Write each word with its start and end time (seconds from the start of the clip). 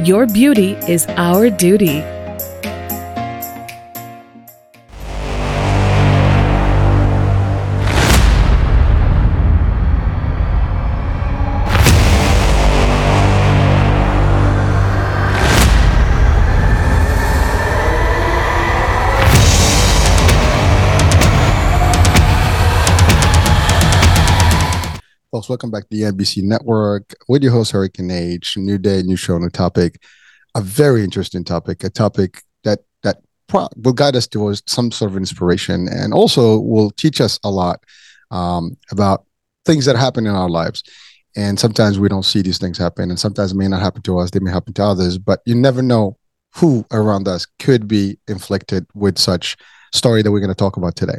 Your 0.00 0.26
beauty 0.26 0.72
is 0.88 1.06
our 1.06 1.50
duty. 1.50 2.11
Folks, 25.42 25.48
welcome 25.48 25.72
back 25.72 25.88
to 25.88 25.96
the 25.96 26.02
NBC 26.02 26.44
Network 26.44 27.16
with 27.26 27.42
your 27.42 27.50
host, 27.50 27.72
Hurricane 27.72 28.12
Age. 28.12 28.56
New 28.56 28.78
day, 28.78 29.02
new 29.02 29.16
show, 29.16 29.36
new 29.38 29.48
topic. 29.48 30.00
A 30.54 30.60
very 30.60 31.02
interesting 31.02 31.42
topic, 31.42 31.82
a 31.82 31.90
topic 31.90 32.44
that 32.62 32.78
that 33.02 33.16
pro- 33.48 33.66
will 33.74 33.92
guide 33.92 34.14
us 34.14 34.28
towards 34.28 34.62
some 34.68 34.92
sort 34.92 35.10
of 35.10 35.16
inspiration 35.16 35.88
and 35.88 36.14
also 36.14 36.60
will 36.60 36.92
teach 36.92 37.20
us 37.20 37.40
a 37.42 37.50
lot 37.50 37.82
um, 38.30 38.76
about 38.92 39.26
things 39.64 39.84
that 39.86 39.96
happen 39.96 40.28
in 40.28 40.32
our 40.32 40.48
lives. 40.48 40.84
And 41.34 41.58
sometimes 41.58 41.98
we 41.98 42.08
don't 42.08 42.24
see 42.24 42.42
these 42.42 42.58
things 42.58 42.78
happen, 42.78 43.10
and 43.10 43.18
sometimes 43.18 43.50
it 43.50 43.56
may 43.56 43.66
not 43.66 43.82
happen 43.82 44.02
to 44.02 44.20
us, 44.20 44.30
they 44.30 44.38
may 44.38 44.52
happen 44.52 44.74
to 44.74 44.84
others, 44.84 45.18
but 45.18 45.40
you 45.44 45.56
never 45.56 45.82
know 45.82 46.18
who 46.54 46.86
around 46.92 47.26
us 47.26 47.48
could 47.58 47.88
be 47.88 48.16
inflicted 48.28 48.86
with 48.94 49.18
such 49.18 49.56
story 49.92 50.22
that 50.22 50.30
we're 50.30 50.38
going 50.38 50.50
to 50.50 50.54
talk 50.54 50.76
about 50.76 50.94
today. 50.94 51.18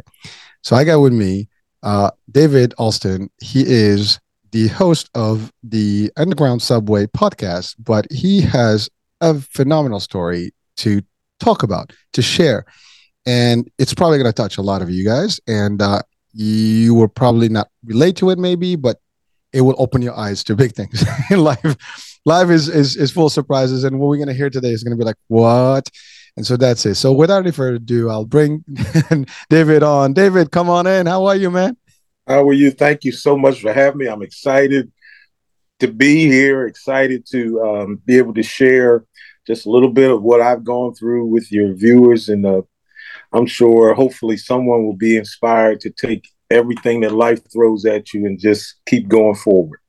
So 0.62 0.76
I 0.76 0.84
got 0.84 1.00
with 1.00 1.12
me 1.12 1.50
uh, 1.84 2.10
David 2.30 2.74
Alston, 2.78 3.30
he 3.40 3.62
is 3.64 4.18
the 4.50 4.68
host 4.68 5.10
of 5.14 5.52
the 5.62 6.10
Underground 6.16 6.62
Subway 6.62 7.06
podcast, 7.06 7.76
but 7.78 8.10
he 8.10 8.40
has 8.40 8.88
a 9.20 9.34
phenomenal 9.34 10.00
story 10.00 10.52
to 10.78 11.02
talk 11.40 11.62
about, 11.62 11.92
to 12.14 12.22
share. 12.22 12.64
And 13.26 13.70
it's 13.78 13.94
probably 13.94 14.18
going 14.18 14.32
to 14.32 14.32
touch 14.32 14.56
a 14.56 14.62
lot 14.62 14.82
of 14.82 14.90
you 14.90 15.04
guys. 15.04 15.40
And 15.46 15.80
uh, 15.82 16.02
you 16.32 16.94
will 16.94 17.08
probably 17.08 17.48
not 17.48 17.68
relate 17.84 18.16
to 18.16 18.30
it, 18.30 18.38
maybe, 18.38 18.76
but 18.76 18.98
it 19.52 19.60
will 19.60 19.76
open 19.78 20.02
your 20.02 20.18
eyes 20.18 20.42
to 20.44 20.56
big 20.56 20.72
things 20.72 21.04
in 21.30 21.40
life. 21.40 22.20
Life 22.24 22.48
is, 22.48 22.68
is, 22.68 22.96
is 22.96 23.10
full 23.10 23.26
of 23.26 23.32
surprises. 23.32 23.84
And 23.84 23.98
what 23.98 24.08
we're 24.08 24.16
going 24.16 24.28
to 24.28 24.34
hear 24.34 24.50
today 24.50 24.70
is 24.70 24.82
going 24.82 24.96
to 24.96 25.00
be 25.00 25.04
like, 25.04 25.16
what? 25.28 25.88
And 26.36 26.44
so 26.44 26.56
that's 26.56 26.84
it. 26.86 26.96
So 26.96 27.12
without 27.12 27.42
any 27.42 27.52
further 27.52 27.76
ado, 27.76 28.10
I'll 28.10 28.24
bring 28.24 28.64
David 29.50 29.82
on. 29.82 30.12
David, 30.12 30.50
come 30.50 30.68
on 30.68 30.86
in. 30.86 31.06
How 31.06 31.26
are 31.26 31.36
you, 31.36 31.50
man? 31.50 31.76
How 32.26 32.48
are 32.48 32.54
you? 32.54 32.70
Thank 32.70 33.04
you 33.04 33.12
so 33.12 33.36
much 33.36 33.60
for 33.60 33.72
having 33.72 33.98
me. 33.98 34.06
I'm 34.06 34.22
excited 34.22 34.90
to 35.80 35.88
be 35.88 36.26
here, 36.26 36.66
excited 36.66 37.26
to 37.32 37.60
um, 37.62 37.96
be 38.06 38.16
able 38.16 38.34
to 38.34 38.42
share 38.42 39.04
just 39.46 39.66
a 39.66 39.70
little 39.70 39.90
bit 39.90 40.10
of 40.10 40.22
what 40.22 40.40
I've 40.40 40.64
gone 40.64 40.94
through 40.94 41.26
with 41.26 41.52
your 41.52 41.74
viewers. 41.74 42.28
And 42.28 42.46
uh, 42.46 42.62
I'm 43.32 43.46
sure 43.46 43.92
hopefully 43.94 44.36
someone 44.36 44.84
will 44.84 44.96
be 44.96 45.16
inspired 45.16 45.80
to 45.80 45.90
take 45.90 46.28
everything 46.50 47.00
that 47.00 47.12
life 47.12 47.40
throws 47.52 47.84
at 47.84 48.14
you 48.14 48.24
and 48.26 48.38
just 48.38 48.76
keep 48.86 49.08
going 49.08 49.34
forward. 49.34 49.80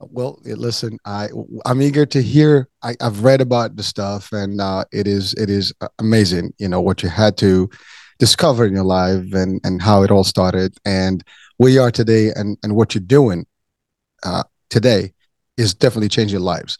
Well, 0.00 0.40
listen, 0.44 0.98
I 1.04 1.28
I'm 1.64 1.80
eager 1.80 2.04
to 2.06 2.20
hear. 2.20 2.68
I, 2.82 2.96
have 3.00 3.22
read 3.22 3.40
about 3.40 3.76
the 3.76 3.84
stuff, 3.84 4.32
and 4.32 4.60
uh, 4.60 4.84
it 4.90 5.06
is 5.06 5.32
it 5.34 5.48
is 5.48 5.72
amazing. 6.00 6.52
You 6.58 6.68
know 6.68 6.80
what 6.80 7.04
you 7.04 7.08
had 7.08 7.36
to 7.36 7.70
discover 8.18 8.66
in 8.66 8.74
your 8.74 8.84
life, 8.84 9.32
and 9.32 9.60
and 9.62 9.80
how 9.80 10.02
it 10.02 10.10
all 10.10 10.24
started, 10.24 10.76
and 10.84 11.22
where 11.62 11.70
you 11.70 11.80
are 11.80 11.92
today, 11.92 12.32
and 12.34 12.58
and 12.64 12.74
what 12.74 12.92
you're 12.92 13.02
doing 13.02 13.46
uh, 14.24 14.42
today 14.68 15.12
is 15.56 15.72
definitely 15.72 16.08
changing 16.08 16.40
lives. 16.40 16.76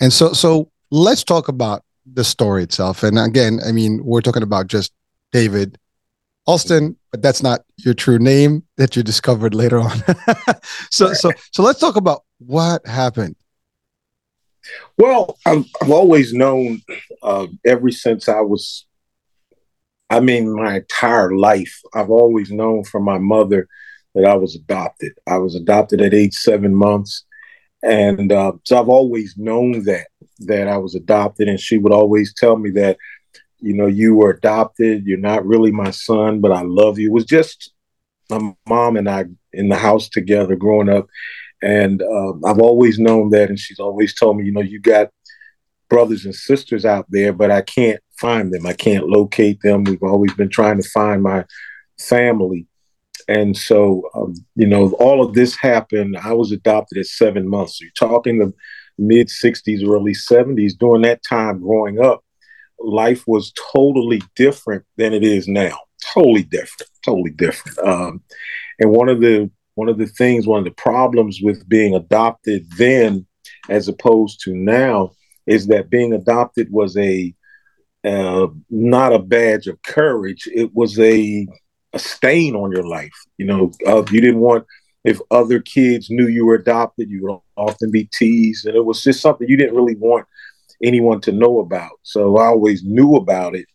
And 0.00 0.12
so 0.12 0.32
so 0.32 0.70
let's 0.92 1.24
talk 1.24 1.48
about 1.48 1.82
the 2.06 2.22
story 2.22 2.62
itself. 2.62 3.02
And 3.02 3.18
again, 3.18 3.58
I 3.66 3.72
mean, 3.72 4.00
we're 4.04 4.20
talking 4.20 4.44
about 4.44 4.68
just 4.68 4.92
David 5.32 5.78
Alston, 6.46 6.96
but 7.10 7.22
that's 7.22 7.42
not 7.42 7.62
your 7.76 7.94
true 7.94 8.20
name 8.20 8.62
that 8.76 8.94
you 8.94 9.02
discovered 9.02 9.54
later 9.54 9.80
on. 9.80 9.98
so, 10.90 11.12
so, 11.12 11.30
so 11.52 11.62
let's 11.62 11.78
talk 11.78 11.96
about 11.96 12.22
what 12.38 12.86
happened. 12.86 13.36
Well, 14.98 15.38
I've, 15.46 15.66
I've 15.80 15.90
always 15.90 16.32
known, 16.32 16.82
uh, 17.22 17.46
ever 17.64 17.90
since 17.90 18.28
I 18.28 18.40
was, 18.40 18.86
I 20.08 20.20
mean, 20.20 20.54
my 20.54 20.76
entire 20.76 21.32
life, 21.36 21.80
I've 21.94 22.10
always 22.10 22.50
known 22.50 22.84
from 22.84 23.04
my 23.04 23.18
mother 23.18 23.68
that 24.14 24.24
I 24.24 24.34
was 24.34 24.56
adopted. 24.56 25.12
I 25.26 25.38
was 25.38 25.54
adopted 25.54 26.00
at 26.00 26.14
age 26.14 26.34
seven 26.34 26.74
months. 26.74 27.24
And 27.82 28.30
uh, 28.32 28.52
so 28.64 28.78
I've 28.78 28.88
always 28.88 29.34
known 29.36 29.84
that, 29.84 30.08
that 30.40 30.68
I 30.68 30.76
was 30.76 30.94
adopted. 30.94 31.48
And 31.48 31.58
she 31.58 31.78
would 31.78 31.92
always 31.92 32.34
tell 32.34 32.56
me 32.56 32.70
that 32.70 32.98
you 33.60 33.74
know, 33.74 33.86
you 33.86 34.14
were 34.14 34.30
adopted. 34.30 35.04
You're 35.06 35.18
not 35.18 35.46
really 35.46 35.70
my 35.70 35.90
son, 35.90 36.40
but 36.40 36.52
I 36.52 36.62
love 36.62 36.98
you. 36.98 37.08
It 37.08 37.12
was 37.12 37.24
just 37.24 37.72
my 38.28 38.54
mom 38.68 38.96
and 38.96 39.08
I 39.08 39.26
in 39.52 39.68
the 39.68 39.76
house 39.76 40.08
together 40.08 40.56
growing 40.56 40.88
up. 40.88 41.06
And 41.62 42.02
uh, 42.02 42.32
I've 42.46 42.60
always 42.60 42.98
known 42.98 43.30
that. 43.30 43.50
And 43.50 43.58
she's 43.58 43.80
always 43.80 44.14
told 44.14 44.38
me, 44.38 44.44
you 44.44 44.52
know, 44.52 44.62
you 44.62 44.80
got 44.80 45.10
brothers 45.88 46.24
and 46.24 46.34
sisters 46.34 46.84
out 46.84 47.06
there, 47.10 47.32
but 47.32 47.50
I 47.50 47.60
can't 47.60 48.00
find 48.18 48.52
them. 48.52 48.66
I 48.66 48.72
can't 48.72 49.08
locate 49.08 49.60
them. 49.62 49.84
We've 49.84 50.02
always 50.02 50.32
been 50.34 50.48
trying 50.48 50.80
to 50.80 50.88
find 50.88 51.22
my 51.22 51.44
family. 51.98 52.66
And 53.30 53.56
so, 53.56 54.10
um, 54.12 54.34
you 54.56 54.66
know, 54.66 54.92
all 54.94 55.24
of 55.24 55.34
this 55.34 55.54
happened. 55.54 56.16
I 56.16 56.32
was 56.32 56.50
adopted 56.50 56.98
at 56.98 57.06
seven 57.06 57.48
months. 57.48 57.78
So 57.78 57.84
you're 57.84 58.08
talking 58.08 58.38
the 58.38 58.52
mid 58.98 59.28
60s, 59.28 59.86
early 59.86 60.14
70s. 60.14 60.76
During 60.76 61.02
that 61.02 61.22
time 61.22 61.60
growing 61.60 62.00
up, 62.00 62.24
life 62.80 63.22
was 63.28 63.52
totally 63.72 64.20
different 64.34 64.84
than 64.96 65.14
it 65.14 65.22
is 65.22 65.46
now. 65.46 65.78
Totally 66.12 66.42
different. 66.42 66.90
Totally 67.04 67.30
different. 67.30 67.78
Um, 67.78 68.20
and 68.80 68.90
one 68.90 69.08
of 69.08 69.20
the 69.20 69.48
one 69.76 69.88
of 69.88 69.98
the 69.98 70.08
things, 70.08 70.48
one 70.48 70.58
of 70.58 70.64
the 70.64 70.72
problems 70.72 71.38
with 71.40 71.68
being 71.68 71.94
adopted 71.94 72.66
then, 72.76 73.26
as 73.68 73.86
opposed 73.86 74.40
to 74.42 74.54
now, 74.56 75.12
is 75.46 75.68
that 75.68 75.88
being 75.88 76.12
adopted 76.14 76.66
was 76.72 76.96
a 76.96 77.32
uh, 78.02 78.48
not 78.70 79.12
a 79.12 79.20
badge 79.20 79.68
of 79.68 79.80
courage. 79.82 80.48
It 80.52 80.74
was 80.74 80.98
a 80.98 81.46
a 81.92 81.98
stain 81.98 82.54
on 82.54 82.70
your 82.70 82.86
life. 82.86 83.14
You 83.38 83.46
know, 83.46 83.72
uh, 83.86 84.04
you 84.10 84.20
didn't 84.20 84.40
want 84.40 84.66
if 85.04 85.18
other 85.30 85.60
kids 85.60 86.10
knew 86.10 86.28
you 86.28 86.44
were 86.44 86.56
adopted, 86.56 87.08
you 87.10 87.22
would 87.22 87.38
often 87.56 87.90
be 87.90 88.08
teased, 88.12 88.66
and 88.66 88.76
it 88.76 88.84
was 88.84 89.02
just 89.02 89.20
something 89.20 89.48
you 89.48 89.56
didn't 89.56 89.76
really 89.76 89.96
want 89.96 90.26
anyone 90.82 91.20
to 91.22 91.32
know 91.32 91.60
about. 91.60 91.92
So 92.02 92.38
I 92.38 92.46
always 92.46 92.82
knew 92.84 93.16
about 93.16 93.54
it, 93.54 93.66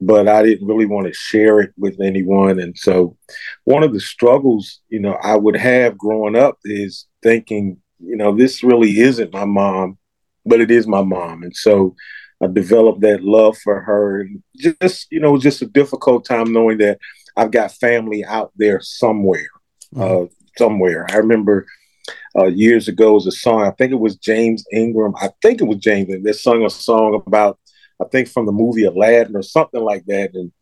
but 0.00 0.28
I 0.28 0.42
didn't 0.42 0.66
really 0.66 0.86
want 0.86 1.06
to 1.06 1.12
share 1.12 1.60
it 1.60 1.72
with 1.76 2.00
anyone. 2.00 2.60
And 2.60 2.76
so 2.76 3.16
one 3.64 3.82
of 3.82 3.92
the 3.92 4.00
struggles, 4.00 4.80
you 4.88 5.00
know, 5.00 5.14
I 5.22 5.36
would 5.36 5.56
have 5.56 5.98
growing 5.98 6.36
up 6.36 6.58
is 6.64 7.06
thinking, 7.22 7.78
you 8.00 8.16
know, 8.16 8.36
this 8.36 8.62
really 8.62 9.00
isn't 9.00 9.32
my 9.32 9.44
mom, 9.44 9.98
but 10.46 10.60
it 10.60 10.70
is 10.70 10.86
my 10.86 11.02
mom. 11.02 11.42
And 11.42 11.54
so 11.54 11.96
I 12.40 12.46
developed 12.46 13.00
that 13.00 13.24
love 13.24 13.56
for 13.58 13.80
her. 13.80 14.20
And 14.20 14.42
just, 14.56 15.08
you 15.10 15.20
know, 15.20 15.36
just 15.38 15.62
a 15.62 15.66
difficult 15.66 16.24
time 16.24 16.52
knowing 16.52 16.78
that 16.78 16.98
I've 17.38 17.52
got 17.52 17.72
family 17.72 18.24
out 18.24 18.52
there 18.56 18.80
somewhere. 18.80 19.48
Mm-hmm. 19.94 20.24
Uh, 20.24 20.26
somewhere. 20.58 21.06
I 21.08 21.16
remember 21.16 21.66
uh, 22.38 22.46
years 22.46 22.88
ago 22.88 23.14
was 23.14 23.26
a 23.26 23.32
song. 23.32 23.62
I 23.62 23.70
think 23.70 23.92
it 23.92 24.00
was 24.00 24.16
James 24.16 24.64
Ingram. 24.72 25.14
I 25.20 25.30
think 25.40 25.60
it 25.60 25.64
was 25.64 25.78
James 25.78 26.08
that 26.22 26.34
sung 26.34 26.64
a 26.64 26.70
song 26.70 27.22
about, 27.26 27.58
I 28.02 28.04
think 28.10 28.28
from 28.28 28.44
the 28.44 28.52
movie 28.52 28.84
Aladdin 28.84 29.36
or 29.36 29.42
something 29.42 29.82
like 29.82 30.04
that. 30.06 30.34
And 30.34 30.52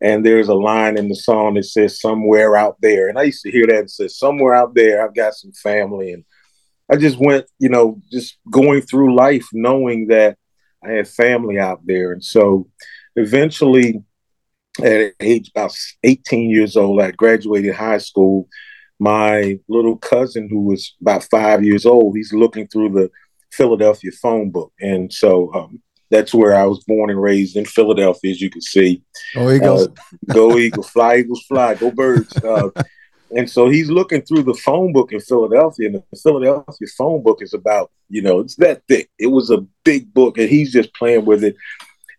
and 0.00 0.26
there's 0.26 0.48
a 0.48 0.54
line 0.54 0.98
in 0.98 1.08
the 1.08 1.14
song 1.14 1.54
that 1.54 1.64
says 1.64 2.00
somewhere 2.00 2.56
out 2.56 2.76
there. 2.82 3.08
And 3.08 3.18
I 3.18 3.22
used 3.22 3.42
to 3.44 3.50
hear 3.50 3.66
that 3.68 3.78
and 3.78 3.90
say 3.90 4.08
somewhere 4.08 4.54
out 4.54 4.74
there, 4.74 5.02
I've 5.02 5.14
got 5.14 5.34
some 5.34 5.52
family. 5.52 6.12
And 6.12 6.24
I 6.92 6.96
just 6.96 7.16
went, 7.18 7.46
you 7.58 7.70
know, 7.70 8.02
just 8.12 8.36
going 8.50 8.82
through 8.82 9.16
life 9.16 9.46
knowing 9.54 10.08
that 10.08 10.36
I 10.84 10.90
had 10.90 11.08
family 11.08 11.58
out 11.58 11.80
there. 11.86 12.12
And 12.12 12.22
so 12.22 12.68
eventually 13.16 14.02
at 14.82 15.12
age 15.20 15.50
about 15.54 15.76
18 16.02 16.50
years 16.50 16.76
old, 16.76 17.00
I 17.00 17.10
graduated 17.12 17.74
high 17.74 17.98
school 17.98 18.48
my 19.00 19.58
little 19.68 19.96
cousin 19.96 20.48
who 20.48 20.60
was 20.60 20.94
about 21.00 21.24
five 21.24 21.64
years 21.64 21.84
old 21.84 22.16
he's 22.16 22.32
looking 22.32 22.64
through 22.68 22.88
the 22.88 23.10
philadelphia 23.50 24.12
phone 24.22 24.50
book 24.50 24.72
and 24.80 25.12
so 25.12 25.52
um, 25.52 25.82
that's 26.14 26.32
where 26.32 26.54
I 26.54 26.64
was 26.64 26.84
born 26.84 27.10
and 27.10 27.20
raised 27.20 27.56
in 27.56 27.64
Philadelphia, 27.64 28.30
as 28.30 28.40
you 28.40 28.50
can 28.50 28.60
see. 28.60 29.02
Go 29.34 29.50
Eagles. 29.50 29.88
Uh, 29.88 30.32
go 30.32 30.58
Eagles. 30.58 30.88
fly 30.90 31.16
Eagles 31.16 31.44
fly. 31.48 31.74
Go 31.74 31.90
birds. 31.90 32.36
Uh, 32.36 32.70
and 33.36 33.50
so 33.50 33.68
he's 33.68 33.90
looking 33.90 34.22
through 34.22 34.44
the 34.44 34.54
phone 34.54 34.92
book 34.92 35.12
in 35.12 35.20
Philadelphia, 35.20 35.86
and 35.86 35.96
the 35.96 36.16
Philadelphia 36.16 36.88
phone 36.96 37.22
book 37.22 37.42
is 37.42 37.52
about, 37.52 37.90
you 38.08 38.22
know, 38.22 38.38
it's 38.38 38.54
that 38.56 38.82
thick. 38.86 39.10
It 39.18 39.26
was 39.26 39.50
a 39.50 39.66
big 39.84 40.14
book, 40.14 40.38
and 40.38 40.48
he's 40.48 40.72
just 40.72 40.94
playing 40.94 41.24
with 41.24 41.42
it. 41.42 41.56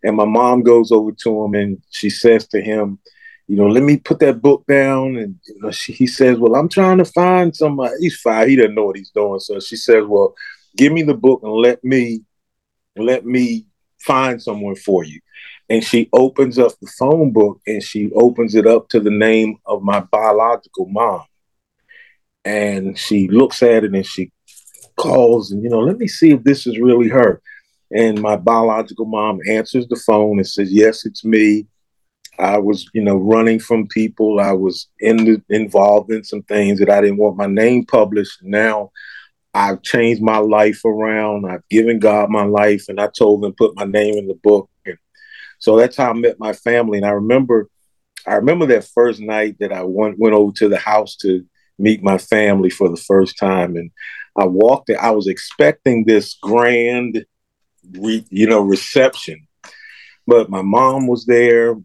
And 0.05 0.15
my 0.15 0.25
mom 0.25 0.61
goes 0.61 0.91
over 0.91 1.11
to 1.11 1.43
him 1.43 1.55
and 1.55 1.81
she 1.89 2.11
says 2.11 2.47
to 2.49 2.61
him, 2.61 2.99
you 3.47 3.55
know, 3.55 3.67
let 3.67 3.81
me 3.81 3.97
put 3.97 4.19
that 4.19 4.39
book 4.39 4.63
down. 4.67 5.15
And 5.15 5.39
you 5.47 5.59
know, 5.61 5.71
she, 5.71 5.93
he 5.93 6.05
says, 6.05 6.37
well, 6.37 6.55
I'm 6.55 6.69
trying 6.69 6.99
to 6.99 7.05
find 7.05 7.55
somebody. 7.55 7.95
He's 7.99 8.15
five. 8.15 8.47
He 8.47 8.55
doesn't 8.55 8.75
know 8.75 8.85
what 8.85 8.97
he's 8.97 9.09
doing. 9.09 9.39
So 9.39 9.59
she 9.59 9.75
says, 9.75 10.03
well, 10.05 10.35
give 10.77 10.93
me 10.93 11.01
the 11.01 11.15
book 11.15 11.41
and 11.41 11.51
let 11.51 11.83
me, 11.83 12.21
let 12.95 13.25
me 13.25 13.65
find 13.99 14.39
someone 14.39 14.75
for 14.75 15.03
you. 15.03 15.19
And 15.69 15.83
she 15.83 16.07
opens 16.13 16.59
up 16.59 16.73
the 16.79 16.91
phone 16.99 17.31
book 17.31 17.59
and 17.65 17.81
she 17.81 18.11
opens 18.13 18.53
it 18.53 18.67
up 18.67 18.87
to 18.89 18.99
the 18.99 19.09
name 19.09 19.57
of 19.65 19.81
my 19.81 20.01
biological 20.01 20.85
mom. 20.85 21.23
And 22.43 22.95
she 22.95 23.27
looks 23.27 23.63
at 23.63 23.83
it 23.83 23.95
and 23.95 24.05
she 24.05 24.31
calls 24.97 25.51
and, 25.51 25.63
you 25.63 25.69
know, 25.69 25.79
let 25.79 25.97
me 25.97 26.07
see 26.07 26.31
if 26.31 26.43
this 26.43 26.67
is 26.67 26.77
really 26.77 27.09
her. 27.09 27.41
And 27.91 28.21
my 28.21 28.35
biological 28.35 29.05
mom 29.05 29.39
answers 29.47 29.87
the 29.87 29.95
phone 29.95 30.37
and 30.37 30.47
says, 30.47 30.71
yes, 30.71 31.05
it's 31.05 31.23
me. 31.23 31.67
I 32.37 32.57
was, 32.57 32.89
you 32.93 33.01
know, 33.01 33.15
running 33.15 33.59
from 33.59 33.87
people. 33.87 34.39
I 34.39 34.51
was 34.51 34.87
in 34.99 35.17
the, 35.17 35.41
involved 35.49 36.11
in 36.11 36.23
some 36.23 36.41
things 36.43 36.79
that 36.79 36.89
I 36.89 37.01
didn't 37.01 37.17
want 37.17 37.37
my 37.37 37.45
name 37.45 37.85
published. 37.85 38.43
Now 38.43 38.91
I've 39.53 39.81
changed 39.83 40.21
my 40.21 40.39
life 40.39 40.83
around. 40.83 41.49
I've 41.49 41.67
given 41.69 41.99
God 41.99 42.29
my 42.29 42.43
life, 42.43 42.85
and 42.89 42.99
I 42.99 43.07
told 43.07 43.41
them 43.41 43.53
put 43.57 43.75
my 43.77 43.85
name 43.85 44.15
in 44.15 44.27
the 44.27 44.33
book. 44.43 44.69
And 44.85 44.97
so 45.59 45.77
that's 45.77 45.95
how 45.95 46.09
I 46.09 46.13
met 46.13 46.39
my 46.39 46.51
family. 46.51 46.97
And 46.97 47.05
I 47.05 47.11
remember, 47.11 47.69
I 48.27 48.33
remember 48.33 48.65
that 48.65 48.83
first 48.93 49.21
night 49.21 49.55
that 49.61 49.71
I 49.71 49.83
went 49.83 50.19
went 50.19 50.35
over 50.35 50.51
to 50.57 50.67
the 50.67 50.77
house 50.77 51.15
to 51.17 51.45
meet 51.79 52.03
my 52.03 52.17
family 52.17 52.69
for 52.69 52.89
the 52.89 52.97
first 52.97 53.37
time, 53.37 53.77
and 53.77 53.91
I 54.37 54.43
walked. 54.43 54.89
In, 54.89 54.97
I 54.97 55.11
was 55.11 55.27
expecting 55.27 56.03
this 56.03 56.37
grand, 56.41 57.25
re, 57.93 58.25
you 58.29 58.47
know, 58.47 58.61
reception, 58.61 59.47
but 60.27 60.49
my 60.49 60.61
mom 60.61 61.07
was 61.07 61.25
there 61.25 61.75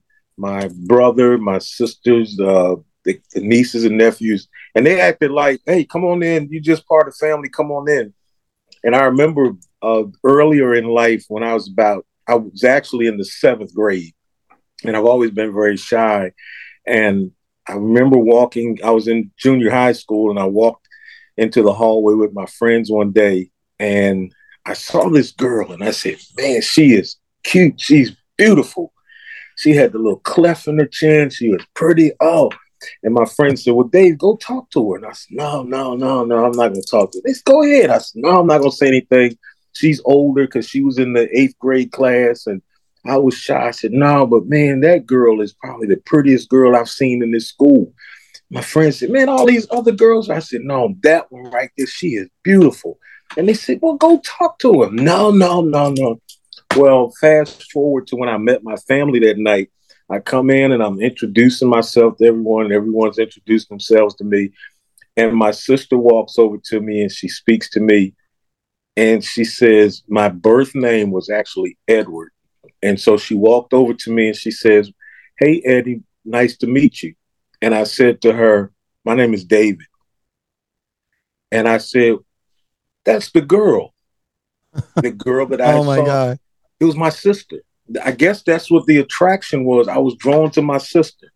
my 0.41 0.71
brother, 0.87 1.37
my 1.37 1.59
sisters, 1.59 2.41
uh, 2.41 2.75
the, 3.05 3.21
the, 3.35 3.41
nieces 3.43 3.85
and 3.85 3.99
nephews, 3.99 4.49
and 4.75 4.87
they 4.87 4.99
acted 4.99 5.31
like, 5.31 5.61
"Hey, 5.67 5.85
come 5.85 6.05
on 6.05 6.23
in. 6.23 6.49
You 6.51 6.61
just 6.61 6.87
part 6.87 7.07
of 7.07 7.15
the 7.15 7.27
family. 7.27 7.51
Come 7.51 7.71
on 7.71 7.89
in." 7.91 8.15
And 8.83 8.97
I 8.97 9.05
remember 9.05 9.53
uh, 9.83 10.05
earlier 10.25 10.75
in 10.75 10.87
life 10.87 11.27
when 11.29 11.43
I 11.43 11.53
was 11.53 11.69
about, 11.71 12.07
I 12.27 12.37
was 12.37 12.65
actually 12.65 13.07
in 13.07 13.19
the 13.19 13.25
seventh 13.25 13.75
grade, 13.75 14.15
and 14.83 14.97
I've 14.97 15.05
always 15.05 15.31
been 15.31 15.53
very 15.53 15.77
shy. 15.77 16.33
And 16.87 17.33
I 17.69 17.75
remember 17.75 18.17
walking. 18.17 18.79
I 18.83 18.91
was 18.91 19.09
in 19.09 19.31
junior 19.37 19.71
high 19.71 19.93
school, 19.93 20.31
and 20.31 20.39
I 20.39 20.47
walked 20.47 20.89
into 21.37 21.63
the 21.63 21.75
hallway 21.75 22.15
with 22.15 22.33
my 22.33 22.47
friends 22.47 22.91
one 22.91 23.13
day, 23.13 23.51
and 23.79 24.33
I 24.67 24.75
saw 24.75 25.09
this 25.09 25.33
girl, 25.33 25.73
and 25.73 25.83
I 25.83 25.91
said, 25.91 26.17
"Man, 26.37 26.61
she 26.63 26.93
is 26.95 27.17
cute. 27.45 27.81
She's 27.81 28.17
beautiful." 28.37 28.93
She 29.57 29.73
had 29.75 29.93
the 29.93 29.99
little 29.99 30.21
cleft 30.21 30.69
in 30.69 30.79
her 30.79 30.87
chin. 30.87 31.29
She 31.29 31.51
was 31.51 31.63
pretty. 31.75 32.13
Oh, 32.19 32.51
and 33.03 33.15
my 33.15 33.25
friend 33.25 33.59
said, 33.59 33.75
Well, 33.75 33.89
Dave, 33.89 34.19
go 34.19 34.37
talk 34.37 34.71
to 34.71 34.91
her. 34.91 34.97
And 34.97 35.07
I 35.07 35.13
said, 35.13 35.37
No, 35.37 35.63
no, 35.63 35.95
no, 35.95 36.25
no, 36.25 36.45
I'm 36.45 36.53
not 36.53 36.69
going 36.69 36.83
to 36.83 36.91
talk 36.91 37.13
to 37.13 37.19
her. 37.19 37.23
They 37.25 37.35
said, 37.35 37.45
Go 37.45 37.63
ahead. 37.63 37.91
I 37.91 37.99
said, 37.99 38.23
No, 38.23 38.41
I'm 38.41 38.47
not 38.47 38.59
going 38.59 38.71
to 38.71 38.77
say 38.77 38.89
anything. 38.89 39.37
She's 39.73 40.01
older 40.05 40.45
because 40.47 40.69
she 40.69 40.81
was 40.83 40.99
in 40.99 41.13
the 41.13 41.29
eighth 41.39 41.59
grade 41.59 41.93
class. 41.93 42.47
And 42.47 42.63
I 43.07 43.17
was 43.17 43.35
shy. 43.35 43.69
I 43.69 43.71
said, 43.71 43.93
No, 43.93 44.27
but 44.27 44.47
man, 44.47 44.81
that 44.81 45.07
girl 45.07 45.41
is 45.41 45.53
probably 45.53 45.87
the 45.87 45.99
prettiest 46.07 46.49
girl 46.49 46.77
I've 46.77 46.89
seen 46.89 47.23
in 47.23 47.33
this 47.33 47.49
school. 47.49 47.93
My 48.51 48.63
friend 48.63 48.95
said, 48.95 49.11
Man, 49.11 49.29
all 49.29 49.47
these 49.47 49.67
other 49.71 49.93
girls. 49.93 50.31
I 50.31 50.39
said, 50.41 50.63
No, 50.63 50.95
that 51.03 51.31
one 51.31 51.51
right 51.51 51.71
there, 51.77 51.87
she 51.87 52.15
is 52.15 52.29
beautiful. 52.43 52.99
And 53.37 53.49
they 53.49 53.55
said, 53.55 53.79
Well, 53.81 53.95
go 53.95 54.21
talk 54.25 54.59
to 54.61 54.83
him. 54.83 54.97
No, 54.97 55.31
no, 55.31 55.61
no, 55.61 55.91
no. 55.91 56.21
Well, 56.77 57.13
fast 57.21 57.71
forward 57.71 58.07
to 58.09 58.17
when 58.17 58.29
I 58.29 58.39
met 58.39 58.63
my 58.63 58.77
family 58.77 59.19
that 59.21 59.39
night. 59.39 59.71
I 60.09 60.19
come 60.19 60.51
in 60.51 60.73
and 60.73 60.83
I'm 60.83 61.01
introducing 61.01 61.69
myself 61.69 62.17
to 62.19 62.27
everyone, 62.27 62.65
and 62.65 62.75
everyone's 62.75 63.19
introduced 63.19 63.69
themselves 63.69 64.17
to 64.17 64.25
me. 64.25 64.51
And 65.17 65.37
my 65.37 65.53
sister 65.53 65.97
walks 65.97 66.39
over 66.39 66.57
to 66.67 66.81
me 66.81 67.03
and 67.03 67.13
she 67.13 67.29
speaks 67.29 67.69
to 67.71 67.81
me. 67.81 68.15
And 68.97 69.25
she 69.25 69.45
says, 69.45 70.03
My 70.09 70.29
birth 70.29 70.75
name 70.75 71.11
was 71.11 71.31
actually 71.31 71.79
Edward. 71.87 72.33
And 72.83 72.99
so 72.99 73.17
she 73.17 73.35
walked 73.35 73.73
over 73.73 73.95
to 73.95 74.13
me 74.13 74.29
and 74.29 74.37
she 74.37 74.51
says, 74.51 74.91
Hey, 75.39 75.63
Eddie, 75.65 76.03
nice 76.25 76.57
to 76.59 76.67
meet 76.67 77.03
you. 77.03 77.15
And 77.63 77.75
I 77.75 77.85
said 77.85 78.21
to 78.23 78.33
her, 78.33 78.73
My 79.05 79.15
name 79.15 79.35
is 79.35 79.45
David. 79.45 79.87
And 81.53 81.69
I 81.69 81.79
said, 81.79 82.17
That's 83.05 83.31
the 83.31 83.41
girl. 83.41 83.95
The 84.97 85.11
girl 85.11 85.47
that 85.47 85.61
I 85.69 85.73
Oh 85.75 85.85
my 85.85 85.97
saw. 85.97 86.05
God. 86.05 86.39
It 86.79 86.85
was 86.85 86.97
my 86.97 87.11
sister. 87.11 87.63
I 88.05 88.13
guess 88.13 88.43
that's 88.43 88.71
what 88.71 88.87
the 88.87 88.99
attraction 88.99 89.65
was. 89.65 89.89
I 89.89 89.99
was 89.99 90.15
drawn 90.17 90.51
to 90.53 90.63
my 90.63 90.79
sister. 90.79 91.33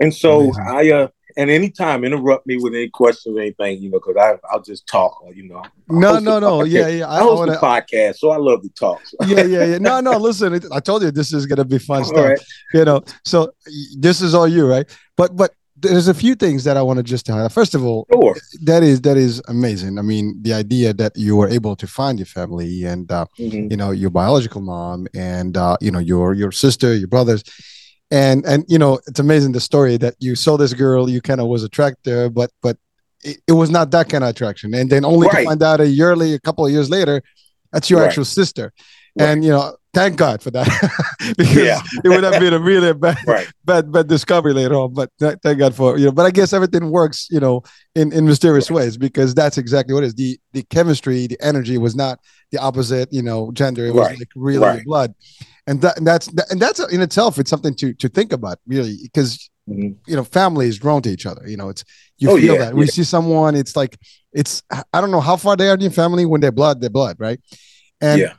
And 0.00 0.14
so 0.14 0.40
Amazing. 0.40 0.64
I 0.68 0.90
uh 0.92 1.08
and 1.36 1.50
anytime 1.50 2.04
interrupt 2.04 2.46
me 2.48 2.56
with 2.56 2.74
any 2.74 2.88
questions 2.88 3.36
or 3.36 3.40
anything, 3.40 3.80
you 3.80 3.90
know, 3.90 3.98
because 4.04 4.16
I 4.16 4.38
I'll 4.50 4.62
just 4.62 4.86
talk, 4.86 5.22
you 5.34 5.48
know. 5.48 5.58
I 5.58 5.68
No, 5.88 6.18
no, 6.18 6.38
no. 6.40 6.58
podcast. 6.60 6.70
Yeah, 6.70 6.88
yeah. 6.88 7.08
I 7.10 7.18
host 7.20 7.38
wanna- 7.38 7.52
a 7.52 7.56
podcast, 7.58 8.16
so 8.16 8.30
I 8.30 8.36
love 8.38 8.62
to 8.62 8.68
talk. 8.70 9.00
So. 9.06 9.16
yeah, 9.26 9.42
yeah, 9.44 9.64
yeah. 9.64 9.78
No, 9.78 10.00
no. 10.00 10.16
Listen, 10.18 10.54
it, 10.54 10.64
I 10.72 10.80
told 10.80 11.02
you 11.02 11.10
this 11.10 11.32
is 11.32 11.46
gonna 11.46 11.64
be 11.64 11.78
fun 11.78 11.98
All 12.02 12.04
stuff. 12.08 12.24
right. 12.24 12.40
You 12.74 12.84
know, 12.84 13.02
so 13.24 13.50
y- 13.66 13.72
this 13.98 14.20
is 14.20 14.34
all 14.34 14.48
you, 14.48 14.66
right? 14.66 14.88
But 15.16 15.36
but 15.36 15.52
there's 15.80 16.08
a 16.08 16.14
few 16.14 16.34
things 16.34 16.64
that 16.64 16.76
I 16.76 16.82
want 16.82 16.96
to 16.98 17.02
just 17.02 17.26
highlight. 17.28 17.52
First 17.52 17.74
of 17.74 17.84
all, 17.84 18.06
Sure. 18.12 18.36
that 18.62 18.82
is 18.82 19.00
that 19.02 19.16
is 19.16 19.40
amazing. 19.48 19.98
I 19.98 20.02
mean, 20.02 20.38
the 20.42 20.52
idea 20.54 20.92
that 20.94 21.12
you 21.16 21.36
were 21.36 21.48
able 21.48 21.76
to 21.76 21.86
find 21.86 22.18
your 22.18 22.26
family 22.26 22.84
and 22.84 23.10
uh, 23.12 23.26
Mhm. 23.38 23.70
you 23.70 23.76
know 23.76 23.90
your 23.90 24.10
biological 24.10 24.60
mom 24.60 25.06
and 25.14 25.56
uh, 25.56 25.76
you 25.80 25.90
know 25.90 25.98
your 26.12 26.34
your 26.34 26.52
sister, 26.52 26.94
your 26.94 27.08
brothers, 27.08 27.42
and 28.10 28.44
and 28.46 28.64
you 28.68 28.78
know 28.78 28.98
it's 29.06 29.20
amazing 29.20 29.52
the 29.52 29.60
story 29.60 29.96
that 29.98 30.14
you 30.18 30.34
saw 30.34 30.56
this 30.56 30.74
girl, 30.74 31.08
you 31.08 31.20
kind 31.20 31.40
of 31.40 31.46
was 31.48 31.62
attracted, 31.62 32.34
but 32.34 32.50
but 32.62 32.76
it, 33.24 33.38
it 33.46 33.52
was 33.52 33.70
not 33.70 33.90
that 33.90 34.08
kind 34.08 34.24
of 34.24 34.30
attraction, 34.30 34.74
and 34.74 34.90
then 34.90 35.04
only 35.04 35.28
to 35.28 35.44
find 35.44 35.62
out 35.62 35.80
a 35.80 35.86
yearly, 35.86 36.34
a 36.34 36.40
couple 36.40 36.64
of 36.66 36.72
years 36.72 36.88
later, 36.88 37.22
that's 37.72 37.90
your 37.90 38.00
Right. 38.00 38.06
actual 38.08 38.24
sister, 38.24 38.72
Right. 39.18 39.28
and 39.30 39.44
you 39.44 39.50
know 39.50 39.76
thank 39.94 40.16
God 40.16 40.42
for 40.42 40.50
that 40.52 40.66
because 41.36 41.56
Yeah. 41.56 41.80
it 42.04 42.08
would 42.08 42.22
have 42.22 42.38
been 42.40 42.52
a 42.54 42.58
really 42.58 42.92
bad 42.92 43.18
Right. 43.26 43.46
bad 43.64 43.90
bad 43.90 44.06
discovery 44.06 44.52
later 44.52 44.74
on. 44.74 44.94
But 44.94 45.10
thank 45.18 45.58
God 45.58 45.74
for 45.74 45.98
you 45.98 46.06
know. 46.06 46.12
But 46.12 46.26
I 46.26 46.30
guess 46.30 46.52
everything 46.52 46.90
works, 46.90 47.26
you 47.30 47.40
know, 47.40 47.62
in 47.94 48.12
in 48.12 48.26
mysterious 48.26 48.70
ways 48.70 48.96
because 48.96 49.34
that's 49.34 49.58
exactly 49.58 49.94
what 49.94 50.04
it 50.04 50.08
is. 50.08 50.14
The 50.14 50.38
the 50.52 50.62
chemistry, 50.64 51.26
the 51.26 51.38
energy 51.40 51.78
was 51.78 51.96
not 51.96 52.20
the 52.52 52.58
opposite, 52.58 53.12
you 53.12 53.22
know, 53.22 53.50
gender. 53.52 53.86
It 53.86 53.94
was 53.94 54.08
Right. 54.08 54.18
like 54.18 54.28
really 54.36 54.66
Right. 54.66 54.84
blood, 54.84 55.14
and 55.66 55.80
that 55.82 55.96
and 55.98 56.06
that's 56.06 56.28
and 56.50 56.60
that's 56.60 56.80
in 56.92 57.00
itself 57.00 57.38
it's 57.38 57.50
something 57.50 57.74
to 57.76 57.92
to 57.94 58.08
think 58.08 58.32
about 58.32 58.58
really 58.66 58.96
because 59.02 59.50
Mhm. 59.68 59.96
you 60.06 60.16
know 60.16 60.24
family 60.24 60.66
is 60.68 60.78
drawn 60.78 61.02
to 61.02 61.10
each 61.10 61.26
other. 61.26 61.42
You 61.46 61.56
know, 61.58 61.68
it's 61.70 61.84
you 62.18 62.30
Oh, 62.30 62.36
feel 62.36 62.54
yeah, 62.54 62.64
that 62.66 62.74
we 62.74 62.86
see 62.86 63.04
someone, 63.04 63.54
it's 63.54 63.74
like 63.76 63.98
it's 64.32 64.62
I 64.92 65.00
don't 65.00 65.10
know 65.10 65.20
how 65.20 65.36
far 65.36 65.56
they 65.56 65.68
are 65.68 65.74
in 65.74 65.80
your 65.80 65.90
family 65.90 66.24
when 66.24 66.40
they're 66.40 66.52
blood, 66.52 66.80
they're 66.80 66.88
blood, 67.00 67.16
right? 67.18 67.40
And 68.00 68.20
Yeah. 68.22 68.32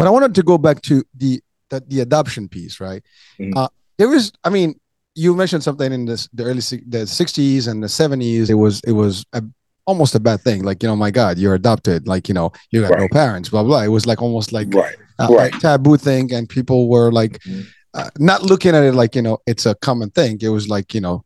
But 0.00 0.06
I 0.08 0.10
wanted 0.10 0.34
to 0.34 0.42
go 0.42 0.56
back 0.58 0.80
to 0.88 1.04
the 1.14 1.40
the, 1.70 1.78
the 1.86 2.00
adoption 2.00 2.48
piece, 2.48 2.80
right? 2.80 3.02
Mhm. 3.38 3.52
Uh, 3.54 3.68
there 3.98 4.08
was, 4.08 4.32
I 4.42 4.50
mean, 4.50 4.70
you 5.14 5.36
mentioned 5.36 5.62
something 5.62 5.92
in 5.92 6.06
this 6.06 6.22
the 6.32 6.44
early 6.44 6.64
the 6.94 7.04
'60s 7.18 7.68
and 7.68 7.82
the 7.82 7.86
'70s. 7.86 8.48
It 8.48 8.54
was 8.64 8.80
it 8.86 8.92
was 8.92 9.24
a, 9.34 9.42
almost 9.86 10.14
a 10.14 10.20
bad 10.20 10.40
thing. 10.40 10.64
Like 10.64 10.82
you 10.82 10.88
know, 10.88 10.96
my 10.96 11.10
God, 11.10 11.36
you're 11.38 11.54
adopted. 11.54 12.08
Like 12.08 12.28
you 12.28 12.34
know, 12.34 12.50
you 12.70 12.80
got 12.80 12.98
no 12.98 13.08
parents. 13.08 13.50
Blah 13.50 13.64
blah. 13.64 13.82
It 13.82 13.88
was 13.88 14.06
like 14.06 14.20
almost 14.22 14.52
like 14.52 14.68
Right. 14.74 14.96
a, 15.18 15.26
Right. 15.28 15.54
a 15.54 15.60
taboo 15.60 15.96
thing, 15.98 16.32
and 16.32 16.48
people 16.48 16.88
were 16.88 17.12
like 17.12 17.34
Mhm. 17.44 17.66
uh, 17.94 18.08
not 18.18 18.42
looking 18.42 18.74
at 18.74 18.82
it 18.84 18.94
like 18.94 19.14
you 19.14 19.22
know 19.22 19.36
it's 19.46 19.66
a 19.66 19.74
common 19.88 20.10
thing. 20.10 20.38
It 20.40 20.48
was 20.48 20.66
like 20.68 20.94
you 20.94 21.02
know. 21.02 21.16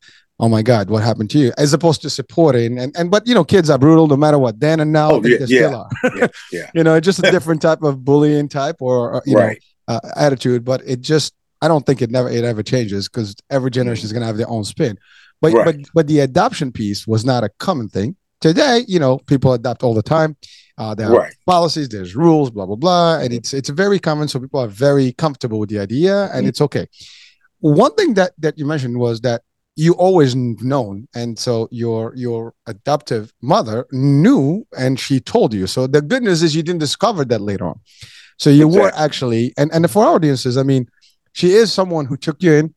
Oh 0.41 0.49
my 0.49 0.63
God! 0.63 0.91
What 0.91 1.05
happened 1.05 1.31
to 1.31 1.39
you? 1.39 1.53
As 1.59 1.73
opposed 1.73 2.03
to 2.03 2.11
supporting 2.11 2.79
and 2.79 2.95
and 2.97 3.09
but 3.11 3.27
you 3.27 3.35
know 3.35 3.45
kids 3.45 3.71
are 3.71 3.79
brutal 3.79 4.09
no 4.09 4.17
matter 4.17 4.39
what. 4.39 4.59
Then 4.59 4.81
and 4.81 4.93
now, 4.93 5.13
Oh, 5.13 5.23
yeah, 5.25 5.39
they 5.39 5.47
still 5.47 5.71
yeah. 5.71 5.77
are. 5.77 5.91
Yeah. 6.17 6.27
Yeah. 6.53 6.71
you 6.75 6.83
know, 6.83 6.99
just 6.99 7.21
a 7.21 7.31
different 7.37 7.63
type 7.63 7.83
of 7.83 8.05
bullying 8.05 8.49
type 8.49 8.77
or, 8.81 9.15
or, 9.15 9.23
you 9.27 9.37
know 9.37 9.53
uh, 9.87 10.01
attitude, 10.17 10.65
but 10.65 10.83
it 10.87 11.01
just 11.03 11.35
I 11.63 11.69
don't 11.69 11.87
think 11.87 12.03
it 12.03 12.11
never 12.11 12.29
it 12.29 12.43
ever 12.43 12.63
changes 12.65 13.09
because 13.09 13.37
every 13.51 13.71
generation 13.71 14.07
is 14.07 14.13
going 14.13 14.23
to 14.23 14.27
have 14.27 14.37
their 14.37 14.49
own 14.51 14.65
spin. 14.65 14.99
But 15.41 15.53
Right. 15.53 15.65
but 15.67 15.77
but 15.95 16.07
the 16.09 16.21
adoption 16.21 16.73
piece 16.73 17.07
was 17.07 17.25
not 17.25 17.45
a 17.45 17.51
common 17.61 17.89
thing. 17.89 18.17
Today, 18.41 18.85
you 18.89 18.99
know, 18.99 19.19
people 19.19 19.53
adopt 19.53 19.83
all 19.85 19.95
the 19.95 20.03
time. 20.03 20.37
Uh, 20.77 20.95
there 20.97 21.09
are 21.11 21.17
Right. 21.19 21.35
policies, 21.47 21.89
there's 21.91 22.17
rules, 22.17 22.51
blah 22.51 22.67
blah 22.67 22.75
blah, 22.77 23.19
and 23.21 23.31
Mhm. 23.31 23.37
it's 23.37 23.55
it's 23.55 23.69
very 23.69 24.01
common. 24.01 24.27
So 24.27 24.41
people 24.41 24.59
are 24.59 24.67
very 24.69 25.13
comfortable 25.13 25.61
with 25.61 25.71
the 25.71 25.79
idea, 25.79 26.29
and 26.33 26.45
Mhm. 26.45 26.49
it's 26.49 26.61
okay. 26.61 26.89
One 27.61 27.95
thing 27.95 28.15
that 28.15 28.33
that 28.39 28.59
you 28.59 28.67
mentioned 28.67 28.99
was 28.99 29.21
that 29.21 29.43
you 29.77 29.93
always 29.95 30.37
known, 30.37 31.09
and 31.15 31.39
so 31.39 31.69
your 31.71 32.15
your 32.15 32.55
adoptive 32.67 33.33
mother 33.43 33.87
knew, 33.91 34.67
and 34.77 34.99
she 35.01 35.21
told 35.21 35.53
you. 35.53 35.67
So 35.67 35.87
the 35.87 36.01
good 36.01 36.23
news 36.23 36.43
is 36.43 36.55
you 36.55 36.63
didn't 36.63 36.81
discover 36.81 37.25
that 37.25 37.41
later 37.41 37.67
on. 37.67 37.81
So 38.39 38.51
you 38.51 38.67
exactly. 38.67 38.81
were 38.81 38.93
actually, 38.97 39.55
and 39.57 39.73
and 39.73 39.91
for 39.91 40.05
our 40.05 40.15
audiences, 40.15 40.57
I 40.57 40.63
mean, 40.63 40.89
she 41.33 41.55
is 41.55 41.73
someone 41.73 42.07
who 42.07 42.17
took 42.17 42.43
you 42.43 42.53
in, 42.53 42.75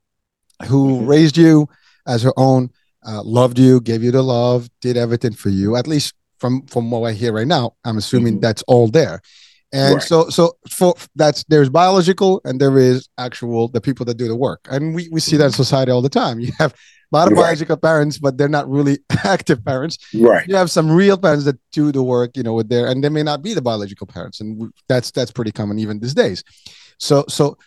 who 0.65 0.97
mm-hmm. 0.97 1.07
raised 1.07 1.37
you 1.37 1.67
as 2.07 2.23
her 2.23 2.33
own, 2.37 2.71
uh, 3.05 3.21
loved 3.23 3.59
you, 3.59 3.79
gave 3.81 4.03
you 4.03 4.11
the 4.11 4.23
love, 4.23 4.69
did 4.81 4.97
everything 4.97 5.33
for 5.33 5.49
you. 5.49 5.75
At 5.75 5.87
least 5.87 6.15
from 6.39 6.65
from 6.65 6.89
what 6.89 7.07
I 7.07 7.13
hear 7.13 7.33
right 7.33 7.47
now, 7.47 7.75
I'm 7.85 7.97
assuming 7.97 8.35
mm-hmm. 8.35 8.41
that's 8.41 8.63
all 8.63 8.87
there. 8.87 9.21
And 9.77 9.95
right. 9.95 10.03
so 10.03 10.29
so 10.29 10.57
for 10.69 10.95
that's 11.15 11.43
there's 11.49 11.69
biological 11.69 12.41
and 12.45 12.59
there 12.59 12.79
is 12.79 13.07
actual 13.19 13.67
the 13.67 13.79
people 13.79 14.05
that 14.07 14.17
do 14.17 14.27
the 14.27 14.35
work. 14.35 14.67
And 14.71 14.95
we, 14.95 15.07
we 15.11 15.19
see 15.19 15.37
that 15.37 15.45
in 15.45 15.51
society 15.51 15.91
all 15.91 16.01
the 16.01 16.09
time. 16.09 16.39
You 16.47 16.51
have 16.57 16.73
a 16.73 17.15
lot 17.15 17.27
of 17.27 17.33
right. 17.33 17.43
biological 17.43 17.77
parents, 17.77 18.17
but 18.17 18.37
they're 18.37 18.49
not 18.49 18.69
really 18.69 18.97
active 19.23 19.63
parents. 19.63 19.97
Right. 20.13 20.47
You 20.47 20.55
have 20.55 20.71
some 20.71 20.89
real 20.89 21.17
parents 21.17 21.45
that 21.45 21.57
do 21.71 21.91
the 21.91 22.01
work, 22.01 22.35
you 22.35 22.43
know, 22.43 22.53
with 22.53 22.69
their, 22.69 22.87
and 22.87 23.03
they 23.03 23.09
may 23.09 23.23
not 23.23 23.41
be 23.43 23.53
the 23.53 23.61
biological 23.61 24.07
parents, 24.07 24.41
and 24.41 24.71
that's 24.89 25.11
that's 25.11 25.31
pretty 25.31 25.51
common 25.51 25.77
even 25.77 25.99
these 25.99 26.15
days. 26.15 26.43
So 26.97 27.23
so 27.29 27.57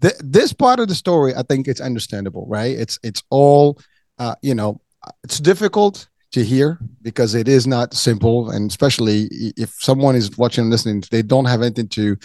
th- 0.00 0.20
this 0.20 0.52
part 0.52 0.80
of 0.80 0.88
the 0.88 0.94
story, 0.94 1.34
I 1.34 1.42
think 1.42 1.68
it's 1.68 1.80
understandable, 1.80 2.46
right? 2.48 2.78
It's 2.78 2.98
it's 3.02 3.22
all, 3.28 3.78
uh, 4.18 4.36
you 4.40 4.54
know, 4.54 4.80
it's 5.22 5.38
difficult 5.38 6.08
to 6.32 6.44
hear 6.44 6.78
because 7.02 7.34
it 7.34 7.48
is 7.48 7.66
not 7.66 7.94
simple, 7.94 8.50
and 8.50 8.70
especially 8.70 9.28
if 9.56 9.70
someone 9.80 10.14
is 10.14 10.36
watching 10.36 10.62
and 10.62 10.70
listening, 10.70 11.02
they 11.10 11.22
don't 11.22 11.46
have 11.46 11.62
anything 11.62 11.88
to 11.88 12.16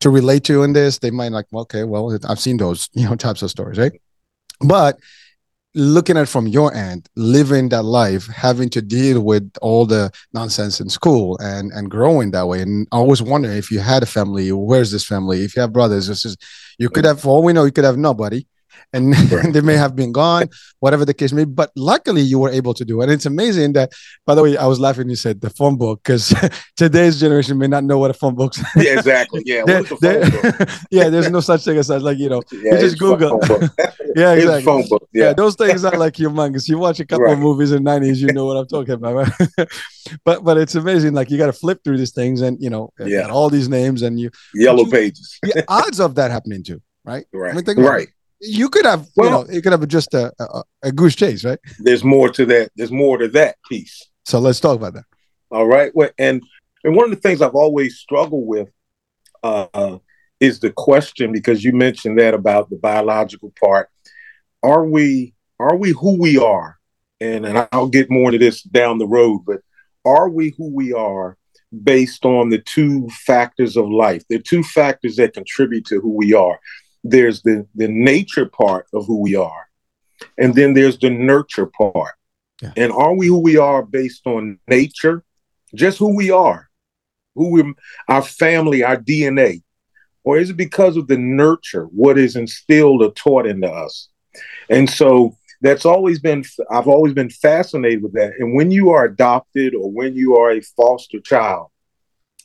to 0.00 0.10
relate 0.10 0.44
to 0.44 0.62
in 0.62 0.72
this. 0.74 0.98
They 0.98 1.10
might 1.10 1.32
like, 1.32 1.46
well, 1.50 1.62
okay, 1.62 1.84
well, 1.84 2.16
I've 2.28 2.40
seen 2.40 2.58
those, 2.58 2.90
you 2.92 3.08
know, 3.08 3.16
types 3.16 3.42
of 3.42 3.50
stories, 3.50 3.78
right? 3.78 3.92
But 4.60 4.98
looking 5.74 6.16
at 6.16 6.28
from 6.28 6.46
your 6.46 6.74
end, 6.74 7.08
living 7.16 7.68
that 7.70 7.82
life, 7.82 8.26
having 8.26 8.68
to 8.70 8.82
deal 8.82 9.20
with 9.20 9.50
all 9.60 9.86
the 9.86 10.10
nonsense 10.32 10.80
in 10.80 10.88
school 10.88 11.38
and 11.38 11.72
and 11.72 11.90
growing 11.90 12.30
that 12.32 12.46
way, 12.48 12.60
and 12.60 12.86
I 12.92 12.96
always 12.96 13.22
wonder 13.22 13.50
if 13.50 13.70
you 13.70 13.80
had 13.80 14.02
a 14.02 14.06
family, 14.06 14.52
where's 14.52 14.90
this 14.90 15.04
family? 15.04 15.44
If 15.44 15.56
you 15.56 15.62
have 15.62 15.72
brothers, 15.72 16.08
this 16.08 16.24
is 16.24 16.36
you 16.78 16.90
could 16.90 17.06
have, 17.06 17.20
for 17.20 17.28
all 17.28 17.42
we 17.42 17.54
know, 17.54 17.64
you 17.64 17.72
could 17.72 17.84
have 17.84 17.96
nobody 17.96 18.46
and, 18.92 19.14
right. 19.32 19.52
they 19.52 19.60
may 19.60 19.76
have 19.76 19.96
been 19.96 20.12
gone, 20.12 20.48
whatever 20.80 21.04
the 21.04 21.14
case 21.14 21.32
may 21.32 21.44
be. 21.44 21.50
But 21.52 21.70
luckily, 21.76 22.22
you 22.22 22.38
were 22.38 22.50
able 22.50 22.74
to 22.74 22.84
do 22.84 23.00
it. 23.00 23.04
And 23.04 23.12
it's 23.12 23.26
amazing 23.26 23.72
that, 23.74 23.92
by 24.24 24.34
the 24.34 24.42
way, 24.42 24.56
I 24.56 24.66
was 24.66 24.80
laughing. 24.80 25.08
You 25.08 25.16
said 25.16 25.40
the 25.40 25.50
phone 25.50 25.76
book 25.76 26.02
because 26.02 26.34
today's 26.76 27.20
generation 27.20 27.58
may 27.58 27.66
not 27.66 27.84
know 27.84 27.98
what 27.98 28.10
a 28.10 28.14
phone 28.14 28.34
book. 28.34 28.56
Is. 28.56 28.64
yeah, 28.76 28.98
exactly. 28.98 29.42
Yeah, 29.44 29.64
yeah. 30.90 31.08
There's 31.08 31.30
no 31.30 31.40
such 31.40 31.64
thing 31.64 31.78
as 31.78 31.88
like 31.90 32.18
you 32.18 32.28
know, 32.28 32.42
yeah, 32.52 32.74
you 32.74 32.80
just 32.80 32.98
Google. 32.98 33.40
yeah, 34.16 34.32
exactly. 34.34 34.62
Phone 34.62 34.88
book. 34.88 35.08
Yeah. 35.12 35.26
yeah. 35.26 35.32
those 35.32 35.56
things 35.56 35.84
are 35.84 35.96
like 35.96 36.14
humongous. 36.14 36.68
You 36.68 36.78
watch 36.78 37.00
a 37.00 37.06
couple 37.06 37.26
right. 37.26 37.34
of 37.34 37.38
movies 37.38 37.72
in 37.72 37.84
the 37.84 37.90
'90s, 37.90 38.16
you 38.16 38.32
know 38.32 38.46
what 38.46 38.56
I'm 38.56 38.66
talking 38.66 38.94
about. 38.94 39.14
Right? 39.14 39.68
but 40.24 40.44
but 40.44 40.56
it's 40.56 40.74
amazing. 40.74 41.14
Like 41.14 41.30
you 41.30 41.38
got 41.38 41.46
to 41.46 41.52
flip 41.52 41.82
through 41.84 41.98
these 41.98 42.12
things, 42.12 42.40
and 42.40 42.60
you 42.62 42.70
know, 42.70 42.92
yeah. 42.98 43.28
all 43.28 43.50
these 43.50 43.68
names, 43.68 44.02
and 44.02 44.18
you 44.18 44.30
yellow 44.54 44.84
you, 44.84 44.90
pages. 44.90 45.38
the 45.42 45.64
odds 45.68 46.00
of 46.00 46.14
that 46.16 46.30
happening 46.30 46.62
too, 46.62 46.80
right? 47.04 47.26
Right. 47.32 47.52
I 47.52 47.74
mean, 47.74 47.84
right 47.84 48.08
you 48.40 48.68
could 48.68 48.84
have 48.84 49.06
well, 49.16 49.26
you 49.26 49.30
know 49.30 49.56
it 49.56 49.62
could 49.62 49.72
have 49.72 49.86
just 49.88 50.14
a, 50.14 50.32
a, 50.38 50.62
a 50.84 50.92
goose 50.92 51.16
chase 51.16 51.44
right? 51.44 51.58
There's 51.78 52.04
more 52.04 52.28
to 52.30 52.46
that 52.46 52.70
there's 52.76 52.92
more 52.92 53.18
to 53.18 53.28
that 53.28 53.56
piece. 53.68 54.08
So 54.24 54.38
let's 54.38 54.60
talk 54.60 54.76
about 54.76 54.94
that. 54.94 55.04
All 55.50 55.66
right 55.66 55.92
well, 55.94 56.10
and 56.18 56.42
and 56.84 56.94
one 56.94 57.04
of 57.04 57.10
the 57.10 57.20
things 57.20 57.42
i've 57.42 57.54
always 57.54 57.98
struggled 57.98 58.46
with 58.46 58.68
uh, 59.42 59.98
is 60.40 60.60
the 60.60 60.70
question 60.70 61.32
because 61.32 61.64
you 61.64 61.72
mentioned 61.72 62.18
that 62.18 62.34
about 62.34 62.68
the 62.70 62.76
biological 62.76 63.52
part. 63.58 63.88
Are 64.62 64.84
we 64.84 65.34
are 65.58 65.76
we 65.76 65.90
who 65.90 66.18
we 66.18 66.38
are? 66.38 66.76
And 67.20 67.46
and 67.46 67.68
i'll 67.72 67.88
get 67.88 68.10
more 68.10 68.28
into 68.28 68.38
this 68.38 68.62
down 68.62 68.98
the 68.98 69.06
road 69.06 69.42
but 69.46 69.60
are 70.04 70.28
we 70.28 70.54
who 70.56 70.72
we 70.72 70.92
are 70.92 71.36
based 71.82 72.24
on 72.24 72.48
the 72.48 72.58
two 72.58 73.08
factors 73.26 73.76
of 73.76 73.88
life? 73.90 74.22
The 74.28 74.38
two 74.38 74.62
factors 74.62 75.16
that 75.16 75.34
contribute 75.34 75.84
to 75.86 76.00
who 76.00 76.14
we 76.14 76.32
are 76.32 76.58
there's 77.04 77.42
the 77.42 77.66
the 77.74 77.88
nature 77.88 78.46
part 78.46 78.86
of 78.92 79.06
who 79.06 79.20
we 79.20 79.34
are 79.36 79.68
and 80.38 80.54
then 80.54 80.74
there's 80.74 80.98
the 80.98 81.10
nurture 81.10 81.66
part. 81.66 82.14
Yeah. 82.62 82.72
and 82.76 82.90
are 82.90 83.14
we 83.14 83.26
who 83.26 83.38
we 83.38 83.58
are 83.58 83.82
based 83.82 84.26
on 84.26 84.58
nature? 84.66 85.22
Just 85.74 85.98
who 85.98 86.16
we 86.16 86.30
are 86.30 86.66
who 87.36 87.50
we 87.50 87.74
our 88.08 88.22
family 88.22 88.82
our 88.82 88.96
dna 88.96 89.62
or 90.24 90.38
is 90.38 90.50
it 90.50 90.56
because 90.56 90.96
of 90.96 91.06
the 91.06 91.18
nurture 91.18 91.84
what 91.84 92.18
is 92.18 92.34
instilled 92.34 93.02
or 93.02 93.12
taught 93.12 93.46
into 93.46 93.68
us? 93.68 94.08
And 94.68 94.90
so 94.90 95.36
that's 95.60 95.86
always 95.86 96.18
been 96.18 96.44
i've 96.72 96.88
always 96.88 97.14
been 97.14 97.30
fascinated 97.30 98.02
with 98.02 98.14
that. 98.14 98.32
And 98.38 98.56
when 98.56 98.70
you 98.70 98.90
are 98.90 99.04
adopted 99.04 99.74
or 99.74 99.90
when 99.90 100.16
you 100.16 100.36
are 100.36 100.50
a 100.50 100.60
foster 100.60 101.20
child 101.20 101.68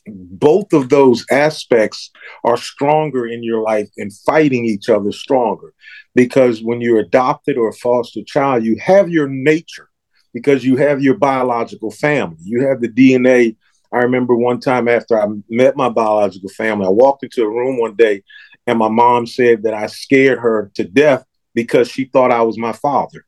both 0.06 0.72
of 0.72 0.88
those 0.88 1.24
aspects 1.30 2.10
are 2.44 2.56
stronger 2.56 3.26
in 3.26 3.42
your 3.42 3.62
life 3.62 3.88
and 3.96 4.12
fighting 4.26 4.64
each 4.64 4.88
other 4.88 5.12
stronger 5.12 5.72
because 6.14 6.62
when 6.62 6.80
you're 6.80 6.98
adopted 6.98 7.56
or 7.56 7.68
a 7.68 7.74
foster 7.74 8.20
child 8.26 8.64
you 8.64 8.76
have 8.80 9.08
your 9.08 9.28
nature 9.28 9.88
because 10.34 10.64
you 10.64 10.76
have 10.76 11.02
your 11.02 11.16
biological 11.16 11.90
family 11.90 12.36
you 12.40 12.66
have 12.66 12.80
the 12.80 12.88
dna 12.88 13.56
i 13.92 13.98
remember 13.98 14.34
one 14.34 14.58
time 14.58 14.88
after 14.88 15.20
i 15.20 15.26
met 15.48 15.76
my 15.76 15.88
biological 15.88 16.48
family 16.50 16.86
i 16.86 16.90
walked 16.90 17.22
into 17.22 17.42
a 17.42 17.48
room 17.48 17.78
one 17.78 17.94
day 17.94 18.22
and 18.66 18.78
my 18.78 18.88
mom 18.88 19.24
said 19.24 19.62
that 19.62 19.74
i 19.74 19.86
scared 19.86 20.40
her 20.40 20.72
to 20.74 20.82
death 20.82 21.24
because 21.54 21.88
she 21.88 22.06
thought 22.06 22.32
i 22.32 22.42
was 22.42 22.58
my 22.58 22.72
father 22.72 23.24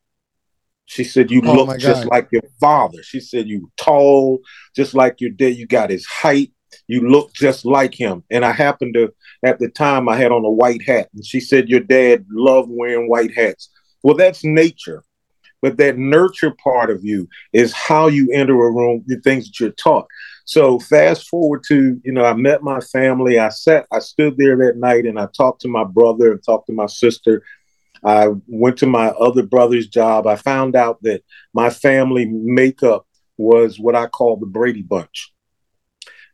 she 0.85 1.03
said, 1.03 1.31
You 1.31 1.41
oh 1.45 1.53
look 1.53 1.79
just 1.79 2.05
like 2.05 2.29
your 2.31 2.43
father. 2.59 3.01
She 3.01 3.19
said, 3.19 3.47
You 3.47 3.71
tall, 3.75 4.39
just 4.75 4.93
like 4.93 5.19
your 5.19 5.31
dad. 5.31 5.55
You 5.55 5.65
got 5.67 5.89
his 5.89 6.05
height. 6.05 6.51
You 6.87 7.09
look 7.09 7.33
just 7.33 7.65
like 7.65 7.93
him. 7.93 8.23
And 8.29 8.45
I 8.45 8.51
happened 8.51 8.93
to, 8.95 9.13
at 9.43 9.59
the 9.59 9.69
time, 9.69 10.07
I 10.09 10.17
had 10.17 10.31
on 10.31 10.45
a 10.45 10.51
white 10.51 10.83
hat. 10.83 11.09
And 11.13 11.25
she 11.25 11.39
said, 11.39 11.69
Your 11.69 11.79
dad 11.79 12.25
loved 12.29 12.69
wearing 12.71 13.09
white 13.09 13.33
hats. 13.35 13.69
Well, 14.03 14.15
that's 14.15 14.43
nature. 14.43 15.03
But 15.61 15.77
that 15.77 15.97
nurture 15.97 16.53
part 16.63 16.91
of 16.91 17.03
you 17.03 17.27
is 17.51 17.73
how 17.73 18.07
you 18.07 18.29
enter 18.31 18.53
a 18.53 18.71
room, 18.71 19.03
the 19.07 19.19
things 19.21 19.45
that 19.45 19.59
you're 19.59 19.71
taught. 19.71 20.05
So 20.45 20.79
fast 20.79 21.27
forward 21.27 21.63
to, 21.69 21.99
you 22.03 22.11
know, 22.11 22.23
I 22.23 22.33
met 22.33 22.61
my 22.61 22.79
family. 22.81 23.39
I 23.39 23.49
sat, 23.49 23.87
I 23.91 23.97
stood 23.97 24.37
there 24.37 24.55
that 24.57 24.77
night 24.77 25.05
and 25.05 25.19
I 25.19 25.27
talked 25.35 25.61
to 25.61 25.67
my 25.67 25.83
brother 25.83 26.31
and 26.31 26.43
talked 26.43 26.67
to 26.67 26.73
my 26.73 26.85
sister. 26.85 27.43
I 28.03 28.27
went 28.45 28.77
to 28.77 28.85
my 28.85 29.07
other 29.07 29.41
brother's 29.41 29.87
job. 29.87 30.27
I 30.27 30.35
found 30.35 30.75
out 30.75 31.01
that 31.01 31.23
my 31.53 31.71
family 31.71 32.25
makeup 32.25 33.07
was 33.37 33.79
what 33.79 33.95
I 33.95 34.05
call 34.05 34.37
the 34.37 34.45
Brady 34.45 34.83
Bunch 34.83 35.33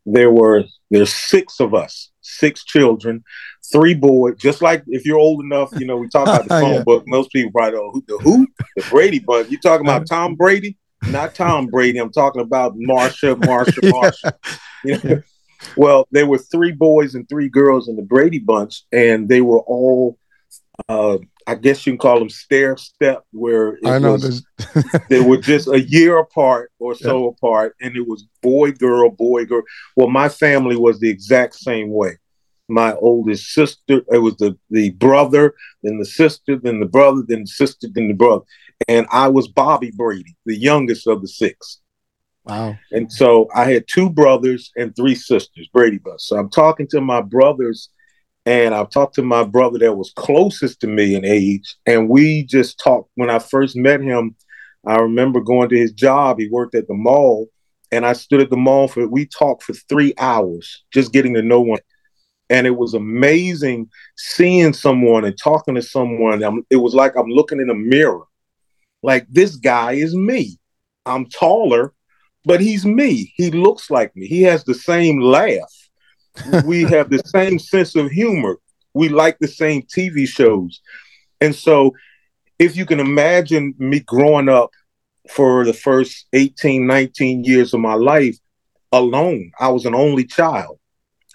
there 0.06 0.32
were 0.32 0.64
there's 0.90 1.14
six 1.14 1.60
of 1.60 1.74
us, 1.74 2.12
six 2.22 2.64
children, 2.66 3.24
three 3.72 3.94
boys. 3.94 4.36
Just 4.38 4.62
like 4.62 4.84
if 4.88 5.06
you're 5.06 5.20
old 5.20 5.44
enough, 5.44 5.70
you 5.78 5.86
know, 5.86 5.98
we 5.98 6.08
talk 6.10 6.28
about 6.28 6.44
the 6.44 6.50
phone 6.62 6.74
yeah. 6.76 6.84
book. 6.84 7.04
Most 7.08 7.32
people 7.32 7.52
probably 7.52 7.80
know 7.80 7.92
who 7.92 8.04
the 8.08 8.18
who 8.20 8.48
the 8.76 8.84
Brady 8.90 9.20
Bunch. 9.20 9.50
You 9.50 9.60
talking 9.60 9.86
about 9.86 10.08
Tom 10.08 10.36
Brady? 10.36 10.78
Not 11.08 11.34
Tom 11.34 11.68
Brady. 11.68 12.00
I'm 12.00 12.12
talking 12.12 12.42
about 12.42 12.78
Marsha, 12.78 13.36
Marsha, 13.36 13.80
Marsha. 13.92 14.34
yeah. 14.86 15.00
You 15.04 15.10
know? 15.10 15.22
Well, 15.78 16.08
there 16.12 16.26
were 16.26 16.40
three 16.40 16.72
boys 16.72 17.14
and 17.14 17.28
three 17.30 17.48
girls 17.48 17.88
in 17.88 17.96
the 17.96 18.02
Brady 18.02 18.40
Bunch, 18.40 18.84
and 18.92 19.30
they 19.30 19.42
were 19.42 19.60
all 19.60 20.18
uh, 20.90 21.20
I 21.48 21.56
guess 21.56 21.86
you 21.86 21.94
can 21.94 21.98
call 21.98 22.20
them 22.20 22.30
stair 22.30 22.78
step, 22.78 23.24
where 23.32 23.78
I 23.86 24.00
know 24.00 24.14
was, 24.14 24.46
they 25.10 25.22
were 25.22 25.38
just 25.38 25.68
a 25.68 25.80
year 25.88 26.18
apart 26.18 26.72
or 26.80 26.96
so 26.96 27.24
yeah. 27.24 27.30
apart, 27.30 27.76
and 27.82 27.96
it 27.96 28.08
was 28.08 28.26
boy, 28.42 28.72
girl, 28.72 29.10
boy, 29.10 29.46
girl. 29.46 29.64
Well, 29.96 30.10
my 30.10 30.30
family 30.30 30.76
was 30.76 31.00
the 31.00 31.10
exact 31.10 31.56
same 31.56 31.92
way. 31.92 32.18
My 32.68 32.94
oldest 32.96 33.52
sister, 33.52 34.02
it 34.12 34.22
was 34.22 34.38
the 34.38 34.58
the 34.70 34.92
brother, 34.92 35.54
then 35.84 35.98
the 35.98 36.06
sister, 36.06 36.58
then 36.58 36.80
the 36.80 36.86
brother, 36.86 37.24
then 37.28 37.42
the 37.42 37.48
sister, 37.48 37.88
then 37.94 38.08
the 38.08 38.14
brother, 38.14 38.46
and 38.88 39.08
I 39.12 39.28
was 39.28 39.48
Bobby 39.48 39.92
Brady, 39.92 40.36
the 40.46 40.58
youngest 40.58 41.08
of 41.08 41.22
the 41.22 41.28
six. 41.28 41.82
Wow! 42.46 42.78
And 42.92 43.12
so 43.12 43.50
I 43.54 43.72
had 43.72 43.86
two 43.88 44.10
brothers 44.10 44.72
and 44.76 44.96
three 44.96 45.16
sisters, 45.16 45.68
Brady 45.74 45.98
Bunch. 45.98 46.22
So 46.22 46.38
I'm 46.38 46.50
talking 46.50 46.88
to 46.88 47.02
my 47.02 47.22
brothers 47.22 47.90
and 48.46 48.74
I've 48.74 48.90
talked 48.90 49.16
to 49.16 49.22
my 49.22 49.44
brother 49.44 49.78
that 49.80 49.94
was 49.94 50.14
closest 50.16 50.82
to 50.82 50.88
me 50.88 51.16
in 51.16 51.26
age, 51.26 51.76
and 51.86 52.10
we 52.10 52.44
just 52.44 52.80
talked. 52.80 53.10
When 53.16 53.30
I 53.30 53.40
first 53.40 53.76
met 53.76 54.02
him, 54.02 54.36
I 54.86 54.96
remember 54.96 55.42
going 55.42 55.70
to 55.70 55.78
his 55.78 55.92
job. 55.92 56.40
He 56.40 56.50
worked 56.50 56.76
at 56.76 56.88
the 56.88 56.94
mall, 56.94 57.48
and 57.92 58.06
I 58.06 58.14
stood 58.14 58.42
at 58.42 58.50
the 58.50 58.58
mall 58.58 58.88
for. 58.88 59.08
We 59.08 59.26
talked 59.28 59.64
for 59.64 59.74
three 59.74 60.14
hours, 60.18 60.84
just 60.92 61.14
getting 61.14 61.36
to 61.36 61.42
know 61.42 61.62
one. 61.62 61.80
And 62.50 62.68
it 62.68 62.76
was 62.76 62.94
amazing 62.94 63.90
seeing 64.18 64.74
someone 64.74 65.24
and 65.24 65.38
talking 65.38 65.76
to 65.76 65.82
someone. 65.82 66.44
I'm, 66.44 66.66
it 66.70 66.78
was 66.78 66.94
like 66.94 67.16
I'm 67.16 67.30
looking 67.30 67.62
in 67.62 67.70
a 67.70 67.76
mirror. 67.76 68.24
Like 69.04 69.26
this 69.30 69.56
guy 69.56 69.94
is 69.94 70.16
me. 70.16 70.58
I'm 71.06 71.28
taller, 71.28 71.94
but 72.44 72.60
he's 72.60 72.86
me. 72.86 73.32
He 73.36 73.52
looks 73.52 73.90
like 73.90 74.16
me. 74.16 74.26
He 74.28 74.42
has 74.44 74.64
the 74.64 74.76
same 74.76 75.22
laugh 75.22 75.81
we 76.66 76.84
have 76.84 77.10
the 77.10 77.22
same 77.26 77.60
sense 77.60 77.96
of 77.96 78.12
humor. 78.12 78.58
We 78.94 79.10
like 79.10 79.38
the 79.40 79.48
same 79.48 79.84
TV 79.84 80.28
shows. 80.28 80.82
And 81.40 81.56
so, 81.56 81.94
if 82.60 82.76
you 82.76 82.86
can 82.86 83.00
imagine 83.00 83.74
me 83.80 84.02
growing 84.02 84.50
up 84.50 84.72
for 85.30 85.66
the 85.66 85.74
first 85.74 86.28
18, 86.34 86.86
19 86.86 87.44
years 87.44 87.74
of 87.74 87.80
my 87.80 87.96
life 87.96 88.38
alone, 88.92 89.52
I 89.60 89.70
was 89.70 89.86
an 89.86 89.96
only 89.96 90.26
child. 90.26 90.78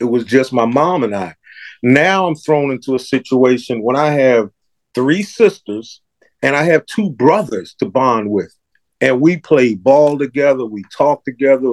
It 0.00 0.04
was 0.04 0.24
just 0.24 0.52
my 0.52 0.66
mom 0.66 1.02
and 1.02 1.14
I. 1.14 1.34
Now 1.82 2.26
I'm 2.26 2.34
thrown 2.34 2.70
into 2.70 2.94
a 2.94 3.00
situation 3.00 3.82
when 3.82 3.96
I 3.96 4.10
have 4.10 4.50
three 4.94 5.22
sisters 5.22 6.00
and 6.42 6.54
I 6.54 6.64
have 6.64 6.86
two 6.86 7.10
brothers 7.10 7.74
to 7.80 7.86
bond 7.86 8.30
with. 8.30 8.54
And 9.00 9.20
we 9.20 9.38
play 9.38 9.74
ball 9.74 10.18
together, 10.18 10.64
we 10.64 10.84
talk 10.96 11.24
together, 11.24 11.72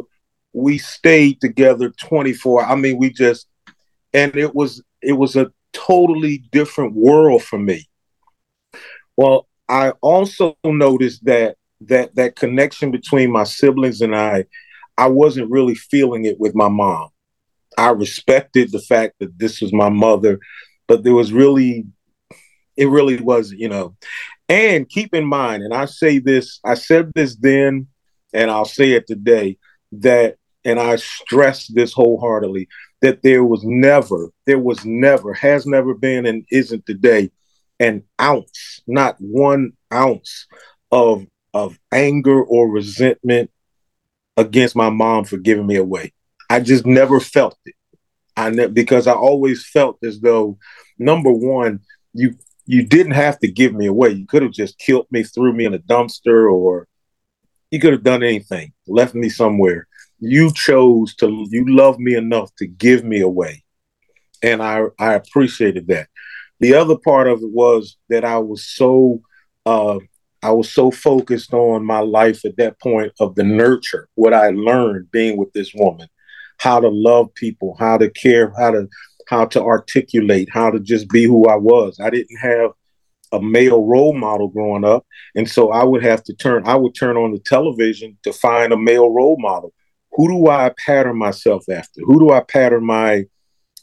we 0.54 0.78
stayed 0.78 1.42
together 1.42 1.90
24. 1.90 2.66
I 2.66 2.76
mean, 2.76 2.98
we 2.98 3.12
just 3.12 3.48
and 4.14 4.36
it 4.36 4.56
was 4.56 4.82
it 5.02 5.14
was 5.14 5.36
a 5.36 5.52
totally 5.74 6.44
different 6.52 6.94
world 6.94 7.44
for 7.44 7.60
me. 7.60 7.88
Well, 9.18 9.48
I 9.68 9.92
also 10.02 10.56
noticed 10.64 11.26
that 11.26 11.58
that 11.82 12.16
that 12.16 12.36
connection 12.36 12.92
between 12.92 13.32
my 13.32 13.44
siblings 13.44 14.02
and 14.02 14.16
I, 14.16 14.46
I 14.98 15.08
wasn't 15.08 15.52
really 15.52 15.76
feeling 15.76 16.26
it 16.26 16.40
with 16.40 16.56
my 16.56 16.70
mom. 16.70 17.10
I 17.78 17.90
respected 17.90 18.72
the 18.72 18.80
fact 18.80 19.16
that 19.20 19.38
this 19.38 19.62
was 19.62 19.74
my 19.74 19.90
mother, 19.90 20.40
but 20.88 21.04
there 21.04 21.14
was 21.14 21.34
really, 21.34 21.86
it 22.78 22.86
really 22.86 23.18
was, 23.18 23.52
you 23.52 23.68
know. 23.68 23.96
And 24.48 24.88
keep 24.88 25.16
in 25.16 25.26
mind, 25.26 25.64
and 25.64 25.74
I 25.74 25.86
say 25.86 26.20
this, 26.20 26.60
I 26.64 26.76
said 26.76 27.12
this 27.16 27.36
then, 27.36 27.88
and 28.32 28.52
I'll 28.52 28.66
say 28.66 28.92
it 28.92 29.08
today, 29.08 29.58
that, 29.94 30.36
and 30.66 30.80
I 30.80 30.96
stress 30.98 31.68
this 31.68 31.94
wholeheartedly, 31.94 32.68
that 33.02 33.22
there 33.22 33.44
was 33.44 33.64
never, 33.64 34.32
there 34.46 34.60
was 34.60 34.86
never, 34.86 35.34
has 35.34 35.66
never 35.66 35.94
been, 35.94 36.26
and 36.26 36.46
isn't 36.52 36.86
today, 36.86 37.32
an 37.80 38.04
ounce, 38.22 38.82
not 38.88 39.16
one 39.20 39.74
ounce 39.92 40.48
of 40.92 41.26
of 41.54 41.78
anger 41.92 42.44
or 42.44 42.68
resentment 42.68 43.52
against 44.38 44.76
my 44.76 44.90
mom 44.90 45.24
for 45.24 45.38
giving 45.38 45.68
me 45.68 45.76
away. 45.76 46.12
I 46.50 46.60
just 46.60 46.86
never 46.86 47.20
felt 47.20 47.58
it. 47.66 47.76
I 48.36 48.50
ne- 48.50 48.68
because 48.68 49.06
I 49.06 49.14
always 49.14 49.68
felt 49.68 49.98
as 50.04 50.20
though 50.20 50.58
number 50.98 51.32
one, 51.32 51.82
you 52.14 52.36
you 52.66 52.86
didn't 52.86 53.14
have 53.14 53.40
to 53.40 53.52
give 53.52 53.74
me 53.74 53.88
away. 53.88 54.10
You 54.12 54.26
could 54.26 54.42
have 54.42 54.52
just 54.52 54.80
killed 54.80 55.08
me, 55.12 55.24
threw 55.24 55.54
me 55.54 55.66
in 55.66 55.74
a 55.74 55.80
dumpster, 55.80 56.52
or 56.52 56.88
you 57.72 57.80
could 57.80 57.94
have 57.94 58.04
done 58.04 58.24
anything, 58.24 58.72
left 58.88 59.14
me 59.16 59.30
somewhere. 59.30 59.88
You 60.26 60.52
chose 60.54 61.16
to 61.16 61.46
you 61.50 61.66
love 61.68 62.00
me 62.00 62.16
enough 62.16 62.56
to 62.58 62.66
give 62.66 63.04
me 63.04 63.22
away. 63.22 63.64
And 64.42 64.62
I 64.62 64.86
I 64.98 65.14
appreciated 65.14 65.88
that. 65.88 66.08
The 66.60 66.76
other 66.76 66.98
part 66.98 67.28
of 67.28 67.42
it 67.42 67.52
was 67.52 67.98
that 68.10 68.24
I 68.24 68.38
was 68.38 68.66
so 68.66 69.22
uh, 69.66 70.00
I 70.42 70.52
was 70.52 70.72
so 70.72 70.92
focused 70.92 71.54
on 71.54 71.86
my 71.86 72.00
life 72.00 72.46
at 72.46 72.58
that 72.58 72.80
point 72.80 73.14
of 73.20 73.36
the 73.36 73.44
nurture, 73.44 74.10
what 74.16 74.34
I 74.34 74.50
learned 74.50 75.12
being 75.12 75.38
with 75.38 75.52
this 75.54 75.72
woman, 75.74 76.08
how 76.58 76.80
to 76.80 76.90
love 76.90 77.34
people, 77.34 77.76
how 77.80 77.98
to 77.98 78.10
care, 78.10 78.54
how 78.58 78.72
to 78.72 78.88
how 79.28 79.46
to 79.46 79.64
articulate, 79.64 80.50
how 80.52 80.70
to 80.70 80.80
just 80.80 81.10
be 81.10 81.24
who 81.24 81.48
I 81.48 81.56
was. 81.56 82.00
I 82.00 82.10
didn't 82.10 82.38
have 82.38 82.72
a 83.32 83.42
male 83.42 83.84
role 83.84 84.14
model 84.14 84.50
growing 84.50 84.84
up, 84.84 85.06
and 85.36 85.50
so 85.50 85.72
I 85.72 85.84
would 85.84 86.04
have 86.04 86.24
to 86.26 86.34
turn. 86.34 86.64
I 86.66 86.76
would 86.76 86.94
turn 86.94 87.18
on 87.18 87.32
the 87.32 87.40
television 87.40 88.18
to 88.24 88.34
find 88.34 88.72
a 88.74 88.78
male 88.78 89.10
role 89.10 89.38
model. 89.40 89.74
Who 90.16 90.28
do 90.28 90.50
I 90.50 90.72
pattern 90.86 91.18
myself 91.18 91.66
after? 91.70 92.02
Who 92.06 92.20
do 92.20 92.32
I 92.32 92.42
pattern 92.42 92.86
my 92.86 93.26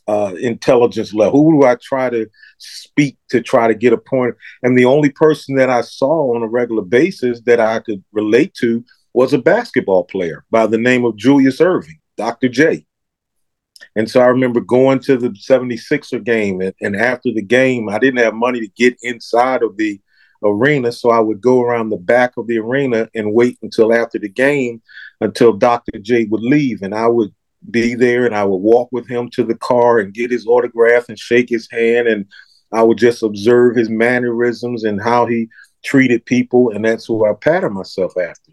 uh, 0.06 0.34
intelligence 0.40 1.12
level? 1.14 1.42
Who 1.42 1.60
do 1.60 1.66
I 1.66 1.76
try 1.82 2.10
to 2.10 2.26
speak 2.58 3.16
to 3.30 3.40
try 3.40 3.68
to 3.68 3.74
get 3.74 3.92
a 3.92 3.98
point? 3.98 4.34
And 4.62 4.76
the 4.76 4.84
only 4.84 5.10
person 5.10 5.56
that 5.56 5.70
I 5.70 5.80
saw 5.82 6.34
on 6.34 6.42
a 6.42 6.48
regular 6.48 6.82
basis 6.82 7.40
that 7.42 7.60
I 7.60 7.80
could 7.80 8.02
relate 8.12 8.54
to 8.60 8.84
was 9.12 9.32
a 9.32 9.38
basketball 9.38 10.04
player 10.04 10.44
by 10.50 10.66
the 10.66 10.78
name 10.78 11.04
of 11.04 11.16
Julius 11.16 11.60
Erving, 11.60 11.98
Dr. 12.16 12.48
J. 12.48 12.86
And 13.96 14.08
so 14.08 14.20
I 14.20 14.26
remember 14.26 14.60
going 14.60 15.00
to 15.00 15.16
the 15.16 15.30
76er 15.30 16.22
game, 16.22 16.60
and, 16.60 16.74
and 16.80 16.94
after 16.94 17.32
the 17.32 17.42
game, 17.42 17.88
I 17.88 17.98
didn't 17.98 18.22
have 18.22 18.34
money 18.34 18.60
to 18.60 18.68
get 18.68 18.96
inside 19.02 19.62
of 19.62 19.76
the 19.76 20.00
arena. 20.42 20.92
So 20.92 21.10
I 21.10 21.20
would 21.20 21.40
go 21.40 21.60
around 21.60 21.90
the 21.90 21.96
back 21.96 22.36
of 22.36 22.46
the 22.46 22.58
arena 22.58 23.08
and 23.14 23.32
wait 23.32 23.58
until 23.62 23.92
after 23.92 24.18
the 24.18 24.28
game 24.28 24.82
until 25.20 25.52
Dr. 25.52 25.98
J 25.98 26.24
would 26.24 26.42
leave. 26.42 26.82
And 26.82 26.94
I 26.94 27.06
would 27.06 27.34
be 27.70 27.94
there 27.94 28.24
and 28.24 28.34
I 28.34 28.44
would 28.44 28.56
walk 28.56 28.88
with 28.92 29.06
him 29.08 29.28
to 29.30 29.44
the 29.44 29.56
car 29.56 29.98
and 29.98 30.14
get 30.14 30.30
his 30.30 30.46
autograph 30.46 31.08
and 31.08 31.18
shake 31.18 31.48
his 31.48 31.68
hand 31.70 32.08
and 32.08 32.26
I 32.72 32.82
would 32.82 32.98
just 32.98 33.22
observe 33.22 33.76
his 33.76 33.90
mannerisms 33.90 34.84
and 34.84 35.02
how 35.02 35.26
he 35.26 35.48
treated 35.84 36.24
people 36.24 36.70
and 36.70 36.84
that's 36.84 37.06
who 37.06 37.26
I 37.26 37.34
pattern 37.34 37.74
myself 37.74 38.16
after. 38.16 38.52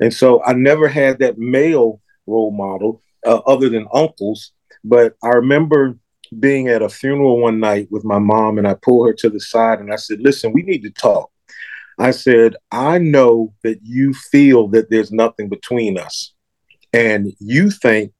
And 0.00 0.12
so 0.12 0.42
I 0.44 0.52
never 0.52 0.88
had 0.88 1.18
that 1.20 1.38
male 1.38 2.00
role 2.26 2.50
model 2.50 3.00
uh, 3.24 3.38
other 3.46 3.68
than 3.68 3.86
uncles, 3.94 4.52
but 4.84 5.14
I 5.22 5.28
remember 5.28 5.96
being 6.38 6.68
at 6.68 6.82
a 6.82 6.88
funeral 6.88 7.40
one 7.40 7.60
night 7.60 7.88
with 7.90 8.04
my 8.04 8.18
mom 8.18 8.58
and 8.58 8.66
I 8.66 8.74
pulled 8.74 9.06
her 9.08 9.14
to 9.14 9.30
the 9.30 9.40
side 9.40 9.80
and 9.80 9.92
I 9.92 9.96
said, 9.96 10.20
"Listen, 10.20 10.52
we 10.52 10.62
need 10.62 10.82
to 10.82 10.90
talk." 10.90 11.30
I 11.98 12.10
said, 12.10 12.56
"I 12.70 12.98
know 12.98 13.54
that 13.62 13.80
you 13.82 14.14
feel 14.14 14.68
that 14.68 14.90
there's 14.90 15.12
nothing 15.12 15.48
between 15.48 15.98
us." 15.98 16.32
And 16.92 17.32
you 17.38 17.70
think 17.70 18.12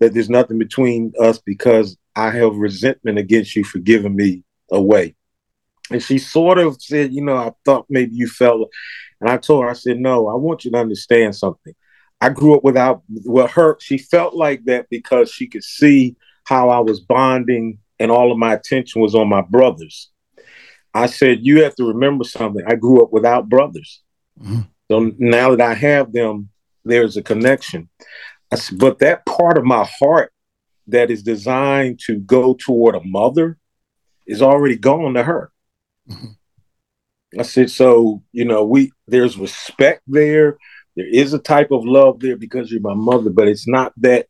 that 0.00 0.14
there's 0.14 0.30
nothing 0.30 0.58
between 0.58 1.12
us 1.20 1.38
because 1.38 1.96
I 2.16 2.30
have 2.30 2.56
resentment 2.56 3.18
against 3.18 3.56
you 3.56 3.64
for 3.64 3.78
giving 3.78 4.16
me 4.16 4.44
away. 4.70 5.14
And 5.90 6.02
she 6.02 6.18
sort 6.18 6.58
of 6.58 6.80
said, 6.80 7.12
you 7.12 7.22
know, 7.22 7.36
I 7.36 7.52
thought 7.64 7.86
maybe 7.90 8.14
you 8.14 8.26
felt, 8.26 8.70
and 9.20 9.28
I 9.28 9.36
told 9.36 9.64
her, 9.64 9.70
I 9.70 9.74
said, 9.74 9.98
no, 9.98 10.28
I 10.28 10.34
want 10.34 10.64
you 10.64 10.70
to 10.70 10.78
understand 10.78 11.36
something. 11.36 11.74
I 12.20 12.30
grew 12.30 12.56
up 12.56 12.64
without, 12.64 13.02
well, 13.08 13.48
her, 13.48 13.76
she 13.80 13.98
felt 13.98 14.34
like 14.34 14.64
that 14.64 14.86
because 14.88 15.30
she 15.30 15.46
could 15.46 15.64
see 15.64 16.16
how 16.44 16.68
I 16.70 16.80
was 16.80 17.00
bonding 17.00 17.78
and 17.98 18.10
all 18.10 18.32
of 18.32 18.38
my 18.38 18.54
attention 18.54 19.00
was 19.02 19.14
on 19.14 19.28
my 19.28 19.40
brothers. 19.42 20.10
I 20.92 21.06
said, 21.06 21.40
you 21.42 21.62
have 21.64 21.74
to 21.76 21.84
remember 21.84 22.24
something. 22.24 22.64
I 22.66 22.76
grew 22.76 23.02
up 23.02 23.12
without 23.12 23.48
brothers. 23.48 24.00
Mm-hmm. 24.40 24.60
So 24.90 25.12
now 25.18 25.56
that 25.56 25.60
I 25.60 25.74
have 25.74 26.12
them, 26.12 26.50
there's 26.84 27.16
a 27.16 27.22
connection. 27.22 27.88
Said, 28.54 28.78
but 28.78 29.00
that 29.00 29.26
part 29.26 29.58
of 29.58 29.64
my 29.64 29.84
heart 29.98 30.32
that 30.86 31.10
is 31.10 31.22
designed 31.22 31.98
to 32.06 32.18
go 32.18 32.54
toward 32.54 32.94
a 32.94 33.02
mother 33.02 33.58
is 34.26 34.42
already 34.42 34.76
gone 34.76 35.14
to 35.14 35.22
her. 35.22 35.50
Mm-hmm. 36.08 37.40
I 37.40 37.42
said, 37.42 37.70
so 37.70 38.22
you 38.32 38.44
know, 38.44 38.64
we 38.64 38.92
there's 39.08 39.36
respect 39.36 40.02
there. 40.06 40.58
There 40.94 41.08
is 41.08 41.32
a 41.32 41.40
type 41.40 41.72
of 41.72 41.84
love 41.84 42.20
there 42.20 42.36
because 42.36 42.70
you're 42.70 42.80
my 42.80 42.94
mother, 42.94 43.30
but 43.30 43.48
it's 43.48 43.66
not 43.66 43.92
that 43.96 44.28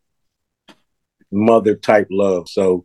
mother 1.34 1.74
type 1.74 2.08
love. 2.10 2.48
So 2.48 2.84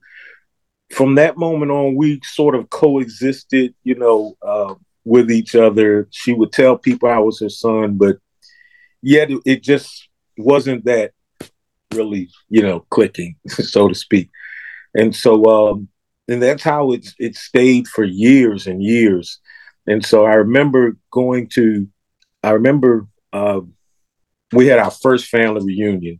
from 0.91 1.15
that 1.15 1.37
moment 1.37 1.71
on, 1.71 1.95
we 1.95 2.19
sort 2.23 2.55
of 2.55 2.69
coexisted, 2.69 3.73
you 3.83 3.95
know, 3.95 4.35
uh, 4.41 4.75
with 5.05 5.31
each 5.31 5.55
other. 5.55 6.07
She 6.11 6.33
would 6.33 6.51
tell 6.51 6.77
people 6.77 7.09
I 7.09 7.19
was 7.19 7.39
her 7.39 7.49
son, 7.49 7.95
but 7.97 8.17
yet 9.01 9.29
it, 9.45 9.63
just 9.63 10.09
wasn't 10.37 10.85
that 10.85 11.11
really, 11.93 12.29
you 12.49 12.61
know, 12.61 12.85
clicking, 12.89 13.35
so 13.47 13.87
to 13.87 13.95
speak. 13.95 14.29
And 14.95 15.15
so, 15.15 15.45
um, 15.45 15.87
and 16.27 16.41
that's 16.41 16.63
how 16.63 16.91
it 16.91 17.07
it 17.17 17.35
stayed 17.35 17.87
for 17.87 18.03
years 18.03 18.67
and 18.67 18.83
years. 18.83 19.39
And 19.87 20.05
so 20.05 20.25
I 20.25 20.35
remember 20.35 20.97
going 21.11 21.49
to, 21.55 21.87
I 22.43 22.51
remember 22.51 23.07
uh, 23.33 23.61
we 24.51 24.67
had 24.67 24.79
our 24.79 24.91
first 24.91 25.27
family 25.27 25.65
reunion. 25.65 26.19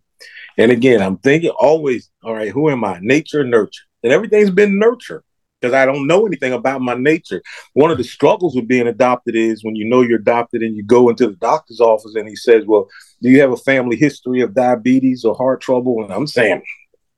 And 0.60 0.74
again, 0.74 1.02
I'm 1.02 1.18
thinking 1.18 1.52
always, 1.52 2.12
all 2.22 2.34
right, 2.34 2.52
who 2.52 2.70
am 2.70 2.84
I? 2.84 3.00
Nature, 3.02 3.46
nurture, 3.46 3.86
and 4.04 4.12
everything's 4.12 4.52
been 4.52 4.78
nurture 4.78 5.24
because 5.60 5.74
I 5.74 5.86
don't 5.86 6.06
know 6.06 6.28
anything 6.28 6.52
about 6.52 6.82
my 6.82 6.96
nature. 6.96 7.42
One 7.74 7.92
of 7.92 7.98
the 7.98 8.04
struggles 8.04 8.56
with 8.56 8.68
being 8.68 8.86
adopted 8.86 9.38
is 9.38 9.64
when 9.64 9.78
you 9.78 9.86
know 9.86 10.02
you're 10.02 10.20
adopted 10.20 10.62
and 10.62 10.76
you 10.76 10.84
go 10.84 11.08
into 11.08 11.28
the 11.28 11.38
doctor's 11.38 11.80
office 11.80 12.14
and 12.14 12.28
he 12.28 12.36
says, 12.36 12.66
Well, 12.66 12.90
do 13.22 13.30
you 13.30 13.40
have 13.40 13.54
a 13.54 13.58
family 13.58 13.96
history 13.96 14.42
of 14.42 14.54
diabetes 14.54 15.24
or 15.24 15.34
heart 15.34 15.62
trouble? 15.62 16.04
And 16.04 16.12
I'm 16.12 16.28
saying, 16.28 16.62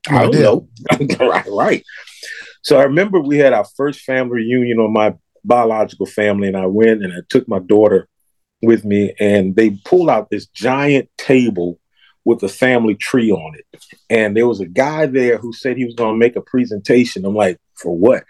I 0.08 0.22
don't 0.22 0.40
know. 0.40 0.68
right, 1.20 1.46
right. 1.48 1.84
So 2.62 2.78
I 2.78 2.84
remember 2.84 3.18
we 3.18 3.38
had 3.38 3.52
our 3.52 3.66
first 3.76 4.02
family 4.02 4.36
reunion 4.36 4.78
on 4.78 4.92
my 4.92 5.16
biological 5.44 6.06
family, 6.06 6.46
and 6.46 6.56
I 6.56 6.66
went 6.66 7.02
and 7.02 7.12
I 7.12 7.22
took 7.28 7.48
my 7.48 7.58
daughter 7.58 8.08
with 8.62 8.84
me, 8.84 9.14
and 9.18 9.56
they 9.56 9.70
pulled 9.84 10.10
out 10.10 10.30
this 10.30 10.46
giant 10.46 11.08
table 11.18 11.80
with 12.24 12.42
a 12.42 12.48
family 12.48 12.94
tree 12.94 13.30
on 13.30 13.54
it. 13.56 13.84
And 14.08 14.36
there 14.36 14.46
was 14.46 14.60
a 14.60 14.66
guy 14.66 15.06
there 15.06 15.38
who 15.38 15.52
said 15.52 15.76
he 15.76 15.84
was 15.84 15.94
going 15.94 16.14
to 16.14 16.18
make 16.18 16.36
a 16.36 16.40
presentation. 16.40 17.24
I'm 17.24 17.34
like, 17.34 17.58
for 17.74 17.96
what? 17.96 18.24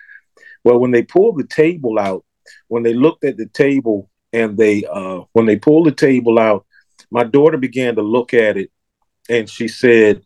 Well, 0.65 0.79
when 0.79 0.93
they 0.93 1.03
pulled 1.03 1.39
the 1.39 1.47
table 1.47 1.99
out, 1.99 2.25
when 2.69 2.83
they 2.83 2.95
looked 2.95 3.25
at 3.25 3.37
the 3.37 3.47
table 3.47 4.11
and 4.33 4.57
they 4.57 4.85
uh, 4.85 5.21
when 5.33 5.47
they 5.47 5.57
pulled 5.57 5.87
the 5.87 5.93
table 5.93 6.39
out, 6.39 6.65
my 7.11 7.25
daughter 7.25 7.59
began 7.59 7.97
to 7.97 8.03
look 8.03 8.33
at 8.33 8.57
it 8.57 8.71
and 9.29 9.49
she 9.49 9.69
said, 9.69 10.23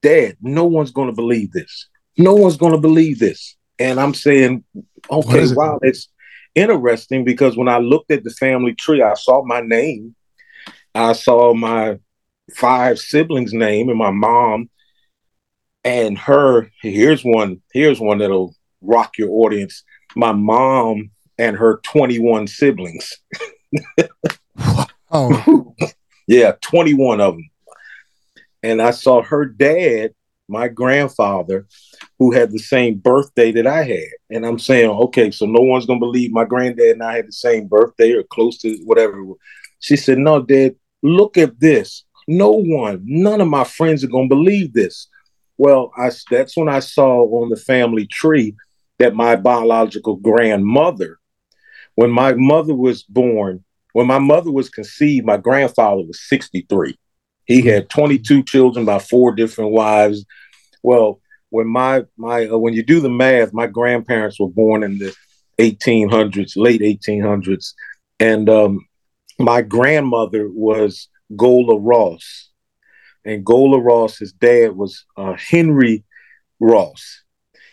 Dad, 0.00 0.36
no 0.40 0.64
one's 0.64 0.90
going 0.90 1.08
to 1.08 1.14
believe 1.14 1.52
this. 1.52 1.88
No 2.16 2.34
one's 2.34 2.56
going 2.56 2.72
to 2.72 2.78
believe 2.78 3.18
this. 3.18 3.56
And 3.78 4.00
I'm 4.00 4.14
saying, 4.14 4.64
okay, 5.10 5.46
wow, 5.54 5.78
it's 5.82 6.08
interesting 6.54 7.24
because 7.24 7.56
when 7.56 7.68
I 7.68 7.78
looked 7.78 8.10
at 8.10 8.24
the 8.24 8.30
family 8.30 8.74
tree, 8.74 9.02
I 9.02 9.14
saw 9.14 9.42
my 9.44 9.60
name. 9.60 10.14
I 10.94 11.12
saw 11.14 11.54
my 11.54 11.98
five 12.54 12.98
siblings' 12.98 13.52
name 13.52 13.88
and 13.88 13.98
my 13.98 14.10
mom. 14.10 14.68
and 15.84 16.16
her. 16.16 16.70
Here's 16.80 17.22
one 17.22 17.62
here's 17.72 18.00
one 18.00 18.18
that'll 18.18 18.54
rock 18.80 19.18
your 19.18 19.30
audience. 19.30 19.84
My 20.14 20.32
mom 20.32 21.10
and 21.38 21.56
her 21.56 21.80
21 21.84 22.46
siblings. 22.46 23.18
Oh 25.10 25.74
yeah 26.26 26.52
21 26.62 27.20
of 27.20 27.34
them 27.34 27.50
and 28.62 28.80
i 28.80 28.90
saw 28.90 29.22
her 29.22 29.44
dad 29.44 30.14
my 30.48 30.68
grandfather 30.68 31.66
who 32.18 32.32
had 32.32 32.50
the 32.50 32.58
same 32.58 32.96
birthday 32.96 33.52
that 33.52 33.66
i 33.66 33.82
had. 33.82 34.08
And 34.30 34.46
i'm 34.46 34.58
saying 34.58 34.88
okay 34.88 35.30
so 35.30 35.46
no 35.46 35.60
one's 35.60 35.86
gonna 35.86 35.98
believe 35.98 36.32
my 36.32 36.44
granddad 36.44 36.92
and 36.92 37.02
i 37.02 37.16
had 37.16 37.28
the 37.28 37.32
same 37.32 37.66
birthday 37.66 38.12
or 38.12 38.22
close 38.22 38.58
to 38.58 38.76
whatever 38.84 39.22
she 39.80 39.96
said 39.96 40.18
no 40.18 40.40
dad 40.42 40.76
look 41.02 41.36
at 41.36 41.58
this 41.58 42.04
no 42.28 42.52
one 42.52 43.02
none 43.04 43.40
of 43.40 43.48
my 43.48 43.64
friends 43.64 44.02
are 44.02 44.08
gonna 44.08 44.28
believe 44.28 44.72
this 44.72 45.08
well, 45.62 45.92
I, 45.96 46.10
that's 46.30 46.56
when 46.56 46.68
I 46.68 46.80
saw 46.80 47.24
on 47.40 47.48
the 47.48 47.56
family 47.56 48.06
tree 48.06 48.56
that 48.98 49.14
my 49.14 49.36
biological 49.36 50.16
grandmother, 50.16 51.18
when 51.94 52.10
my 52.10 52.34
mother 52.34 52.74
was 52.74 53.02
born, 53.04 53.64
when 53.92 54.06
my 54.06 54.18
mother 54.18 54.50
was 54.50 54.68
conceived, 54.68 55.26
my 55.26 55.36
grandfather 55.36 56.02
was 56.02 56.20
63. 56.28 56.98
He 57.44 57.62
had 57.62 57.90
22 57.90 58.42
children 58.44 58.84
by 58.84 58.98
four 58.98 59.34
different 59.34 59.72
wives. 59.72 60.24
Well, 60.82 61.20
when 61.50 61.68
my 61.68 62.04
my 62.16 62.48
uh, 62.48 62.56
when 62.56 62.74
you 62.74 62.82
do 62.82 62.98
the 62.98 63.10
math, 63.10 63.52
my 63.52 63.66
grandparents 63.66 64.40
were 64.40 64.48
born 64.48 64.82
in 64.82 64.98
the 64.98 65.14
1800s, 65.60 66.54
late 66.56 66.80
1800s, 66.80 67.74
and 68.18 68.48
um, 68.48 68.86
my 69.38 69.60
grandmother 69.62 70.48
was 70.48 71.08
Gola 71.36 71.78
Ross 71.78 72.50
and 73.24 73.44
Gola 73.44 73.80
Ross, 73.80 74.18
his 74.18 74.32
dad 74.32 74.76
was 74.76 75.04
uh, 75.16 75.34
Henry 75.34 76.04
Ross. 76.60 77.22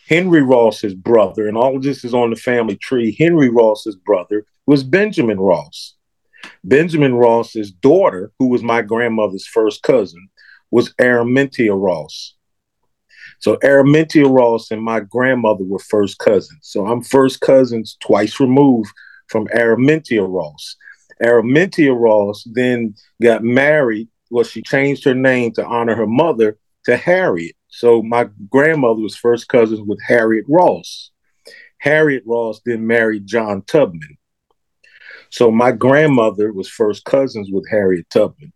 Henry 0.08 0.42
Ross's 0.42 0.96
brother, 0.96 1.48
and 1.48 1.56
all 1.56 1.76
of 1.76 1.84
this 1.84 2.04
is 2.04 2.14
on 2.14 2.32
the 2.32 2.36
family 2.36 2.76
tree. 2.76 3.16
Henry 3.20 3.50
Ross's 3.50 3.96
brother 3.96 4.46
was 4.66 4.84
Benjamin 4.84 5.40
Ross. 5.40 5.96
Benjamin 6.64 7.14
Ross's 7.14 7.72
daughter, 7.72 8.32
who 8.40 8.48
was 8.48 8.64
my 8.64 8.82
grandmother's 8.82 9.46
first 9.46 9.84
cousin, 9.84 10.30
was 10.72 10.94
Araminta 10.96 11.70
Ross. 11.72 12.36
So 13.40 13.58
Araminta 13.58 14.28
Ross 14.30 14.72
and 14.72 14.82
my 14.82 15.00
grandmother 15.00 15.64
were 15.64 15.80
first 15.80 16.18
cousins. 16.20 16.60
So 16.62 16.88
I'm 16.88 17.04
first 17.04 17.40
cousins 17.42 17.96
twice 18.02 18.40
removed 18.40 18.92
from 19.28 19.48
Araminta 19.48 20.28
Ross. 20.28 20.76
Araminta 21.22 21.94
Ross 21.94 22.48
then 22.54 22.96
got 23.22 23.44
married 23.44 24.10
well, 24.30 24.44
she 24.44 24.62
changed 24.62 25.04
her 25.06 25.16
name 25.16 25.52
to 25.54 25.66
honor 25.66 25.96
her 25.96 26.08
mother 26.08 26.58
to 26.86 26.96
Harriet. 26.96 27.56
So 27.68 28.02
my 28.02 28.30
grandmother 28.50 29.02
was 29.02 29.16
first 29.16 29.48
cousins 29.48 29.82
with 29.82 30.00
Harriet 30.08 30.46
Ross. 30.48 31.12
Harriet 31.80 32.24
Ross 32.26 32.62
then 32.66 32.86
married 32.86 33.26
John 33.26 33.64
Tubman. 33.64 34.18
So 35.30 35.52
my 35.52 35.72
grandmother 35.72 36.52
was 36.52 36.70
first 36.70 37.06
cousins 37.06 37.50
with 37.52 37.70
Harriet 37.70 38.10
Tubman. 38.10 38.52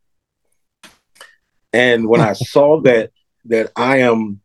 And 1.72 2.08
when 2.08 2.22
I 2.22 2.34
saw 2.34 2.82
that 2.82 3.12
that 3.46 3.72
I 3.76 3.98
am, 3.98 4.42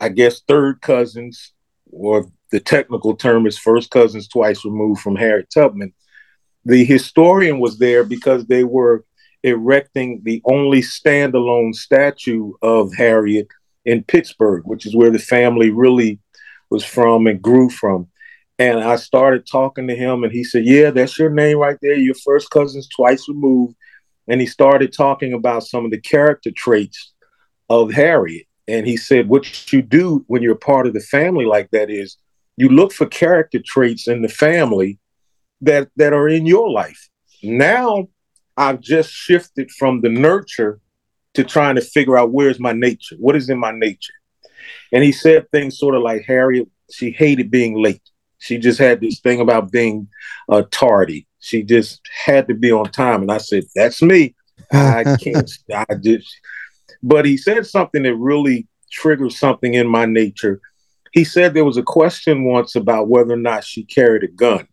I 0.00 0.08
guess, 0.08 0.40
third 0.40 0.80
cousins, 0.80 1.52
or 1.90 2.30
the 2.52 2.60
technical 2.60 3.16
term 3.16 3.46
is 3.46 3.58
first 3.58 3.90
cousins 3.90 4.28
twice 4.28 4.64
removed 4.64 5.00
from 5.00 5.16
Harriet 5.16 5.48
Tubman, 5.52 5.92
the 6.64 6.84
historian 6.84 7.60
was 7.60 7.78
there 7.78 8.04
because 8.04 8.46
they 8.46 8.64
were 8.64 9.04
erecting 9.42 10.20
the 10.24 10.42
only 10.44 10.80
standalone 10.80 11.74
statue 11.74 12.52
of 12.62 12.94
Harriet 12.94 13.46
in 13.84 14.04
Pittsburgh, 14.04 14.62
which 14.64 14.84
is 14.84 14.94
where 14.94 15.10
the 15.10 15.18
family 15.18 15.70
really 15.70 16.18
was 16.70 16.84
from 16.84 17.26
and 17.26 17.40
grew 17.40 17.70
from. 17.70 18.08
And 18.58 18.80
I 18.80 18.96
started 18.96 19.46
talking 19.46 19.86
to 19.86 19.94
him, 19.94 20.24
and 20.24 20.32
he 20.32 20.42
said, 20.42 20.64
Yeah, 20.64 20.90
that's 20.90 21.18
your 21.18 21.30
name 21.30 21.58
right 21.58 21.78
there. 21.80 21.94
Your 21.94 22.16
first 22.16 22.50
cousin's 22.50 22.88
twice 22.88 23.28
removed. 23.28 23.74
And 24.26 24.40
he 24.40 24.46
started 24.46 24.92
talking 24.92 25.32
about 25.32 25.62
some 25.62 25.84
of 25.84 25.90
the 25.90 26.00
character 26.00 26.50
traits 26.50 27.12
of 27.70 27.92
Harriet. 27.92 28.46
And 28.66 28.86
he 28.86 28.96
said, 28.96 29.28
What 29.28 29.72
you 29.72 29.80
do 29.80 30.24
when 30.26 30.42
you're 30.42 30.56
part 30.56 30.86
of 30.86 30.92
the 30.92 31.00
family 31.00 31.46
like 31.46 31.70
that 31.70 31.88
is 31.88 32.18
you 32.56 32.68
look 32.68 32.92
for 32.92 33.06
character 33.06 33.60
traits 33.64 34.08
in 34.08 34.22
the 34.22 34.28
family 34.28 34.98
that, 35.62 35.88
that 35.96 36.12
are 36.12 36.28
in 36.28 36.46
your 36.46 36.70
life. 36.70 37.08
Now 37.42 38.08
I've 38.56 38.80
just 38.80 39.10
shifted 39.10 39.70
from 39.70 40.00
the 40.00 40.08
nurture 40.08 40.80
to 41.34 41.44
trying 41.44 41.76
to 41.76 41.80
figure 41.80 42.18
out 42.18 42.32
where's 42.32 42.58
my 42.58 42.72
nature, 42.72 43.16
what 43.18 43.36
is 43.36 43.48
in 43.48 43.58
my 43.58 43.70
nature. 43.70 44.14
And 44.92 45.04
he 45.04 45.12
said 45.12 45.50
things 45.50 45.78
sort 45.78 45.94
of 45.94 46.02
like 46.02 46.24
Harriet, 46.26 46.68
she 46.90 47.10
hated 47.10 47.50
being 47.50 47.80
late. 47.80 48.02
She 48.38 48.58
just 48.58 48.78
had 48.78 49.00
this 49.00 49.20
thing 49.20 49.40
about 49.40 49.70
being 49.70 50.08
uh, 50.48 50.62
tardy. 50.70 51.26
She 51.40 51.62
just 51.62 52.00
had 52.24 52.48
to 52.48 52.54
be 52.54 52.72
on 52.72 52.90
time. 52.90 53.22
And 53.22 53.32
I 53.32 53.38
said, 53.38 53.64
That's 53.74 54.02
me. 54.02 54.34
I 54.72 55.04
can't, 55.22 55.50
I 55.72 55.94
just, 55.94 56.28
but 57.02 57.24
he 57.24 57.36
said 57.36 57.66
something 57.66 58.02
that 58.02 58.14
really 58.14 58.66
triggered 58.90 59.32
something 59.32 59.74
in 59.74 59.86
my 59.86 60.06
nature. 60.06 60.60
He 61.12 61.24
said 61.24 61.54
there 61.54 61.64
was 61.64 61.76
a 61.76 61.82
question 61.82 62.44
once 62.44 62.74
about 62.74 63.08
whether 63.08 63.32
or 63.32 63.38
not 63.38 63.64
she 63.64 63.84
carried 63.84 64.24
a 64.24 64.28
gun. 64.28 64.66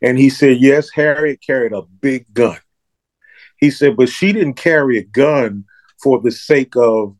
And 0.00 0.18
he 0.18 0.30
said, 0.30 0.58
Yes, 0.60 0.90
Harriet 0.90 1.40
carried 1.40 1.72
a 1.72 1.82
big 1.82 2.32
gun. 2.32 2.58
He 3.62 3.70
said, 3.70 3.96
but 3.96 4.08
she 4.08 4.32
didn't 4.32 4.54
carry 4.54 4.98
a 4.98 5.04
gun 5.04 5.64
for 6.02 6.20
the 6.20 6.32
sake 6.32 6.74
of 6.74 7.14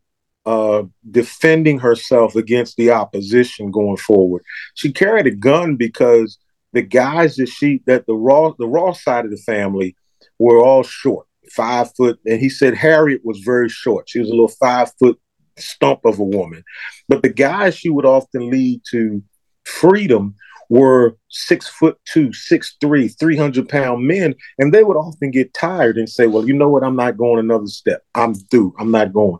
uh, 0.44 0.82
defending 1.08 1.78
herself 1.78 2.34
against 2.34 2.76
the 2.76 2.90
opposition 2.90 3.70
going 3.70 3.96
forward. 3.96 4.42
She 4.74 4.90
carried 4.90 5.28
a 5.28 5.34
gun 5.36 5.76
because 5.76 6.38
the 6.72 6.82
guys 6.82 7.36
that 7.36 7.48
she 7.48 7.80
that 7.86 8.06
the 8.06 8.14
raw 8.14 8.52
the 8.58 8.66
raw 8.66 8.92
side 8.92 9.24
of 9.24 9.30
the 9.30 9.36
family 9.36 9.94
were 10.40 10.58
all 10.58 10.82
short, 10.82 11.28
five 11.52 11.94
foot, 11.94 12.18
and 12.26 12.40
he 12.40 12.48
said 12.48 12.74
Harriet 12.74 13.20
was 13.24 13.38
very 13.38 13.68
short. 13.68 14.08
She 14.08 14.18
was 14.18 14.28
a 14.28 14.32
little 14.32 14.48
five 14.48 14.90
foot 14.98 15.20
stump 15.58 16.00
of 16.04 16.18
a 16.18 16.24
woman, 16.24 16.64
but 17.08 17.22
the 17.22 17.32
guys 17.32 17.76
she 17.76 17.88
would 17.88 18.06
often 18.06 18.50
lead 18.50 18.80
to 18.90 19.22
freedom 19.64 20.34
were 20.68 21.16
six 21.28 21.68
foot 21.68 21.98
two, 22.06 22.32
six 22.32 22.76
three, 22.80 23.08
300 23.08 23.68
pound 23.68 24.06
men. 24.06 24.34
And 24.58 24.72
they 24.72 24.84
would 24.84 24.96
often 24.96 25.30
get 25.30 25.54
tired 25.54 25.96
and 25.96 26.08
say, 26.08 26.26
Well, 26.26 26.46
you 26.46 26.54
know 26.54 26.68
what? 26.68 26.84
I'm 26.84 26.96
not 26.96 27.16
going 27.16 27.38
another 27.38 27.66
step. 27.66 28.02
I'm 28.14 28.34
through. 28.34 28.74
I'm 28.78 28.90
not 28.90 29.12
going. 29.12 29.38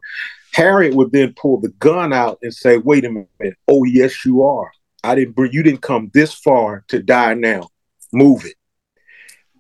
Harriet 0.53 0.95
would 0.95 1.13
then 1.13 1.35
pull 1.35 1.61
the 1.61 1.71
gun 1.71 2.13
out 2.13 2.39
and 2.43 2.53
say, 2.53 2.79
Wait 2.79 3.05
a 3.05 3.11
minute. 3.11 3.57
Oh, 3.69 3.85
yes, 3.85 4.25
you 4.25 4.43
are. 4.43 4.71
I 5.05 5.15
didn't 5.15 5.35
bring 5.35 5.53
you 5.53 5.63
didn't 5.63 5.83
come 5.83 6.11
this 6.15 6.33
far 6.33 6.85
to 6.89 7.03
die 7.03 7.35
now. 7.35 7.69
Move 8.13 8.45
it. 8.45 8.55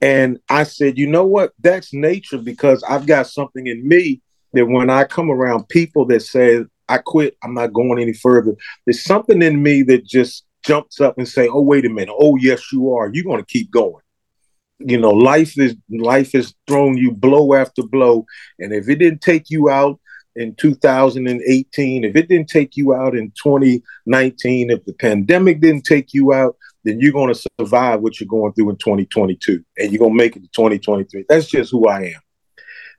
And 0.00 0.40
I 0.48 0.64
said, 0.64 0.98
you 0.98 1.06
know 1.06 1.24
what? 1.24 1.52
That's 1.60 1.94
nature 1.94 2.38
because 2.38 2.82
I've 2.82 3.06
got 3.06 3.28
something 3.28 3.68
in 3.68 3.86
me 3.86 4.20
that 4.52 4.66
when 4.66 4.90
I 4.90 5.04
come 5.04 5.30
around 5.30 5.68
people 5.68 6.04
that 6.06 6.22
say, 6.22 6.64
I 6.88 6.98
quit, 6.98 7.36
I'm 7.42 7.54
not 7.54 7.72
going 7.72 8.00
any 8.00 8.12
further, 8.12 8.54
there's 8.84 9.04
something 9.04 9.40
in 9.40 9.62
me 9.62 9.82
that 9.84 10.04
just 10.04 10.44
jumps 10.62 11.00
up 11.00 11.18
and 11.18 11.28
say, 11.28 11.48
"Oh, 11.48 11.62
wait 11.62 11.84
a 11.84 11.88
minute. 11.88 12.14
Oh, 12.18 12.36
yes, 12.36 12.72
you 12.72 12.92
are. 12.94 13.10
You're 13.12 13.24
going 13.24 13.40
to 13.40 13.46
keep 13.46 13.70
going." 13.70 14.02
You 14.78 14.98
know, 14.98 15.10
life 15.10 15.58
is 15.58 15.76
life 15.90 16.34
is 16.34 16.54
thrown 16.66 16.96
you 16.96 17.12
blow 17.12 17.54
after 17.54 17.82
blow, 17.82 18.26
and 18.58 18.72
if 18.72 18.88
it 18.88 18.96
didn't 18.96 19.20
take 19.20 19.50
you 19.50 19.70
out 19.70 20.00
in 20.34 20.54
2018, 20.56 22.04
if 22.04 22.16
it 22.16 22.28
didn't 22.28 22.48
take 22.48 22.76
you 22.76 22.94
out 22.94 23.14
in 23.14 23.32
2019, 23.42 24.70
if 24.70 24.84
the 24.84 24.94
pandemic 24.94 25.60
didn't 25.60 25.84
take 25.84 26.14
you 26.14 26.32
out, 26.32 26.56
then 26.84 26.98
you're 27.00 27.12
going 27.12 27.32
to 27.32 27.48
survive 27.60 28.00
what 28.00 28.18
you're 28.18 28.28
going 28.28 28.52
through 28.54 28.70
in 28.70 28.76
2022, 28.76 29.64
and 29.78 29.92
you're 29.92 29.98
going 30.00 30.12
to 30.12 30.16
make 30.16 30.36
it 30.36 30.40
to 30.40 30.48
2023. 30.48 31.26
That's 31.28 31.46
just 31.46 31.70
who 31.70 31.86
I 31.86 32.04
am. 32.04 32.20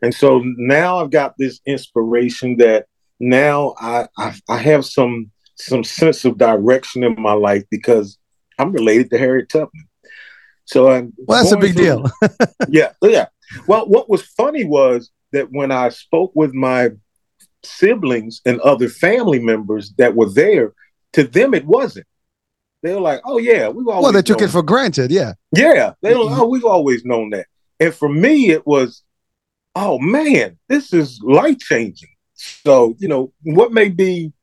And 0.02 0.13
so 0.13 0.41
now 0.43 0.99
I've 0.99 1.12
got 1.12 1.36
this 1.38 1.60
inspiration 1.65 2.58
that 2.58 2.88
now 3.19 3.73
I, 3.80 4.08
I, 4.17 4.36
I 4.49 4.58
have 4.58 4.86
some 4.86 5.32
some 5.56 5.84
sense 5.84 6.26
of 6.26 6.38
direction 6.38 7.04
in 7.04 7.16
my 7.22 7.34
life 7.34 7.63
because 7.70 8.18
I'm 8.58 8.72
related 8.72 9.10
to 9.12 9.18
Harriet 9.18 9.50
Tubman. 9.50 9.88
So 10.66 10.89
I'm 10.89 11.13
well, 11.18 11.42
that's 11.42 11.54
a 11.54 11.58
big 11.58 11.74
through, 11.74 11.84
deal. 11.84 12.12
yeah, 12.70 12.94
oh, 13.02 13.08
yeah. 13.08 13.28
Well, 13.68 13.88
what 13.88 14.10
was 14.10 14.24
funny 14.24 14.63
was 14.63 15.12
that 15.32 15.52
when 15.52 15.72
I 15.72 15.89
spoke 15.89 16.32
with 16.36 16.54
my 16.54 16.92
siblings 17.63 18.42
and 18.46 18.60
other 18.62 18.89
family 18.89 19.39
members 19.39 19.94
that 19.98 20.16
were 20.16 20.30
there, 20.30 20.74
to 21.13 21.24
them 21.24 21.54
it 21.54 21.66
wasn't. 21.66 22.08
They 22.82 22.94
were 22.94 23.02
like, 23.02 23.22
"Oh 23.26 23.38
yeah, 23.38 23.70
we've 23.70 23.88
always." 23.88 24.04
Well, 24.04 24.12
they 24.12 24.22
took 24.22 24.42
it 24.42 24.50
for 24.50 24.62
granted. 24.62 25.12
Yeah. 25.12 25.34
Yeah, 25.56 25.94
they 26.02 26.16
were 26.16 26.26
like, 26.26 26.34
mm-hmm. 26.34 26.42
"Oh, 26.42 26.48
we've 26.48 26.66
always 26.66 27.06
known 27.06 27.30
that." 27.32 27.48
And 27.80 27.94
for 27.94 28.10
me, 28.10 28.50
it 28.52 28.68
was, 28.68 29.04
"Oh 29.76 30.00
man, 30.00 30.58
this 30.68 30.94
is 30.94 31.20
life 31.24 31.60
changing." 31.60 32.10
So 32.36 32.96
you 33.00 33.08
know, 33.08 33.34
what 33.44 33.72
may 33.72 33.89
be 33.89 34.34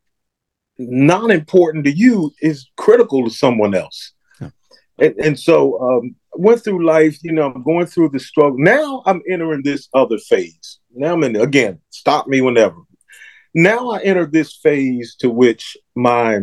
non 0.88 1.30
important 1.30 1.84
to 1.84 1.92
you 1.92 2.32
is 2.40 2.68
critical 2.76 3.24
to 3.24 3.30
someone 3.30 3.74
else. 3.74 4.12
Yeah. 4.40 4.50
And, 4.98 5.14
and, 5.18 5.38
so 5.38 5.78
um, 5.80 6.14
went 6.34 6.64
through 6.64 6.86
life, 6.86 7.18
you 7.22 7.32
know, 7.32 7.52
I'm 7.52 7.62
going 7.62 7.86
through 7.86 8.10
the 8.10 8.20
struggle. 8.20 8.58
Now 8.58 9.02
I'm 9.06 9.22
entering 9.28 9.62
this 9.62 9.88
other 9.94 10.18
phase. 10.18 10.78
Now 10.94 11.12
I'm 11.12 11.24
in, 11.24 11.36
again, 11.36 11.80
stop 11.90 12.26
me 12.26 12.40
whenever. 12.40 12.76
now 13.54 13.90
I 13.90 14.00
enter 14.00 14.26
this 14.26 14.56
phase 14.56 15.16
to 15.20 15.30
which 15.30 15.76
my 15.94 16.40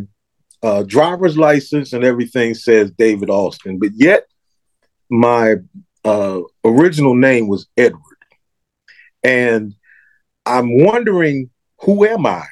uh, 0.62 0.84
driver's 0.84 1.38
license 1.38 1.94
and 1.94 2.04
everything 2.04 2.54
says 2.54 2.92
David 2.92 3.30
Alston, 3.30 3.80
but 3.80 3.92
yet 3.94 4.26
my 5.10 5.56
uh, 6.04 6.42
original 6.64 7.16
name 7.16 7.48
was 7.48 7.68
Edward. 7.78 8.02
And 9.24 9.76
I'm 10.46 10.84
wondering 10.84 11.50
who 11.82 12.06
am 12.06 12.26
I? 12.26 12.46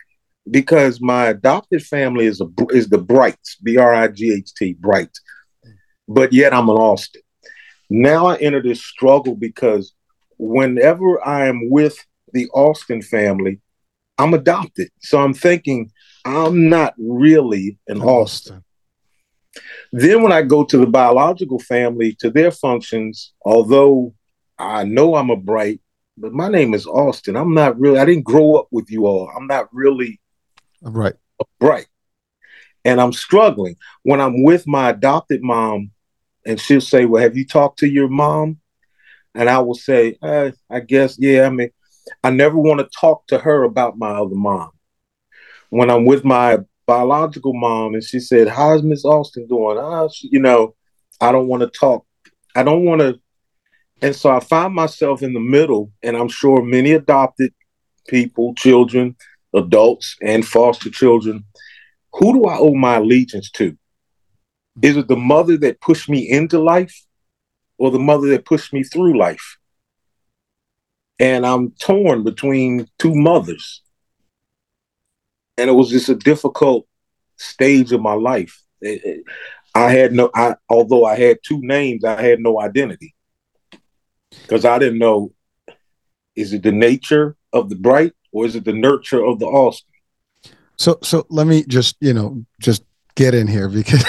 Because 0.49 1.01
my 1.01 1.27
adopted 1.27 1.83
family 1.83 2.25
is 2.25 2.39
a 2.39 2.47
is 2.71 2.87
the 2.87 2.99
Brights, 2.99 3.57
B 3.63 3.77
R 3.77 3.93
I 3.93 4.07
G 4.09 4.33
H 4.33 4.53
T, 4.53 4.73
Bright, 4.73 5.09
but 6.07 6.31
yet 6.31 6.53
I'm 6.53 6.69
an 6.69 6.77
Alston. 6.77 7.21
Now 7.89 8.27
I 8.27 8.37
enter 8.37 8.61
this 8.61 8.83
struggle 8.83 9.35
because 9.35 9.93
whenever 10.37 11.25
I 11.25 11.47
am 11.47 11.69
with 11.69 11.97
the 12.33 12.47
Alston 12.53 13.01
family, 13.01 13.59
I'm 14.17 14.33
adopted. 14.33 14.89
So 14.99 15.19
I'm 15.19 15.33
thinking 15.33 15.91
I'm 16.25 16.69
not 16.69 16.93
really 16.97 17.77
an 17.87 18.01
Alston. 18.01 18.63
Then 19.91 20.21
when 20.21 20.31
I 20.31 20.41
go 20.41 20.63
to 20.63 20.77
the 20.77 20.87
biological 20.87 21.59
family, 21.59 22.15
to 22.19 22.29
their 22.29 22.51
functions, 22.51 23.33
although 23.43 24.13
I 24.57 24.83
know 24.83 25.15
I'm 25.15 25.29
a 25.29 25.35
bright, 25.35 25.81
but 26.17 26.33
my 26.33 26.49
name 26.49 26.73
is 26.73 26.85
Alston. 26.85 27.35
I'm 27.35 27.53
not 27.53 27.79
really, 27.79 27.99
I 27.99 28.05
didn't 28.05 28.25
grow 28.25 28.55
up 28.55 28.67
with 28.71 28.89
you 28.89 29.05
all. 29.05 29.31
I'm 29.35 29.47
not 29.47 29.67
really 29.73 30.19
right. 30.81 31.13
bright. 31.59 31.87
And 32.83 33.01
I'm 33.01 33.13
struggling. 33.13 33.75
When 34.03 34.21
I'm 34.21 34.43
with 34.43 34.67
my 34.67 34.89
adopted 34.89 35.41
mom, 35.41 35.91
and 36.45 36.59
she'll 36.59 36.81
say, 36.81 37.05
Well, 37.05 37.23
have 37.23 37.35
you 37.35 37.45
talked 37.45 37.79
to 37.79 37.87
your 37.87 38.07
mom? 38.07 38.59
And 39.33 39.49
I 39.49 39.59
will 39.59 39.75
say, 39.75 40.17
uh, 40.21 40.51
I 40.69 40.79
guess, 40.79 41.17
yeah, 41.19 41.45
I 41.45 41.49
mean, 41.49 41.69
I 42.23 42.29
never 42.29 42.57
want 42.57 42.79
to 42.79 42.99
talk 42.99 43.27
to 43.27 43.37
her 43.37 43.63
about 43.63 43.97
my 43.97 44.11
other 44.11 44.35
mom. 44.35 44.71
When 45.69 45.89
I'm 45.89 46.05
with 46.05 46.23
my 46.23 46.59
biological 46.85 47.53
mom 47.53 47.95
and 47.95 48.03
she 48.03 48.19
said, 48.19 48.47
How's 48.47 48.83
Miss 48.83 49.03
Alston 49.03 49.47
doing? 49.47 49.77
Ah, 49.77 50.07
you 50.21 50.39
know, 50.39 50.75
I 51.19 51.31
don't 51.31 51.47
want 51.47 51.61
to 51.61 51.79
talk. 51.79 52.05
I 52.55 52.63
don't 52.63 52.85
want 52.85 53.01
to. 53.01 53.19
And 54.01 54.15
so 54.15 54.29
I 54.29 54.39
find 54.39 54.73
myself 54.73 55.23
in 55.23 55.33
the 55.33 55.39
middle, 55.39 55.91
and 56.03 56.15
I'm 56.15 56.27
sure 56.27 56.63
many 56.63 56.91
adopted 56.91 57.53
people, 58.07 58.53
children, 58.55 59.15
adults, 59.55 60.15
and 60.21 60.45
foster 60.45 60.89
children, 60.89 61.45
who 62.13 62.33
do 62.33 62.45
I 62.45 62.57
owe 62.57 62.75
my 62.75 62.97
allegiance 62.97 63.49
to? 63.51 63.77
Is 64.81 64.97
it 64.97 65.07
the 65.07 65.15
mother 65.15 65.57
that 65.57 65.81
pushed 65.81 66.09
me 66.09 66.29
into 66.29 66.59
life 66.59 67.05
or 67.77 67.91
the 67.91 67.99
mother 67.99 68.27
that 68.29 68.45
pushed 68.45 68.73
me 68.73 68.83
through 68.83 69.17
life? 69.17 69.57
And 71.19 71.45
I'm 71.45 71.71
torn 71.71 72.23
between 72.23 72.87
two 72.99 73.15
mothers. 73.15 73.81
And 75.57 75.69
it 75.69 75.73
was 75.73 75.89
just 75.89 76.09
a 76.09 76.15
difficult 76.15 76.87
stage 77.37 77.93
of 77.93 78.01
my 78.01 78.13
life. 78.13 78.61
It, 78.81 79.01
it, 79.05 79.23
I 79.73 79.89
had 79.91 80.13
no, 80.13 80.29
I, 80.35 80.55
although 80.69 81.05
I 81.05 81.15
had 81.15 81.39
two 81.43 81.61
names, 81.61 82.03
I 82.03 82.21
had 82.21 82.39
no 82.39 82.59
identity 82.61 83.15
because 84.29 84.65
I 84.65 84.77
didn't 84.79 84.99
know 84.99 85.31
is 86.35 86.51
it 86.53 86.63
the 86.63 86.71
nature 86.71 87.35
of 87.53 87.69
the 87.69 87.75
bright 87.75 88.13
or 88.35 88.45
is 88.45 88.55
it 88.55 88.65
the 88.65 88.73
nurture 88.73 89.23
of 89.23 89.39
the 89.39 89.45
Alston? 89.45 89.89
So, 90.77 90.99
so 91.01 91.25
let 91.29 91.47
me 91.47 91.63
just, 91.67 91.95
you 92.01 92.13
know, 92.13 92.45
just 92.59 92.83
get 93.15 93.33
in 93.33 93.47
here 93.47 93.69
because 93.69 94.03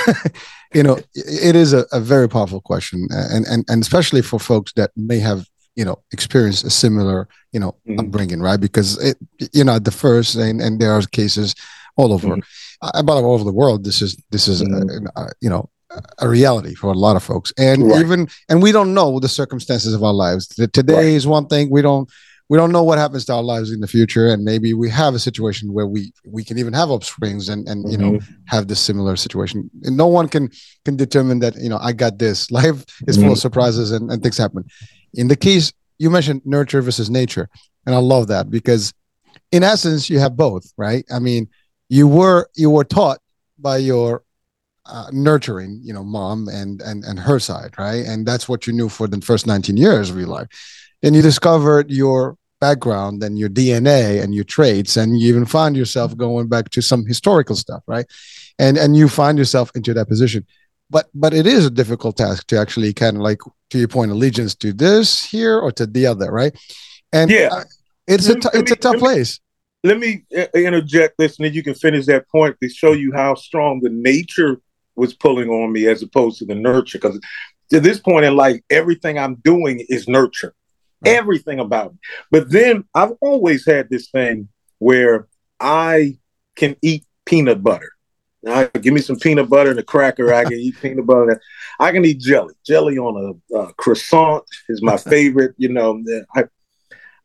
you 0.75 0.83
know 0.83 0.99
it 1.15 1.55
is 1.55 1.73
a, 1.73 1.87
a, 1.93 2.01
very 2.01 2.29
powerful 2.29 2.61
question 2.61 3.07
and, 3.11 3.47
and 3.47 3.65
and 3.69 3.81
especially 3.81 4.21
for 4.21 4.41
folks 4.41 4.73
that 4.73 4.91
may 4.97 5.21
have 5.21 5.47
you 5.77 5.85
know 5.85 5.97
experienced 6.13 6.65
a 6.65 6.71
similar 6.71 7.29
you 7.53 7.61
know 7.61 7.77
mm-hmm. 7.89 8.01
upbringing 8.01 8.41
right 8.41 8.61
because 8.61 8.99
it 9.03 9.17
you 9.53 9.63
know 9.63 9.79
the 9.79 9.93
first 9.93 10.35
and, 10.35 10.61
and 10.61 10.81
there 10.81 10.93
are 10.93 11.03
cases 11.03 11.55
all 11.97 12.13
over 12.13 12.27
mm-hmm. 12.27 12.89
about 12.95 13.23
all 13.23 13.35
over 13.35 13.45
the 13.45 13.53
world 13.53 13.85
this 13.85 14.03
is 14.03 14.21
this 14.31 14.49
is 14.49 14.61
mm-hmm. 14.61 15.07
a, 15.17 15.23
a, 15.23 15.31
you 15.41 15.49
know 15.49 15.71
a 16.19 16.29
reality 16.29 16.75
for 16.75 16.89
a 16.89 16.99
lot 16.99 17.15
of 17.15 17.23
folks 17.23 17.53
and 17.57 17.89
right. 17.89 18.01
even 18.01 18.27
and 18.49 18.61
we 18.61 18.73
don't 18.73 18.93
know 18.93 19.21
the 19.21 19.29
circumstances 19.29 19.95
of 19.95 20.03
our 20.03 20.13
lives 20.13 20.49
today 20.49 20.95
right. 20.95 21.05
is 21.05 21.27
one 21.27 21.47
thing 21.47 21.71
we 21.71 21.81
don't 21.81 22.11
we 22.49 22.57
don't 22.57 22.71
know 22.73 22.83
what 22.83 22.99
happens 22.99 23.25
to 23.25 23.35
our 23.35 23.43
lives 23.43 23.73
in 23.73 23.81
the 23.81 23.89
future 23.89 24.29
and 24.29 24.45
maybe 24.45 24.73
we 24.73 24.89
have 24.89 25.15
a 25.15 25.19
situation 25.19 25.73
where 25.73 25.87
we 25.87 26.13
we 26.25 26.45
can 26.45 26.59
even 26.59 26.73
have 26.73 26.89
upsprings 26.89 27.51
and 27.51 27.69
and 27.69 27.91
you 27.91 27.99
know 27.99 28.13
mm-hmm. 28.13 28.35
have 28.47 28.69
this 28.69 28.81
similar 28.81 29.17
situation 29.17 29.71
and 29.83 29.97
no 29.97 30.07
one 30.07 30.29
can 30.29 30.51
can 30.85 30.97
determine 30.97 31.39
that 31.41 31.57
you 31.57 31.69
know 31.69 31.79
i 31.81 31.93
got 31.93 32.19
this 32.19 32.51
life 32.61 32.85
is 33.07 33.17
mm-hmm. 33.17 33.25
full 33.25 33.33
of 33.33 33.39
mm-hmm. 33.39 33.41
surprises 33.41 33.93
and, 33.93 34.11
and 34.11 34.23
things 34.23 34.39
happen 34.39 34.65
in 35.15 35.29
the 35.29 35.37
case 35.37 35.73
you 35.99 36.11
mentioned 36.11 36.43
nurture 36.45 36.83
versus 36.83 37.11
nature 37.11 37.49
and 37.87 37.95
i 37.95 37.99
love 37.99 38.29
that 38.29 38.51
because 38.51 38.93
in 39.53 39.63
essence 39.63 40.09
you 40.09 40.19
have 40.19 40.37
both 40.37 40.73
right 40.77 41.05
i 41.13 41.19
mean 41.19 41.49
you 41.89 42.07
were 42.09 42.49
you 42.55 42.71
were 42.71 42.85
taught 42.85 43.19
by 43.59 43.77
your 43.77 44.23
uh, 44.89 45.09
nurturing 45.13 45.81
you 45.83 45.93
know 45.93 46.05
mom 46.05 46.47
and 46.47 46.81
and 46.83 47.05
and 47.05 47.19
her 47.19 47.41
side 47.41 47.75
right 47.77 48.07
and 48.07 48.25
that's 48.25 48.49
what 48.49 48.69
you 48.69 48.73
knew 48.73 48.89
for 48.89 49.09
the 49.09 49.21
first 49.21 49.45
19 49.45 49.77
years 49.77 50.11
of 50.11 50.17
your 50.17 50.29
life 50.29 50.47
then 51.07 51.15
you 51.15 51.23
discovered 51.23 51.89
your 51.89 52.37
background 52.61 53.23
and 53.23 53.39
your 53.39 53.49
DNA 53.49 54.21
and 54.21 54.35
your 54.35 54.43
traits, 54.43 54.97
and 54.97 55.21
you 55.21 55.29
even 55.29 55.47
find 55.47 55.77
yourself 55.77 56.17
going 56.17 56.49
back 56.49 56.69
to 56.71 56.83
some 56.83 57.07
historical 57.07 57.55
stuff, 57.55 57.85
right? 57.87 58.07
And 58.59 58.77
and 58.77 58.97
you 58.97 59.09
find 59.09 59.39
yourself 59.39 59.71
into 59.77 59.95
that 59.95 60.09
position. 60.09 60.45
But 60.91 61.07
but 61.15 61.33
it 61.33 61.47
is 61.47 61.65
a 61.65 61.71
difficult 61.71 62.17
task 62.17 62.49
to 62.49 62.59
actually 62.59 62.93
kind 62.93 63.17
of 63.17 63.23
like 63.23 63.39
to 63.71 63.79
your 63.79 63.87
point 63.87 64.11
allegiance 64.11 64.57
to 64.57 64.73
this 64.73 65.25
here 65.25 65.57
or 65.61 65.71
to 65.73 65.87
the 65.87 66.07
other, 66.07 66.29
right? 66.33 66.53
And 67.13 67.31
yeah, 67.31 67.51
uh, 67.53 67.65
it's 68.09 68.29
a 68.29 68.35
t- 68.35 68.49
it's 68.55 68.73
a 68.73 68.77
tough 68.77 68.95
let 68.95 68.97
me, 68.97 69.01
place. 69.01 69.41
Let 69.85 69.99
me 70.01 70.25
uh, 70.37 70.47
interject 70.57 71.19
this, 71.19 71.39
and 71.39 71.47
then 71.47 71.55
you 71.55 71.63
can 71.63 71.75
finish 71.75 72.07
that 72.07 72.29
point 72.29 72.57
to 72.61 72.69
show 72.69 72.91
you 72.91 73.13
how 73.13 73.37
strong 73.37 73.79
the 73.81 73.91
nature 73.91 74.61
was 74.97 75.15
pulling 75.15 75.51
on 75.51 75.71
me 75.71 75.87
as 75.87 76.03
opposed 76.03 76.41
to 76.41 76.47
the 76.47 76.57
nurture. 76.57 76.99
Because 76.99 77.21
to 77.71 77.79
this 77.79 78.01
point 78.01 78.25
in 78.25 78.35
life, 78.35 78.61
everything 78.71 79.21
I'm 79.21 79.37
doing 79.37 79.87
is 79.89 80.09
nurture 80.09 80.53
everything 81.05 81.61
about 81.61 81.93
me. 81.93 81.99
But 82.31 82.51
then 82.51 82.85
I've 82.95 83.13
always 83.21 83.67
had 83.67 83.89
this 83.91 84.09
thing 84.11 84.49
where 84.79 85.29
I 85.61 86.19
can 86.57 86.77
eat 86.83 87.05
peanut 87.25 87.63
butter. 87.63 87.93
Now, 88.43 88.69
give 88.81 88.95
me 88.95 89.01
some 89.01 89.19
peanut 89.19 89.49
butter 89.49 89.71
and 89.71 89.79
a 89.79 89.83
cracker. 89.83 90.33
I 90.33 90.45
can 90.45 90.55
eat 90.55 90.77
peanut 90.81 91.07
butter. 91.07 91.41
I 91.81 91.91
can 91.91 92.05
eat 92.05 92.21
jelly. 92.21 92.55
Jelly 92.65 92.97
on 92.97 93.41
a, 93.53 93.57
a 93.57 93.75
croissant 93.75 94.45
is 94.69 94.83
my 94.83 94.97
favorite. 94.97 95.55
You 95.57 95.71
know, 95.71 96.03
I 96.35 96.45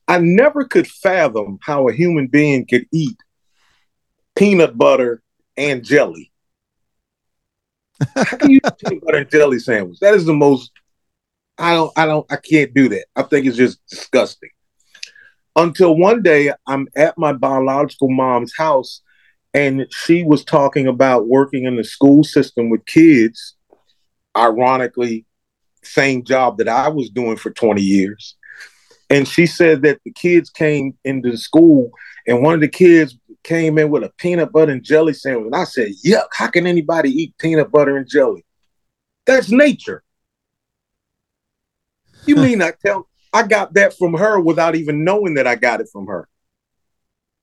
I 0.07 0.17
never 0.17 0.65
could 0.65 0.87
fathom 0.87 1.59
how 1.61 1.87
a 1.87 1.93
human 1.93 2.27
being 2.27 2.65
could 2.65 2.87
eat 2.91 3.17
peanut 4.35 4.77
butter 4.77 5.21
and 5.57 5.83
jelly. 5.83 6.31
How 8.15 8.23
can 8.37 8.49
you 8.49 8.57
eat 8.57 8.77
peanut 8.79 9.03
butter 9.05 9.17
and 9.19 9.29
jelly 9.29 9.59
sandwich? 9.59 9.99
That 9.99 10.15
is 10.15 10.25
the 10.25 10.33
most 10.33 10.71
I 11.57 11.73
don't, 11.73 11.91
I 11.95 12.05
don't, 12.05 12.31
I 12.31 12.37
can't 12.37 12.73
do 12.73 12.89
that. 12.89 13.05
I 13.15 13.23
think 13.23 13.45
it's 13.45 13.57
just 13.57 13.79
disgusting. 13.87 14.49
Until 15.55 15.97
one 15.97 16.21
day 16.21 16.53
I'm 16.65 16.87
at 16.95 17.17
my 17.17 17.33
biological 17.33 18.09
mom's 18.09 18.53
house 18.57 19.01
and 19.53 19.85
she 19.91 20.23
was 20.23 20.45
talking 20.45 20.87
about 20.87 21.27
working 21.27 21.65
in 21.65 21.75
the 21.75 21.83
school 21.83 22.23
system 22.23 22.69
with 22.69 22.85
kids. 22.85 23.55
Ironically, 24.35 25.25
same 25.83 26.23
job 26.23 26.57
that 26.57 26.69
I 26.69 26.87
was 26.87 27.09
doing 27.09 27.35
for 27.35 27.51
20 27.51 27.81
years. 27.81 28.35
And 29.09 29.27
she 29.27 29.45
said 29.45 29.81
that 29.81 29.99
the 30.05 30.11
kids 30.13 30.49
came 30.49 30.97
into 31.03 31.31
the 31.31 31.37
school 31.37 31.91
and 32.25 32.41
one 32.41 32.53
of 32.53 32.61
the 32.61 32.69
kids 32.69 33.17
came 33.43 33.77
in 33.77 33.89
with 33.89 34.03
a 34.03 34.11
peanut 34.17 34.53
butter 34.53 34.71
and 34.71 34.83
jelly 34.83 35.13
sandwich. 35.13 35.47
And 35.47 35.55
I 35.55 35.65
said, 35.65 35.89
Yuck, 36.05 36.27
how 36.33 36.47
can 36.47 36.65
anybody 36.65 37.09
eat 37.09 37.37
peanut 37.37 37.71
butter 37.71 37.97
and 37.97 38.07
jelly? 38.07 38.45
That's 39.25 39.51
nature. 39.51 40.03
You 42.25 42.35
mean 42.35 42.61
I 42.61 42.71
tell 42.71 43.07
I 43.33 43.43
got 43.43 43.73
that 43.75 43.97
from 43.97 44.13
her 44.13 44.39
without 44.39 44.75
even 44.75 45.03
knowing 45.03 45.35
that 45.35 45.47
I 45.47 45.55
got 45.55 45.81
it 45.81 45.89
from 45.91 46.07
her. 46.07 46.27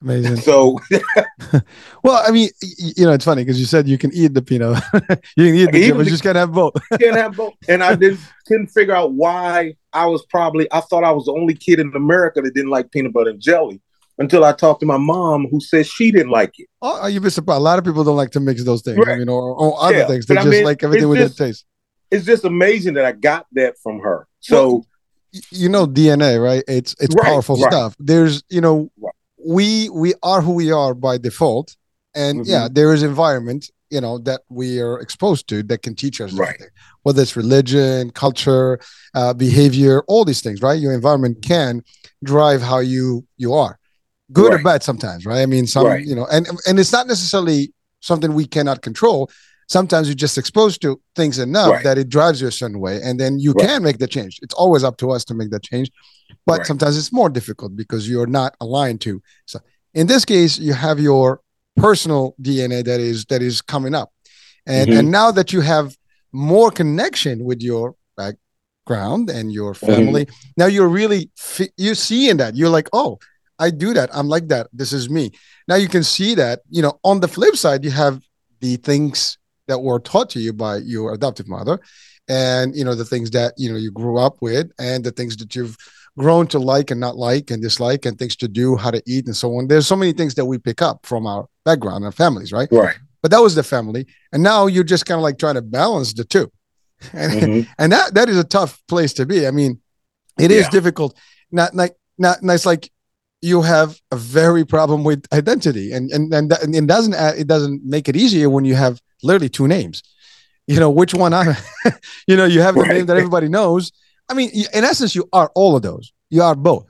Amazing. 0.01 0.37
So, 0.37 0.79
well, 2.03 2.23
I 2.25 2.31
mean, 2.31 2.49
you 2.61 3.05
know, 3.05 3.11
it's 3.11 3.25
funny 3.25 3.43
because 3.43 3.59
you 3.59 3.65
said 3.65 3.85
you 3.85 3.97
can 3.97 4.13
eat 4.13 4.33
the 4.33 4.41
peanut, 4.41 4.81
you 5.35 5.45
can 5.47 5.55
eat 5.55 5.71
the, 5.73 5.87
chip, 5.87 5.97
but 5.97 6.05
you 6.05 6.11
just 6.11 6.23
can't 6.23 6.37
have 6.37 6.53
both. 6.53 6.73
can't 6.99 7.17
have 7.17 7.35
both. 7.35 7.53
And 7.67 7.83
I 7.83 7.95
didn't 7.95 8.21
couldn't 8.47 8.67
figure 8.67 8.95
out 8.95 9.11
why 9.11 9.75
I 9.91 10.05
was 10.05 10.25
probably 10.27 10.71
I 10.71 10.79
thought 10.81 11.03
I 11.03 11.11
was 11.11 11.25
the 11.25 11.33
only 11.33 11.53
kid 11.53 11.79
in 11.79 11.93
America 11.95 12.41
that 12.41 12.53
didn't 12.53 12.71
like 12.71 12.91
peanut 12.91 13.11
butter 13.11 13.31
and 13.31 13.41
jelly 13.41 13.81
until 14.19 14.45
I 14.45 14.53
talked 14.53 14.79
to 14.81 14.85
my 14.85 14.97
mom, 14.97 15.47
who 15.49 15.59
said 15.59 15.85
she 15.85 16.11
didn't 16.11 16.31
like 16.31 16.57
it. 16.59 16.67
Oh, 16.81 17.01
oh 17.03 17.07
you'd 17.07 17.23
be 17.23 17.29
surprised. 17.29 17.59
A 17.59 17.63
lot 17.63 17.77
of 17.77 17.83
people 17.83 18.05
don't 18.05 18.17
like 18.17 18.31
to 18.31 18.39
mix 18.39 18.63
those 18.63 18.81
things. 18.81 18.97
Right. 18.97 19.15
I 19.15 19.17
mean, 19.17 19.27
or, 19.27 19.41
or 19.41 19.81
other 19.81 19.97
yeah, 19.97 20.07
things. 20.07 20.25
They 20.27 20.35
just 20.35 20.47
I 20.47 20.49
mean, 20.49 20.63
like 20.63 20.81
everything 20.81 21.09
with 21.09 21.19
just, 21.19 21.37
that 21.37 21.45
taste. 21.45 21.65
It's 22.09 22.25
just 22.25 22.45
amazing 22.45 22.93
that 22.93 23.05
I 23.05 23.11
got 23.11 23.47
that 23.53 23.77
from 23.83 23.99
her. 23.99 24.28
So. 24.39 24.67
Well, 24.67 24.85
you 25.51 25.69
know 25.69 25.85
DNA, 25.85 26.43
right? 26.43 26.63
It's 26.67 26.95
it's 26.99 27.13
right, 27.15 27.23
powerful 27.23 27.55
right. 27.57 27.71
stuff. 27.71 27.95
There's 27.99 28.41
you 28.49 28.61
know 28.61 28.89
right. 28.99 29.13
we 29.37 29.87
we 29.89 30.15
are 30.23 30.41
who 30.41 30.53
we 30.53 30.71
are 30.71 30.95
by 30.95 31.19
default, 31.19 31.77
and 32.15 32.41
mm-hmm. 32.41 32.49
yeah, 32.49 32.67
there 32.71 32.95
is 32.95 33.03
environment 33.03 33.69
you 33.89 34.01
know 34.01 34.17
that 34.19 34.41
we 34.49 34.79
are 34.79 34.99
exposed 34.99 35.47
to 35.49 35.63
that 35.63 35.81
can 35.81 35.95
teach 35.95 36.21
us 36.21 36.33
right. 36.33 36.61
whether 37.03 37.21
it's 37.21 37.35
religion, 37.35 38.11
culture, 38.11 38.79
uh, 39.13 39.33
behavior, 39.33 40.03
all 40.07 40.25
these 40.25 40.41
things, 40.41 40.61
right? 40.61 40.79
Your 40.79 40.93
environment 40.93 41.41
can 41.41 41.83
drive 42.23 42.61
how 42.61 42.79
you 42.79 43.25
you 43.37 43.53
are. 43.53 43.77
good 44.31 44.51
Right. 44.51 44.59
or 44.59 44.63
bad 44.63 44.83
sometimes, 44.83 45.25
right? 45.25 45.41
I 45.41 45.47
mean, 45.47 45.65
some 45.65 45.87
Right. 45.87 46.05
you 46.05 46.15
know, 46.15 46.27
and 46.31 46.47
and 46.67 46.79
it's 46.79 46.91
not 46.91 47.07
necessarily 47.07 47.73
something 47.99 48.33
we 48.33 48.45
cannot 48.45 48.81
control. 48.81 49.29
Sometimes 49.69 50.07
you're 50.07 50.15
just 50.15 50.37
exposed 50.37 50.81
to 50.81 50.99
things 51.15 51.37
enough 51.39 51.69
Right. 51.71 51.83
that 51.83 51.97
it 51.97 52.09
drives 52.09 52.41
you 52.41 52.47
a 52.47 52.51
certain 52.51 52.79
way, 52.79 53.01
and 53.03 53.19
then 53.19 53.39
you 53.39 53.51
Right. 53.53 53.67
can 53.67 53.83
make 53.83 53.99
the 53.99 54.07
change. 54.07 54.39
It's 54.41 54.53
always 54.55 54.83
up 54.83 54.97
to 54.97 55.11
us 55.11 55.23
to 55.25 55.33
make 55.35 55.51
that 55.51 55.63
change, 55.63 55.91
but 56.45 56.59
Right. 56.59 56.67
sometimes 56.67 56.97
it's 56.97 57.11
more 57.13 57.29
difficult 57.29 57.75
because 57.75 58.09
you're 58.09 58.27
not 58.27 58.55
aligned 58.59 59.01
to. 59.01 59.21
So 59.45 59.59
in 59.93 60.07
this 60.07 60.25
case, 60.25 60.57
you 60.57 60.73
have 60.73 60.99
your 60.99 61.41
personal 61.75 62.35
DNA 62.41 62.81
that 62.83 62.99
is 62.99 63.25
that 63.29 63.41
is 63.41 63.61
coming 63.61 63.93
up, 63.93 64.09
and 64.65 64.89
Mhm. 64.89 64.99
and 64.99 65.11
now 65.11 65.31
that 65.31 65.53
you 65.53 65.61
have 65.61 65.95
more 66.33 66.71
connection 66.71 67.43
with 67.43 67.61
your 67.61 67.95
background 68.17 69.29
and 69.29 69.51
your 69.53 69.73
Mm-hmm. 69.73 69.85
family, 69.85 70.27
now 70.57 70.65
you're 70.65 70.87
really 70.89 71.29
fi- 71.35 71.71
you're 71.77 71.95
seeing 71.95 72.37
that 72.37 72.55
you're 72.55 72.69
like, 72.69 72.89
oh, 72.93 73.19
I 73.59 73.69
do 73.71 73.93
that. 73.93 74.09
I'm 74.13 74.29
like 74.29 74.47
that. 74.49 74.67
This 74.73 74.93
is 74.93 75.09
me. 75.09 75.31
Now 75.67 75.75
you 75.75 75.87
can 75.89 76.03
see 76.03 76.33
that. 76.35 76.61
You 76.69 76.81
know, 76.81 76.99
on 77.03 77.19
the 77.19 77.27
flip 77.27 77.55
side, 77.57 77.83
you 77.83 77.91
have 77.91 78.21
the 78.61 78.77
things 78.77 79.37
that 79.69 79.79
were 79.79 79.99
taught 79.99 80.29
to 80.31 80.39
you 80.39 80.51
by 80.51 80.77
your 80.77 81.13
adoptive 81.13 81.47
mother, 81.47 81.79
and 82.27 82.75
you 82.75 82.83
know 82.83 82.95
the 82.95 83.05
things 83.05 83.31
that 83.31 83.53
you 83.57 83.71
know 83.71 83.77
you 83.77 83.91
grew 83.91 84.17
up 84.19 84.35
with, 84.41 84.67
and 84.77 85.03
the 85.03 85.11
things 85.11 85.37
that 85.37 85.55
you've 85.55 85.77
grown 86.17 86.45
to 86.47 86.59
like 86.59 86.91
and 86.91 86.99
not 86.99 87.15
like 87.15 87.49
and 87.51 87.61
dislike, 87.61 88.05
and 88.05 88.19
things 88.19 88.35
to 88.35 88.47
do, 88.47 88.75
how 88.75 88.91
to 88.91 89.01
eat, 89.07 89.25
and 89.27 89.35
so 89.35 89.55
on. 89.57 89.67
There's 89.67 89.87
so 89.87 89.95
many 89.95 90.11
things 90.11 90.35
that 90.35 90.45
we 90.45 90.57
pick 90.57 90.81
up 90.81 91.05
from 91.05 91.25
our 91.25 91.47
background 91.63 92.03
and 92.03 92.13
families, 92.13 92.51
right? 92.51 92.67
Right. 92.71 92.97
But 93.21 93.31
that 93.31 93.41
was 93.41 93.55
the 93.55 93.63
family, 93.63 94.05
and 94.33 94.43
now 94.43 94.67
you're 94.67 94.83
just 94.83 95.05
kind 95.05 95.17
of 95.17 95.23
like 95.23 95.37
trying 95.37 95.55
to 95.55 95.61
balance 95.61 96.13
the 96.13 96.25
two, 96.25 96.51
and 97.13 97.31
Mhm. 97.33 97.67
and 97.77 97.91
that 97.91 98.13
that 98.15 98.27
is 98.29 98.37
a 98.37 98.43
tough 98.43 98.81
place 98.87 99.13
to 99.13 99.25
be. 99.25 99.47
I 99.47 99.51
mean, 99.51 99.79
it 100.39 100.51
is 100.51 100.63
Yeah. 100.65 100.69
difficult. 100.71 101.15
Not 101.51 101.73
like 101.75 101.95
not, 102.17 102.43
not 102.43 102.53
it's 102.55 102.65
like 102.65 102.91
you 103.41 103.61
have 103.61 103.97
a 104.11 104.17
very 104.17 104.65
problem 104.65 105.05
with 105.05 105.23
identity, 105.31 105.93
and 105.93 106.11
and 106.11 106.33
and, 106.33 106.51
that, 106.51 106.61
and 106.63 106.75
it 106.75 106.85
doesn't 106.87 107.13
add, 107.13 107.37
it 107.37 107.47
doesn't 107.47 107.85
make 107.85 108.09
it 108.09 108.15
easier 108.17 108.49
when 108.49 108.65
you 108.65 108.75
have 108.75 108.99
literally 109.23 109.49
two 109.49 109.67
names. 109.67 110.03
You 110.67 110.79
know 110.79 110.89
which 110.91 111.13
one 111.15 111.33
I, 111.33 111.57
you 112.27 112.35
know, 112.37 112.45
you 112.45 112.61
have 112.61 112.75
the 112.75 112.81
Right. 112.81 112.93
name 112.93 113.05
that 113.07 113.17
everybody 113.17 113.49
knows. 113.49 113.91
I 114.29 114.35
mean, 114.35 114.51
in 114.73 114.83
essence, 114.83 115.15
you 115.15 115.27
are 115.33 115.51
all 115.55 115.75
of 115.75 115.81
those. 115.81 116.13
You 116.29 116.43
are 116.43 116.55
both. 116.55 116.85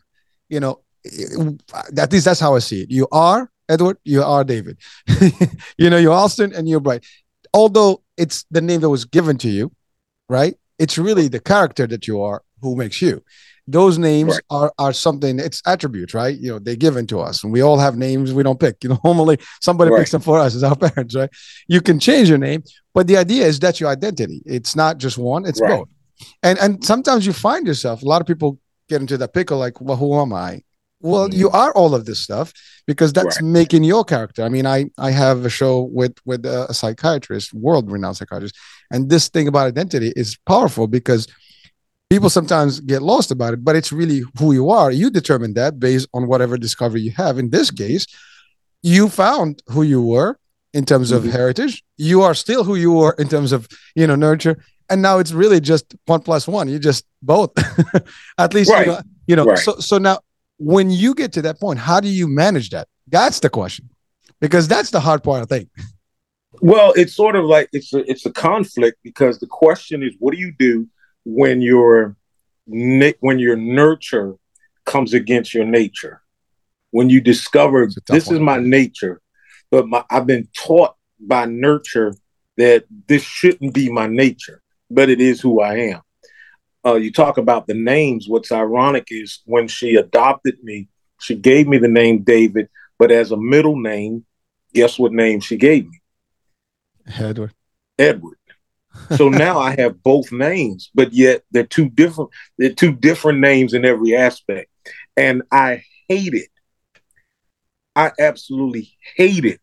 You 0.50 0.60
know, 0.60 0.82
eh, 1.06 1.52
at 1.98 2.12
least 2.12 2.26
that's 2.26 2.39
how 2.42 2.56
I 2.56 2.60
see 2.60 2.82
it. 2.82 2.92
You 2.92 3.08
are 3.12 3.50
Edward. 3.70 3.98
You 4.04 4.24
are 4.24 4.44
David. 4.44 4.78
you 5.78 5.89
know, 5.89 5.98
you're 5.98 6.12
Alston 6.12 6.54
and 6.54 6.68
you're 6.68 6.82
Bright. 6.82 7.06
Although 7.54 8.04
it's 8.18 8.46
the 8.52 8.62
name 8.62 8.82
that 8.82 8.89
was 8.89 9.06
given 9.06 9.38
to 9.38 9.50
you, 9.50 9.72
right? 10.28 10.56
It's 10.78 10.98
really 10.98 11.28
the 11.30 11.39
character 11.39 11.88
that 11.88 12.08
you 12.08 12.22
are 12.22 12.42
who 12.62 12.76
makes 12.76 13.02
you. 13.02 13.24
Those 13.72 13.98
names 14.00 14.34
Right. 14.34 14.42
are 14.50 14.74
are 14.80 14.94
something. 14.94 15.40
It's 15.40 15.62
attributes, 15.66 16.14
right? 16.14 16.36
You 16.38 16.52
know, 16.54 16.60
they're 16.60 16.76
given 16.88 17.06
to 17.08 17.20
us, 17.20 17.44
and 17.44 17.54
we 17.54 17.62
all 17.62 17.78
have 17.78 17.96
names 17.98 18.34
we 18.34 18.42
don't 18.44 18.60
pick. 18.60 18.84
You 18.84 18.90
know, 18.90 19.00
normally 19.10 19.38
somebody 19.62 19.92
Right. 19.92 20.00
picks 20.00 20.12
them 20.12 20.22
for 20.22 20.40
us 20.40 20.56
as 20.56 20.64
our 20.64 20.76
parents, 20.88 21.16
right? 21.16 21.30
You 21.68 21.82
can 21.82 22.00
change 22.00 22.30
your 22.30 22.38
name, 22.40 22.64
but 22.96 23.06
the 23.08 23.18
idea 23.18 23.46
is 23.46 23.60
that's 23.60 23.80
your 23.80 23.90
identity. 23.90 24.42
It's 24.46 24.76
not 24.76 24.98
just 24.98 25.18
one; 25.18 25.46
it's 25.46 25.62
Right. 25.62 25.78
both. 25.80 25.88
And 26.44 26.58
and 26.60 26.84
sometimes 26.84 27.26
you 27.28 27.34
find 27.34 27.68
yourself. 27.68 28.02
A 28.02 28.06
lot 28.06 28.22
of 28.22 28.28
people 28.28 28.58
get 28.90 29.02
into 29.02 29.18
that 29.18 29.34
pickle, 29.34 29.58
like, 29.60 29.80
well, 29.80 29.98
who 29.98 30.20
am 30.20 30.34
I? 30.34 30.62
Well, 31.02 31.30
Mhm. 31.30 31.36
you 31.42 31.50
are 31.52 31.72
all 31.74 31.94
of 31.96 32.04
this 32.06 32.20
stuff 32.20 32.52
because 32.88 33.14
that's 33.14 33.40
Right. 33.42 33.50
making 33.60 33.84
your 33.86 34.04
character. 34.04 34.42
I 34.44 34.50
mean, 34.50 34.66
I 34.66 34.80
I 34.98 35.12
have 35.12 35.46
a 35.46 35.50
show 35.60 35.74
with 36.00 36.14
with 36.26 36.44
a, 36.46 36.66
a 36.72 36.74
psychiatrist, 36.74 37.54
world 37.54 37.86
renowned 37.92 38.18
psychiatrist, 38.18 38.56
and 38.92 39.10
this 39.10 39.30
thing 39.30 39.48
about 39.48 39.68
identity 39.68 40.12
is 40.16 40.38
powerful 40.46 40.88
because 40.88 41.28
people 42.10 42.30
sometimes 42.30 42.80
get 42.80 43.02
lost 43.02 43.32
about 43.32 43.54
it, 43.54 43.63
but 43.63 43.76
it's 43.76 43.91
really 43.91 44.24
who 44.39 44.52
you 44.54 44.69
are. 44.69 44.91
You 44.91 45.10
determine 45.10 45.54
that 45.54 45.80
based 45.80 46.08
on 46.13 46.28
whatever 46.28 46.58
discovery 46.58 47.02
you 47.02 47.12
have. 47.12 47.38
In 47.38 47.50
this 47.52 47.69
case, 47.72 48.08
you 48.82 49.10
found 49.10 49.62
who 49.67 49.84
you 49.84 50.02
were 50.02 50.39
in 50.74 50.86
terms 50.86 51.12
of 51.12 51.24
Mhm. 51.24 51.32
heritage. 51.32 51.84
You 51.98 52.22
are 52.22 52.34
still 52.34 52.63
who 52.63 52.76
you 52.76 52.91
were 52.91 53.15
in 53.19 53.28
terms 53.30 53.52
of 53.52 53.67
you 53.95 54.08
know 54.08 54.15
nurture, 54.15 54.58
and 54.89 55.02
now 55.02 55.19
it's 55.19 55.32
really 55.32 55.60
just 55.60 55.86
one 56.06 56.22
plus 56.22 56.48
one. 56.48 56.67
You 56.69 56.80
just 56.80 57.06
both, 57.22 57.52
at 58.38 58.54
least 58.54 58.72
Right. 58.72 58.88
you 58.88 58.91
know. 58.93 59.02
You 59.28 59.36
know. 59.36 59.45
Right. 59.45 59.60
So 59.60 59.76
so 59.80 59.98
now 59.98 60.19
when 60.58 60.89
you 60.91 61.13
get 61.13 61.32
to 61.34 61.41
that 61.43 61.60
point, 61.60 61.80
how 61.80 62.00
do 62.00 62.08
you 62.10 62.28
manage 62.28 62.69
that? 62.72 62.88
That's 63.08 63.39
the 63.39 63.50
question, 63.50 63.89
because 64.41 64.67
that's 64.67 64.89
the 64.91 65.00
hard 65.00 65.24
part. 65.24 65.41
I 65.43 65.45
think. 65.45 65.69
Well, 66.62 66.93
it's 66.95 67.13
sort 67.15 67.36
of 67.36 67.45
like 67.45 67.69
it's 67.74 67.93
a 67.93 68.00
it's 68.12 68.26
a 68.26 68.32
conflict 68.32 68.98
because 69.04 69.39
the 69.39 69.48
question 69.48 70.02
is, 70.04 70.13
what 70.19 70.34
do 70.34 70.39
you 70.39 70.52
do 70.58 70.88
when 71.26 71.62
your 71.62 72.16
when 72.66 73.40
your 73.40 73.56
nurture 73.56 74.36
comes 74.86 75.14
against 75.14 75.54
your 75.54 75.66
nature? 75.66 76.22
When 76.92 77.10
you 77.10 77.22
discover 77.22 77.90
this 78.08 78.32
is 78.32 78.40
my 78.40 78.58
nature, 78.58 79.22
but 79.70 79.88
my, 79.88 80.04
I've 80.10 80.26
been 80.26 80.48
taught 80.56 80.96
by 81.20 81.46
nurture 81.46 82.16
that 82.58 82.86
this 83.08 83.24
shouldn't 83.24 83.74
be 83.74 83.92
my 83.92 84.08
nature, 84.08 84.62
but 84.90 85.10
it 85.10 85.22
is 85.22 85.40
who 85.40 85.62
I 85.62 85.76
am. 85.76 86.02
Uh, 86.86 86.96
you 86.96 87.12
talk 87.12 87.38
about 87.38 87.68
the 87.68 87.74
names. 87.74 88.28
What's 88.28 88.52
ironic 88.52 89.08
is 89.10 89.42
when 89.46 89.68
she 89.68 89.96
adopted 89.96 90.64
me, 90.64 90.88
she 91.20 91.36
gave 91.36 91.68
me 91.68 91.78
the 91.78 91.88
name 91.88 92.24
David, 92.24 92.70
but 92.98 93.12
as 93.12 93.32
a 93.32 93.38
middle 93.38 93.80
name, 93.80 94.26
guess 94.74 94.98
what 94.98 95.12
name 95.12 95.42
she 95.42 95.58
gave 95.58 95.86
me? 95.86 96.02
Edward. 97.08 97.54
Edward. 97.98 98.38
So 99.16 99.30
now 99.30 99.60
I 99.60 99.76
have 99.80 100.04
both 100.04 100.32
names, 100.32 100.92
but 100.94 101.14
yet 101.14 101.42
they're 101.52 101.64
two 101.64 101.90
different. 101.90 102.30
They're 102.58 102.74
two 102.74 102.94
different 102.94 103.40
names 103.40 103.74
in 103.74 103.86
every 103.86 104.16
aspect, 104.16 104.70
and 105.18 105.44
I 105.52 105.84
hate 106.08 106.34
it. 106.34 106.50
I 107.96 108.12
absolutely 108.20 108.96
hated 109.16 109.60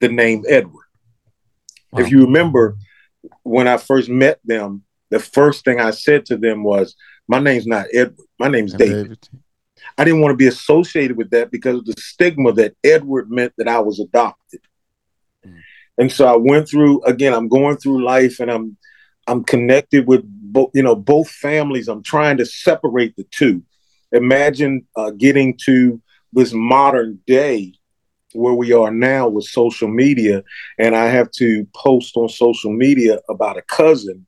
the 0.00 0.08
name 0.08 0.44
Edward. 0.48 0.86
Wow. 1.92 2.00
If 2.00 2.10
you 2.10 2.22
remember, 2.22 2.76
when 3.42 3.68
I 3.68 3.76
first 3.76 4.08
met 4.08 4.40
them, 4.44 4.82
the 5.10 5.20
first 5.20 5.64
thing 5.64 5.80
I 5.80 5.90
said 5.90 6.26
to 6.26 6.36
them 6.36 6.62
was, 6.64 6.96
"My 7.28 7.38
name's 7.38 7.66
not 7.66 7.86
Edward. 7.92 8.26
My 8.38 8.48
name's 8.48 8.72
And 8.72 8.80
David." 8.80 9.28
I 9.98 10.04
didn't 10.04 10.20
want 10.20 10.32
to 10.32 10.36
be 10.36 10.46
associated 10.46 11.16
with 11.16 11.30
that 11.30 11.50
because 11.50 11.78
of 11.78 11.86
the 11.86 11.94
stigma 11.98 12.52
that 12.54 12.74
Edward 12.82 13.30
meant 13.30 13.52
that 13.58 13.68
I 13.68 13.78
was 13.80 14.00
adopted. 14.00 14.60
And 15.98 16.10
so 16.10 16.26
I 16.26 16.36
went 16.36 16.68
through 16.68 17.02
again, 17.04 17.32
I'm 17.32 17.48
going 17.48 17.76
through 17.76 18.04
life 18.04 18.40
and 18.40 18.50
I'm 18.50 18.76
I'm 19.26 19.42
connected 19.44 20.06
with 20.06 20.22
both, 20.24 20.70
you 20.74 20.82
know, 20.82 20.94
both 20.94 21.28
families. 21.28 21.88
I'm 21.88 22.02
trying 22.02 22.36
to 22.36 22.46
separate 22.46 23.16
the 23.16 23.24
two. 23.30 23.62
Imagine 24.12 24.86
uh, 24.96 25.10
getting 25.10 25.58
to 25.64 26.00
this 26.32 26.52
modern 26.52 27.20
day 27.26 27.72
where 28.34 28.54
we 28.54 28.72
are 28.72 28.90
now 28.90 29.26
with 29.28 29.44
social 29.46 29.88
media, 29.88 30.42
and 30.78 30.94
I 30.94 31.06
have 31.06 31.30
to 31.32 31.66
post 31.74 32.16
on 32.16 32.28
social 32.28 32.72
media 32.72 33.20
about 33.28 33.56
a 33.56 33.62
cousin 33.62 34.26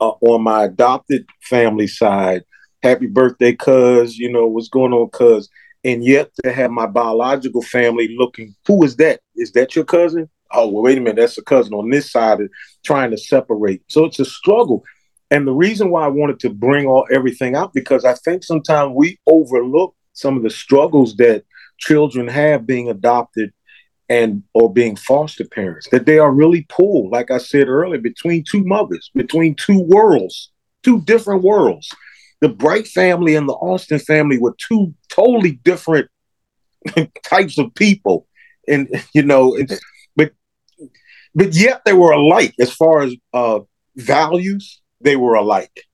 uh, 0.00 0.12
on 0.20 0.42
my 0.42 0.64
adopted 0.64 1.26
family 1.42 1.86
side 1.86 2.44
happy 2.82 3.06
birthday, 3.06 3.52
cuz, 3.52 4.16
you 4.16 4.30
know, 4.30 4.46
what's 4.46 4.68
going 4.68 4.92
on, 4.92 5.08
cuz. 5.10 5.48
And 5.84 6.04
yet 6.04 6.30
to 6.42 6.52
have 6.52 6.70
my 6.70 6.86
biological 6.86 7.62
family 7.62 8.14
looking, 8.18 8.54
who 8.66 8.84
is 8.84 8.96
that? 8.96 9.20
Is 9.36 9.52
that 9.52 9.74
your 9.76 9.84
cousin? 9.84 10.28
Oh, 10.52 10.68
well, 10.68 10.82
wait 10.82 10.98
a 10.98 11.00
minute, 11.00 11.16
that's 11.16 11.38
a 11.38 11.42
cousin 11.42 11.74
on 11.74 11.90
this 11.90 12.10
side 12.10 12.40
of 12.40 12.50
trying 12.84 13.10
to 13.10 13.18
separate. 13.18 13.82
So 13.88 14.04
it's 14.04 14.18
a 14.18 14.24
struggle. 14.24 14.84
And 15.30 15.46
the 15.46 15.52
reason 15.52 15.90
why 15.90 16.04
I 16.04 16.08
wanted 16.08 16.40
to 16.40 16.50
bring 16.50 16.86
all 16.86 17.06
everything 17.10 17.54
out, 17.54 17.74
because 17.74 18.04
I 18.04 18.14
think 18.14 18.42
sometimes 18.42 18.92
we 18.94 19.18
overlook 19.26 19.94
some 20.14 20.36
of 20.36 20.42
the 20.42 20.50
struggles 20.50 21.16
that 21.16 21.44
children 21.78 22.28
have 22.28 22.66
being 22.66 22.88
adopted 22.88 23.52
and 24.08 24.42
or 24.54 24.72
being 24.72 24.96
foster 24.96 25.44
parents, 25.44 25.88
that 25.90 26.06
they 26.06 26.18
are 26.18 26.32
really 26.32 26.66
pulled, 26.70 27.12
like 27.12 27.30
I 27.30 27.36
said 27.36 27.68
earlier, 27.68 28.00
between 28.00 28.42
two 28.50 28.64
mothers, 28.64 29.10
between 29.14 29.54
two 29.54 29.80
worlds, 29.80 30.50
two 30.82 31.02
different 31.02 31.42
worlds 31.42 31.90
the 32.40 32.48
Bright 32.48 32.86
family 32.86 33.34
and 33.34 33.48
the 33.48 33.54
Alston 33.54 33.98
family 33.98 34.38
were 34.38 34.54
two 34.58 34.94
totally 35.08 35.52
different 35.52 36.08
types 37.24 37.58
of 37.58 37.74
people, 37.74 38.26
and 38.68 38.88
you 39.12 39.22
know, 39.22 39.54
it's, 39.56 39.80
but 41.34 41.54
yet 41.54 41.82
they 41.84 41.92
were 41.92 42.12
alike 42.12 42.54
as 42.58 42.72
far 42.72 43.02
as 43.02 43.14
uh, 43.32 43.60
values. 43.96 44.80
They 45.00 45.16
were 45.16 45.34
alike. 45.34 45.86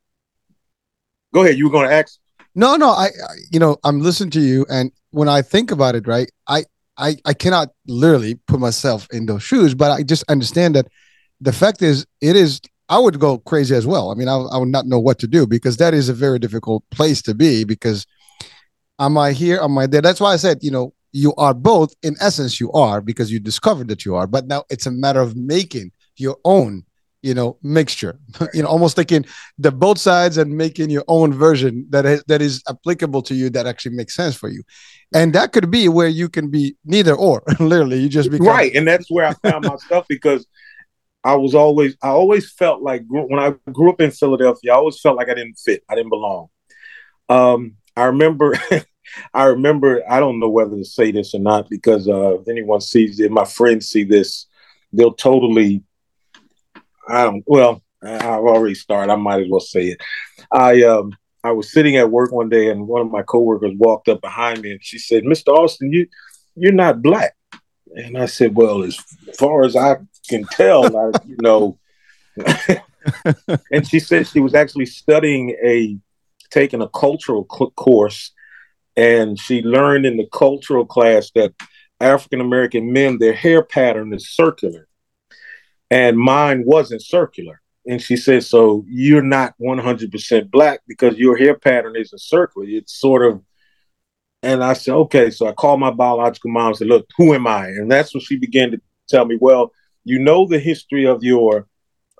Go 1.33 1.43
ahead. 1.43 1.57
You 1.59 1.67
were 1.67 1.73
going 1.73 1.89
to 1.89 1.95
ask. 1.95 2.19
No, 2.55 2.77
no, 2.77 2.91
I, 2.91 3.07
I, 3.07 3.11
you 3.51 3.59
know, 3.59 3.77
I'm 3.85 4.01
listening 4.01 4.31
to 4.31 4.41
you, 4.41 4.65
and 4.71 4.93
when 5.11 5.29
I 5.29 5.43
think 5.43 5.71
about 5.73 5.97
it, 5.97 6.07
right, 6.07 6.31
I, 6.47 6.65
I, 6.97 7.17
I 7.25 7.35
cannot 7.35 7.71
literally 7.89 8.37
put 8.47 8.61
myself 8.61 9.09
in 9.11 9.27
those 9.27 9.43
shoes, 9.43 9.75
but 9.75 9.91
I 9.91 10.05
just 10.05 10.23
understand 10.29 10.77
that 10.77 10.87
the 11.41 11.53
fact 11.53 11.83
is, 11.83 12.07
it 12.21 12.37
is. 12.37 12.61
I 12.89 12.99
would 12.99 13.19
go 13.19 13.39
crazy 13.39 13.75
as 13.75 13.87
well. 13.87 14.11
I 14.11 14.15
mean, 14.15 14.29
I, 14.29 14.37
I 14.37 14.59
would 14.59 14.69
not 14.69 14.87
know 14.87 15.01
what 15.01 15.19
to 15.21 15.27
do 15.27 15.47
because 15.47 15.79
that 15.79 15.95
is 15.95 16.11
a 16.11 16.13
very 16.13 16.39
difficult 16.39 16.85
place 16.91 17.23
to 17.23 17.35
be. 17.35 17.65
Because 17.65 18.07
am 18.99 19.17
I 19.17 19.33
here? 19.33 19.59
Am 19.59 19.77
I 19.79 19.87
there? 19.87 20.03
That's 20.03 20.21
why 20.21 20.35
I 20.35 20.37
said, 20.37 20.59
you 20.61 20.71
know, 20.71 20.93
you 21.15 21.33
are 21.37 21.55
both. 21.55 21.95
In 22.03 22.17
essence, 22.21 22.61
you 22.61 22.71
are 22.73 23.01
because 23.01 23.31
you 23.31 23.39
discovered 23.39 23.89
that 23.89 24.05
you 24.05 24.17
are. 24.17 24.27
But 24.27 24.47
now 24.47 24.65
it's 24.69 24.87
a 24.87 24.91
matter 24.91 25.21
of 25.21 25.37
making 25.37 25.93
your 26.17 26.37
own 26.45 26.85
you 27.23 27.33
know 27.33 27.57
mixture 27.63 28.21
you 28.53 28.63
know 28.63 28.69
almost 28.69 28.97
taking 28.97 29.25
the 29.59 29.73
both 29.73 29.99
sides 29.99 30.37
and 30.37 30.55
making 30.55 30.91
your 30.91 31.05
own 31.09 31.33
version 31.33 31.87
that 31.89 32.05
is 32.05 32.23
that 32.29 32.43
is 32.43 32.63
applicable 32.69 33.23
to 33.23 33.35
you 33.35 33.49
that 33.49 33.67
actually 33.67 33.97
makes 33.97 34.15
sense 34.15 34.37
for 34.37 34.51
you 34.51 34.63
and 35.15 35.33
that 35.33 35.51
could 35.51 35.71
be 35.71 35.89
where 35.89 36.07
you 36.07 36.29
can 36.29 36.51
be 36.51 36.77
neither 36.85 37.15
or 37.15 37.43
literally 37.61 37.99
you 37.99 38.11
just 38.11 38.31
become 38.31 38.47
right 38.47 38.75
and 38.75 38.87
that's 38.87 39.11
where 39.11 39.25
i 39.25 39.33
found 39.49 39.65
myself 39.65 40.05
because 40.09 40.47
i 41.25 41.35
was 41.35 41.55
always 41.55 41.97
i 42.03 42.09
always 42.09 42.53
felt 42.53 42.83
like 42.83 43.03
when 43.09 43.41
i 43.41 43.55
grew 43.73 43.91
up 43.91 44.03
in 44.03 44.11
philadelphia 44.11 44.73
i 44.73 44.77
always 44.77 45.01
felt 45.01 45.17
like 45.17 45.31
i 45.31 45.35
didn't 45.35 45.59
fit 45.59 45.83
i 45.89 45.95
didn't 45.95 46.11
belong 46.11 46.49
um 47.31 47.73
i 47.97 48.05
remember 48.05 48.53
i 49.33 49.45
remember 49.45 50.03
i 50.09 50.21
don't 50.21 50.41
know 50.41 50.49
whether 50.49 50.77
to 50.77 50.85
say 50.85 51.11
this 51.11 51.35
or 51.35 51.41
not 51.41 51.69
because 51.69 52.09
uh 52.09 52.39
if 52.39 52.49
anyone 52.49 52.81
sees 52.81 53.21
it 53.21 53.31
my 53.31 53.45
friends 53.45 53.89
see 53.89 54.05
this 54.05 54.47
they'll 54.93 55.15
totally 55.15 55.83
I 57.09 57.25
don't. 57.25 57.45
Well, 57.47 57.83
I've 58.03 58.25
already 58.25 58.75
started. 58.75 59.13
I 59.13 59.17
might 59.17 59.43
as 59.43 59.49
well 59.49 59.61
say 59.61 59.89
it. 59.89 60.01
I 60.53 60.83
um 60.83 61.13
I 61.43 61.53
was 61.53 61.73
sitting 61.73 61.97
at 61.97 62.11
work 62.11 62.33
one 62.33 62.49
day, 62.49 62.71
and 62.71 62.89
one 62.89 63.03
of 63.03 63.11
my 63.11 63.23
coworkers 63.23 63.75
walked 63.77 64.09
up 64.09 64.21
behind 64.21 64.63
me, 64.63 64.73
and 64.73 64.85
she 64.85 64.99
said, 64.99 65.25
"Mr. 65.25 65.55
Alston, 65.55 65.93
you 65.93 66.07
you're 66.55 66.73
not 66.73 67.03
black." 67.03 67.35
And 67.95 68.19
I 68.19 68.27
said, 68.27 68.55
"Well, 68.55 68.83
as 68.83 68.97
far 69.39 69.65
as 69.65 69.77
I 69.77 69.97
can 70.29 70.45
tell, 70.45 70.97
I, 70.97 71.11
you 71.27 71.37
know." 71.41 71.79
and 73.71 73.87
she 73.87 74.01
said 74.01 74.27
she 74.27 74.41
was 74.41 74.55
actually 74.55 74.87
studying 74.87 75.51
a 75.65 75.99
taking 76.51 76.83
a 76.83 76.89
cultural 76.89 77.45
course, 77.45 78.33
and 78.97 79.39
she 79.39 79.63
learned 79.63 80.07
in 80.07 80.17
the 80.17 80.29
cultural 80.33 80.87
class 80.87 81.31
that 81.35 81.55
African 82.01 82.41
American 82.41 82.93
men 82.93 83.19
their 83.19 83.33
hair 83.33 83.63
pattern 83.63 84.13
is 84.13 84.31
circular 84.35 84.89
and 85.91 86.19
mine 86.19 86.65
wasn't 86.67 87.03
circular. 87.03 87.61
And 87.87 88.01
she 88.01 88.17
said, 88.17 88.45
So 88.45 88.85
you're 88.89 89.23
not 89.23 89.55
100% 89.61 90.51
black 90.51 90.81
because 90.89 91.17
your 91.17 91.37
hair 91.37 91.55
pattern 91.55 91.95
isn't 91.97 92.21
circular. 92.21 92.67
It's 92.69 92.99
sort 92.99 93.25
of, 93.25 93.43
and 94.43 94.65
I 94.65 94.73
said, 94.73 94.95
Okay. 94.95 95.31
So 95.31 95.47
I 95.47 95.53
called 95.53 95.81
my 95.81 95.91
biological 95.91 96.51
mom 96.51 96.69
and 96.69 96.77
said, 96.77 96.89
Look, 96.89 97.07
who 97.17 97.35
am 97.35 97.47
I? 97.47 97.69
And 97.69 97.91
that's 97.91 98.15
when 98.15 98.23
she 98.23 98.37
began 98.37 98.71
to 98.73 98.81
tell 99.09 99.25
me, 99.25 99.37
Well, 99.41 99.73
you 100.05 100.19
know 100.19 100.47
the 100.47 100.59
history 100.59 101.07
of 101.07 101.23
your 101.23 101.67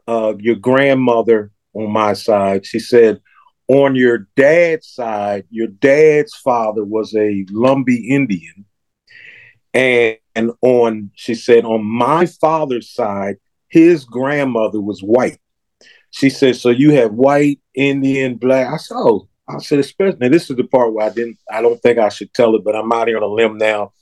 uh, 0.07 0.35
your 0.39 0.57
grandmother 0.57 1.51
on 1.73 1.91
my 1.91 2.13
side. 2.13 2.67
She 2.67 2.79
said, 2.79 3.21
on 3.69 3.95
your 3.97 4.29
dad's 4.37 4.89
side, 4.89 5.45
your 5.51 5.69
dad's 5.69 6.35
father 6.35 6.85
was 6.85 7.15
a 7.15 7.45
Lumbee 7.51 8.09
Indian. 8.09 8.65
And, 9.73 10.19
and 10.35 10.53
on, 10.61 11.11
she 11.15 11.35
said, 11.35 11.65
on 11.65 11.85
my 11.85 12.27
father's 12.27 12.91
side, 12.91 13.37
his 13.69 14.05
grandmother 14.05 14.81
was 14.81 15.01
white. 15.01 15.39
She 16.11 16.31
said, 16.31 16.55
"So 16.55 16.71
you 16.71 16.93
have 16.93 17.13
white, 17.13 17.59
Indian, 17.75 18.37
black." 18.37 18.73
I 18.73 18.77
said, 18.77 18.95
"Oh." 18.97 19.29
I 19.49 19.59
said, 19.59 19.81
especially 19.81 20.19
now 20.21 20.29
this 20.29 20.49
is 20.49 20.57
the 20.57 20.65
part 20.65 20.95
where 20.95 21.07
I 21.07 21.11
didn't 21.11 21.39
I 21.51 21.61
don't 21.61 21.79
think 21.83 21.99
I 21.99 22.09
should 22.09 22.33
tell 22.33 22.55
it, 22.55 22.65
but 22.65 22.75
I'm 22.75 22.91
out 22.93 23.09
here 23.09 23.19
on 23.19 23.23
a 23.23 23.27
limb 23.27 23.59
now. 23.59 23.93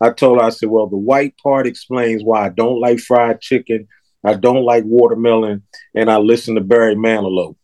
I 0.00 0.10
told 0.10 0.38
her, 0.38 0.44
I 0.44 0.50
said, 0.50 0.68
Well, 0.68 0.86
the 0.86 0.96
white 0.96 1.34
part 1.42 1.66
explains 1.66 2.24
why 2.24 2.46
I 2.46 2.48
don't 2.48 2.80
like 2.80 3.00
fried 3.00 3.40
chicken, 3.40 3.88
I 4.24 4.34
don't 4.34 4.64
like 4.64 4.84
watermelon, 4.86 5.62
and 5.94 6.10
I 6.10 6.18
listen 6.18 6.54
to 6.54 6.60
Barry 6.60 6.94
Manilow. 6.94 7.56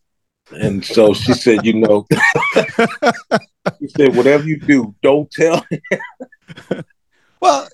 And 0.51 0.85
so 0.85 1.13
she 1.13 1.33
said, 1.33 1.65
you 1.65 1.73
know, 1.73 2.05
she 3.79 3.87
said, 3.95 4.15
whatever 4.15 4.43
you 4.43 4.59
do, 4.59 4.95
don't 5.01 5.29
tell. 5.31 5.65
well, 7.41 7.67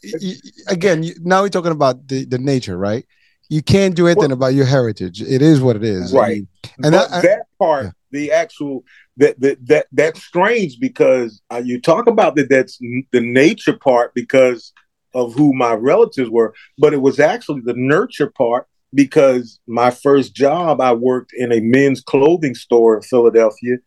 again, 0.67 1.05
now 1.19 1.41
we're 1.41 1.49
talking 1.49 1.72
about 1.72 2.07
the, 2.07 2.26
the 2.26 2.38
nature, 2.38 2.78
right? 2.78 3.05
you 3.51 3.61
can't 3.61 3.97
do 3.97 4.07
anything 4.07 4.30
well, 4.30 4.32
about 4.32 4.53
your 4.53 4.65
heritage. 4.65 5.22
It 5.22 5.41
is 5.41 5.59
what 5.59 5.76
it 5.76 5.84
is. 5.84 6.13
Right. 6.13 6.24
I 6.24 6.34
mean, 6.36 6.47
and 6.86 6.93
that, 6.93 7.09
that, 7.22 7.41
part, 7.59 7.84
yeah. 7.84 7.91
the 8.11 8.32
actual 8.32 8.86
that 9.17 9.38
that 9.41 9.67
that 9.67 9.88
that's 9.91 10.24
strange 10.24 10.80
because 10.80 11.41
uh, 11.51 11.61
you 11.63 11.82
talk 11.82 12.07
about 12.07 12.38
that 12.38 12.49
that's 12.49 12.78
the 12.78 13.19
nature 13.19 13.76
part 13.76 14.13
because 14.13 14.72
of 15.13 15.34
who 15.34 15.53
my 15.53 15.74
relatives 15.74 16.30
were, 16.30 16.53
but 16.78 16.93
it 16.93 17.01
was 17.01 17.19
actually 17.19 17.59
the 17.59 17.74
nurture 17.74 18.30
part 18.30 18.67
because 18.94 19.60
my 19.68 19.92
first 19.92 20.36
job 20.36 20.82
I 20.82 20.94
worked 20.94 21.32
in 21.34 21.52
a 21.52 21.62
men's 21.62 22.02
clothing 22.02 22.56
store 22.56 22.96
in 22.96 23.02
Philadelphia 23.02 23.78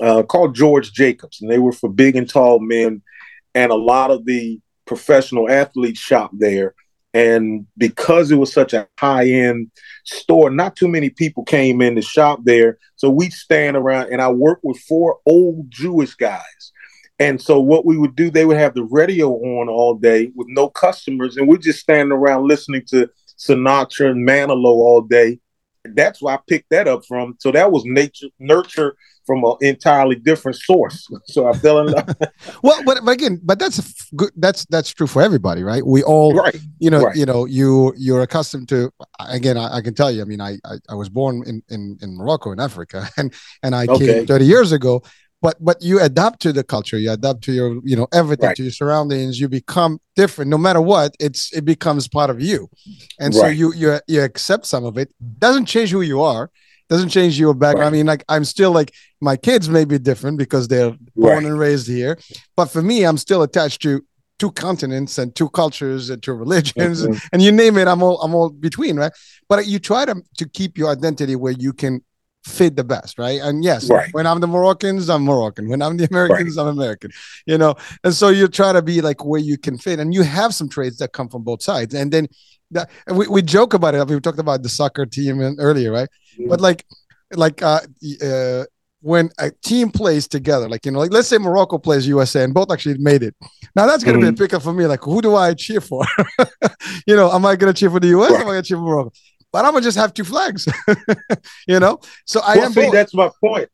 uh, 0.00 0.22
called 0.22 0.54
George 0.54 0.92
Jacobs, 0.92 1.40
and 1.40 1.50
they 1.50 1.58
were 1.58 1.72
for 1.72 1.90
big 1.90 2.16
and 2.16 2.28
tall 2.28 2.58
men, 2.60 3.02
and 3.54 3.70
a 3.70 3.76
lot 3.76 4.10
of 4.10 4.24
the 4.24 4.60
professional 4.86 5.50
athletes 5.50 6.00
shop 6.00 6.30
there 6.32 6.74
and 7.12 7.66
because 7.76 8.30
it 8.30 8.36
was 8.36 8.52
such 8.52 8.72
a 8.72 8.88
high 8.98 9.28
end 9.28 9.70
store, 10.04 10.50
not 10.50 10.76
too 10.76 10.88
many 10.88 11.10
people 11.10 11.44
came 11.44 11.82
in 11.82 11.96
to 11.96 12.02
shop 12.02 12.40
there. 12.44 12.78
So 12.96 13.10
we'd 13.10 13.32
stand 13.32 13.76
around 13.76 14.12
and 14.12 14.22
I 14.22 14.30
worked 14.30 14.64
with 14.64 14.78
four 14.78 15.18
old 15.26 15.70
Jewish 15.70 16.14
guys. 16.14 16.72
And 17.18 17.40
so 17.40 17.60
what 17.60 17.84
we 17.84 17.98
would 17.98 18.16
do, 18.16 18.30
they 18.30 18.44
would 18.44 18.56
have 18.56 18.74
the 18.74 18.84
radio 18.84 19.30
on 19.32 19.68
all 19.68 19.94
day 19.94 20.30
with 20.34 20.46
no 20.48 20.70
customers, 20.70 21.36
and 21.36 21.46
we'd 21.46 21.60
just 21.60 21.80
stand 21.80 22.12
around 22.12 22.48
listening 22.48 22.82
to 22.88 23.10
Sinatra 23.40 24.10
and 24.10 24.28
Manilow 24.28 24.64
all 24.64 25.00
day. 25.00 25.38
That's 25.84 26.20
why 26.20 26.34
I 26.34 26.38
picked 26.46 26.70
that 26.70 26.86
up 26.86 27.04
from. 27.06 27.36
So 27.40 27.50
that 27.52 27.72
was 27.72 27.82
nature 27.86 28.28
nurture 28.38 28.96
from 29.26 29.44
an 29.44 29.56
entirely 29.60 30.16
different 30.16 30.56
source. 30.56 31.08
So 31.26 31.46
I 31.46 31.52
fell 31.52 31.78
in 31.78 31.86
love. 31.86 32.08
well, 32.62 32.82
but, 32.84 33.04
but 33.04 33.12
again, 33.12 33.40
but 33.44 33.58
that's 33.60 34.10
good. 34.12 34.32
That's 34.36 34.64
that's 34.66 34.90
true 34.92 35.06
for 35.06 35.22
everybody, 35.22 35.62
right? 35.62 35.84
We 35.86 36.02
all, 36.02 36.34
right. 36.34 36.56
You 36.80 36.90
know, 36.90 37.04
right. 37.04 37.16
you 37.16 37.24
know, 37.24 37.44
you 37.44 37.94
you're 37.96 38.22
accustomed 38.22 38.68
to. 38.70 38.90
Again, 39.20 39.56
I, 39.56 39.76
I, 39.76 39.80
can 39.80 39.94
tell 39.94 40.10
you. 40.10 40.22
I 40.22 40.24
mean, 40.24 40.40
I, 40.40 40.58
I 40.64 40.78
I 40.88 40.94
was 40.94 41.08
born 41.08 41.44
in 41.46 41.62
in 41.68 41.98
in 42.02 42.16
Morocco 42.16 42.50
in 42.50 42.58
Africa, 42.58 43.08
and 43.16 43.32
and 43.62 43.76
I 43.76 43.86
okay. 43.86 44.06
came 44.06 44.26
30 44.26 44.44
years 44.44 44.72
ago. 44.72 45.02
But 45.42 45.56
but 45.64 45.80
you 45.80 46.00
adapt 46.00 46.40
to 46.42 46.52
the 46.52 46.62
culture. 46.62 46.98
You 46.98 47.12
adapt 47.12 47.42
to 47.44 47.52
your 47.52 47.80
you 47.84 47.96
know 47.96 48.08
everything 48.12 48.48
right. 48.48 48.56
to 48.56 48.62
your 48.62 48.72
surroundings. 48.72 49.40
You 49.40 49.48
become 49.48 49.98
different. 50.14 50.50
No 50.50 50.58
matter 50.58 50.80
what, 50.80 51.14
it's 51.18 51.52
it 51.52 51.64
becomes 51.64 52.08
part 52.08 52.28
of 52.28 52.40
you, 52.40 52.68
and 53.18 53.34
so 53.34 53.46
you 53.46 53.72
you 53.74 53.98
you 54.06 54.22
accept 54.22 54.66
some 54.66 54.84
of 54.84 54.98
it. 54.98 55.10
Doesn't 55.38 55.66
change 55.66 55.90
who 55.90 56.02
you 56.02 56.20
are 56.20 56.50
doesn't 56.90 57.08
change 57.08 57.38
your 57.38 57.54
background. 57.54 57.92
Right. 57.92 57.98
I 57.98 57.98
mean, 57.98 58.06
like 58.06 58.24
I'm 58.28 58.44
still 58.44 58.72
like 58.72 58.92
my 59.20 59.36
kids 59.36 59.68
may 59.68 59.84
be 59.84 59.98
different 59.98 60.36
because 60.38 60.66
they're 60.68 60.90
born 61.14 61.34
right. 61.36 61.46
and 61.46 61.58
raised 61.58 61.86
here, 61.86 62.18
but 62.56 62.66
for 62.66 62.82
me, 62.82 63.04
I'm 63.04 63.16
still 63.16 63.42
attached 63.42 63.80
to 63.82 64.04
two 64.40 64.50
continents 64.50 65.18
and 65.18 65.34
two 65.34 65.50
cultures 65.50 66.10
and 66.10 66.22
two 66.22 66.32
religions 66.32 67.06
mm-hmm. 67.06 67.28
and 67.32 67.42
you 67.42 67.52
name 67.52 67.76
it. 67.78 67.86
I'm 67.86 68.02
all 68.02 68.20
I'm 68.20 68.34
all 68.34 68.50
between, 68.50 68.96
right? 68.96 69.12
But 69.48 69.66
you 69.66 69.78
try 69.78 70.04
to 70.04 70.20
to 70.38 70.48
keep 70.48 70.76
your 70.76 70.90
identity 70.90 71.36
where 71.36 71.52
you 71.52 71.72
can 71.72 72.02
fit 72.44 72.76
the 72.76 72.84
best, 72.84 73.18
right? 73.18 73.40
And 73.40 73.62
yes, 73.62 73.90
right. 73.90 74.08
when 74.12 74.26
I'm 74.26 74.40
the 74.40 74.46
Moroccans, 74.46 75.08
I'm 75.08 75.22
Moroccan. 75.22 75.68
When 75.68 75.82
I'm 75.82 75.96
the 75.96 76.06
Americans, 76.10 76.56
right. 76.56 76.62
I'm 76.62 76.68
American. 76.68 77.10
You 77.46 77.58
know, 77.58 77.74
and 78.04 78.14
so 78.14 78.28
you 78.28 78.48
try 78.48 78.72
to 78.72 78.82
be 78.82 79.00
like 79.00 79.24
where 79.24 79.40
you 79.40 79.58
can 79.58 79.78
fit, 79.78 79.98
and 79.98 80.14
you 80.14 80.22
have 80.22 80.54
some 80.54 80.68
traits 80.68 80.98
that 80.98 81.12
come 81.12 81.28
from 81.28 81.42
both 81.42 81.62
sides, 81.62 81.94
and 81.94 82.12
then 82.12 82.28
that 82.72 82.90
we, 83.12 83.26
we 83.28 83.42
joke 83.42 83.74
about 83.74 83.94
it. 83.94 84.06
We 84.06 84.20
talked 84.20 84.38
about 84.38 84.62
the 84.62 84.68
soccer 84.68 85.06
team 85.06 85.40
earlier, 85.58 85.92
right? 85.92 86.08
Mm-hmm. 86.34 86.48
But 86.48 86.60
like, 86.60 86.84
like 87.32 87.62
uh, 87.62 87.80
uh, 88.24 88.64
when 89.02 89.30
a 89.38 89.50
team 89.62 89.90
plays 89.90 90.28
together, 90.28 90.68
like 90.68 90.84
you 90.84 90.92
know, 90.92 90.98
like 90.98 91.12
let's 91.12 91.28
say 91.28 91.38
Morocco 91.38 91.78
plays 91.78 92.06
USA 92.06 92.44
and 92.44 92.54
both 92.54 92.70
actually 92.70 92.98
made 92.98 93.22
it. 93.22 93.34
Now 93.74 93.86
that's 93.86 94.04
gonna 94.04 94.18
mm-hmm. 94.18 94.22
be 94.22 94.28
a 94.28 94.32
mm-hmm. 94.32 94.42
pickup 94.42 94.62
for 94.62 94.72
me. 94.72 94.86
Like, 94.86 95.02
who 95.02 95.22
do 95.22 95.34
I 95.36 95.54
cheer 95.54 95.80
for? 95.80 96.04
you 97.06 97.16
know, 97.16 97.30
am 97.32 97.44
I 97.46 97.56
gonna 97.56 97.72
cheer 97.72 97.90
for 97.90 98.00
the 98.00 98.08
US? 98.08 98.30
Right. 98.30 98.40
Or 98.40 98.42
am 98.42 98.48
I 98.48 98.50
gonna 98.52 98.62
cheer 98.62 98.76
for 98.76 98.82
Morocco? 98.82 99.12
But 99.52 99.64
I'm 99.64 99.72
gonna 99.72 99.82
just 99.82 99.98
have 99.98 100.14
two 100.14 100.24
flags. 100.24 100.68
you 101.68 101.80
know, 101.80 102.00
so 102.24 102.40
I 102.40 102.56
well, 102.56 102.66
am. 102.66 102.72
See, 102.72 102.82
both. 102.82 102.92
that's 102.92 103.14
my 103.14 103.30
point. 103.42 103.68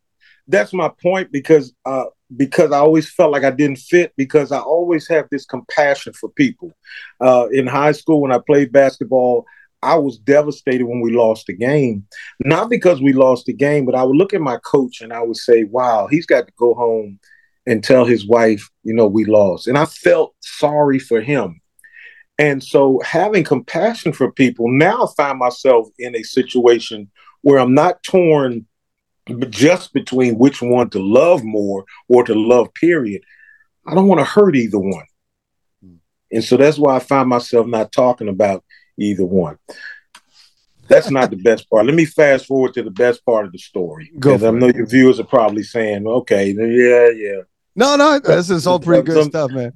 That's 0.49 0.72
my 0.72 0.91
point 1.03 1.33
because 1.33 1.74
uh, 1.85 2.05
because 2.37 2.72
I 2.72 2.79
always 2.79 3.11
felt 3.11 3.33
like 3.33 3.45
I 3.45 3.51
didn't 3.51 3.79
fit 3.79 4.12
because 4.16 4.53
I 4.53 4.59
always 4.59 5.07
have 5.09 5.27
this 5.31 5.45
compassion 5.45 6.12
for 6.12 6.29
people. 6.31 6.72
Uh, 7.20 7.49
in 7.53 7.66
high 7.66 7.93
school, 7.93 8.22
when 8.22 8.33
I 8.33 8.39
played 8.39 8.72
basketball, 8.72 9.47
I 9.83 9.97
was 9.97 10.18
devastated 10.18 10.85
when 10.85 11.01
we 11.01 11.12
lost 11.12 11.47
the 11.47 11.53
game. 11.53 12.07
Not 12.45 12.70
because 12.70 13.01
we 13.01 13.12
lost 13.12 13.47
the 13.47 13.53
game, 13.53 13.85
but 13.85 13.95
I 13.95 14.03
would 14.03 14.16
look 14.16 14.35
at 14.35 14.41
my 14.41 14.59
coach 14.59 15.01
and 15.01 15.12
I 15.12 15.22
would 15.22 15.37
say, 15.37 15.64
wow, 15.64 16.09
he's 16.11 16.27
got 16.27 16.47
to 16.47 16.53
go 16.59 16.74
home 16.74 17.20
and 17.66 17.83
tell 17.83 18.05
his 18.05 18.27
wife, 18.27 18.68
you 18.85 18.95
know, 18.95 19.07
we 19.07 19.24
lost. 19.24 19.66
And 19.66 19.77
I 19.77 19.87
felt 19.87 20.35
sorry 20.41 20.99
for 20.99 21.20
him. 21.20 21.61
And 22.39 22.62
so 22.62 23.01
having 23.05 23.45
compassion 23.45 24.12
for 24.12 24.30
people, 24.30 24.70
now 24.70 25.05
I 25.05 25.07
find 25.16 25.39
myself 25.39 25.89
in 25.99 26.14
a 26.14 26.22
situation 26.22 27.11
where 27.43 27.59
I'm 27.59 27.74
not 27.74 28.03
torn 28.03 28.66
just 29.51 29.93
between 29.93 30.39
which 30.39 30.62
one 30.62 30.91
to 30.91 30.99
love 31.03 31.43
more 31.43 31.84
or 32.09 32.24
to 32.24 32.34
love, 32.34 32.72
period. 32.74 33.22
I 33.87 33.95
don't 33.95 34.09
want 34.09 34.20
to 34.20 34.24
hurt 34.24 34.57
either 34.57 34.78
one. 34.78 35.07
And 36.30 36.45
so 36.45 36.57
that's 36.57 36.78
why 36.78 36.97
I 36.97 36.99
find 36.99 37.28
myself 37.28 37.66
not 37.66 37.93
talking 37.93 38.28
about 38.28 38.64
either 38.99 39.24
one. 39.24 39.59
That's 40.89 41.11
not 41.11 41.30
the 41.30 41.37
best 41.37 41.68
part. 41.70 41.87
Let 41.87 41.95
me 41.95 42.05
fast 42.05 42.47
forward 42.47 42.74
to 42.74 42.82
the 42.82 42.91
best 42.91 43.24
part 43.24 43.47
of 43.47 43.53
the 43.53 43.59
story. 43.59 44.11
Because 44.14 44.45
I 44.45 44.51
know 44.51 44.68
your 44.68 44.87
viewers 44.87 45.18
are 45.18 45.24
probably 45.24 45.62
saying, 45.62 46.07
okay, 46.07 46.51
yeah, 46.51 47.09
yeah. 47.11 47.43
No, 47.74 47.97
no, 47.97 48.18
this 48.18 48.51
is 48.51 48.66
all 48.66 48.80
pretty 48.80 49.03
good 49.03 49.26
stuff, 49.26 49.51
man. 49.51 49.72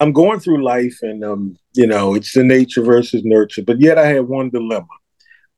I'm 0.00 0.12
going 0.12 0.40
through 0.40 0.64
life 0.64 0.98
and 1.02 1.24
um, 1.24 1.56
you 1.74 1.86
know, 1.86 2.14
it's 2.14 2.32
the 2.32 2.44
nature 2.44 2.82
versus 2.82 3.22
nurture, 3.24 3.62
but 3.62 3.80
yet 3.80 3.98
I 3.98 4.06
had 4.06 4.28
one 4.28 4.50
dilemma. 4.50 4.86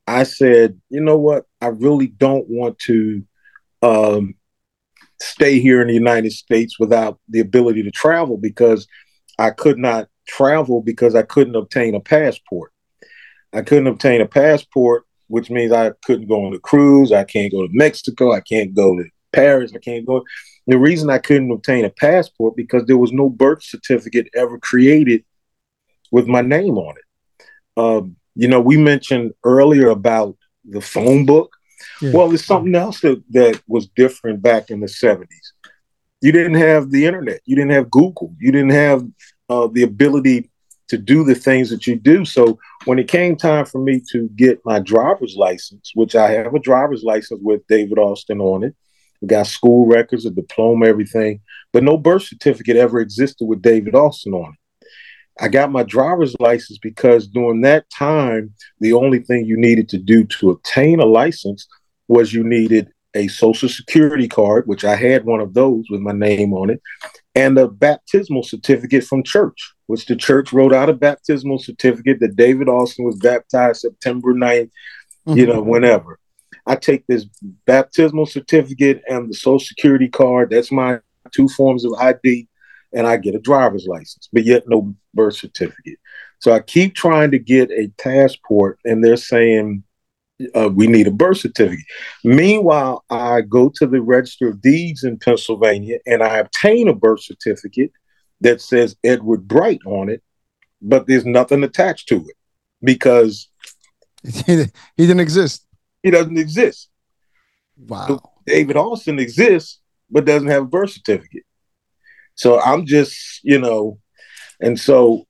I 0.07 0.23
said, 0.23 0.79
you 0.89 1.01
know 1.01 1.17
what? 1.17 1.45
I 1.61 1.67
really 1.67 2.07
don't 2.07 2.47
want 2.49 2.79
to 2.79 3.23
um, 3.81 4.35
stay 5.21 5.59
here 5.59 5.81
in 5.81 5.87
the 5.87 5.93
United 5.93 6.31
States 6.31 6.79
without 6.79 7.19
the 7.29 7.39
ability 7.39 7.83
to 7.83 7.91
travel 7.91 8.37
because 8.37 8.87
I 9.37 9.51
could 9.51 9.77
not 9.77 10.09
travel 10.27 10.81
because 10.81 11.15
I 11.15 11.21
couldn't 11.21 11.55
obtain 11.55 11.95
a 11.95 11.99
passport. 11.99 12.71
I 13.53 13.61
couldn't 13.61 13.87
obtain 13.87 14.21
a 14.21 14.27
passport, 14.27 15.03
which 15.27 15.49
means 15.49 15.71
I 15.71 15.91
couldn't 16.03 16.27
go 16.27 16.45
on 16.45 16.53
a 16.53 16.59
cruise. 16.59 17.11
I 17.11 17.23
can't 17.23 17.51
go 17.51 17.61
to 17.61 17.73
Mexico. 17.73 18.31
I 18.31 18.41
can't 18.41 18.73
go 18.73 18.97
to 18.97 19.05
Paris. 19.33 19.71
I 19.75 19.79
can't 19.79 20.05
go. 20.05 20.23
The 20.67 20.77
reason 20.77 21.09
I 21.09 21.17
couldn't 21.17 21.51
obtain 21.51 21.85
a 21.85 21.89
passport 21.89 22.55
because 22.55 22.85
there 22.85 22.97
was 22.97 23.11
no 23.11 23.29
birth 23.29 23.63
certificate 23.63 24.29
ever 24.35 24.59
created 24.59 25.23
with 26.11 26.27
my 26.27 26.41
name 26.41 26.77
on 26.77 26.95
it. 26.97 27.47
Um, 27.77 28.15
you 28.35 28.47
know, 28.47 28.61
we 28.61 28.77
mentioned 28.77 29.33
earlier 29.43 29.89
about 29.89 30.37
the 30.65 30.81
phone 30.81 31.25
book. 31.25 31.51
Yeah. 32.01 32.11
Well, 32.13 32.27
there's 32.27 32.45
something 32.45 32.75
else 32.75 33.01
that, 33.01 33.23
that 33.31 33.61
was 33.67 33.87
different 33.87 34.41
back 34.41 34.69
in 34.69 34.79
the 34.79 34.87
70s. 34.87 35.27
You 36.21 36.31
didn't 36.31 36.55
have 36.55 36.91
the 36.91 37.05
internet, 37.05 37.41
you 37.45 37.55
didn't 37.55 37.71
have 37.71 37.89
Google, 37.89 38.35
you 38.39 38.51
didn't 38.51 38.71
have 38.71 39.03
uh, 39.49 39.67
the 39.67 39.81
ability 39.81 40.51
to 40.89 40.97
do 40.97 41.23
the 41.23 41.33
things 41.33 41.69
that 41.69 41.87
you 41.87 41.95
do. 41.95 42.25
So 42.25 42.59
when 42.85 42.99
it 42.99 43.07
came 43.07 43.37
time 43.37 43.65
for 43.65 43.79
me 43.79 44.01
to 44.11 44.27
get 44.35 44.59
my 44.65 44.79
driver's 44.79 45.35
license, 45.35 45.91
which 45.95 46.15
I 46.15 46.31
have 46.31 46.53
a 46.53 46.59
driver's 46.59 47.01
license 47.01 47.39
with 47.41 47.65
David 47.67 47.97
Alston 47.97 48.41
on 48.41 48.65
it, 48.65 48.75
we 49.21 49.27
got 49.27 49.47
school 49.47 49.85
records, 49.85 50.25
a 50.25 50.31
diploma, 50.31 50.87
everything, 50.87 51.41
but 51.71 51.83
no 51.83 51.97
birth 51.97 52.23
certificate 52.23 52.75
ever 52.75 52.99
existed 52.99 53.45
with 53.45 53.61
David 53.61 53.95
Alston 53.95 54.33
on 54.33 54.53
it. 54.53 54.87
I 55.39 55.47
got 55.47 55.71
my 55.71 55.83
driver's 55.83 56.35
license 56.39 56.77
because 56.79 57.27
during 57.27 57.61
that 57.61 57.89
time, 57.89 58.53
the 58.79 58.93
only 58.93 59.19
thing 59.19 59.45
you 59.45 59.57
needed 59.57 59.89
to 59.89 59.97
do 59.97 60.25
to 60.25 60.51
obtain 60.51 60.99
a 60.99 61.05
license 61.05 61.67
was 62.07 62.33
you 62.33 62.43
needed 62.43 62.89
a 63.15 63.27
social 63.27 63.69
security 63.69 64.27
card, 64.27 64.67
which 64.67 64.85
I 64.85 64.95
had 64.95 65.25
one 65.25 65.39
of 65.39 65.53
those 65.53 65.85
with 65.89 66.01
my 66.01 66.13
name 66.13 66.53
on 66.53 66.69
it, 66.69 66.81
and 67.35 67.57
a 67.57 67.67
baptismal 67.67 68.43
certificate 68.43 69.03
from 69.03 69.23
church, 69.23 69.73
which 69.87 70.05
the 70.05 70.15
church 70.15 70.53
wrote 70.53 70.73
out 70.73 70.89
a 70.89 70.93
baptismal 70.93 71.59
certificate 71.59 72.19
that 72.19 72.35
David 72.35 72.69
Alston 72.69 73.05
was 73.05 73.17
baptized 73.17 73.81
September 73.81 74.33
9th, 74.33 74.69
mm-hmm. 75.27 75.37
you 75.37 75.47
know, 75.47 75.61
whenever. 75.61 76.19
I 76.65 76.75
take 76.75 77.05
this 77.07 77.25
baptismal 77.65 78.25
certificate 78.25 79.01
and 79.07 79.29
the 79.29 79.33
social 79.33 79.59
security 79.59 80.07
card. 80.07 80.49
That's 80.51 80.71
my 80.71 80.99
two 81.33 81.47
forms 81.49 81.85
of 81.85 81.93
ID 81.93 82.47
and 82.93 83.07
I 83.07 83.17
get 83.17 83.35
a 83.35 83.39
driver's 83.39 83.87
license, 83.87 84.29
but 84.31 84.43
yet 84.43 84.63
no 84.67 84.93
birth 85.13 85.35
certificate. 85.35 85.97
So 86.39 86.51
I 86.51 86.59
keep 86.59 86.95
trying 86.95 87.31
to 87.31 87.39
get 87.39 87.69
a 87.71 87.87
passport, 87.97 88.79
and 88.83 89.03
they're 89.03 89.17
saying 89.17 89.83
uh, 90.55 90.69
we 90.73 90.87
need 90.87 91.07
a 91.07 91.11
birth 91.11 91.37
certificate. 91.37 91.85
Meanwhile, 92.23 93.05
I 93.09 93.41
go 93.41 93.71
to 93.75 93.87
the 93.87 94.01
Register 94.01 94.49
of 94.49 94.61
Deeds 94.61 95.03
in 95.03 95.19
Pennsylvania 95.19 95.99
and 96.07 96.23
I 96.23 96.37
obtain 96.37 96.87
a 96.87 96.95
birth 96.95 97.21
certificate 97.21 97.91
that 98.41 98.59
says 98.59 98.95
Edward 99.03 99.47
Bright 99.47 99.81
on 99.85 100.09
it, 100.09 100.23
but 100.81 101.05
there's 101.05 101.25
nothing 101.25 101.63
attached 101.63 102.07
to 102.09 102.17
it 102.17 102.35
because 102.81 103.49
he 104.23 104.65
didn't 104.97 105.19
exist. 105.19 105.63
He 106.03 106.11
doesn't 106.11 106.37
exist. 106.37 106.89
Wow. 107.77 108.21
David 108.45 108.75
Alston 108.75 109.19
exists, 109.19 109.79
but 110.09 110.25
doesn't 110.25 110.49
have 110.49 110.63
a 110.63 110.67
birth 110.67 110.91
certificate. 110.91 111.43
So 112.35 112.59
I'm 112.59 112.85
just, 112.85 113.41
you 113.43 113.59
know, 113.59 113.99
and 114.59 114.79
so 114.79 115.27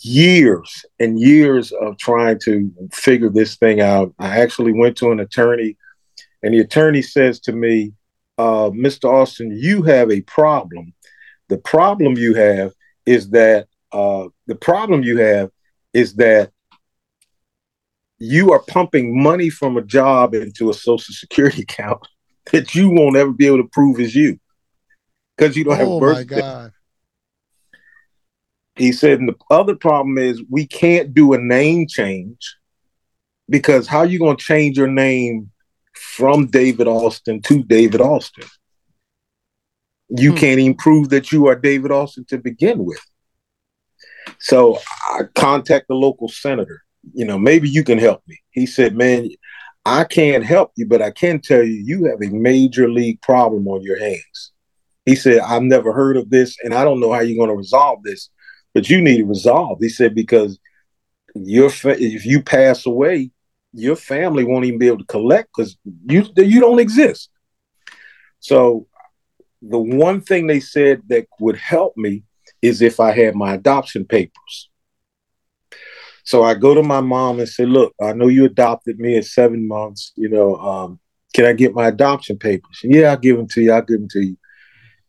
years 0.00 0.84
and 0.98 1.18
years 1.20 1.72
of 1.72 1.98
trying 1.98 2.38
to 2.44 2.70
figure 2.92 3.28
this 3.28 3.56
thing 3.56 3.80
out. 3.80 4.14
I 4.18 4.40
actually 4.40 4.72
went 4.72 4.96
to 4.98 5.10
an 5.12 5.20
attorney, 5.20 5.76
and 6.42 6.54
the 6.54 6.60
attorney 6.60 7.02
says 7.02 7.40
to 7.40 7.52
me, 7.52 7.92
uh, 8.38 8.70
Mr. 8.70 9.10
Alston, 9.10 9.50
you 9.56 9.82
have 9.82 10.10
a 10.10 10.20
problem. 10.22 10.92
The 11.48 11.58
problem 11.58 12.16
you 12.16 12.34
have 12.34 12.72
is 13.04 13.30
that 13.30 13.68
uh, 13.92 14.28
the 14.46 14.54
problem 14.54 15.02
you 15.02 15.18
have 15.18 15.50
is 15.94 16.14
that 16.16 16.50
you 18.18 18.52
are 18.52 18.62
pumping 18.62 19.22
money 19.22 19.50
from 19.50 19.76
a 19.76 19.82
job 19.82 20.34
into 20.34 20.70
a 20.70 20.74
social 20.74 21.14
security 21.14 21.62
account 21.68 22.06
that 22.52 22.74
you 22.74 22.90
won't 22.90 23.16
ever 23.16 23.32
be 23.32 23.46
able 23.46 23.58
to 23.58 23.68
prove 23.72 24.00
is 24.00 24.14
you 24.14 24.38
because 25.36 25.56
you 25.56 25.64
don't 25.64 25.76
have 25.76 25.88
oh 25.88 26.00
birth. 26.00 26.26
Oh 26.30 26.34
my 26.36 26.40
god! 26.40 26.72
He 28.76 28.92
said, 28.92 29.20
and 29.20 29.28
the 29.28 29.36
other 29.50 29.74
problem 29.74 30.18
is 30.18 30.42
we 30.50 30.66
can't 30.66 31.14
do 31.14 31.32
a 31.32 31.38
name 31.38 31.86
change 31.88 32.56
because 33.48 33.86
how 33.86 33.98
are 33.98 34.06
you 34.06 34.18
going 34.18 34.36
to 34.36 34.44
change 34.44 34.76
your 34.76 34.88
name 34.88 35.50
from 35.94 36.46
David 36.46 36.86
Alston 36.86 37.40
to 37.42 37.62
David 37.62 38.00
Alston? 38.00 38.44
You 40.08 40.32
hmm. 40.32 40.36
can't 40.36 40.60
even 40.60 40.76
prove 40.76 41.08
that 41.08 41.32
you 41.32 41.46
are 41.48 41.56
David 41.56 41.90
Alston 41.90 42.26
to 42.26 42.38
begin 42.38 42.84
with. 42.84 43.00
So 44.38 44.78
I 45.06 45.22
contact 45.34 45.88
the 45.88 45.94
local 45.94 46.28
senator. 46.28 46.82
You 47.12 47.24
know, 47.24 47.38
maybe 47.38 47.68
you 47.68 47.84
can 47.84 47.98
help 47.98 48.22
me. 48.26 48.38
He 48.50 48.66
said, 48.66 48.96
"Man, 48.96 49.28
I 49.84 50.04
can't 50.04 50.44
help 50.44 50.72
you, 50.76 50.86
but 50.86 51.02
I 51.02 51.10
can 51.10 51.40
tell 51.40 51.62
you 51.62 51.82
you 51.84 52.04
have 52.06 52.20
a 52.22 52.34
major 52.34 52.88
league 52.88 53.20
problem 53.22 53.68
on 53.68 53.82
your 53.82 53.98
hands." 53.98 54.52
He 55.06 55.14
said, 55.14 55.38
I've 55.38 55.62
never 55.62 55.92
heard 55.92 56.16
of 56.16 56.30
this 56.30 56.56
and 56.64 56.74
I 56.74 56.84
don't 56.84 56.98
know 56.98 57.12
how 57.12 57.20
you're 57.20 57.38
going 57.38 57.48
to 57.48 57.56
resolve 57.56 58.02
this, 58.02 58.28
but 58.74 58.90
you 58.90 59.00
need 59.00 59.18
to 59.18 59.24
resolve. 59.24 59.78
He 59.80 59.88
said, 59.88 60.16
because 60.16 60.58
your 61.36 61.70
fa- 61.70 62.02
if 62.02 62.26
you 62.26 62.42
pass 62.42 62.84
away, 62.86 63.30
your 63.72 63.94
family 63.94 64.42
won't 64.42 64.64
even 64.64 64.80
be 64.80 64.88
able 64.88 64.98
to 64.98 65.04
collect 65.04 65.50
because 65.54 65.76
you 66.08 66.26
you 66.36 66.60
don't 66.60 66.80
exist. 66.80 67.30
So 68.40 68.88
the 69.62 69.78
one 69.78 70.20
thing 70.20 70.46
they 70.46 70.60
said 70.60 71.02
that 71.08 71.26
would 71.38 71.56
help 71.56 71.96
me 71.96 72.24
is 72.62 72.82
if 72.82 72.98
I 72.98 73.12
had 73.12 73.34
my 73.34 73.54
adoption 73.54 74.04
papers. 74.04 74.70
So 76.26 76.42
I 76.42 76.54
go 76.54 76.74
to 76.74 76.82
my 76.82 77.00
mom 77.00 77.38
and 77.38 77.48
say, 77.48 77.64
"Look, 77.64 77.94
I 78.02 78.12
know 78.12 78.28
you 78.28 78.44
adopted 78.44 78.98
me 78.98 79.16
at 79.16 79.24
seven 79.24 79.66
months. 79.66 80.12
You 80.16 80.28
know, 80.28 80.56
um, 80.56 81.00
can 81.32 81.46
I 81.46 81.52
get 81.52 81.74
my 81.74 81.88
adoption 81.88 82.36
papers?" 82.36 82.80
Yeah, 82.82 83.10
I'll 83.10 83.16
give 83.16 83.36
them 83.36 83.48
to 83.48 83.62
you. 83.62 83.72
I'll 83.72 83.82
give 83.82 84.00
them 84.00 84.08
to 84.10 84.20
you. 84.20 84.36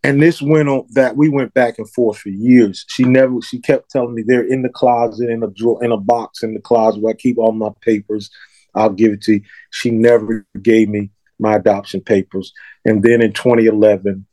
And 0.04 0.22
this 0.22 0.42
went 0.42 0.70
on 0.70 0.86
that 0.92 1.18
we 1.18 1.28
went 1.28 1.54
back 1.54 1.80
and 1.80 1.90
forth 1.90 2.20
for 2.20 2.30
years. 2.30 2.86
She 2.88 3.04
never 3.04 3.42
she 3.42 3.60
kept 3.60 3.90
telling 3.90 4.14
me 4.14 4.24
they're 4.26 4.48
in 4.48 4.62
the 4.62 4.70
closet 4.70 5.30
in 5.30 5.44
a 5.44 5.48
drawer 5.48 5.84
in 5.84 5.92
a 5.92 5.98
box 5.98 6.44
in 6.44 6.54
the 6.54 6.62
closet 6.62 7.02
where 7.02 7.14
I 7.14 7.18
keep 7.18 7.38
all 7.38 7.52
my 7.52 7.72
papers. 7.82 8.30
I'll 8.76 8.92
give 8.92 9.12
it 9.12 9.22
to 9.24 9.34
you. 9.34 9.42
She 9.72 9.90
never 9.90 10.46
gave 10.62 10.88
me 10.88 11.10
my 11.40 11.56
adoption 11.56 12.02
papers. 12.02 12.54
And 12.86 13.02
then 13.02 13.22
in 13.22 13.34
2011, 13.34 14.26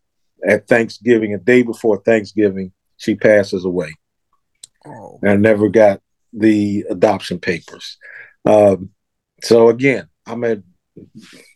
at 0.47 0.69
Thanksgiving, 0.69 1.33
a 1.33 1.39
day 1.39 1.63
before 1.63 2.03
Thanksgiving, 2.03 2.73
she 2.99 3.15
passes 3.15 3.65
away. 3.65 3.95
Oh. 4.87 5.19
I 5.25 5.37
never 5.37 5.69
got 5.71 6.03
the 6.37 6.85
adoption 6.91 7.39
papers. 7.39 7.97
Um, 8.45 8.91
so 9.43 9.69
again, 9.69 10.09
I'm 10.27 10.45
at 10.45 10.63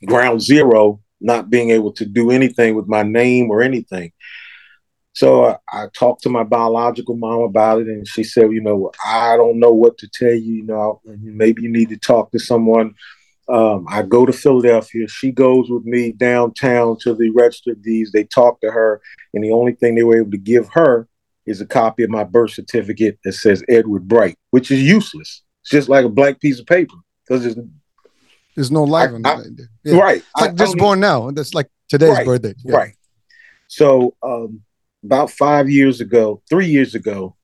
ground 0.06 0.42
zero 0.42 1.00
not 1.20 1.50
being 1.50 1.70
able 1.70 1.92
to 1.92 2.06
do 2.06 2.30
anything 2.30 2.74
with 2.74 2.86
my 2.86 3.02
name 3.02 3.50
or 3.50 3.62
anything. 3.62 4.12
So 5.14 5.46
I, 5.46 5.56
I, 5.72 5.86
talked 5.92 6.22
to 6.22 6.28
my 6.28 6.44
biological 6.44 7.16
mom 7.16 7.40
about 7.40 7.80
it, 7.80 7.88
and 7.88 8.06
she 8.06 8.22
said, 8.22 8.52
"You 8.52 8.60
know, 8.60 8.92
I 9.04 9.36
don't 9.36 9.58
know 9.58 9.72
what 9.72 9.98
to 9.98 10.08
tell 10.08 10.32
you. 10.32 10.54
You 10.54 10.62
know, 10.64 11.00
maybe 11.04 11.62
you 11.62 11.68
need 11.68 11.88
to 11.88 11.96
talk 11.96 12.30
to 12.32 12.38
someone." 12.38 12.94
Um, 13.48 13.86
I 13.88 14.02
go 14.02 14.26
to 14.26 14.32
Philadelphia. 14.32 15.08
She 15.08 15.32
goes 15.32 15.70
with 15.70 15.84
me 15.84 16.12
downtown 16.12 16.98
to 17.00 17.14
the 17.14 17.30
register 17.30 17.72
of 17.72 17.82
deeds. 17.82 18.12
They 18.12 18.24
talk 18.24 18.60
to 18.60 18.70
her, 18.70 19.00
and 19.34 19.42
the 19.42 19.50
only 19.50 19.72
thing 19.72 19.94
they 19.94 20.04
were 20.04 20.18
able 20.18 20.30
to 20.30 20.38
give 20.38 20.68
her 20.74 21.08
is 21.48 21.60
a 21.60 21.66
copy 21.66 22.02
of 22.04 22.10
my 22.10 22.24
birth 22.24 22.52
certificate 22.52 23.18
that 23.24 23.32
says 23.32 23.64
Edward 23.68 24.06
Bright, 24.06 24.36
which 24.50 24.70
is 24.70 24.82
useless. 24.82 25.42
It's 25.62 25.70
just 25.70 25.88
like 25.88 26.04
a 26.04 26.08
blank 26.08 26.40
piece 26.40 26.60
of 26.60 26.66
paper 26.66 26.96
because 27.26 27.42
there's 27.42 27.56
there's 28.54 28.70
no 28.70 28.84
life 28.84 29.10
in 29.12 29.24
it. 29.24 29.68
Yeah. 29.84 29.98
Right. 29.98 30.16
It's 30.16 30.40
like 30.40 30.50
I, 30.50 30.54
just 30.54 30.76
I 30.76 30.78
born 30.78 31.00
now. 31.00 31.30
That's 31.30 31.54
like 31.54 31.68
today's 31.88 32.16
right, 32.16 32.26
birthday. 32.26 32.54
Yeah. 32.64 32.76
Right. 32.76 32.94
So 33.68 34.14
um, 34.22 34.62
about 35.04 35.30
five 35.30 35.70
years 35.70 36.00
ago, 36.00 36.42
three 36.48 36.66
years 36.66 36.94
ago, 36.94 37.36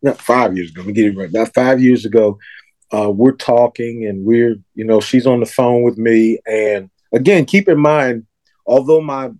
not 0.00 0.18
five 0.18 0.56
years 0.56 0.70
ago, 0.70 0.80
let 0.80 0.88
me 0.88 0.92
get 0.94 1.06
it 1.06 1.16
right. 1.16 1.28
About 1.28 1.52
five 1.54 1.82
years 1.82 2.04
ago, 2.04 2.38
uh, 2.94 3.10
we're 3.10 3.32
talking 3.32 4.06
and 4.06 4.24
we're, 4.24 4.56
you 4.74 4.84
know, 4.84 5.00
she's 5.00 5.26
on 5.26 5.40
the 5.40 5.46
phone 5.46 5.82
with 5.82 5.98
me. 5.98 6.38
And 6.46 6.90
again, 7.12 7.44
keep 7.44 7.68
in 7.68 7.78
mind, 7.78 8.26
although 8.66 9.00
my 9.00 9.30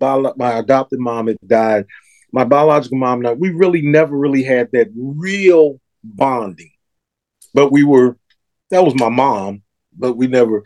my 0.00 0.58
adopted 0.58 0.98
mom 0.98 1.26
had 1.26 1.36
died, 1.46 1.86
my 2.32 2.44
biological 2.44 2.98
mom, 2.98 3.18
and 3.20 3.28
I, 3.28 3.32
we 3.32 3.50
really 3.50 3.82
never 3.82 4.16
really 4.16 4.42
had 4.42 4.70
that 4.72 4.88
real 4.94 5.80
bonding. 6.02 6.70
But 7.54 7.72
we 7.72 7.84
were, 7.84 8.16
that 8.70 8.84
was 8.84 8.94
my 8.94 9.08
mom 9.08 9.62
but 9.98 10.14
we 10.14 10.28
never. 10.28 10.62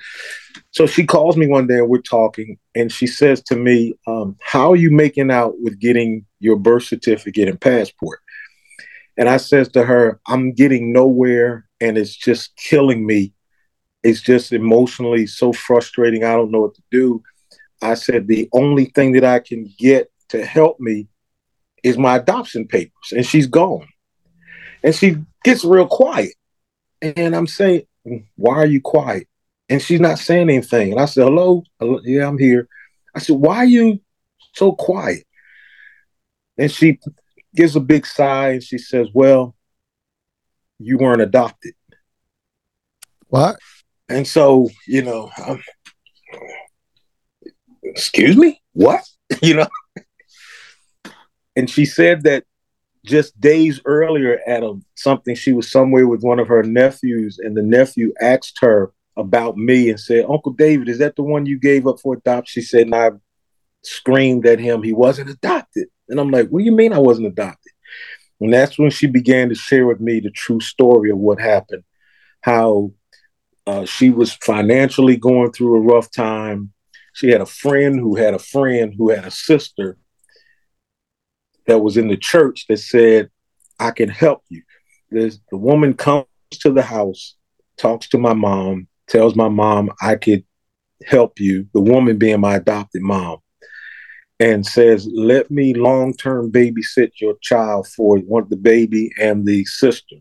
So 0.70 0.86
she 0.86 1.06
calls 1.06 1.36
me 1.36 1.46
one 1.46 1.66
day 1.66 1.78
and 1.78 1.88
we're 1.88 2.02
talking, 2.02 2.58
and 2.74 2.92
she 2.92 3.06
says 3.06 3.42
to 3.44 3.56
me, 3.56 3.94
um, 4.06 4.36
"How 4.42 4.72
are 4.72 4.76
you 4.76 4.90
making 4.90 5.30
out 5.30 5.54
with 5.60 5.80
getting 5.80 6.26
your 6.40 6.56
birth 6.56 6.84
certificate 6.84 7.48
and 7.48 7.58
passport?" 7.58 8.20
And 9.16 9.28
I 9.28 9.38
says 9.38 9.70
to 9.70 9.82
her, 9.82 10.20
"I'm 10.26 10.52
getting 10.52 10.92
nowhere, 10.92 11.66
and 11.80 11.96
it's 11.96 12.14
just 12.14 12.54
killing 12.56 13.06
me 13.06 13.32
it's 14.04 14.20
just 14.20 14.52
emotionally 14.52 15.26
so 15.26 15.52
frustrating. 15.52 16.24
I 16.24 16.34
don't 16.34 16.50
know 16.50 16.60
what 16.60 16.74
to 16.74 16.82
do. 16.90 17.22
I 17.82 17.94
said, 17.94 18.28
the 18.28 18.48
only 18.52 18.86
thing 18.86 19.12
that 19.12 19.24
I 19.24 19.40
can 19.40 19.72
get 19.78 20.12
to 20.28 20.44
help 20.44 20.78
me 20.78 21.08
is 21.84 21.98
my 21.98 22.16
adoption 22.16 22.66
papers. 22.66 23.12
And 23.12 23.24
she's 23.24 23.46
gone. 23.46 23.86
And 24.82 24.94
she 24.94 25.18
gets 25.44 25.64
real 25.64 25.86
quiet. 25.86 26.34
And 27.00 27.36
I'm 27.36 27.46
saying, 27.46 27.86
why 28.36 28.56
are 28.56 28.66
you 28.66 28.80
quiet? 28.80 29.28
And 29.68 29.80
she's 29.80 30.00
not 30.00 30.18
saying 30.18 30.48
anything. 30.48 30.92
And 30.92 31.00
I 31.00 31.04
said, 31.04 31.24
hello? 31.24 31.62
hello? 31.78 32.00
Yeah, 32.02 32.26
I'm 32.26 32.38
here. 32.38 32.66
I 33.14 33.18
said, 33.20 33.36
why 33.36 33.58
are 33.58 33.64
you 33.66 34.00
so 34.54 34.72
quiet? 34.72 35.24
And 36.58 36.72
she 36.72 36.98
gives 37.54 37.76
a 37.76 37.80
big 37.80 38.06
sigh 38.06 38.52
and 38.52 38.62
she 38.62 38.78
says, 38.78 39.08
well, 39.12 39.54
you 40.78 40.98
weren't 40.98 41.22
adopted. 41.22 41.74
What? 43.28 43.58
And 44.08 44.26
so, 44.26 44.70
you 44.86 45.02
know, 45.02 45.30
um, 45.46 45.62
excuse 47.82 48.36
me, 48.36 48.60
what? 48.72 49.02
you 49.42 49.54
know? 49.54 49.68
And 51.56 51.68
she 51.68 51.84
said 51.84 52.22
that 52.24 52.44
just 53.04 53.38
days 53.38 53.80
earlier 53.84 54.40
at 54.46 54.62
a, 54.62 54.78
something, 54.94 55.34
she 55.34 55.52
was 55.52 55.70
somewhere 55.70 56.06
with 56.06 56.22
one 56.22 56.38
of 56.38 56.48
her 56.48 56.62
nephews, 56.62 57.38
and 57.38 57.56
the 57.56 57.62
nephew 57.62 58.12
asked 58.20 58.58
her 58.60 58.92
about 59.16 59.56
me 59.56 59.90
and 59.90 60.00
said, 60.00 60.24
Uncle 60.28 60.52
David, 60.52 60.88
is 60.88 60.98
that 60.98 61.16
the 61.16 61.22
one 61.22 61.46
you 61.46 61.58
gave 61.58 61.86
up 61.86 62.00
for 62.00 62.14
adoption? 62.14 62.62
She 62.62 62.66
said, 62.66 62.82
and 62.82 62.94
I 62.94 63.10
screamed 63.82 64.46
at 64.46 64.58
him, 64.58 64.82
he 64.82 64.92
wasn't 64.92 65.30
adopted. 65.30 65.88
And 66.08 66.18
I'm 66.18 66.30
like, 66.30 66.48
what 66.48 66.60
do 66.60 66.64
you 66.64 66.72
mean 66.72 66.92
I 66.92 66.98
wasn't 66.98 67.28
adopted? 67.28 67.72
And 68.40 68.52
that's 68.52 68.78
when 68.78 68.90
she 68.90 69.06
began 69.06 69.48
to 69.50 69.54
share 69.54 69.86
with 69.86 70.00
me 70.00 70.20
the 70.20 70.30
true 70.30 70.60
story 70.60 71.10
of 71.10 71.18
what 71.18 71.40
happened, 71.40 71.84
how 72.40 72.92
uh, 73.66 73.84
she 73.84 74.10
was 74.10 74.32
financially 74.32 75.16
going 75.16 75.52
through 75.52 75.76
a 75.76 75.80
rough 75.80 76.10
time. 76.10 76.72
She 77.12 77.28
had 77.28 77.40
a 77.40 77.46
friend 77.46 77.98
who 77.98 78.16
had 78.16 78.34
a 78.34 78.38
friend 78.38 78.92
who 78.96 79.10
had 79.10 79.24
a 79.24 79.30
sister 79.30 79.96
that 81.66 81.80
was 81.80 81.96
in 81.96 82.08
the 82.08 82.16
church 82.16 82.66
that 82.68 82.78
said, 82.78 83.30
I 83.78 83.90
can 83.90 84.08
help 84.08 84.42
you. 84.48 84.62
There's, 85.10 85.40
the 85.50 85.56
woman 85.56 85.94
comes 85.94 86.26
to 86.60 86.72
the 86.72 86.82
house, 86.82 87.36
talks 87.76 88.08
to 88.10 88.18
my 88.18 88.34
mom, 88.34 88.88
tells 89.08 89.34
my 89.34 89.48
mom, 89.48 89.90
I 90.00 90.16
could 90.16 90.44
help 91.06 91.40
you, 91.40 91.66
the 91.74 91.80
woman 91.80 92.18
being 92.18 92.40
my 92.40 92.56
adopted 92.56 93.02
mom, 93.02 93.38
and 94.40 94.64
says, 94.64 95.08
Let 95.12 95.50
me 95.50 95.74
long 95.74 96.14
term 96.14 96.50
babysit 96.50 97.12
your 97.20 97.34
child 97.42 97.86
for 97.88 98.18
one, 98.18 98.46
the 98.48 98.56
baby 98.56 99.10
and 99.20 99.46
the 99.46 99.64
sister. 99.64 100.16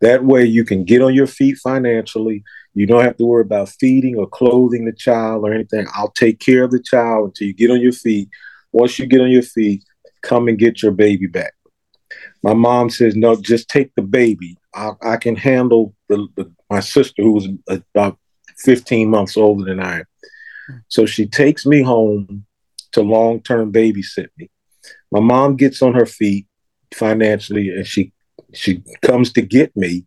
That 0.00 0.24
way 0.24 0.44
you 0.44 0.64
can 0.64 0.84
get 0.84 1.02
on 1.02 1.14
your 1.14 1.28
feet 1.28 1.58
financially. 1.58 2.42
You 2.74 2.86
don't 2.86 3.04
have 3.04 3.16
to 3.18 3.24
worry 3.24 3.42
about 3.42 3.68
feeding 3.68 4.16
or 4.16 4.26
clothing 4.26 4.84
the 4.84 4.92
child 4.92 5.44
or 5.44 5.52
anything. 5.52 5.86
I'll 5.94 6.10
take 6.10 6.40
care 6.40 6.64
of 6.64 6.70
the 6.70 6.82
child 6.82 7.28
until 7.28 7.46
you 7.46 7.54
get 7.54 7.70
on 7.70 7.80
your 7.80 7.92
feet. 7.92 8.28
Once 8.72 8.98
you 8.98 9.06
get 9.06 9.20
on 9.20 9.30
your 9.30 9.42
feet, 9.42 9.84
come 10.22 10.48
and 10.48 10.58
get 10.58 10.82
your 10.82 10.92
baby 10.92 11.26
back. 11.26 11.54
My 12.42 12.54
mom 12.54 12.90
says, 12.90 13.14
no, 13.16 13.40
just 13.40 13.68
take 13.68 13.94
the 13.94 14.02
baby. 14.02 14.58
I, 14.74 14.92
I 15.02 15.16
can 15.16 15.36
handle 15.36 15.94
the, 16.08 16.26
the, 16.36 16.52
my 16.70 16.80
sister 16.80 17.22
who 17.22 17.32
was 17.32 17.48
about 17.68 18.18
15 18.58 19.08
months 19.10 19.36
older 19.36 19.64
than 19.64 19.80
I 19.80 20.00
am. 20.00 20.04
So 20.88 21.06
she 21.06 21.26
takes 21.26 21.66
me 21.66 21.82
home 21.82 22.44
to 22.92 23.02
long 23.02 23.42
term 23.42 23.72
babysit 23.72 24.28
me. 24.38 24.50
My 25.10 25.20
mom 25.20 25.56
gets 25.56 25.82
on 25.82 25.94
her 25.94 26.06
feet 26.06 26.46
financially 26.94 27.70
and 27.70 27.86
she 27.86 28.12
she 28.54 28.82
comes 29.02 29.32
to 29.32 29.42
get 29.42 29.74
me. 29.76 30.04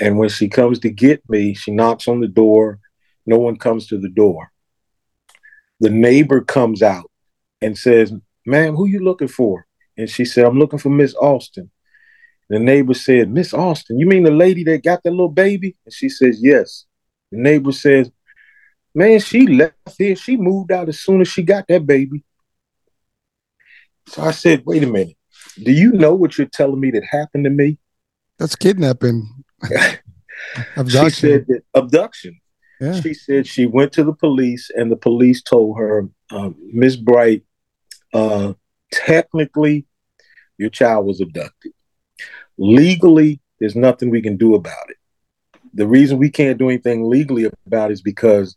And 0.00 0.18
when 0.18 0.28
she 0.28 0.48
comes 0.48 0.78
to 0.80 0.90
get 0.90 1.28
me, 1.28 1.54
she 1.54 1.70
knocks 1.70 2.08
on 2.08 2.20
the 2.20 2.28
door. 2.28 2.78
No 3.26 3.38
one 3.38 3.56
comes 3.56 3.86
to 3.88 3.98
the 3.98 4.08
door. 4.08 4.50
The 5.80 5.90
neighbor 5.90 6.40
comes 6.40 6.82
out 6.82 7.10
and 7.60 7.76
says, 7.76 8.12
Ma'am, 8.46 8.74
who 8.74 8.86
you 8.86 9.00
looking 9.00 9.28
for? 9.28 9.66
And 9.96 10.08
she 10.08 10.24
said, 10.24 10.44
I'm 10.44 10.58
looking 10.58 10.78
for 10.78 10.90
Miss 10.90 11.14
Alston. 11.14 11.70
The 12.48 12.58
neighbor 12.58 12.94
said, 12.94 13.30
Miss 13.30 13.54
Alston, 13.54 13.98
you 13.98 14.06
mean 14.06 14.24
the 14.24 14.30
lady 14.30 14.64
that 14.64 14.82
got 14.82 15.02
the 15.02 15.10
little 15.10 15.28
baby? 15.28 15.76
And 15.84 15.94
she 15.94 16.08
says, 16.08 16.40
Yes. 16.42 16.84
The 17.32 17.38
neighbor 17.38 17.72
says, 17.72 18.10
Man, 18.94 19.18
she 19.20 19.46
left 19.46 19.74
here. 19.96 20.14
She 20.14 20.36
moved 20.36 20.70
out 20.70 20.88
as 20.88 21.00
soon 21.00 21.20
as 21.20 21.28
she 21.28 21.42
got 21.42 21.66
that 21.68 21.86
baby. 21.86 22.22
So 24.08 24.22
I 24.22 24.32
said, 24.32 24.62
Wait 24.66 24.82
a 24.82 24.86
minute. 24.86 25.16
Do 25.62 25.72
you 25.72 25.92
know 25.92 26.14
what 26.14 26.36
you're 26.36 26.46
telling 26.46 26.80
me 26.80 26.90
that 26.90 27.04
happened 27.04 27.44
to 27.44 27.50
me? 27.50 27.78
That's 28.38 28.56
kidnapping. 28.56 29.44
abduction. 30.76 31.04
She 31.04 31.10
said 31.10 31.46
that 31.48 31.62
abduction. 31.74 32.40
Yeah. 32.80 33.00
She 33.00 33.14
said 33.14 33.46
she 33.46 33.66
went 33.66 33.92
to 33.92 34.04
the 34.04 34.12
police 34.12 34.70
and 34.74 34.90
the 34.90 34.96
police 34.96 35.42
told 35.42 35.78
her, 35.78 36.08
uh, 36.30 36.50
Miss 36.72 36.96
Bright, 36.96 37.44
uh, 38.14 38.54
technically, 38.90 39.86
your 40.56 40.70
child 40.70 41.06
was 41.06 41.20
abducted. 41.20 41.72
Legally, 42.56 43.40
there's 43.58 43.76
nothing 43.76 44.10
we 44.10 44.22
can 44.22 44.36
do 44.36 44.54
about 44.54 44.88
it. 44.88 44.96
The 45.74 45.86
reason 45.86 46.18
we 46.18 46.30
can't 46.30 46.58
do 46.58 46.68
anything 46.68 47.10
legally 47.10 47.50
about 47.66 47.90
it 47.90 47.94
is 47.94 48.02
because 48.02 48.54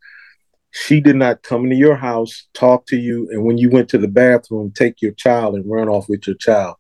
she 0.72 1.02
did 1.02 1.16
not 1.16 1.42
come 1.42 1.64
into 1.64 1.76
your 1.76 1.96
house, 1.96 2.48
talk 2.54 2.86
to 2.88 2.98
you, 2.98 3.28
and 3.32 3.44
when 3.44 3.58
you 3.58 3.72
went 3.72 3.90
to 3.90 3.98
the 3.98 4.08
bathroom, 4.08 4.72
take 4.72 5.02
your 5.02 5.14
child 5.14 5.56
and 5.56 5.70
run 5.70 5.90
off 5.90 6.08
with 6.08 6.28
your 6.28 6.36
child. 6.36 6.76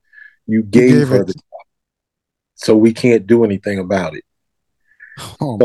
You 0.45 0.61
gave, 0.61 0.89
you 0.91 0.97
gave 0.99 1.09
her 1.09 1.21
it. 1.21 1.27
the 1.27 1.33
child. 1.33 1.43
So 2.55 2.77
we 2.77 2.93
can't 2.93 3.25
do 3.25 3.43
anything 3.43 3.79
about 3.79 4.15
it. 4.15 4.23
Oh 5.41 5.57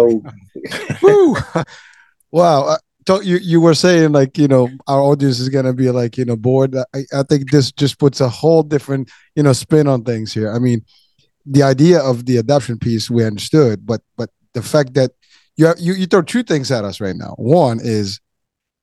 so, 1.02 1.64
wow. 2.30 2.78
You 3.08 3.36
you 3.38 3.60
were 3.60 3.74
saying 3.74 4.12
like 4.12 4.38
you 4.38 4.48
know 4.48 4.68
our 4.86 5.00
audience 5.00 5.40
is 5.40 5.48
gonna 5.48 5.72
be 5.72 5.90
like 5.90 6.16
you 6.16 6.24
know 6.24 6.36
bored. 6.36 6.76
I, 6.76 7.04
I 7.12 7.22
think 7.24 7.50
this 7.50 7.72
just 7.72 7.98
puts 7.98 8.20
a 8.20 8.28
whole 8.28 8.62
different 8.62 9.10
you 9.34 9.42
know 9.42 9.52
spin 9.52 9.88
on 9.88 10.04
things 10.04 10.32
here. 10.32 10.52
I 10.52 10.58
mean, 10.58 10.84
the 11.44 11.62
idea 11.62 12.00
of 12.00 12.26
the 12.26 12.36
adoption 12.36 12.78
piece 12.78 13.10
we 13.10 13.24
understood, 13.24 13.84
but 13.84 14.02
but 14.16 14.30
the 14.52 14.62
fact 14.62 14.94
that 14.94 15.12
you 15.56 15.66
have, 15.66 15.78
you 15.80 15.94
you 15.94 16.06
throw 16.06 16.22
two 16.22 16.42
things 16.42 16.70
at 16.70 16.84
us 16.84 17.00
right 17.00 17.16
now. 17.16 17.34
One 17.38 17.80
is 17.82 18.20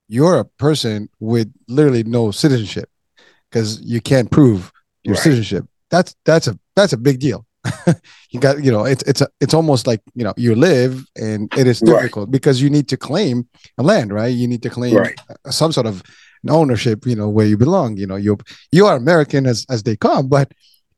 you're 0.07 0.39
a 0.39 0.45
person 0.45 1.09
with 1.20 1.53
literally 1.67 2.03
no 2.03 2.32
citizenship 2.32 2.89
because 3.49 3.82
you 3.82 4.01
can't 4.01 4.30
prove 4.30 4.72
your 5.03 5.15
right. 5.15 5.24
citizenship. 5.24 5.65
That's 5.89 6.15
that's 6.26 6.47
a 6.47 6.59
that's 6.76 6.93
a 6.93 6.97
big 6.97 7.20
deal. 7.20 7.45
you 8.30 8.39
got 8.39 8.64
you 8.64 8.72
know 8.72 8.86
it's 8.86 9.03
it's 9.03 9.22
a, 9.22 9.28
it's 9.41 9.53
almost 9.53 9.86
like 9.86 10.01
you 10.16 10.24
know 10.24 10.34
you 10.38 10.55
live 10.55 11.05
and 11.18 11.53
it 11.57 11.68
is 11.68 11.80
difficult 11.80 12.28
right. 12.28 12.32
because 12.32 12.62
you 12.62 12.70
need 12.70 12.88
to 12.88 12.95
claim 12.95 13.47
a 13.78 13.84
land 13.84 14.14
right 14.14 14.34
you 14.34 14.47
need 14.47 14.62
to 14.62 14.70
claim 14.70 14.95
right. 14.95 15.20
some 15.49 15.72
sort 15.72 15.86
of 15.86 16.01
ownership 16.47 17.05
you 17.05 17.16
know 17.16 17.28
where 17.28 17.45
you 17.45 17.57
belong 17.57 17.97
you 17.97 18.07
know 18.07 18.16
you 18.16 18.38
you 18.72 18.86
are 18.86 18.95
american 18.95 19.45
as 19.45 19.66
as 19.70 19.84
they 19.84 19.95
come 19.97 20.28
but 20.30 20.53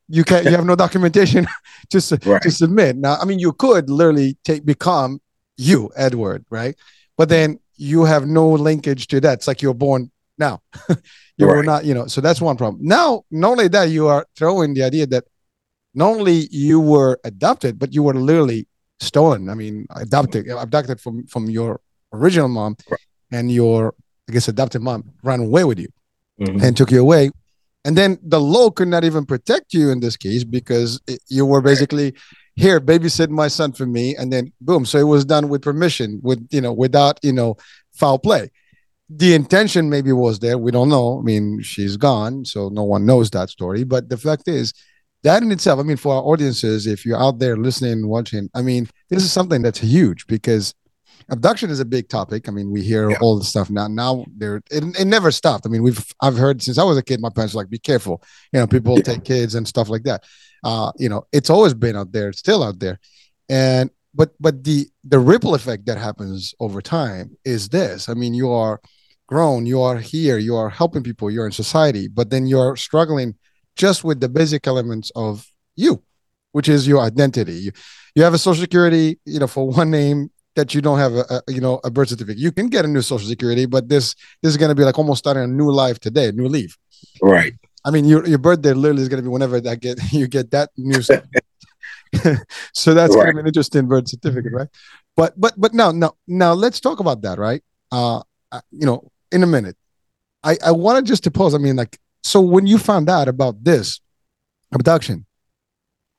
you 0.08 0.22
can't 0.22 0.44
you 0.44 0.52
have 0.52 0.64
no 0.64 0.76
documentation 0.76 1.46
to, 1.90 2.18
right. 2.26 2.42
to 2.42 2.50
submit 2.50 2.96
now 2.96 3.16
i 3.20 3.24
mean 3.24 3.40
you 3.40 3.52
could 3.52 3.90
literally 3.90 4.36
take 4.44 4.64
become 4.64 5.20
you 5.56 5.90
edward 5.96 6.44
right 6.48 6.76
but 7.16 7.28
then 7.28 7.58
you 7.74 8.04
have 8.04 8.26
no 8.26 8.50
linkage 8.50 9.08
to 9.08 9.20
that 9.20 9.34
it's 9.34 9.48
like 9.48 9.62
you're 9.62 9.74
born 9.74 10.10
now 10.38 10.60
you 10.88 11.46
right. 11.46 11.56
were 11.56 11.62
not 11.64 11.84
you 11.84 11.92
know 11.92 12.06
so 12.06 12.20
that's 12.20 12.40
one 12.40 12.56
problem 12.56 12.80
now 12.86 13.24
not 13.32 13.50
only 13.50 13.68
that 13.68 13.84
you 13.84 14.06
are 14.06 14.24
throwing 14.36 14.74
the 14.74 14.82
idea 14.82 15.06
that 15.06 15.24
not 15.94 16.08
only 16.08 16.48
you 16.50 16.80
were 16.80 17.18
adopted, 17.24 17.78
but 17.78 17.94
you 17.94 18.02
were 18.02 18.14
literally 18.14 18.66
stolen. 19.00 19.48
I 19.48 19.54
mean, 19.54 19.86
adopted, 19.94 20.48
abducted 20.48 21.00
from 21.00 21.26
from 21.26 21.50
your 21.50 21.80
original 22.12 22.48
mom, 22.48 22.76
right. 22.90 23.00
and 23.30 23.50
your 23.50 23.94
I 24.28 24.32
guess 24.32 24.48
adopted 24.48 24.82
mom 24.82 25.12
ran 25.22 25.40
away 25.40 25.64
with 25.64 25.78
you 25.78 25.88
mm-hmm. 26.40 26.62
and 26.62 26.76
took 26.76 26.90
you 26.90 27.00
away. 27.00 27.30
And 27.84 27.96
then 27.96 28.18
the 28.22 28.40
law 28.40 28.70
could 28.70 28.88
not 28.88 29.04
even 29.04 29.26
protect 29.26 29.74
you 29.74 29.90
in 29.90 30.00
this 30.00 30.16
case 30.16 30.44
because 30.44 31.00
it, 31.08 31.20
you 31.28 31.44
were 31.44 31.60
basically 31.60 32.14
here 32.54 32.80
babysit 32.80 33.28
my 33.28 33.48
son 33.48 33.72
for 33.72 33.86
me, 33.86 34.14
and 34.16 34.32
then 34.32 34.52
boom. 34.60 34.84
So 34.84 34.98
it 34.98 35.04
was 35.04 35.24
done 35.24 35.48
with 35.48 35.62
permission, 35.62 36.20
with 36.22 36.46
you 36.50 36.60
know, 36.60 36.72
without 36.72 37.18
you 37.22 37.32
know, 37.32 37.56
foul 37.92 38.18
play. 38.18 38.50
The 39.08 39.34
intention 39.34 39.90
maybe 39.90 40.12
was 40.12 40.38
there. 40.38 40.56
We 40.56 40.70
don't 40.70 40.88
know. 40.88 41.18
I 41.18 41.22
mean, 41.22 41.60
she's 41.60 41.96
gone, 41.96 42.44
so 42.44 42.68
no 42.68 42.82
one 42.84 43.04
knows 43.04 43.30
that 43.30 43.50
story. 43.50 43.84
But 43.84 44.08
the 44.08 44.16
fact 44.16 44.48
is, 44.48 44.72
that 45.22 45.42
in 45.42 45.52
itself, 45.52 45.78
I 45.78 45.82
mean, 45.82 45.96
for 45.96 46.14
our 46.14 46.22
audiences, 46.22 46.86
if 46.86 47.06
you're 47.06 47.20
out 47.20 47.38
there 47.38 47.56
listening, 47.56 48.06
watching, 48.08 48.50
I 48.54 48.62
mean, 48.62 48.88
this 49.08 49.22
is 49.22 49.32
something 49.32 49.62
that's 49.62 49.78
huge 49.78 50.26
because 50.26 50.74
abduction 51.28 51.70
is 51.70 51.80
a 51.80 51.84
big 51.84 52.08
topic. 52.08 52.48
I 52.48 52.52
mean, 52.52 52.70
we 52.70 52.82
hear 52.82 53.10
yeah. 53.10 53.18
all 53.20 53.38
the 53.38 53.44
stuff 53.44 53.70
now. 53.70 53.86
Now 53.88 54.24
there, 54.36 54.56
it, 54.70 54.84
it, 54.98 55.04
never 55.06 55.30
stopped. 55.30 55.66
I 55.66 55.68
mean, 55.68 55.82
we've 55.82 56.04
I've 56.20 56.36
heard 56.36 56.62
since 56.62 56.78
I 56.78 56.84
was 56.84 56.98
a 56.98 57.02
kid, 57.02 57.20
my 57.20 57.30
parents 57.30 57.54
were 57.54 57.62
like, 57.62 57.70
"Be 57.70 57.78
careful," 57.78 58.22
you 58.52 58.60
know, 58.60 58.66
people 58.66 58.96
yeah. 58.96 59.02
take 59.02 59.24
kids 59.24 59.54
and 59.54 59.66
stuff 59.66 59.88
like 59.88 60.02
that. 60.04 60.24
Uh, 60.64 60.92
you 60.98 61.08
know, 61.08 61.24
it's 61.32 61.50
always 61.50 61.74
been 61.74 61.96
out 61.96 62.12
there. 62.12 62.30
It's 62.30 62.38
still 62.38 62.62
out 62.62 62.78
there, 62.78 62.98
and 63.48 63.90
but 64.14 64.30
but 64.40 64.64
the 64.64 64.88
the 65.04 65.18
ripple 65.18 65.54
effect 65.54 65.86
that 65.86 65.98
happens 65.98 66.54
over 66.60 66.82
time 66.82 67.36
is 67.44 67.68
this. 67.68 68.08
I 68.08 68.14
mean, 68.14 68.34
you 68.34 68.50
are 68.50 68.80
grown, 69.26 69.66
you 69.66 69.80
are 69.80 69.98
here, 69.98 70.38
you 70.38 70.56
are 70.56 70.68
helping 70.68 71.02
people, 71.02 71.30
you're 71.30 71.46
in 71.46 71.52
society, 71.52 72.08
but 72.08 72.28
then 72.30 72.46
you're 72.46 72.76
struggling 72.76 73.34
just 73.76 74.04
with 74.04 74.20
the 74.20 74.28
basic 74.28 74.66
elements 74.66 75.10
of 75.14 75.46
you, 75.76 76.02
which 76.52 76.68
is 76.68 76.86
your 76.86 77.00
identity. 77.00 77.54
You, 77.54 77.72
you 78.14 78.22
have 78.22 78.34
a 78.34 78.38
social 78.38 78.60
security, 78.60 79.18
you 79.24 79.40
know, 79.40 79.46
for 79.46 79.68
one 79.68 79.90
name, 79.90 80.30
that 80.54 80.74
you 80.74 80.82
don't 80.82 80.98
have 80.98 81.14
a, 81.14 81.24
a, 81.30 81.42
you 81.48 81.60
know 81.60 81.80
a 81.82 81.90
birth 81.90 82.08
certificate. 82.10 82.38
You 82.38 82.52
can 82.52 82.68
get 82.68 82.84
a 82.84 82.88
new 82.88 83.02
social 83.02 83.26
security, 83.26 83.66
but 83.66 83.88
this 83.88 84.14
this 84.42 84.50
is 84.50 84.56
going 84.56 84.68
to 84.68 84.74
be 84.74 84.84
like 84.84 84.98
almost 84.98 85.20
starting 85.20 85.42
a 85.42 85.46
new 85.46 85.70
life 85.70 85.98
today, 85.98 86.28
a 86.28 86.32
new 86.32 86.46
leaf. 86.46 86.76
Right. 87.22 87.54
I 87.84 87.90
mean, 87.90 88.04
your 88.04 88.26
your 88.26 88.38
birthday 88.38 88.72
literally 88.74 89.02
is 89.02 89.08
going 89.08 89.22
to 89.22 89.22
be 89.22 89.32
whenever 89.32 89.60
that 89.60 89.80
get 89.80 89.98
you 90.12 90.28
get 90.28 90.50
that 90.50 90.70
new. 90.76 91.00
so 92.74 92.92
that's 92.92 93.16
right. 93.16 93.24
kind 93.24 93.38
of 93.38 93.40
an 93.40 93.46
interesting 93.46 93.86
birth 93.88 94.08
certificate, 94.08 94.52
right? 94.52 94.68
But 95.16 95.40
but 95.40 95.54
but 95.56 95.72
now 95.72 95.90
now 95.90 96.12
now 96.28 96.52
let's 96.52 96.80
talk 96.80 97.00
about 97.00 97.22
that, 97.22 97.38
right? 97.38 97.62
Uh, 97.90 98.22
you 98.70 98.86
know, 98.86 99.10
in 99.30 99.42
a 99.42 99.46
minute. 99.46 99.76
I 100.44 100.56
I 100.64 100.72
wanted 100.72 101.06
just 101.06 101.24
to 101.24 101.30
pause. 101.30 101.54
I 101.54 101.58
mean, 101.58 101.76
like, 101.76 101.98
so 102.22 102.40
when 102.40 102.66
you 102.66 102.78
found 102.78 103.08
out 103.08 103.28
about 103.28 103.64
this 103.64 104.00
abduction, 104.72 105.26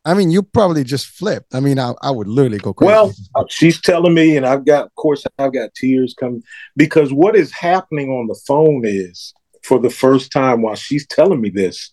I 0.06 0.14
mean, 0.16 0.32
you 0.32 0.44
probably 0.44 0.84
just 0.84 1.08
flipped. 1.08 1.56
I 1.56 1.62
mean, 1.62 1.80
I, 1.80 1.94
I 2.02 2.12
would 2.12 2.28
literally 2.28 2.58
go 2.58 2.74
crazy. 2.74 2.92
Well, 2.92 3.14
uh, 3.36 3.46
she's 3.50 3.80
telling 3.80 4.14
me, 4.14 4.36
and 4.36 4.46
I've 4.46 4.66
got, 4.66 4.86
of 4.86 4.96
course, 4.96 5.24
I've 5.40 5.54
got 5.54 5.74
tears 5.76 6.14
coming 6.14 6.44
because 6.76 7.14
what 7.14 7.36
is 7.36 7.54
happening 7.54 8.10
on 8.10 8.28
the 8.28 8.40
phone 8.46 8.84
is 8.86 9.34
for 9.64 9.80
the 9.80 9.90
first 9.90 10.32
time 10.32 10.62
while 10.62 10.76
she's 10.76 11.08
telling 11.08 11.40
me 11.40 11.50
this, 11.50 11.92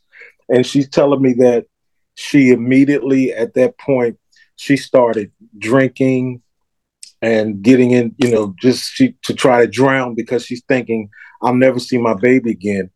and 0.49 0.67
she's 0.67 0.89
telling 0.89 1.23
me 1.23 1.35
that 1.35 1.67
she 2.17 2.51
immediately 2.51 3.33
at 3.33 3.55
that 3.55 3.79
point 3.79 4.19
she 4.57 4.77
started 4.77 5.31
drinking 5.57 6.43
and 7.23 7.63
getting 7.63 7.93
in, 7.93 8.15
you 8.19 8.31
know, 8.31 8.55
just 8.61 8.91
she, 8.93 9.15
to 9.23 9.35
try 9.35 9.61
to 9.61 9.71
drown 9.71 10.15
because 10.15 10.45
she's 10.45 10.63
thinking 10.67 11.09
I'll 11.43 11.55
never 11.55 11.79
see 11.79 11.97
my 11.97 12.15
baby 12.15 12.51
again. 12.51 12.91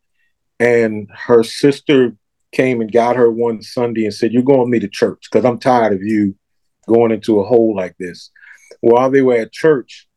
And 0.59 1.09
her 1.13 1.43
sister 1.43 2.15
came 2.51 2.81
and 2.81 2.91
got 2.91 3.15
her 3.15 3.29
one 3.29 3.61
Sunday 3.61 4.05
and 4.05 4.13
said, 4.13 4.31
You're 4.31 4.43
going 4.43 4.61
with 4.61 4.69
me 4.69 4.79
to 4.79 4.87
church 4.87 5.27
because 5.29 5.45
I'm 5.45 5.59
tired 5.59 5.93
of 5.93 6.03
you 6.03 6.35
going 6.87 7.11
into 7.11 7.39
a 7.39 7.45
hole 7.45 7.75
like 7.75 7.95
this. 7.97 8.31
While 8.81 9.11
they 9.11 9.21
were 9.21 9.35
at 9.35 9.51
church, 9.51 10.07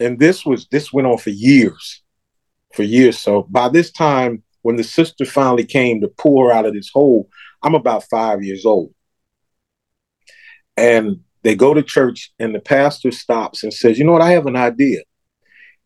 and 0.00 0.18
this 0.18 0.44
was 0.44 0.66
this 0.68 0.92
went 0.92 1.06
on 1.06 1.18
for 1.18 1.30
years, 1.30 2.02
for 2.74 2.82
years. 2.82 3.18
So 3.18 3.46
by 3.50 3.68
this 3.68 3.90
time, 3.92 4.42
when 4.62 4.76
the 4.76 4.84
sister 4.84 5.24
finally 5.24 5.64
came 5.64 6.00
to 6.00 6.08
pull 6.08 6.44
her 6.44 6.52
out 6.52 6.66
of 6.66 6.74
this 6.74 6.90
hole, 6.92 7.28
I'm 7.62 7.74
about 7.74 8.04
five 8.10 8.42
years 8.42 8.64
old. 8.64 8.94
And 10.76 11.20
they 11.42 11.54
go 11.54 11.74
to 11.74 11.82
church, 11.82 12.32
and 12.38 12.54
the 12.54 12.60
pastor 12.60 13.10
stops 13.10 13.62
and 13.62 13.72
says, 13.72 13.98
You 13.98 14.04
know 14.04 14.12
what? 14.12 14.22
I 14.22 14.30
have 14.30 14.46
an 14.46 14.56
idea. 14.56 15.00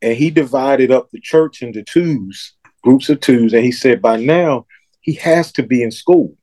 And 0.03 0.17
he 0.17 0.31
divided 0.31 0.91
up 0.91 1.11
the 1.11 1.21
church 1.21 1.63
into 1.63 1.83
twos, 1.83 2.55
groups 2.87 3.09
of 3.09 3.19
twos. 3.21 3.53
And 3.53 3.65
he 3.65 3.73
said, 3.73 4.01
By 4.01 4.17
now, 4.17 4.67
he 5.01 5.15
has 5.15 5.51
to 5.53 5.65
be 5.65 5.83
in 5.83 5.91
school. 5.91 6.37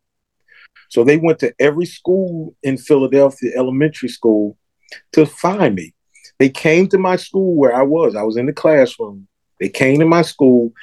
So 0.89 1.03
they 1.03 1.17
went 1.17 1.39
to 1.39 1.53
every 1.57 1.85
school 1.85 2.55
in 2.61 2.77
Philadelphia, 2.77 3.51
elementary 3.55 4.09
school, 4.09 4.57
to 5.13 5.25
find 5.25 5.73
me. 5.75 5.93
They 6.39 6.49
came 6.49 6.87
to 6.89 6.97
my 6.97 7.15
school 7.15 7.55
where 7.55 7.73
I 7.73 7.83
was. 7.83 8.15
I 8.15 8.23
was 8.23 8.37
in 8.37 8.45
the 8.45 8.53
classroom. 8.53 9.27
They 9.59 9.69
came 9.69 9.99
to 9.99 10.05
my 10.05 10.21
school 10.21 10.73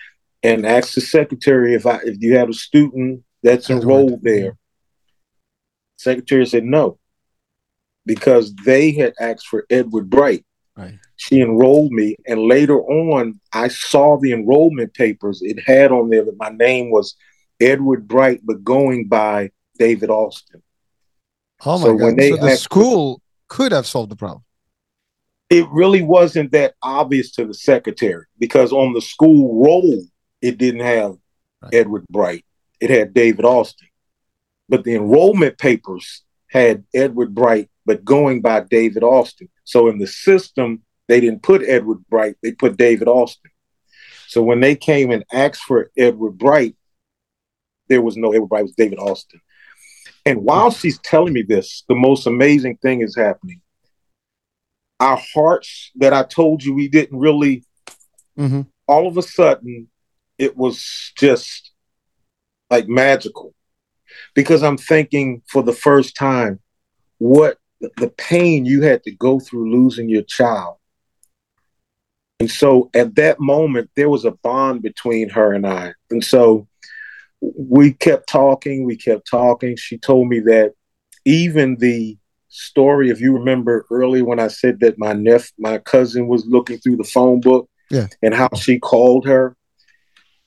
and 0.42 0.66
asked 0.66 0.94
the 0.94 1.02
secretary 1.02 1.74
if 1.74 1.84
I 1.86 1.96
if 2.04 2.16
you 2.20 2.36
had 2.36 2.48
a 2.48 2.54
student 2.54 3.22
that's 3.42 3.68
enrolled 3.68 4.22
there. 4.22 4.56
Secretary 5.98 6.46
said 6.46 6.64
no, 6.64 6.98
because 8.06 8.54
they 8.64 8.92
had 8.92 9.12
asked 9.20 9.46
for 9.46 9.66
Edward 9.68 10.08
Bright. 10.08 10.46
Right. 10.76 10.98
She 11.16 11.40
enrolled 11.40 11.92
me, 11.92 12.16
and 12.26 12.40
later 12.42 12.80
on, 12.80 13.40
I 13.52 13.68
saw 13.68 14.18
the 14.18 14.32
enrollment 14.32 14.94
papers. 14.94 15.42
It 15.42 15.60
had 15.66 15.92
on 15.92 16.08
there 16.10 16.24
that 16.24 16.38
my 16.38 16.50
name 16.50 16.90
was 16.90 17.16
Edward 17.60 18.08
Bright, 18.08 18.40
but 18.44 18.64
going 18.64 19.08
by 19.08 19.50
David 19.78 20.10
Alston. 20.10 20.62
Oh 21.64 21.78
my 21.78 21.84
so 21.84 21.96
God. 21.96 22.04
When 22.04 22.16
they 22.16 22.30
so 22.30 22.36
the 22.36 22.56
school 22.56 23.20
could 23.48 23.72
have 23.72 23.86
solved 23.86 24.10
the 24.10 24.16
problem. 24.16 24.44
It 25.50 25.68
really 25.70 26.02
wasn't 26.02 26.52
that 26.52 26.74
obvious 26.80 27.32
to 27.32 27.44
the 27.44 27.54
secretary 27.54 28.24
because 28.38 28.72
on 28.72 28.92
the 28.92 29.00
school 29.00 29.62
roll, 29.64 30.00
it 30.40 30.58
didn't 30.58 30.82
have 30.82 31.16
right. 31.60 31.74
Edward 31.74 32.04
Bright. 32.08 32.44
It 32.80 32.88
had 32.88 33.12
David 33.12 33.44
Alston, 33.44 33.88
But 34.68 34.84
the 34.84 34.94
enrollment 34.94 35.58
papers 35.58 36.22
had 36.48 36.84
Edward 36.94 37.34
Bright, 37.34 37.68
but 37.90 38.04
going 38.04 38.40
by 38.40 38.60
David 38.60 39.02
Alston. 39.02 39.48
So 39.64 39.88
in 39.88 39.98
the 39.98 40.06
system, 40.06 40.82
they 41.08 41.18
didn't 41.18 41.42
put 41.42 41.60
Edward 41.66 42.06
Bright, 42.08 42.36
they 42.40 42.52
put 42.52 42.76
David 42.76 43.08
Alston. 43.08 43.50
So 44.28 44.44
when 44.44 44.60
they 44.60 44.76
came 44.76 45.10
and 45.10 45.24
asked 45.32 45.62
for 45.62 45.90
Edward 45.98 46.38
Bright, 46.38 46.76
there 47.88 48.00
was 48.00 48.16
no 48.16 48.28
Edward 48.28 48.44
everybody 48.44 48.62
was 48.62 48.74
David 48.76 49.00
Alston. 49.00 49.40
And 50.24 50.44
while 50.44 50.70
she's 50.70 51.00
telling 51.00 51.32
me 51.32 51.42
this, 51.42 51.82
the 51.88 51.96
most 51.96 52.28
amazing 52.28 52.76
thing 52.76 53.00
is 53.00 53.16
happening. 53.16 53.60
Our 55.00 55.20
hearts 55.34 55.90
that 55.96 56.12
I 56.12 56.22
told 56.22 56.62
you 56.62 56.72
we 56.72 56.86
didn't 56.86 57.18
really, 57.18 57.64
mm-hmm. 58.38 58.60
all 58.86 59.08
of 59.08 59.16
a 59.16 59.22
sudden, 59.22 59.88
it 60.38 60.56
was 60.56 61.12
just 61.18 61.72
like 62.70 62.86
magical. 62.86 63.52
Because 64.36 64.62
I'm 64.62 64.78
thinking 64.78 65.42
for 65.48 65.64
the 65.64 65.72
first 65.72 66.14
time, 66.14 66.60
what 67.20 67.58
the 67.80 68.12
pain 68.16 68.64
you 68.64 68.82
had 68.82 69.02
to 69.04 69.10
go 69.10 69.40
through 69.40 69.72
losing 69.72 70.08
your 70.08 70.22
child. 70.22 70.76
And 72.38 72.50
so 72.50 72.90
at 72.94 73.14
that 73.16 73.38
moment, 73.40 73.90
there 73.96 74.08
was 74.08 74.24
a 74.24 74.30
bond 74.30 74.82
between 74.82 75.28
her 75.30 75.52
and 75.52 75.66
I. 75.66 75.92
And 76.10 76.24
so 76.24 76.66
we 77.40 77.92
kept 77.92 78.28
talking, 78.28 78.84
we 78.84 78.96
kept 78.96 79.28
talking. 79.30 79.76
She 79.76 79.98
told 79.98 80.28
me 80.28 80.40
that 80.40 80.72
even 81.24 81.76
the 81.76 82.16
story, 82.48 83.10
if 83.10 83.20
you 83.20 83.32
remember 83.34 83.86
early 83.90 84.22
when 84.22 84.40
I 84.40 84.48
said 84.48 84.80
that 84.80 84.98
my 84.98 85.12
nephew, 85.12 85.52
my 85.58 85.78
cousin 85.78 86.28
was 86.28 86.46
looking 86.46 86.78
through 86.78 86.96
the 86.96 87.04
phone 87.04 87.40
book 87.40 87.68
yeah. 87.90 88.08
and 88.22 88.34
how 88.34 88.48
she 88.56 88.78
called 88.78 89.26
her, 89.26 89.56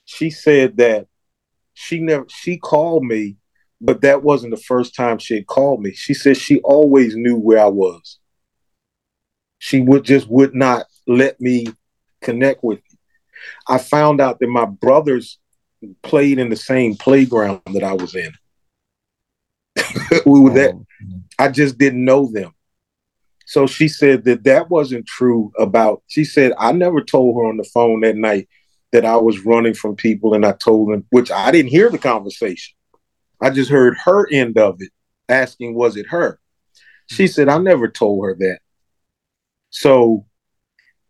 she 0.05 0.29
said 0.29 0.77
that 0.77 1.07
she 1.73 1.99
never 1.99 2.25
she 2.27 2.57
called 2.57 3.03
me, 3.03 3.37
but 3.83 3.99
that 4.01 4.23
wasn't 4.23 4.55
the 4.55 4.61
first 4.61 4.95
time 4.95 5.17
she 5.17 5.35
had 5.35 5.45
called 5.45 5.81
me. 5.81 5.91
She 5.91 6.13
said 6.13 6.37
she 6.37 6.59
always 6.59 7.17
knew 7.17 7.35
where 7.35 7.59
I 7.59 7.67
was. 7.67 8.17
She 9.59 9.81
would 9.81 10.05
just 10.05 10.27
would 10.29 10.55
not 10.55 10.85
let 11.05 11.39
me 11.41 11.67
connect 12.21 12.63
with 12.63 12.79
me. 12.79 12.97
I 13.67 13.77
found 13.79 14.21
out 14.21 14.39
that 14.39 14.47
my 14.47 14.63
brothers 14.63 15.37
played 16.01 16.39
in 16.39 16.49
the 16.49 16.55
same 16.55 16.95
playground 16.95 17.61
that 17.73 17.83
I 17.83 17.91
was 17.91 18.15
in. 18.15 18.31
we 20.25 20.39
were 20.39 20.51
oh. 20.51 20.53
that 20.53 20.85
I 21.37 21.49
just 21.49 21.77
didn't 21.77 22.05
know 22.05 22.31
them. 22.31 22.53
So 23.45 23.67
she 23.67 23.89
said 23.89 24.23
that 24.23 24.45
that 24.45 24.69
wasn't 24.69 25.05
true 25.07 25.51
about. 25.59 26.03
She 26.07 26.23
said 26.23 26.53
I 26.57 26.71
never 26.71 27.01
told 27.01 27.35
her 27.35 27.49
on 27.49 27.57
the 27.57 27.65
phone 27.65 27.99
that 28.01 28.15
night 28.15 28.47
that 28.93 29.03
I 29.03 29.17
was 29.17 29.45
running 29.45 29.73
from 29.73 29.97
people, 29.97 30.35
and 30.35 30.45
I 30.45 30.53
told 30.53 30.93
them, 30.93 31.05
which 31.09 31.31
I 31.31 31.51
didn't 31.51 31.71
hear 31.71 31.89
the 31.89 31.97
conversation. 31.97 32.75
I 33.43 33.49
just 33.49 33.69
heard 33.69 33.97
her 34.05 34.27
end 34.31 34.57
of 34.57 34.77
it, 34.79 34.91
asking, 35.29 35.75
"Was 35.75 35.97
it 35.97 36.07
her?" 36.07 36.39
She 37.07 37.27
said 37.27 37.49
I 37.49 37.57
never 37.57 37.87
told 37.87 38.25
her 38.25 38.35
that. 38.39 38.59
So 39.69 40.25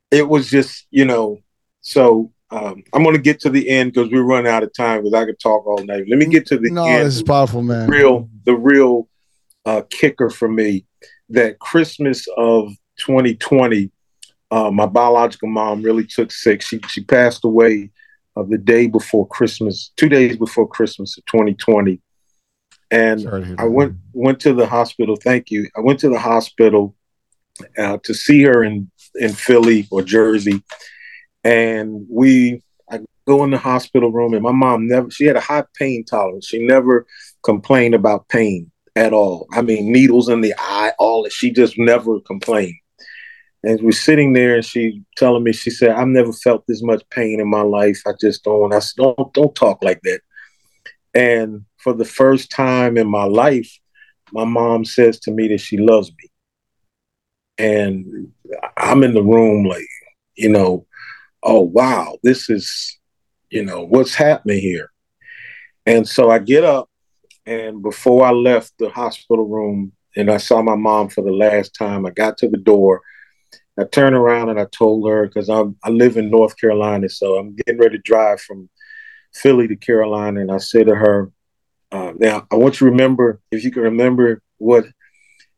it 0.10 0.28
was 0.28 0.50
just, 0.50 0.88
you 0.90 1.06
know, 1.06 1.40
so 1.82 2.32
um, 2.50 2.84
I'm 2.94 3.04
going 3.04 3.16
to 3.16 3.22
get 3.22 3.40
to 3.42 3.50
the 3.50 3.68
end 3.70 3.94
because 3.94 4.12
we're 4.12 4.24
running 4.24 4.52
out 4.52 4.64
of 4.64 4.74
time 4.74 5.00
because 5.02 5.14
I 5.14 5.26
could 5.26 5.40
talk 5.40 5.66
all 5.66 5.84
night. 5.84 6.06
Let 6.08 6.20
me 6.20 6.26
get 6.26 6.46
to 6.48 6.58
the 6.58 6.68
end. 6.68 6.76
no, 6.76 6.86
end. 6.86 7.06
this 7.06 7.16
is 7.16 7.24
powerful, 7.24 7.64
man. 7.64 7.88
The 7.88 7.92
real, 7.92 8.30
the 8.46 8.56
real 8.56 9.10
uh, 9.66 9.82
kicker 9.90 10.30
for 10.30 10.48
me 10.48 10.86
that 11.30 11.60
Christmas 11.60 12.28
of 12.38 12.70
2020, 13.00 13.92
uh, 14.52 14.70
my 14.70 14.86
biological 14.86 15.50
mom 15.50 15.82
really 15.82 16.06
took 16.06 16.32
sick. 16.32 16.62
She 16.62 16.80
she 16.88 17.04
passed 17.04 17.44
away 17.44 17.90
of 18.36 18.46
uh, 18.46 18.50
the 18.50 18.58
day 18.60 18.88
before 18.88 19.28
Christmas, 19.28 19.92
two 19.98 20.10
days 20.10 20.38
before 20.38 20.68
Christmas 20.68 21.18
of 21.18 21.26
2020, 21.26 22.00
and 22.94 23.60
I 23.60 23.66
went 23.66 23.96
went 24.14 24.40
to 24.42 24.54
the 24.54 24.68
hospital. 24.68 25.16
Thank 25.16 25.52
you. 25.52 25.68
I 25.76 25.82
went 25.82 26.00
to 26.02 26.10
the 26.10 26.20
hospital 26.20 26.96
uh, 27.78 27.98
to 28.04 28.14
see 28.14 28.44
her 28.44 28.64
in 28.64 28.90
in 29.16 29.34
Philly 29.34 29.88
or 29.92 30.02
Jersey 30.02 30.64
and 31.44 32.06
we 32.10 32.62
I 32.90 33.00
go 33.28 33.44
in 33.44 33.52
the 33.52 33.58
hospital 33.58 34.12
room 34.12 34.34
and 34.34 34.44
my 34.44 34.52
mom 34.52 34.88
never 34.88 35.10
she 35.10 35.26
had 35.26 35.36
a 35.36 35.42
high 35.42 35.66
pain 35.78 36.06
tolerance. 36.06 36.48
She 36.48 36.66
never 36.66 37.06
complained 37.44 37.96
about 37.96 38.30
pain 38.30 38.72
at 38.96 39.14
all. 39.14 39.48
I 39.52 39.62
mean 39.62 39.92
needles 39.92 40.30
in 40.30 40.42
the 40.42 40.54
eye, 40.58 40.94
all 41.00 41.24
that 41.24 41.32
she 41.32 41.52
just 41.52 41.78
never 41.78 42.20
complained. 42.22 42.76
And 43.66 43.82
we're 43.82 43.92
sitting 43.92 44.34
there 44.34 44.56
and 44.56 44.66
she 44.66 45.02
telling 45.16 45.44
me, 45.44 45.54
she 45.54 45.70
said, 45.70 45.92
I've 45.92 46.08
never 46.08 46.34
felt 46.34 46.66
this 46.68 46.84
much 46.84 47.02
pain 47.10 47.40
in 47.40 47.50
my 47.50 47.62
life. 47.62 48.02
I 48.06 48.12
just 48.20 48.44
don't 48.44 48.74
I 48.74 48.80
said, 48.80 49.02
don't 49.04 49.34
don't 49.34 49.56
talk 49.56 49.84
like 49.84 50.02
that. 50.04 50.22
And 51.14 51.66
for 51.84 51.94
the 51.94 52.06
first 52.06 52.50
time 52.50 52.98
in 52.98 53.08
my 53.08 53.26
life, 53.26 53.72
my 54.32 54.46
mom 54.46 54.86
says 54.86 55.20
to 55.20 55.32
me 55.32 55.48
that 55.50 55.60
she 55.60 55.78
loves 55.78 56.10
me. 56.10 56.30
And 57.58 58.32
I'm 58.78 59.04
in 59.04 59.14
the 59.14 59.24
room 59.24 59.66
like, 59.66 59.88
you 60.36 60.50
know, 60.50 60.88
oh 61.44 61.62
wow, 61.62 62.18
this 62.24 62.50
is, 62.50 62.98
you 63.50 63.64
know, 63.64 63.86
what's 63.86 64.16
happening 64.16 64.60
here. 64.60 64.90
And 65.86 66.08
so 66.08 66.32
I 66.32 66.40
get 66.40 66.64
up, 66.64 66.90
and 67.46 67.84
before 67.84 68.26
I 68.26 68.32
left 68.32 68.74
the 68.80 68.90
hospital 68.90 69.48
room, 69.48 69.92
and 70.16 70.32
I 70.32 70.38
saw 70.38 70.62
my 70.62 70.76
mom 70.76 71.10
for 71.10 71.24
the 71.24 71.32
last 71.32 71.76
time, 71.76 72.06
I 72.06 72.12
got 72.12 72.38
to 72.38 72.48
the 72.48 72.58
door, 72.58 73.02
I 73.78 73.84
turned 73.86 74.16
around 74.16 74.50
and 74.50 74.60
I 74.60 74.66
told 74.66 75.10
her 75.10 75.28
because 75.28 75.50
I'm 75.50 75.76
I 75.84 75.90
live 75.90 76.16
in 76.18 76.30
North 76.30 76.58
Carolina, 76.58 77.10
so 77.10 77.38
I'm 77.38 77.56
getting 77.56 77.80
ready 77.80 77.98
to 77.98 78.04
drive 78.04 78.40
from 78.40 78.70
Philly 79.34 79.68
to 79.68 79.76
Carolina, 79.76 80.42
and 80.42 80.52
I 80.52 80.58
said 80.58 80.88
to 80.88 80.96
her, 80.96 81.32
uh, 81.94 82.14
"Now 82.18 82.48
I 82.52 82.56
want 82.56 82.76
you 82.76 82.88
to 82.88 82.92
remember, 82.92 83.42
if 83.52 83.64
you 83.64 83.72
can 83.72 83.84
remember 83.84 84.42
what, 84.58 84.86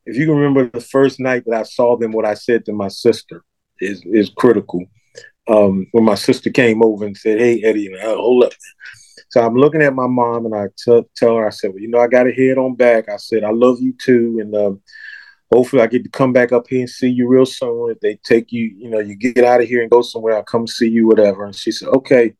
if 0.04 0.16
you 0.16 0.26
can 0.26 0.36
remember 0.36 0.70
the 0.70 0.80
first 0.80 1.18
night 1.18 1.44
that 1.46 1.58
I 1.58 1.62
saw 1.64 1.96
them, 1.96 2.12
what 2.12 2.24
I 2.26 2.34
said 2.34 2.64
to 2.66 2.72
my 2.72 2.88
sister 2.88 3.42
is 3.80 4.02
is 4.04 4.30
critical. 4.30 4.84
Um, 5.48 5.86
when 5.92 6.04
my 6.04 6.16
sister 6.16 6.50
came 6.50 6.82
over 6.84 7.06
and 7.06 7.16
said, 7.16 7.38
"Hey 7.38 7.62
Eddie," 7.64 7.86
and 7.86 7.96
I, 7.96 8.14
hold 8.14 8.44
up. 8.44 8.52
So 9.30 9.44
I'm 9.44 9.56
looking 9.56 9.82
at 9.82 9.94
my 9.94 10.06
mom 10.06 10.46
and 10.46 10.54
I 10.54 10.66
t- 10.78 11.08
tell 11.16 11.36
her, 11.36 11.46
I 11.46 11.50
said, 11.50 11.70
"Well, 11.70 11.80
you 11.80 11.88
know, 11.88 11.98
I 11.98 12.06
got 12.06 12.24
to 12.24 12.32
head 12.32 12.58
on 12.58 12.76
back." 12.76 13.08
I 13.08 13.16
said, 13.16 13.42
"I 13.44 13.50
love 13.50 13.78
you 13.80 13.94
too," 14.00 14.38
and 14.40 14.54
um, 14.54 14.80
hopefully 15.52 15.82
I 15.82 15.86
get 15.86 16.04
to 16.04 16.10
come 16.10 16.32
back 16.32 16.52
up 16.52 16.66
here 16.68 16.80
and 16.80 16.90
see 16.90 17.08
you 17.08 17.28
real 17.28 17.46
soon. 17.46 17.90
If 17.90 18.00
they 18.00 18.18
take 18.24 18.52
you, 18.52 18.74
you 18.76 18.90
know, 18.90 18.98
you 18.98 19.14
get 19.14 19.44
out 19.44 19.60
of 19.60 19.68
here 19.68 19.82
and 19.82 19.90
go 19.90 20.02
somewhere, 20.02 20.36
I'll 20.36 20.42
come 20.42 20.66
see 20.66 20.88
you, 20.88 21.06
whatever. 21.06 21.44
And 21.44 21.54
she 21.54 21.70
said, 21.70 21.88
okay. 21.88 22.34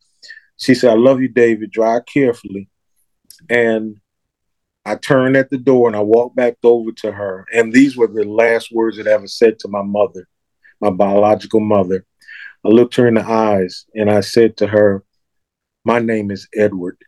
She 0.58 0.74
said, 0.74 0.90
I 0.90 0.94
love 0.94 1.20
you, 1.20 1.28
David. 1.28 1.70
Drive 1.70 2.06
carefully. 2.06 2.68
And 3.48 4.00
I 4.84 4.96
turned 4.96 5.36
at 5.36 5.50
the 5.50 5.58
door 5.58 5.88
and 5.88 5.96
I 5.96 6.00
walked 6.00 6.36
back 6.36 6.56
over 6.62 6.92
to 6.92 7.12
her. 7.12 7.46
And 7.52 7.72
these 7.72 7.96
were 7.96 8.06
the 8.06 8.24
last 8.24 8.70
words 8.72 8.96
that 8.96 9.08
I 9.08 9.12
ever 9.12 9.26
said 9.26 9.58
to 9.60 9.68
my 9.68 9.82
mother, 9.82 10.28
my 10.80 10.90
biological 10.90 11.60
mother. 11.60 12.04
I 12.64 12.68
looked 12.68 12.96
her 12.96 13.08
in 13.08 13.14
the 13.14 13.26
eyes 13.26 13.86
and 13.94 14.10
I 14.10 14.20
said 14.20 14.56
to 14.58 14.66
her, 14.66 15.04
My 15.84 15.98
name 15.98 16.30
is 16.30 16.48
Edward. 16.54 16.98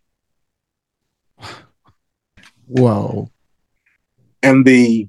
Wow. 2.66 3.30
And 4.42 4.64
the 4.64 5.08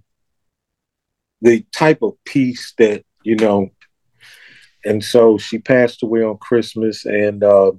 the 1.42 1.66
type 1.74 2.02
of 2.02 2.14
peace 2.26 2.74
that 2.78 3.04
you 3.24 3.36
know 3.36 3.70
and 4.86 5.04
so 5.04 5.38
she 5.38 5.58
passed 5.58 6.04
away 6.04 6.22
on 6.22 6.38
christmas 6.38 7.06
and 7.06 7.44
uh, 7.44 7.72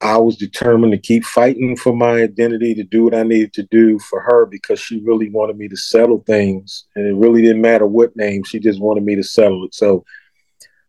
i 0.00 0.16
was 0.16 0.36
determined 0.36 0.92
to 0.92 0.98
keep 0.98 1.24
fighting 1.24 1.76
for 1.76 1.94
my 1.94 2.22
identity 2.22 2.74
to 2.74 2.84
do 2.84 3.04
what 3.04 3.14
i 3.14 3.22
needed 3.22 3.52
to 3.52 3.62
do 3.64 3.98
for 3.98 4.20
her 4.20 4.46
because 4.46 4.78
she 4.78 5.00
really 5.04 5.30
wanted 5.30 5.56
me 5.56 5.68
to 5.68 5.76
settle 5.76 6.22
things 6.26 6.86
and 6.96 7.06
it 7.06 7.14
really 7.14 7.42
didn't 7.42 7.62
matter 7.62 7.86
what 7.86 8.16
name 8.16 8.42
she 8.44 8.58
just 8.58 8.80
wanted 8.80 9.04
me 9.04 9.14
to 9.14 9.22
settle 9.22 9.64
it 9.64 9.74
so 9.74 10.04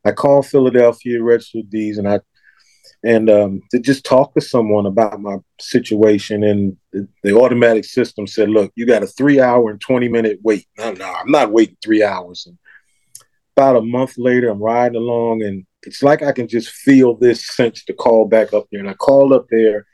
i 0.06 0.12
called 0.12 0.46
philadelphia 0.46 1.22
registered 1.22 1.70
deeds 1.70 1.98
and 1.98 2.08
i 2.08 2.20
and 3.04 3.30
um, 3.30 3.62
to 3.72 3.80
just 3.80 4.04
talk 4.04 4.34
to 4.34 4.42
someone 4.42 4.86
about 4.86 5.22
my 5.22 5.38
situation. 5.60 6.44
And 6.44 6.76
the, 6.92 7.08
the, 7.24 7.38
automatic 7.38 7.86
system 7.86 8.28
said, 8.28 8.50
"Look, 8.50 8.72
you 8.76 8.86
got 8.86 9.04
a 9.04 9.08
three 9.08 9.40
hour 9.40 9.70
and 9.70 9.80
twenty 9.80 10.10
minute 10.10 10.40
wait." 10.44 10.68
No, 10.78 10.92
no, 10.92 11.06
I'm 11.06 11.32
not 11.32 11.52
waiting 11.52 11.78
three 11.82 12.04
hours. 12.04 12.46
And 12.46 12.58
about 13.56 13.78
a 13.78 13.82
month 13.82 14.18
later, 14.18 14.50
I'm 14.50 14.62
riding 14.62 14.98
along, 14.98 15.44
and 15.44 15.66
it's 15.84 16.04
like 16.04 16.22
I 16.22 16.32
can 16.32 16.48
just 16.48 16.70
feel 16.70 17.16
this 17.16 17.56
sense 17.56 17.84
to 17.86 17.94
call 17.94 18.26
back 18.26 18.54
up 18.54 18.68
there. 18.72 18.82
And 18.82 18.90
I 18.90 18.94
called 18.94 19.34
up 19.34 19.48
there, 19.50 19.86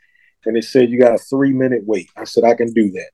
and 0.44 0.56
it 0.56 0.64
said, 0.64 0.90
"You 0.90 1.00
got 1.00 1.14
a 1.14 1.18
three 1.18 1.52
minute 1.52 1.82
wait." 1.84 2.08
I 2.16 2.24
said, 2.24 2.44
"I 2.44 2.54
can 2.54 2.72
do 2.72 2.90
that." 2.92 3.10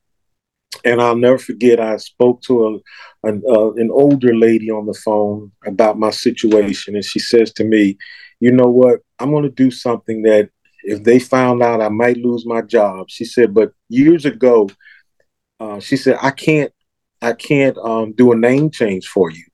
And 0.84 1.00
I'll 1.00 1.16
never 1.16 1.38
forget, 1.38 1.78
I 1.78 1.96
spoke 1.98 2.42
to 2.42 2.66
a, 2.66 3.28
an, 3.28 3.42
uh, 3.48 3.72
an 3.74 3.90
older 3.92 4.34
lady 4.34 4.68
on 4.70 4.86
the 4.86 4.94
phone 4.94 5.52
about 5.64 5.98
my 5.98 6.10
situation, 6.10 6.96
and 6.96 7.04
she 7.04 7.20
says 7.20 7.52
to 7.54 7.64
me, 7.64 7.98
you 8.40 8.50
know 8.50 8.68
what? 8.68 9.00
I'm 9.20 9.30
going 9.30 9.44
to 9.44 9.50
do 9.50 9.70
something 9.70 10.22
that 10.22 10.50
if 10.82 11.04
they 11.04 11.20
found 11.20 11.62
out, 11.62 11.80
I 11.80 11.88
might 11.88 12.16
lose 12.16 12.44
my 12.44 12.60
job. 12.62 13.06
She 13.08 13.24
said, 13.24 13.54
but 13.54 13.70
years 13.88 14.24
ago, 14.24 14.68
uh, 15.60 15.78
she 15.78 15.96
said, 15.96 16.18
I 16.20 16.32
can't, 16.32 16.72
I 17.20 17.34
can't 17.34 17.78
um, 17.78 18.14
do 18.14 18.32
a 18.32 18.36
name 18.36 18.70
change 18.70 19.06
for 19.06 19.30
you. 19.30 19.44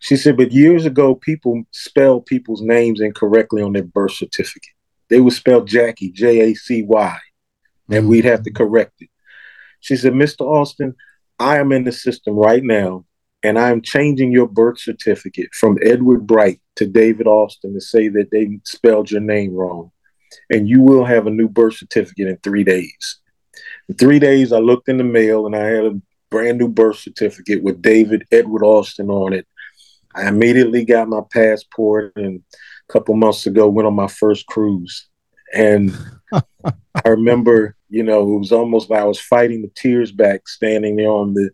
She 0.00 0.16
said, 0.16 0.36
but 0.36 0.52
years 0.52 0.86
ago, 0.86 1.14
people 1.14 1.62
spelled 1.70 2.26
people's 2.26 2.62
names 2.62 3.00
incorrectly 3.00 3.62
on 3.62 3.72
their 3.72 3.84
birth 3.84 4.12
certificate. 4.12 4.74
They 5.08 5.20
would 5.20 5.32
spell 5.32 5.62
Jackie, 5.62 6.10
J 6.10 6.40
A 6.50 6.54
C 6.54 6.82
Y, 6.82 7.18
and 7.90 8.08
we'd 8.08 8.24
have 8.24 8.42
to 8.42 8.50
mm-hmm. 8.50 8.56
correct 8.56 8.94
it. 9.00 9.10
She 9.80 9.96
said, 9.96 10.12
Mr. 10.12 10.42
Alston, 10.42 10.94
I 11.38 11.58
am 11.58 11.72
in 11.72 11.84
the 11.84 11.92
system 11.92 12.34
right 12.34 12.62
now 12.62 13.06
and 13.42 13.58
I'm 13.58 13.80
changing 13.80 14.32
your 14.32 14.46
birth 14.46 14.80
certificate 14.80 15.54
from 15.54 15.78
Edward 15.82 16.26
Bright 16.26 16.60
to 16.76 16.86
David 16.86 17.26
Alston 17.26 17.72
to 17.74 17.80
say 17.80 18.08
that 18.08 18.30
they 18.30 18.60
spelled 18.64 19.10
your 19.10 19.22
name 19.22 19.54
wrong. 19.54 19.90
And 20.50 20.68
you 20.68 20.82
will 20.82 21.04
have 21.04 21.26
a 21.26 21.30
new 21.30 21.48
birth 21.48 21.76
certificate 21.76 22.28
in 22.28 22.36
three 22.38 22.64
days. 22.64 23.18
In 23.88 23.96
three 23.96 24.18
days, 24.18 24.52
I 24.52 24.58
looked 24.58 24.88
in 24.88 24.98
the 24.98 25.04
mail 25.04 25.46
and 25.46 25.56
I 25.56 25.64
had 25.64 25.84
a 25.84 26.00
brand 26.30 26.58
new 26.58 26.68
birth 26.68 26.98
certificate 26.98 27.62
with 27.62 27.82
David 27.82 28.24
Edward 28.30 28.62
Alston 28.62 29.10
on 29.10 29.32
it. 29.32 29.46
I 30.14 30.28
immediately 30.28 30.84
got 30.84 31.08
my 31.08 31.20
passport 31.30 32.12
and 32.16 32.42
a 32.88 32.92
couple 32.92 33.14
months 33.14 33.46
ago 33.46 33.68
went 33.68 33.86
on 33.86 33.94
my 33.94 34.08
first 34.08 34.46
cruise. 34.46 35.08
And 35.54 35.96
I 36.32 37.08
remember, 37.08 37.76
you 37.88 38.02
know, 38.02 38.22
it 38.34 38.38
was 38.38 38.52
almost 38.52 38.90
like 38.90 39.00
I 39.00 39.04
was 39.04 39.20
fighting 39.20 39.62
the 39.62 39.70
tears 39.74 40.12
back 40.12 40.48
standing 40.48 40.96
there 40.96 41.10
on 41.10 41.34
the 41.34 41.50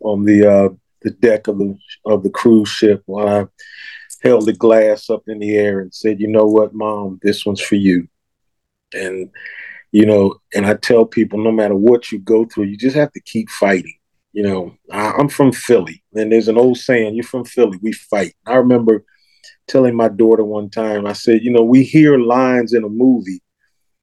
on 0.00 0.24
the 0.24 0.46
uh, 0.46 0.68
the 1.02 1.10
deck 1.10 1.48
of 1.48 1.58
the 1.58 1.76
of 2.04 2.22
the 2.22 2.30
cruise 2.30 2.68
ship 2.68 3.02
while 3.06 3.28
I 3.28 3.46
held 4.22 4.46
the 4.46 4.52
glass 4.52 5.10
up 5.10 5.22
in 5.28 5.38
the 5.38 5.56
air 5.56 5.80
and 5.80 5.94
said, 5.94 6.20
"You 6.20 6.28
know 6.28 6.46
what, 6.46 6.74
Mom, 6.74 7.18
this 7.22 7.46
one's 7.46 7.60
for 7.60 7.76
you." 7.76 8.08
And 8.92 9.30
you 9.92 10.06
know, 10.06 10.40
and 10.54 10.66
I 10.66 10.74
tell 10.74 11.06
people, 11.06 11.38
no 11.38 11.52
matter 11.52 11.74
what 11.74 12.10
you 12.10 12.18
go 12.18 12.44
through, 12.44 12.64
you 12.64 12.76
just 12.76 12.96
have 12.96 13.12
to 13.12 13.20
keep 13.20 13.48
fighting. 13.48 13.94
You 14.34 14.42
know, 14.42 14.76
I, 14.90 15.20
am 15.20 15.28
from 15.28 15.52
Philly, 15.52 16.02
and 16.12 16.32
there's 16.32 16.48
an 16.48 16.58
old 16.58 16.76
saying, 16.76 17.14
"You're 17.14 17.22
from 17.22 17.44
Philly, 17.44 17.78
we 17.80 17.92
fight." 17.92 18.34
I 18.44 18.56
remember 18.56 19.04
telling 19.68 19.94
my 19.94 20.08
daughter 20.08 20.42
one 20.42 20.70
time, 20.70 21.06
I 21.06 21.12
said, 21.12 21.42
"You 21.42 21.52
know, 21.52 21.62
we 21.62 21.84
hear 21.84 22.18
lines 22.18 22.72
in 22.74 22.82
a 22.82 22.88
movie." 22.88 23.40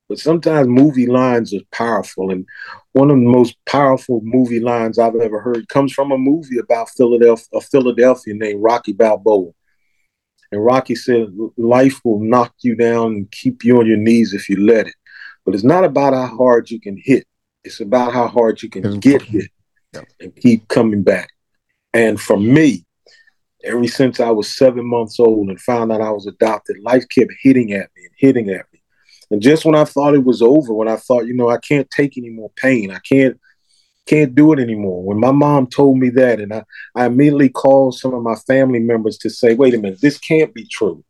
But 0.08 0.20
sometimes 0.20 0.70
movie 0.70 1.06
lines 1.06 1.54
are 1.54 1.60
powerful. 1.74 2.32
And 2.32 2.46
one 2.94 3.12
of 3.12 3.18
the 3.18 3.24
most 3.24 3.56
powerful 3.66 4.22
movie 4.24 4.62
lines 4.62 4.98
I've 4.98 5.16
ever 5.16 5.42
heard 5.42 5.68
comes 5.68 5.92
from 5.92 6.14
a 6.14 6.18
movie 6.18 6.60
about 6.60 6.90
Philadelphia, 6.90 7.48
a 7.54 7.62
Philadelphia 7.62 8.34
named 8.34 8.64
Rocky 8.64 8.94
Balboa. 8.94 9.52
And 10.54 10.64
Rocky 10.64 10.96
said, 10.96 11.28
Life 11.58 12.00
will 12.06 12.20
knock 12.20 12.54
you 12.62 12.76
down 12.76 13.14
and 13.14 13.32
keep 13.32 13.66
you 13.66 13.80
on 13.80 13.86
your 13.88 13.98
knees 13.98 14.34
if 14.34 14.50
you 14.50 14.66
let 14.66 14.88
it. 14.88 14.96
But 15.46 15.56
it's 15.56 15.64
not 15.64 15.84
about 15.84 16.14
how 16.14 16.36
hard 16.38 16.72
you 16.72 16.80
can 16.80 16.98
hit, 17.02 17.26
it's 17.66 17.82
about 17.82 18.14
how 18.14 18.28
hard 18.28 18.62
you 18.62 18.70
can 18.70 19.00
get 19.00 19.22
hit 19.34 19.50
and 19.94 20.36
keep 20.36 20.68
coming 20.68 21.04
back. 21.04 21.30
And 21.94 22.20
for 22.20 22.38
me, 22.38 22.86
ever 23.64 23.88
since 23.88 24.20
I 24.20 24.32
was 24.32 24.56
seven 24.56 24.86
months 24.86 25.20
old 25.20 25.50
and 25.50 25.60
found 25.60 25.92
out 25.92 26.02
I 26.02 26.12
was 26.12 26.28
adopted, 26.28 26.78
life 26.82 27.06
kept 27.10 27.32
hitting 27.42 27.74
at 27.74 27.90
me 27.96 28.04
and 28.04 28.14
hitting 28.18 28.50
at 28.50 28.66
me. 28.72 28.82
And 29.30 29.42
just 29.42 29.66
when 29.66 29.76
I 29.76 29.86
thought 29.86 30.14
it 30.14 30.24
was 30.24 30.42
over, 30.42 30.74
when 30.74 30.88
I 30.88 30.98
thought, 30.98 31.26
you 31.26 31.34
know, 31.34 31.50
I 31.50 31.58
can't 31.58 31.90
take 31.90 32.18
any 32.18 32.30
more 32.30 32.52
pain, 32.56 32.92
I 32.92 33.00
can't 33.00 33.40
can't 34.08 34.34
do 34.34 34.52
it 34.52 34.60
anymore. 34.60 35.04
When 35.04 35.20
my 35.20 35.32
mom 35.32 35.68
told 35.68 36.00
me 36.00 36.10
that, 36.10 36.40
and 36.42 36.52
I, 36.52 36.64
I 36.96 37.06
immediately 37.06 37.50
called 37.50 37.96
some 37.96 38.16
of 38.16 38.24
my 38.24 38.34
family 38.34 38.80
members 38.80 39.18
to 39.20 39.30
say, 39.30 39.54
wait 39.54 39.76
a 39.76 39.78
minute, 39.78 40.02
this 40.02 40.18
can't 40.18 40.54
be 40.56 40.66
true. 40.66 41.06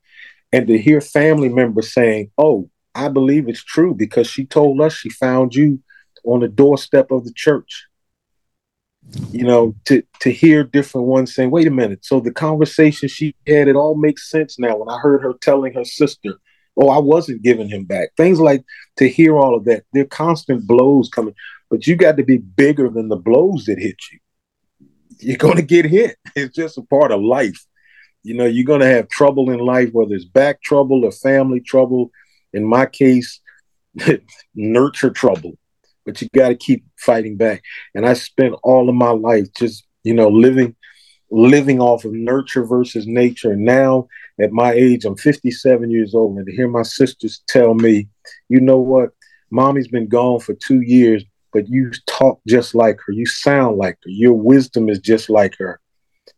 And 0.51 0.67
to 0.67 0.77
hear 0.77 0.99
family 0.99 1.47
members 1.47 1.93
saying, 1.93 2.31
oh, 2.37 2.69
I 2.93 3.07
believe 3.07 3.47
it's 3.47 3.63
true 3.63 3.95
because 3.95 4.27
she 4.27 4.45
told 4.45 4.81
us 4.81 4.93
she 4.93 5.09
found 5.09 5.55
you 5.55 5.81
on 6.25 6.41
the 6.41 6.49
doorstep 6.49 7.11
of 7.11 7.23
the 7.23 7.31
church. 7.33 7.87
You 9.31 9.43
know, 9.43 9.75
to 9.85 10.03
to 10.21 10.31
hear 10.31 10.63
different 10.63 11.07
ones 11.07 11.33
saying, 11.33 11.51
wait 11.51 11.67
a 11.67 11.71
minute. 11.71 12.05
So 12.05 12.19
the 12.19 12.31
conversation 12.31 13.09
she 13.09 13.35
had, 13.47 13.67
it 13.67 13.75
all 13.75 13.95
makes 13.95 14.29
sense 14.29 14.59
now. 14.59 14.77
When 14.77 14.89
I 14.89 14.99
heard 14.99 15.23
her 15.23 15.33
telling 15.33 15.73
her 15.73 15.83
sister, 15.83 16.39
oh, 16.77 16.89
I 16.89 16.99
wasn't 16.99 17.43
giving 17.43 17.69
him 17.69 17.85
back. 17.85 18.09
Things 18.15 18.39
like 18.39 18.63
to 18.97 19.09
hear 19.09 19.37
all 19.37 19.55
of 19.55 19.65
that, 19.65 19.83
They're 19.93 20.05
constant 20.05 20.67
blows 20.67 21.09
coming, 21.09 21.35
but 21.69 21.87
you 21.87 21.95
got 21.95 22.17
to 22.17 22.23
be 22.23 22.37
bigger 22.37 22.89
than 22.89 23.09
the 23.09 23.17
blows 23.17 23.65
that 23.65 23.79
hit 23.79 23.97
you. 24.11 24.19
You're 25.19 25.37
going 25.45 25.57
to 25.57 25.61
get 25.61 25.85
hit. 25.85 26.17
It's 26.35 26.55
just 26.55 26.77
a 26.77 26.83
part 26.83 27.11
of 27.11 27.21
life. 27.21 27.65
You 28.23 28.35
know, 28.35 28.45
you're 28.45 28.65
going 28.65 28.81
to 28.81 28.87
have 28.87 29.09
trouble 29.09 29.49
in 29.49 29.59
life, 29.59 29.89
whether 29.93 30.13
it's 30.13 30.25
back 30.25 30.61
trouble 30.61 31.05
or 31.05 31.11
family 31.11 31.59
trouble. 31.59 32.11
In 32.53 32.63
my 32.63 32.85
case, 32.85 33.39
nurture 34.55 35.09
trouble, 35.09 35.53
but 36.05 36.21
you 36.21 36.27
got 36.35 36.49
to 36.49 36.55
keep 36.55 36.85
fighting 36.97 37.37
back. 37.37 37.63
And 37.95 38.05
I 38.05 38.13
spent 38.13 38.55
all 38.63 38.89
of 38.89 38.95
my 38.95 39.11
life 39.11 39.47
just, 39.57 39.85
you 40.03 40.13
know, 40.13 40.29
living 40.29 40.75
living 41.31 41.79
off 41.79 42.03
of 42.03 42.11
nurture 42.11 42.65
versus 42.65 43.07
nature. 43.07 43.55
Now 43.55 44.07
at 44.39 44.51
my 44.51 44.73
age, 44.73 45.05
I'm 45.05 45.15
57 45.15 45.89
years 45.89 46.13
old, 46.13 46.37
and 46.37 46.45
to 46.45 46.51
hear 46.51 46.67
my 46.67 46.83
sisters 46.83 47.41
tell 47.47 47.73
me, 47.73 48.09
you 48.49 48.59
know 48.59 48.77
what, 48.77 49.11
mommy's 49.49 49.87
been 49.87 50.07
gone 50.07 50.39
for 50.39 50.53
two 50.53 50.81
years, 50.81 51.23
but 51.53 51.69
you 51.69 51.91
talk 52.05 52.39
just 52.47 52.75
like 52.75 52.99
her, 53.05 53.13
you 53.13 53.25
sound 53.25 53.77
like 53.77 53.95
her, 54.03 54.09
your 54.09 54.33
wisdom 54.33 54.89
is 54.89 54.99
just 54.99 55.29
like 55.29 55.55
her. 55.57 55.79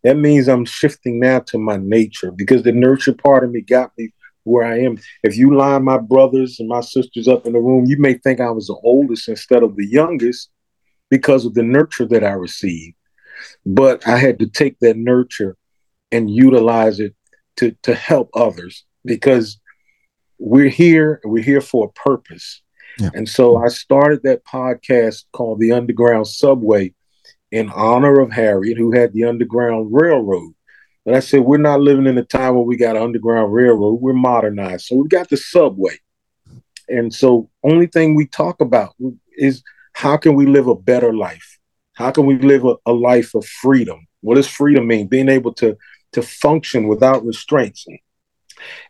That 0.03 0.18
means 0.18 0.47
I'm 0.47 0.66
shifting 0.66 1.20
now 1.20 1.39
to 1.47 1.57
my 1.57 1.78
nature 1.78 2.32
because 2.32 2.64
the 2.64 2.72
nurture 2.72 3.14
part 3.14 3.43
of 3.43 3.51
me 3.51 3.61
got 3.61 3.91
me 3.97 4.11
where 4.44 4.66
I 4.66 4.80
am. 4.80 4.98
If 5.24 5.38
you 5.38 5.56
line 5.56 5.84
my 5.84 5.98
brothers 5.98 6.60
and 6.60 6.68
my 6.68 6.82
sisters 6.82 7.28
up 7.28 7.46
in 7.46 7.54
the 7.54 7.60
room, 7.60 7.86
you 7.86 7.98
may 7.98 8.16
think 8.16 8.39
I 8.39 8.52
was 8.52 8.68
the 8.68 8.80
oldest 8.84 9.28
instead 9.28 9.64
of 9.64 9.76
the 9.76 9.88
youngest 9.88 10.50
because 11.10 11.46
of 11.46 11.54
the 11.54 11.64
nurture 11.64 12.08
that 12.08 12.24
I 12.24 12.32
received. 12.32 12.96
But 13.66 14.08
I 14.08 14.18
had 14.18 14.39
to 14.39 14.48
take 14.48 14.80
that 14.80 14.98
nurture 14.98 15.58
and 16.12 16.30
utilize 16.30 17.00
it 17.00 17.16
to 17.58 17.76
to 17.84 17.94
help 17.94 18.30
others 18.34 18.86
because 19.06 19.60
we're 20.39 20.70
here 20.70 21.22
we're 21.24 21.44
here 21.44 21.62
for 21.62 21.88
a 21.88 22.00
purpose. 22.10 22.62
Yeah. 23.00 23.10
And 23.14 23.28
so 23.28 23.58
I 23.58 23.70
started 23.70 24.22
that 24.24 24.46
podcast 24.46 25.24
called 25.34 25.60
The 25.60 25.72
Underground 25.72 26.28
Subway 26.28 26.94
in 27.52 27.70
honor 27.70 28.20
of 28.20 28.32
Harriet, 28.32 28.78
who 28.78 28.91
had 28.91 29.14
the 29.14 29.24
Underground 29.24 29.89
Railroad. 29.91 30.54
But 31.06 31.16
I 31.16 31.20
said, 31.20 31.41
we're 31.41 31.58
not 31.58 31.82
living 31.82 32.08
in 32.08 32.18
a 32.18 32.24
time 32.24 32.56
where 32.56 32.64
we 32.64 32.78
got 32.78 32.95
an 32.95 33.04
Underground 33.04 33.54
Railroad. 33.54 34.01
We're 34.01 34.14
modernized. 34.14 34.86
So 34.86 34.95
we 34.95 35.08
got 35.08 35.30
the 35.30 35.38
subway. 35.38 35.97
And 36.88 37.14
so 37.14 37.49
only 37.64 37.88
thing 37.88 38.16
we 38.16 38.28
talk 38.28 38.62
about 38.62 38.95
is 39.38 39.64
how 39.93 40.18
can 40.18 40.36
we 40.36 40.45
live 40.45 40.68
a 40.68 40.76
better 40.76 41.14
life? 41.14 41.60
How 41.93 42.12
can 42.12 42.26
we 42.26 42.38
live 42.38 42.66
a, 42.66 42.76
a 42.86 42.93
life 42.93 43.36
of 43.36 43.45
freedom? 43.45 44.08
What 44.22 44.36
does 44.36 44.47
freedom 44.47 44.88
mean? 44.88 45.08
Being 45.08 45.30
able 45.30 45.54
to 45.56 45.78
to 46.14 46.22
function 46.22 46.88
without 46.88 47.26
restraints. 47.26 47.86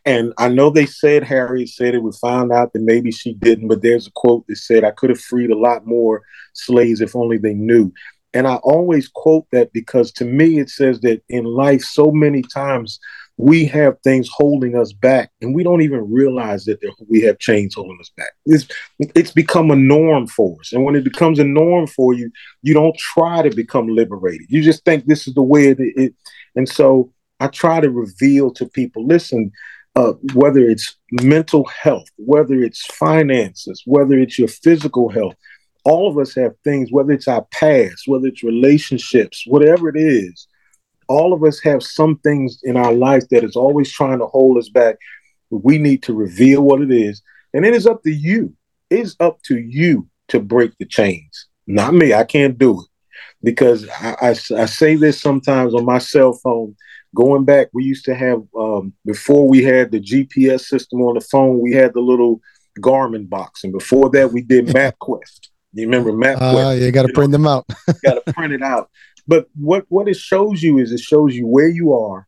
And 0.06 0.34
I 0.38 0.50
know 0.50 0.70
they 0.70 0.86
said 0.86 1.24
Harriet 1.24 1.70
said 1.70 1.96
it. 1.96 2.04
We 2.04 2.12
found 2.22 2.52
out 2.52 2.74
that 2.74 2.82
maybe 2.82 3.12
she 3.12 3.34
didn't, 3.34 3.70
but 3.70 3.82
there's 3.82 4.08
a 4.08 4.12
quote 4.14 4.46
that 4.48 4.58
said, 4.58 4.84
I 4.84 4.92
could 4.92 5.10
have 5.10 5.22
freed 5.22 5.50
a 5.50 5.58
lot 5.58 5.88
more 5.88 6.22
slaves 6.54 7.02
if 7.02 7.16
only 7.16 7.38
they 7.38 7.54
knew. 7.54 7.92
And 8.34 8.48
I 8.48 8.56
always 8.56 9.08
quote 9.08 9.46
that 9.52 9.72
because 9.74 10.12
to 10.14 10.26
me, 10.26 10.60
it 10.60 10.70
says 10.70 11.00
that 11.02 11.22
in 11.30 11.46
life, 11.46 11.82
so 11.84 12.12
many 12.12 12.42
times 12.42 13.00
we 13.38 13.66
have 13.66 13.98
things 14.04 14.30
holding 14.32 14.76
us 14.76 14.94
back 14.94 15.32
and 15.42 15.56
we 15.56 15.64
don't 15.64 15.82
even 15.82 16.12
realize 16.12 16.66
that 16.66 16.80
we 17.10 17.22
have 17.22 17.40
chains 17.40 17.74
holding 17.74 17.98
us 18.00 18.12
back. 18.16 18.32
It's, 18.46 18.68
it's 19.00 19.32
become 19.32 19.72
a 19.72 19.76
norm 19.76 20.28
for 20.28 20.60
us. 20.60 20.72
And 20.72 20.84
when 20.84 20.96
it 20.96 21.04
becomes 21.04 21.40
a 21.40 21.44
norm 21.44 21.88
for 21.88 22.14
you, 22.14 22.32
you 22.62 22.74
don't 22.74 22.98
try 22.98 23.42
to 23.42 23.56
become 23.56 23.88
liberated. 23.88 24.48
You 24.50 24.62
just 24.62 24.86
think 24.86 25.06
this 25.06 25.28
is 25.28 25.34
the 25.34 25.42
way 25.42 25.70
it, 25.70 25.78
it 25.80 26.14
and 26.56 26.70
so 26.70 27.12
I 27.40 27.48
try 27.48 27.80
to 27.80 27.90
reveal 27.90 28.52
to 28.54 28.68
people 28.68 29.06
listen, 29.06 29.52
uh, 29.96 30.14
whether 30.34 30.62
it's 30.62 30.96
mental 31.12 31.66
health, 31.66 32.08
whether 32.18 32.56
it's 32.56 32.86
finances, 32.86 33.82
whether 33.86 34.18
it's 34.18 34.38
your 34.38 34.48
physical 34.48 35.10
health, 35.10 35.36
all 35.84 36.10
of 36.10 36.18
us 36.18 36.34
have 36.36 36.54
things, 36.64 36.92
whether 36.92 37.12
it's 37.12 37.28
our 37.28 37.46
past, 37.52 38.04
whether 38.08 38.28
it's 38.28 38.44
relationships, 38.44 39.44
whatever 39.46 39.90
it 39.90 39.98
is, 39.98 40.48
all 41.08 41.34
of 41.34 41.44
us 41.44 41.60
have 41.62 41.84
some 41.84 42.18
things 42.20 42.60
in 42.64 42.78
our 42.78 42.94
life 42.94 43.28
that 43.30 43.44
is 43.44 43.56
always 43.56 43.92
trying 43.92 44.20
to 44.20 44.28
hold 44.28 44.58
us 44.58 44.70
back. 44.70 44.96
We 45.50 45.78
need 45.78 46.04
to 46.04 46.14
reveal 46.14 46.62
what 46.62 46.82
it 46.82 46.92
is. 46.92 47.22
And 47.54 47.66
it 47.66 47.74
is 47.74 47.86
up 47.86 48.02
to 48.04 48.12
you. 48.12 48.56
It's 48.90 49.16
up 49.20 49.42
to 49.44 49.58
you 49.58 50.08
to 50.30 50.40
break 50.40 50.72
the 50.78 50.86
chains, 50.86 51.48
not 51.68 51.94
me. 51.94 52.14
I 52.14 52.24
can't 52.24 52.58
do 52.58 52.80
it 52.80 52.88
because 53.44 53.88
I, 53.90 54.16
I, 54.22 54.30
I 54.30 54.66
say 54.66 54.96
this 54.96 55.22
sometimes 55.22 55.74
on 55.74 55.86
my 55.86 55.98
cell 55.98 56.34
phone. 56.34 56.76
Going 57.16 57.46
back, 57.46 57.68
we 57.74 57.84
used 57.84 58.06
to 58.06 58.16
have, 58.16 58.42
um, 58.58 58.94
before 59.06 59.48
we 59.48 59.64
had 59.64 59.92
the 59.92 60.00
GPS 60.00 60.62
system 60.62 61.02
on 61.02 61.14
the 61.14 61.22
phone, 61.22 61.60
we 61.60 61.74
had 61.74 61.94
the 61.94 62.02
little 62.02 62.42
Garmin 62.80 63.30
box. 63.30 63.64
And 63.64 63.72
before 63.72 64.10
that, 64.12 64.32
we 64.32 64.42
did 64.42 64.68
MapQuest. 64.68 65.50
You 65.74 65.86
remember 65.86 66.12
MapQuest? 66.12 66.66
Uh, 66.66 66.86
you 66.86 66.92
got 66.92 67.08
to 67.08 67.14
print 67.14 67.32
them 67.32 67.48
out. 67.48 67.66
got 68.04 68.24
to 68.26 68.34
print 68.34 68.54
it 68.54 68.62
out. 68.62 68.90
But 69.28 69.48
what 69.56 69.86
what 69.90 70.08
it 70.08 70.18
shows 70.18 70.62
you 70.62 70.78
is 70.80 70.92
it 70.92 71.00
shows 71.00 71.36
you 71.36 71.48
where 71.48 71.68
you 71.68 71.94
are, 71.94 72.28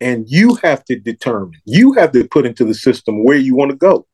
and 0.00 0.24
you 0.28 0.56
have 0.62 0.84
to 0.86 0.98
determine. 0.98 1.60
You 1.64 1.92
have 1.92 2.12
to 2.12 2.26
put 2.26 2.46
into 2.46 2.64
the 2.64 2.74
system 2.74 3.24
where 3.24 3.36
you 3.36 3.54
want 3.54 3.70
to 3.70 3.76
go. 3.76 4.06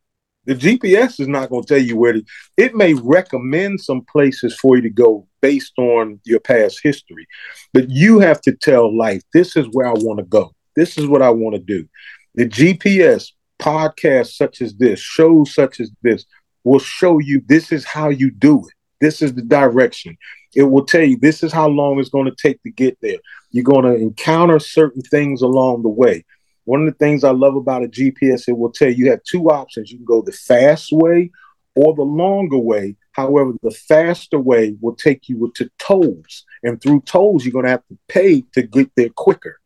The 0.47 0.55
GPS 0.55 1.20
is 1.20 1.28
not 1.28 1.49
going 1.49 1.62
to 1.62 1.68
tell 1.68 1.82
you 1.82 1.97
where 1.97 2.12
to. 2.12 2.22
It 2.57 2.74
may 2.74 2.95
recommend 2.95 3.80
some 3.80 4.03
places 4.03 4.55
for 4.61 4.76
you 4.76 4.82
to 4.82 4.90
go 4.90 5.26
based 5.40 5.72
on 5.78 6.20
your 6.24 6.40
past 6.40 6.80
history, 6.82 7.26
but 7.72 7.88
you 7.88 8.18
have 8.18 8.40
to 8.42 8.53
tell 8.53 8.95
life, 8.95 9.22
this 9.32 9.57
is 9.57 9.66
where 9.72 9.86
I 9.86 9.92
want 9.92 10.18
to 10.18 10.24
go. 10.24 10.53
This 10.76 10.99
is 10.99 11.07
what 11.07 11.22
I 11.22 11.30
want 11.30 11.55
to 11.55 11.61
do. 11.61 11.88
The 12.34 12.47
GPS 12.47 13.30
podcasts 13.59 14.34
such 14.34 14.61
as 14.61 14.74
this, 14.74 15.01
shows 15.01 15.55
such 15.55 15.80
as 15.80 15.90
this, 16.03 16.26
will 16.65 16.79
show 16.79 17.19
you 17.19 17.43
this 17.47 17.71
is 17.71 17.85
how 17.85 18.09
you 18.09 18.31
do 18.31 18.61
it. 18.67 18.75
This 19.01 19.23
is 19.23 19.35
the 19.35 19.43
direction. 19.43 20.17
It 20.55 20.62
will 20.65 20.85
tell 20.85 21.03
you 21.03 21.19
this 21.19 21.43
is 21.43 21.53
how 21.53 21.69
long 21.69 21.99
it's 21.99 22.09
going 22.09 22.27
to 22.27 22.37
take 22.37 22.62
to 22.62 22.71
get 22.71 22.99
there. 23.01 23.19
You're 23.51 23.65
going 23.65 23.85
to 23.85 23.95
encounter 23.95 24.59
certain 24.59 25.03
things 25.03 25.43
along 25.43 25.83
the 25.83 25.89
way. 25.89 26.25
One 26.65 26.81
of 26.81 26.87
the 26.87 26.99
things 26.99 27.25
I 27.25 27.31
love 27.31 27.57
about 27.57 27.85
a 27.85 27.89
GPS, 27.89 28.49
it 28.49 28.57
will 28.57 28.73
tell 28.73 28.89
you 28.89 29.05
you 29.05 29.11
have 29.11 29.23
two 29.25 29.51
options. 29.51 29.91
You 29.91 29.99
can 29.99 30.07
go 30.07 30.23
the 30.23 30.33
fast 30.33 30.91
way 30.91 31.31
or 31.75 31.95
the 31.95 32.03
longer 32.03 32.57
way. 32.57 32.97
However, 33.12 33.53
the 33.62 33.71
faster 33.71 34.39
way 34.39 34.77
will 34.81 34.97
take 34.97 35.29
you 35.29 35.53
to 35.57 35.71
tolls. 35.79 36.45
And 36.62 36.81
through 36.81 37.03
tolls, 37.03 37.45
you're 37.45 37.53
going 37.53 37.67
to 37.67 37.71
have 37.71 37.87
to 37.89 37.99
pay 38.09 38.43
to 38.55 38.62
get 38.62 38.91
there 38.97 39.11
quicker. 39.11 39.61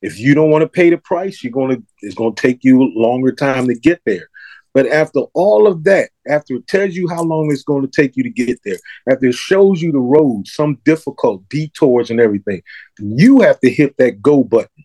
If 0.00 0.18
you 0.18 0.34
don't 0.34 0.50
want 0.50 0.62
to 0.62 0.68
pay 0.68 0.90
the 0.90 0.98
price, 0.98 1.42
you're 1.42 1.52
going 1.52 1.76
to 1.76 1.82
it's 2.02 2.14
going 2.14 2.34
to 2.34 2.40
take 2.40 2.62
you 2.62 2.82
a 2.82 2.92
longer 2.94 3.32
time 3.32 3.66
to 3.66 3.74
get 3.74 4.00
there. 4.04 4.28
But 4.74 4.88
after 4.88 5.20
all 5.34 5.66
of 5.68 5.84
that, 5.84 6.10
after 6.28 6.56
it 6.56 6.66
tells 6.66 6.94
you 6.94 7.08
how 7.08 7.22
long 7.22 7.50
it's 7.50 7.62
going 7.62 7.88
to 7.88 8.02
take 8.02 8.16
you 8.16 8.24
to 8.24 8.30
get 8.30 8.58
there, 8.64 8.78
after 9.08 9.26
it 9.26 9.34
shows 9.34 9.80
you 9.80 9.92
the 9.92 9.98
road, 9.98 10.48
some 10.48 10.78
difficult 10.84 11.48
detours 11.48 12.10
and 12.10 12.20
everything, 12.20 12.60
you 12.98 13.40
have 13.40 13.60
to 13.60 13.70
hit 13.70 13.96
that 13.98 14.20
go 14.20 14.42
button. 14.42 14.84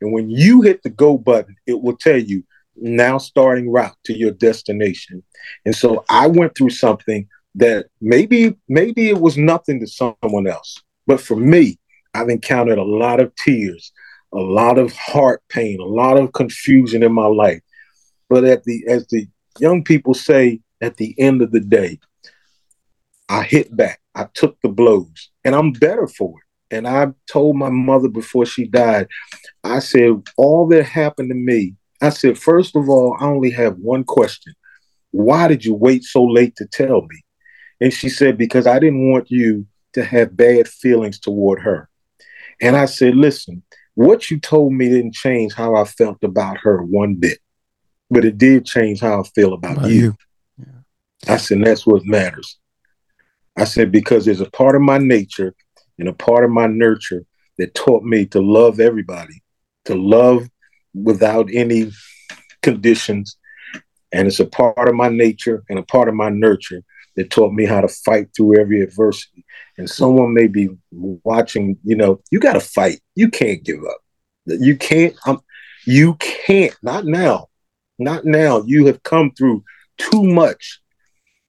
And 0.00 0.12
when 0.12 0.28
you 0.28 0.62
hit 0.62 0.82
the 0.82 0.90
go 0.90 1.16
button, 1.16 1.54
it 1.66 1.80
will 1.80 1.96
tell 1.96 2.18
you 2.18 2.42
now 2.76 3.18
starting 3.18 3.70
route 3.70 3.96
to 4.04 4.16
your 4.16 4.32
destination. 4.32 5.22
And 5.64 5.76
so 5.76 6.04
I 6.10 6.26
went 6.26 6.56
through 6.56 6.70
something 6.70 7.28
that 7.56 7.86
maybe 8.00 8.56
maybe 8.68 9.08
it 9.08 9.20
was 9.20 9.36
nothing 9.36 9.80
to 9.80 9.86
someone 9.86 10.46
else, 10.46 10.80
but 11.06 11.20
for 11.20 11.36
me, 11.36 11.78
I've 12.14 12.28
encountered 12.28 12.78
a 12.78 12.84
lot 12.84 13.20
of 13.20 13.34
tears, 13.36 13.92
a 14.32 14.38
lot 14.38 14.78
of 14.78 14.92
heart 14.92 15.42
pain, 15.48 15.80
a 15.80 15.84
lot 15.84 16.16
of 16.16 16.32
confusion 16.32 17.02
in 17.02 17.12
my 17.12 17.26
life. 17.26 17.60
But 18.30 18.44
at 18.44 18.62
the 18.62 18.84
as 18.88 19.06
the 19.08 19.28
young 19.58 19.84
people 19.84 20.14
say, 20.14 20.60
at 20.80 20.96
the 20.96 21.14
end 21.18 21.42
of 21.42 21.50
the 21.50 21.60
day, 21.60 21.98
I 23.28 23.42
hit 23.42 23.76
back. 23.76 24.00
I 24.14 24.28
took 24.32 24.56
the 24.62 24.68
blows, 24.68 25.30
and 25.44 25.54
I'm 25.54 25.72
better 25.72 26.06
for 26.06 26.38
it. 26.38 26.76
And 26.76 26.86
I 26.86 27.08
told 27.30 27.56
my 27.56 27.68
mother 27.68 28.08
before 28.08 28.46
she 28.46 28.66
died, 28.66 29.08
I 29.64 29.80
said, 29.80 30.22
all 30.36 30.68
that 30.68 30.84
happened 30.84 31.30
to 31.30 31.34
me. 31.34 31.74
I 32.00 32.10
said, 32.10 32.38
first 32.38 32.76
of 32.76 32.88
all, 32.88 33.16
I 33.20 33.26
only 33.26 33.50
have 33.50 33.76
one 33.76 34.04
question. 34.04 34.54
Why 35.10 35.48
did 35.48 35.64
you 35.64 35.74
wait 35.74 36.04
so 36.04 36.24
late 36.24 36.54
to 36.56 36.66
tell 36.66 37.02
me? 37.02 37.24
And 37.80 37.92
she 37.92 38.08
said, 38.08 38.38
because 38.38 38.68
I 38.68 38.78
didn't 38.78 39.10
want 39.10 39.30
you 39.30 39.66
to 39.94 40.04
have 40.04 40.36
bad 40.36 40.68
feelings 40.68 41.18
toward 41.18 41.60
her. 41.62 41.88
And 42.60 42.76
I 42.76 42.84
said, 42.84 43.16
listen, 43.16 43.64
what 43.94 44.30
you 44.30 44.38
told 44.38 44.72
me 44.72 44.88
didn't 44.88 45.14
change 45.14 45.52
how 45.52 45.74
I 45.74 45.84
felt 45.84 46.22
about 46.22 46.58
her 46.58 46.82
one 46.82 47.16
bit 47.16 47.38
but 48.10 48.24
it 48.24 48.38
did 48.38 48.66
change 48.66 49.00
how 49.00 49.20
I 49.20 49.22
feel 49.22 49.52
about, 49.54 49.78
about 49.78 49.90
you. 49.90 50.00
you. 50.00 50.16
Yeah. 50.58 51.34
I 51.34 51.36
said, 51.36 51.64
that's 51.64 51.86
what 51.86 52.04
matters. 52.04 52.58
I 53.56 53.64
said, 53.64 53.92
because 53.92 54.24
there's 54.24 54.40
a 54.40 54.50
part 54.50 54.74
of 54.74 54.82
my 54.82 54.98
nature 54.98 55.54
and 55.98 56.08
a 56.08 56.12
part 56.12 56.44
of 56.44 56.50
my 56.50 56.66
nurture 56.66 57.24
that 57.58 57.74
taught 57.74 58.02
me 58.02 58.26
to 58.26 58.40
love 58.40 58.80
everybody, 58.80 59.42
to 59.84 59.94
love 59.94 60.48
without 60.94 61.48
any 61.52 61.90
conditions. 62.62 63.36
And 64.12 64.26
it's 64.26 64.40
a 64.40 64.46
part 64.46 64.88
of 64.88 64.94
my 64.94 65.08
nature 65.08 65.62
and 65.68 65.78
a 65.78 65.84
part 65.84 66.08
of 66.08 66.14
my 66.14 66.30
nurture 66.30 66.82
that 67.16 67.30
taught 67.30 67.52
me 67.52 67.66
how 67.66 67.80
to 67.80 67.88
fight 67.88 68.28
through 68.34 68.58
every 68.58 68.80
adversity. 68.80 69.44
And 69.76 69.90
someone 69.90 70.32
may 70.32 70.46
be 70.46 70.70
watching, 70.90 71.78
you 71.84 71.96
know, 71.96 72.20
you 72.30 72.40
got 72.40 72.54
to 72.54 72.60
fight. 72.60 73.00
You 73.14 73.28
can't 73.28 73.62
give 73.62 73.84
up. 73.84 73.98
You 74.46 74.76
can't, 74.76 75.14
I'm, 75.26 75.38
you 75.84 76.14
can't, 76.14 76.74
not 76.82 77.04
now. 77.04 77.48
Not 78.00 78.24
now. 78.24 78.62
You 78.66 78.86
have 78.86 79.02
come 79.02 79.30
through 79.32 79.62
too 79.98 80.22
much, 80.22 80.80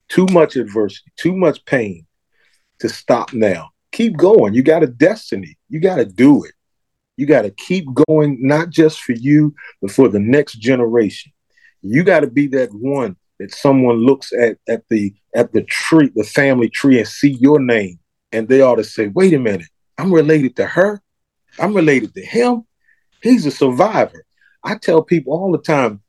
too 0.08 0.26
much 0.30 0.56
adversity, 0.56 1.10
too 1.16 1.34
much 1.34 1.64
pain 1.64 2.06
to 2.80 2.90
stop 2.90 3.32
now. 3.32 3.70
Keep 3.92 4.18
going. 4.18 4.52
You 4.52 4.62
got 4.62 4.82
a 4.82 4.86
destiny. 4.86 5.56
You 5.70 5.80
got 5.80 5.96
to 5.96 6.04
do 6.04 6.44
it. 6.44 6.52
You 7.16 7.26
got 7.26 7.42
to 7.42 7.50
keep 7.50 7.86
going, 8.06 8.38
not 8.40 8.68
just 8.68 9.00
for 9.00 9.12
you, 9.12 9.54
but 9.80 9.90
for 9.90 10.08
the 10.08 10.20
next 10.20 10.54
generation. 10.54 11.32
You 11.80 12.04
got 12.04 12.20
to 12.20 12.26
be 12.26 12.46
that 12.48 12.70
one 12.72 13.16
that 13.38 13.54
someone 13.54 13.96
looks 13.96 14.32
at 14.32 14.58
at 14.68 14.82
the 14.90 15.14
at 15.34 15.52
the 15.52 15.62
tree, 15.62 16.10
the 16.14 16.24
family 16.24 16.68
tree, 16.68 16.98
and 16.98 17.08
see 17.08 17.30
your 17.40 17.58
name, 17.58 17.98
and 18.30 18.46
they 18.46 18.60
ought 18.60 18.76
to 18.76 18.84
say, 18.84 19.08
"Wait 19.08 19.32
a 19.32 19.38
minute, 19.38 19.68
I'm 19.98 20.12
related 20.12 20.56
to 20.56 20.66
her. 20.66 21.00
I'm 21.58 21.74
related 21.74 22.14
to 22.14 22.24
him. 22.24 22.66
He's 23.22 23.46
a 23.46 23.50
survivor." 23.50 24.24
I 24.64 24.76
tell 24.76 25.02
people 25.02 25.32
all 25.32 25.50
the 25.50 25.58
time, 25.58 26.01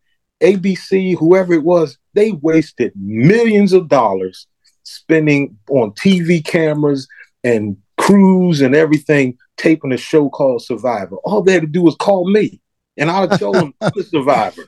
ABC, 0.43 1.17
whoever 1.17 1.53
it 1.53 1.63
was, 1.63 1.97
they 2.13 2.31
wasted 2.31 2.91
millions 2.95 3.73
of 3.73 3.87
dollars 3.87 4.47
spending 4.83 5.57
on 5.69 5.91
TV 5.91 6.43
cameras 6.43 7.07
and 7.43 7.77
crews 7.97 8.61
and 8.61 8.75
everything, 8.75 9.37
taping 9.57 9.93
a 9.93 9.97
show 9.97 10.29
called 10.29 10.61
Survivor. 10.61 11.15
All 11.23 11.41
they 11.41 11.53
had 11.53 11.61
to 11.61 11.67
do 11.67 11.81
was 11.81 11.95
call 11.95 12.29
me, 12.29 12.59
and 12.97 13.09
I'll 13.09 13.37
show 13.37 13.53
them 13.53 13.73
the 13.79 14.03
survivor. 14.03 14.63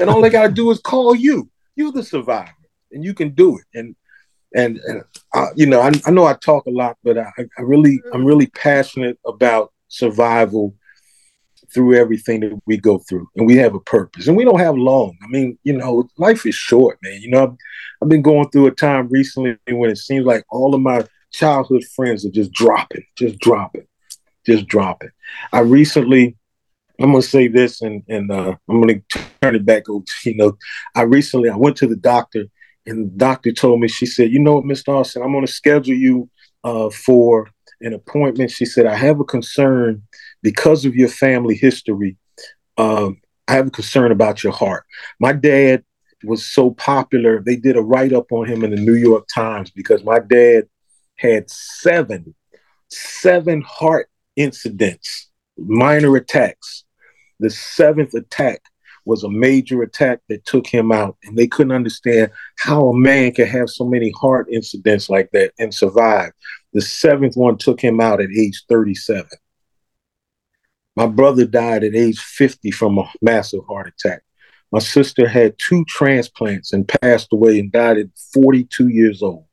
And 0.00 0.10
all 0.10 0.20
they 0.20 0.30
got 0.30 0.48
to 0.48 0.52
do 0.52 0.70
is 0.70 0.80
call 0.80 1.14
you. 1.14 1.48
You're 1.76 1.92
the 1.92 2.02
survivor, 2.02 2.50
and 2.90 3.04
you 3.04 3.14
can 3.14 3.30
do 3.30 3.58
it. 3.58 3.64
And 3.78 3.94
and, 4.54 4.78
and 4.86 5.02
uh, 5.34 5.48
you 5.54 5.66
know, 5.66 5.80
I, 5.80 5.92
I, 6.06 6.10
know 6.10 6.24
I 6.24 6.34
talk 6.34 6.66
a 6.66 6.70
lot, 6.70 6.96
but 7.04 7.18
I, 7.18 7.30
I 7.36 7.62
really, 7.62 8.00
I'm 8.12 8.24
really 8.24 8.46
passionate 8.46 9.18
about 9.26 9.72
survival 9.88 10.74
through 11.72 11.94
everything 11.94 12.40
that 12.40 12.60
we 12.66 12.76
go 12.76 12.98
through 12.98 13.28
and 13.36 13.46
we 13.46 13.56
have 13.56 13.74
a 13.74 13.80
purpose 13.80 14.26
and 14.26 14.36
we 14.36 14.44
don't 14.44 14.60
have 14.60 14.76
long. 14.76 15.16
I 15.22 15.26
mean 15.28 15.58
you 15.64 15.72
know 15.72 16.08
life 16.18 16.46
is 16.46 16.54
short 16.54 16.98
man. 17.02 17.20
You 17.20 17.30
know 17.30 17.42
i've, 17.44 17.56
I've 18.02 18.08
been 18.08 18.22
going 18.22 18.48
through 18.50 18.66
a 18.66 18.72
time 18.72 19.08
recently 19.08 19.56
when 19.70 19.90
it 19.90 19.98
seems 19.98 20.26
like 20.26 20.44
all 20.50 20.74
of 20.74 20.80
my 20.80 21.04
childhood 21.32 21.84
friends 21.94 22.24
are 22.24 22.30
just 22.30 22.52
dropping 22.52 23.04
just 23.16 23.38
dropping 23.38 23.86
just 24.44 24.66
dropping. 24.66 25.10
I 25.52 25.60
recently 25.60 26.36
i'm 27.00 27.10
going 27.10 27.22
to 27.22 27.28
say 27.28 27.48
this 27.48 27.82
and 27.82 28.02
and 28.08 28.30
uh, 28.30 28.54
i'm 28.68 28.80
going 28.80 29.02
to 29.10 29.18
turn 29.42 29.54
it 29.54 29.66
back 29.66 29.88
over 29.88 30.04
to 30.04 30.30
you 30.30 30.36
know 30.36 30.56
i 30.94 31.02
recently 31.02 31.50
i 31.50 31.56
went 31.56 31.76
to 31.76 31.86
the 31.86 31.96
doctor 31.96 32.44
and 32.86 33.06
the 33.06 33.16
doctor 33.16 33.52
told 33.52 33.80
me 33.80 33.88
she 33.88 34.06
said 34.06 34.30
you 34.30 34.38
know 34.38 34.54
what 34.54 34.64
mr 34.64 34.88
alston 34.88 35.22
i'm 35.22 35.32
going 35.32 35.44
to 35.44 35.52
schedule 35.52 35.94
you 35.94 36.30
uh, 36.64 36.90
for 36.90 37.48
an 37.80 37.92
appointment. 37.92 38.50
She 38.50 38.64
said 38.64 38.86
i 38.86 38.94
have 38.94 39.20
a 39.20 39.24
concern 39.24 40.02
because 40.46 40.84
of 40.84 40.94
your 40.94 41.08
family 41.08 41.56
history, 41.56 42.16
um, 42.78 43.20
I 43.48 43.54
have 43.54 43.66
a 43.66 43.70
concern 43.70 44.12
about 44.12 44.44
your 44.44 44.52
heart. 44.52 44.84
My 45.18 45.32
dad 45.32 45.82
was 46.22 46.46
so 46.46 46.70
popular, 46.70 47.42
they 47.42 47.56
did 47.56 47.76
a 47.76 47.82
write 47.82 48.12
up 48.12 48.30
on 48.30 48.46
him 48.46 48.62
in 48.62 48.70
the 48.70 48.76
New 48.76 48.94
York 48.94 49.26
Times 49.34 49.72
because 49.72 50.04
my 50.04 50.20
dad 50.20 50.68
had 51.16 51.50
seven, 51.50 52.32
seven 52.88 53.60
heart 53.62 54.08
incidents, 54.36 55.30
minor 55.58 56.14
attacks. 56.14 56.84
The 57.40 57.50
seventh 57.50 58.14
attack 58.14 58.62
was 59.04 59.24
a 59.24 59.28
major 59.28 59.82
attack 59.82 60.20
that 60.28 60.44
took 60.44 60.68
him 60.68 60.92
out. 60.92 61.16
And 61.24 61.36
they 61.36 61.48
couldn't 61.48 61.72
understand 61.72 62.30
how 62.56 62.86
a 62.86 62.96
man 62.96 63.32
could 63.32 63.48
have 63.48 63.68
so 63.68 63.84
many 63.84 64.12
heart 64.12 64.46
incidents 64.52 65.10
like 65.10 65.28
that 65.32 65.54
and 65.58 65.74
survive. 65.74 66.30
The 66.72 66.82
seventh 66.82 67.36
one 67.36 67.58
took 67.58 67.80
him 67.80 68.00
out 68.00 68.20
at 68.20 68.30
age 68.30 68.62
37. 68.68 69.26
My 70.96 71.06
brother 71.06 71.44
died 71.44 71.84
at 71.84 71.94
age 71.94 72.18
50 72.18 72.70
from 72.70 72.98
a 72.98 73.10
massive 73.20 73.64
heart 73.68 73.88
attack. 73.88 74.22
My 74.72 74.78
sister 74.78 75.28
had 75.28 75.54
two 75.58 75.84
transplants 75.86 76.72
and 76.72 76.88
passed 76.88 77.28
away 77.32 77.58
and 77.60 77.70
died 77.70 77.98
at 77.98 78.06
42 78.32 78.88
years 78.88 79.22
old. 79.22 79.44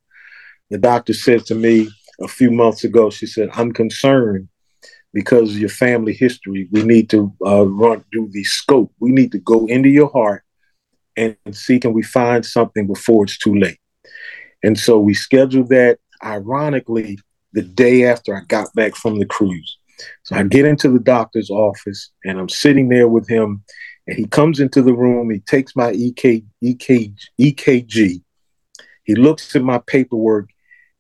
The 0.70 0.78
doctor 0.78 1.14
said 1.14 1.46
to 1.46 1.56
me 1.56 1.90
a 2.22 2.28
few 2.28 2.50
months 2.50 2.84
ago, 2.84 3.10
she 3.10 3.28
said, 3.28 3.50
I'm 3.54 3.74
concerned 3.74 4.48
because 5.14 5.52
of 5.52 5.60
your 5.60 5.70
family 5.70 6.14
history. 6.14 6.68
We 6.72 6.84
need 6.84 7.10
to 7.12 7.32
uh, 7.46 7.68
run 7.68 8.04
do 8.12 8.28
the 8.32 8.44
scope. 8.44 8.92
We 9.00 9.12
need 9.12 9.32
to 9.34 9.40
go 9.40 9.66
into 9.68 9.90
your 9.90 10.10
heart 10.10 10.44
and 11.16 11.38
see 11.52 11.80
can 11.80 11.94
we 11.94 12.02
find 12.02 12.46
something 12.46 12.88
before 12.88 13.26
it's 13.26 13.38
too 13.38 13.56
late. 13.56 13.80
And 14.64 14.80
so 14.80 15.00
we 15.00 15.14
scheduled 15.14 15.70
that, 15.70 16.00
ironically, 16.24 17.20
the 17.52 17.62
day 17.62 18.06
after 18.06 18.36
I 18.36 18.42
got 18.48 18.74
back 18.74 18.96
from 18.96 19.20
the 19.20 19.26
cruise. 19.26 19.78
So 20.24 20.36
I 20.36 20.44
get 20.44 20.66
into 20.66 20.90
the 20.90 21.00
doctor's 21.00 21.50
office 21.50 22.12
and 22.26 22.40
I'm 22.40 22.50
sitting 22.50 22.90
there 22.90 23.08
with 23.08 23.28
him. 23.28 23.64
And 24.08 24.18
he 24.18 24.26
comes 24.26 24.60
into 24.60 24.82
the 24.82 24.94
room. 24.94 25.30
He 25.30 25.40
takes 25.40 25.76
my 25.76 25.92
EK, 25.92 26.44
EK, 26.62 27.14
EKG. 27.40 28.22
He 29.04 29.16
looks 29.16 29.56
at 29.56 29.62
my 29.62 29.80
paperwork 29.88 30.50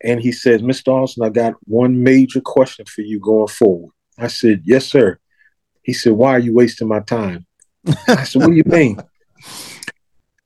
and 0.04 0.22
he 0.22 0.32
says, 0.32 0.62
Mr. 0.62 0.90
Alston, 0.94 1.26
I 1.26 1.30
got 1.30 1.56
one 1.64 2.04
major 2.04 2.42
question 2.42 2.86
for 2.86 3.02
you 3.02 3.20
going 3.20 3.48
forward. 3.48 3.92
I 4.18 4.28
said, 4.28 4.62
Yes, 4.66 4.86
sir. 4.86 5.20
He 5.82 5.94
said, 5.94 6.14
Why 6.14 6.32
are 6.32 6.40
you 6.40 6.54
wasting 6.54 6.88
my 6.88 7.00
time? 7.00 7.46
I 8.08 8.24
said, 8.24 8.42
What 8.42 8.52
do 8.52 8.56
you 8.56 8.64
mean? 8.66 9.00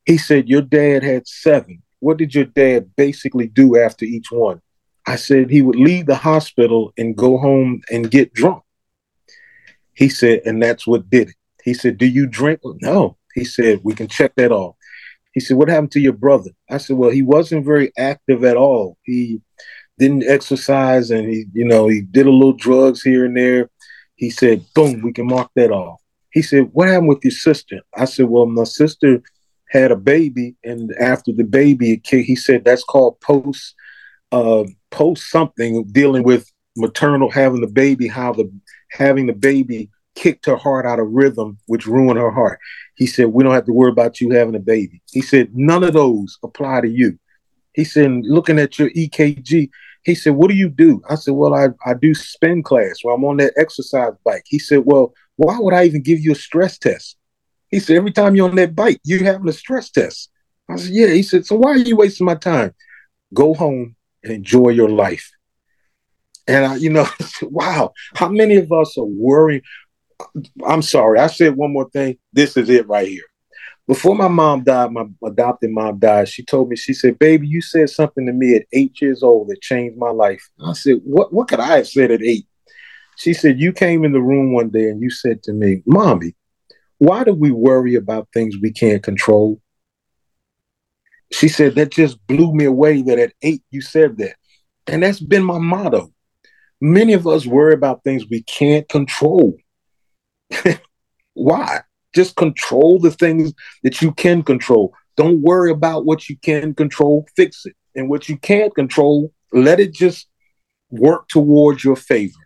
He 0.05 0.17
said, 0.17 0.47
Your 0.47 0.61
dad 0.61 1.03
had 1.03 1.27
seven. 1.27 1.83
What 1.99 2.17
did 2.17 2.33
your 2.33 2.45
dad 2.45 2.91
basically 2.95 3.47
do 3.47 3.77
after 3.77 4.05
each 4.05 4.31
one? 4.31 4.61
I 5.07 5.15
said 5.15 5.49
he 5.49 5.61
would 5.61 5.77
leave 5.77 6.05
the 6.05 6.15
hospital 6.15 6.91
and 6.97 7.15
go 7.15 7.37
home 7.37 7.81
and 7.89 8.11
get 8.11 8.33
drunk. 8.33 8.61
He 9.93 10.09
said, 10.09 10.41
and 10.45 10.61
that's 10.61 10.85
what 10.85 11.09
did 11.09 11.29
it. 11.29 11.35
He 11.63 11.73
said, 11.73 11.97
Do 11.97 12.05
you 12.05 12.27
drink? 12.27 12.59
No. 12.81 13.17
He 13.33 13.45
said, 13.45 13.79
We 13.83 13.93
can 13.93 14.07
check 14.07 14.35
that 14.35 14.51
off. 14.51 14.75
He 15.33 15.39
said, 15.39 15.57
What 15.57 15.69
happened 15.69 15.93
to 15.93 16.01
your 16.01 16.13
brother? 16.13 16.51
I 16.69 16.77
said, 16.77 16.97
Well, 16.97 17.09
he 17.09 17.21
wasn't 17.21 17.65
very 17.65 17.91
active 17.97 18.43
at 18.43 18.57
all. 18.57 18.97
He 19.03 19.41
didn't 19.97 20.27
exercise 20.27 21.09
and 21.09 21.27
he, 21.27 21.45
you 21.53 21.65
know, 21.65 21.87
he 21.87 22.01
did 22.01 22.27
a 22.27 22.31
little 22.31 22.53
drugs 22.53 23.01
here 23.01 23.25
and 23.25 23.35
there. 23.35 23.69
He 24.15 24.29
said, 24.29 24.65
Boom, 24.75 25.01
we 25.01 25.13
can 25.13 25.27
mark 25.27 25.49
that 25.55 25.71
off. 25.71 26.01
He 26.31 26.41
said, 26.41 26.69
What 26.73 26.89
happened 26.89 27.07
with 27.07 27.23
your 27.23 27.31
sister? 27.31 27.79
I 27.95 28.05
said, 28.05 28.25
Well, 28.25 28.45
my 28.45 28.65
sister 28.65 29.21
had 29.69 29.91
a 29.91 29.95
baby, 29.97 30.55
and 30.63 30.93
after 30.99 31.31
the 31.31 31.43
baby, 31.43 32.01
he 32.05 32.35
said 32.35 32.63
that's 32.63 32.83
called 32.83 33.19
post 33.21 33.75
uh, 34.31 34.63
post 34.91 35.29
something 35.29 35.83
dealing 35.91 36.23
with 36.23 36.51
maternal 36.75 37.29
having 37.29 37.61
the 37.61 37.67
baby, 37.67 38.07
how 38.07 38.33
the 38.33 38.51
having 38.91 39.25
the 39.25 39.33
baby 39.33 39.89
kicked 40.15 40.45
her 40.45 40.55
heart 40.55 40.85
out 40.85 40.99
of 40.99 41.07
rhythm, 41.09 41.57
which 41.67 41.85
ruined 41.85 42.19
her 42.19 42.31
heart. 42.31 42.59
He 42.95 43.05
said, 43.05 43.27
We 43.27 43.43
don't 43.43 43.53
have 43.53 43.65
to 43.65 43.73
worry 43.73 43.91
about 43.91 44.19
you 44.19 44.31
having 44.31 44.55
a 44.55 44.59
baby. 44.59 45.01
He 45.11 45.21
said, 45.21 45.55
None 45.55 45.83
of 45.83 45.93
those 45.93 46.37
apply 46.43 46.81
to 46.81 46.89
you. 46.89 47.17
He 47.73 47.83
said, 47.83 48.11
Looking 48.23 48.59
at 48.59 48.79
your 48.79 48.89
EKG, 48.91 49.69
he 50.03 50.15
said, 50.15 50.33
What 50.33 50.49
do 50.49 50.55
you 50.55 50.69
do? 50.69 51.01
I 51.09 51.15
said, 51.15 51.33
Well, 51.33 51.53
I, 51.53 51.67
I 51.85 51.93
do 51.93 52.13
spin 52.13 52.63
class 52.63 53.03
where 53.03 53.15
I'm 53.15 53.25
on 53.25 53.37
that 53.37 53.53
exercise 53.57 54.13
bike. 54.23 54.43
He 54.45 54.59
said, 54.59 54.83
Well, 54.85 55.13
why 55.35 55.57
would 55.59 55.73
I 55.73 55.85
even 55.85 56.01
give 56.01 56.19
you 56.19 56.31
a 56.31 56.35
stress 56.35 56.77
test? 56.77 57.17
He 57.69 57.79
said, 57.79 57.97
Every 57.97 58.11
time 58.11 58.35
you're 58.35 58.49
on 58.49 58.55
that 58.55 58.75
bike, 58.75 58.99
you're 59.03 59.23
having 59.23 59.49
a 59.49 59.53
stress 59.53 59.91
test. 59.91 60.31
I 60.69 60.77
said, 60.77 60.93
Yeah. 60.93 61.07
He 61.07 61.23
said, 61.23 61.45
So 61.45 61.55
why 61.55 61.71
are 61.71 61.77
you 61.77 61.95
wasting 61.95 62.25
my 62.25 62.35
time? 62.35 62.73
Go 63.33 63.53
home 63.53 63.96
and 64.27 64.35
enjoy 64.35 64.69
your 64.69 64.89
life. 64.89 65.31
And 66.47 66.65
I, 66.65 66.75
you 66.75 66.89
know, 66.89 67.07
wow, 67.41 67.93
how 68.15 68.29
many 68.29 68.55
of 68.57 68.71
us 68.71 68.97
are 68.97 69.05
worrying? 69.05 69.61
I'm 70.65 70.81
sorry, 70.81 71.19
I 71.19 71.27
said 71.27 71.55
one 71.55 71.73
more 71.73 71.89
thing. 71.89 72.17
This 72.33 72.57
is 72.57 72.69
it 72.69 72.87
right 72.87 73.07
here. 73.07 73.23
Before 73.87 74.15
my 74.15 74.27
mom 74.27 74.63
died, 74.63 74.91
my 74.91 75.05
adopted 75.23 75.71
mom 75.71 75.99
died, 75.99 76.27
she 76.27 76.43
told 76.43 76.67
me, 76.67 76.75
she 76.75 76.93
said, 76.93 77.17
Baby, 77.19 77.47
you 77.47 77.61
said 77.61 77.89
something 77.89 78.25
to 78.25 78.33
me 78.33 78.55
at 78.55 78.65
eight 78.73 78.99
years 79.01 79.23
old 79.23 79.47
that 79.47 79.61
changed 79.61 79.97
my 79.97 80.09
life. 80.09 80.49
I 80.65 80.73
said, 80.73 80.97
What 81.03 81.33
what 81.33 81.47
could 81.47 81.61
I 81.61 81.77
have 81.77 81.87
said 81.87 82.11
at 82.11 82.21
eight? 82.21 82.47
She 83.17 83.33
said, 83.33 83.61
You 83.61 83.71
came 83.71 84.03
in 84.03 84.11
the 84.11 84.21
room 84.21 84.53
one 84.53 84.69
day 84.69 84.89
and 84.89 85.01
you 85.01 85.09
said 85.09 85.41
to 85.43 85.53
me, 85.53 85.83
Mommy, 85.85 86.35
why 86.97 87.23
do 87.23 87.33
we 87.33 87.51
worry 87.51 87.95
about 87.95 88.27
things 88.33 88.55
we 88.61 88.71
can't 88.73 89.03
control? 89.03 89.61
She 91.31 91.47
said, 91.47 91.75
That 91.75 91.91
just 91.91 92.25
blew 92.27 92.53
me 92.53 92.65
away 92.65 93.01
that 93.03 93.19
at 93.19 93.33
eight 93.41 93.63
you 93.71 93.81
said 93.81 94.17
that. 94.17 94.35
And 94.87 95.03
that's 95.03 95.19
been 95.19 95.43
my 95.43 95.57
motto. 95.57 96.13
Many 96.79 97.13
of 97.13 97.27
us 97.27 97.45
worry 97.45 97.73
about 97.73 98.03
things 98.03 98.25
we 98.29 98.43
can't 98.43 98.87
control. 98.87 99.57
Why? 101.33 101.81
Just 102.13 102.35
control 102.35 102.99
the 102.99 103.11
things 103.11 103.53
that 103.83 104.01
you 104.01 104.11
can 104.13 104.43
control. 104.43 104.93
Don't 105.17 105.41
worry 105.41 105.71
about 105.71 106.05
what 106.05 106.29
you 106.29 106.37
can 106.37 106.73
control, 106.73 107.27
fix 107.35 107.65
it. 107.65 107.75
And 107.95 108.09
what 108.09 108.29
you 108.29 108.37
can't 108.37 108.73
control, 108.75 109.33
let 109.51 109.79
it 109.79 109.91
just 109.93 110.27
work 110.91 111.27
towards 111.27 111.83
your 111.83 111.95
favor. 111.95 112.39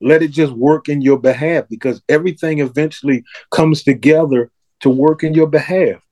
Let 0.00 0.22
it 0.22 0.32
just 0.32 0.52
work 0.52 0.88
in 0.88 1.00
your 1.00 1.18
behalf 1.18 1.66
because 1.70 2.02
everything 2.08 2.58
eventually 2.58 3.22
comes 3.52 3.84
together 3.84 4.50
to 4.80 4.90
work 4.90 5.22
in 5.22 5.32
your 5.34 5.46
behalf. 5.46 6.02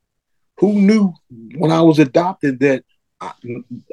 Who 0.60 0.74
knew 0.74 1.14
when 1.56 1.70
I 1.70 1.80
was 1.80 1.98
adopted 1.98 2.60
that 2.60 2.84
I, 3.20 3.32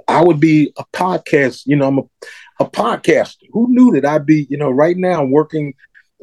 I 0.07 0.23
would 0.23 0.39
be 0.39 0.73
a 0.77 0.85
podcast? 0.94 1.64
You 1.65 1.77
know, 1.77 1.88
I'm 1.88 1.99
a, 1.99 2.03
a 2.60 2.69
podcaster. 2.69 3.45
Who 3.52 3.68
knew 3.69 3.91
that 3.94 4.06
I'd 4.06 4.26
be, 4.26 4.48
you 4.49 4.57
know, 4.57 4.69
right 4.69 4.98
now 4.98 5.23
working 5.23 5.73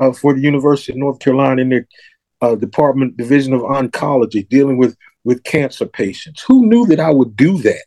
uh, 0.00 0.12
for 0.12 0.34
the 0.34 0.40
University 0.40 0.92
of 0.92 0.98
North 0.98 1.18
Carolina 1.18 1.62
in 1.62 1.68
their 1.70 1.88
uh, 2.42 2.54
Department 2.56 3.16
Division 3.16 3.54
of 3.54 3.62
Oncology, 3.62 4.48
dealing 4.48 4.76
with 4.76 4.96
with 5.24 5.42
cancer 5.44 5.86
patients. 5.86 6.44
Who 6.46 6.66
knew 6.66 6.84
that 6.86 7.00
I 7.00 7.10
would 7.10 7.36
do 7.36 7.56
that 7.62 7.84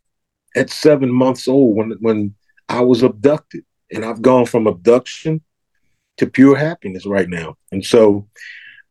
at 0.56 0.72
seven 0.72 1.12
months 1.12 1.48
old 1.48 1.78
when 1.78 1.92
when 2.00 2.36
I 2.70 2.82
was 2.82 3.04
abducted? 3.04 3.64
And 3.92 4.04
I've 4.04 4.22
gone 4.22 4.46
from 4.46 4.68
abduction 4.68 5.42
to 6.18 6.26
pure 6.28 6.58
happiness 6.58 7.06
right 7.06 7.30
now. 7.30 7.56
And 7.72 7.86
so 7.86 8.28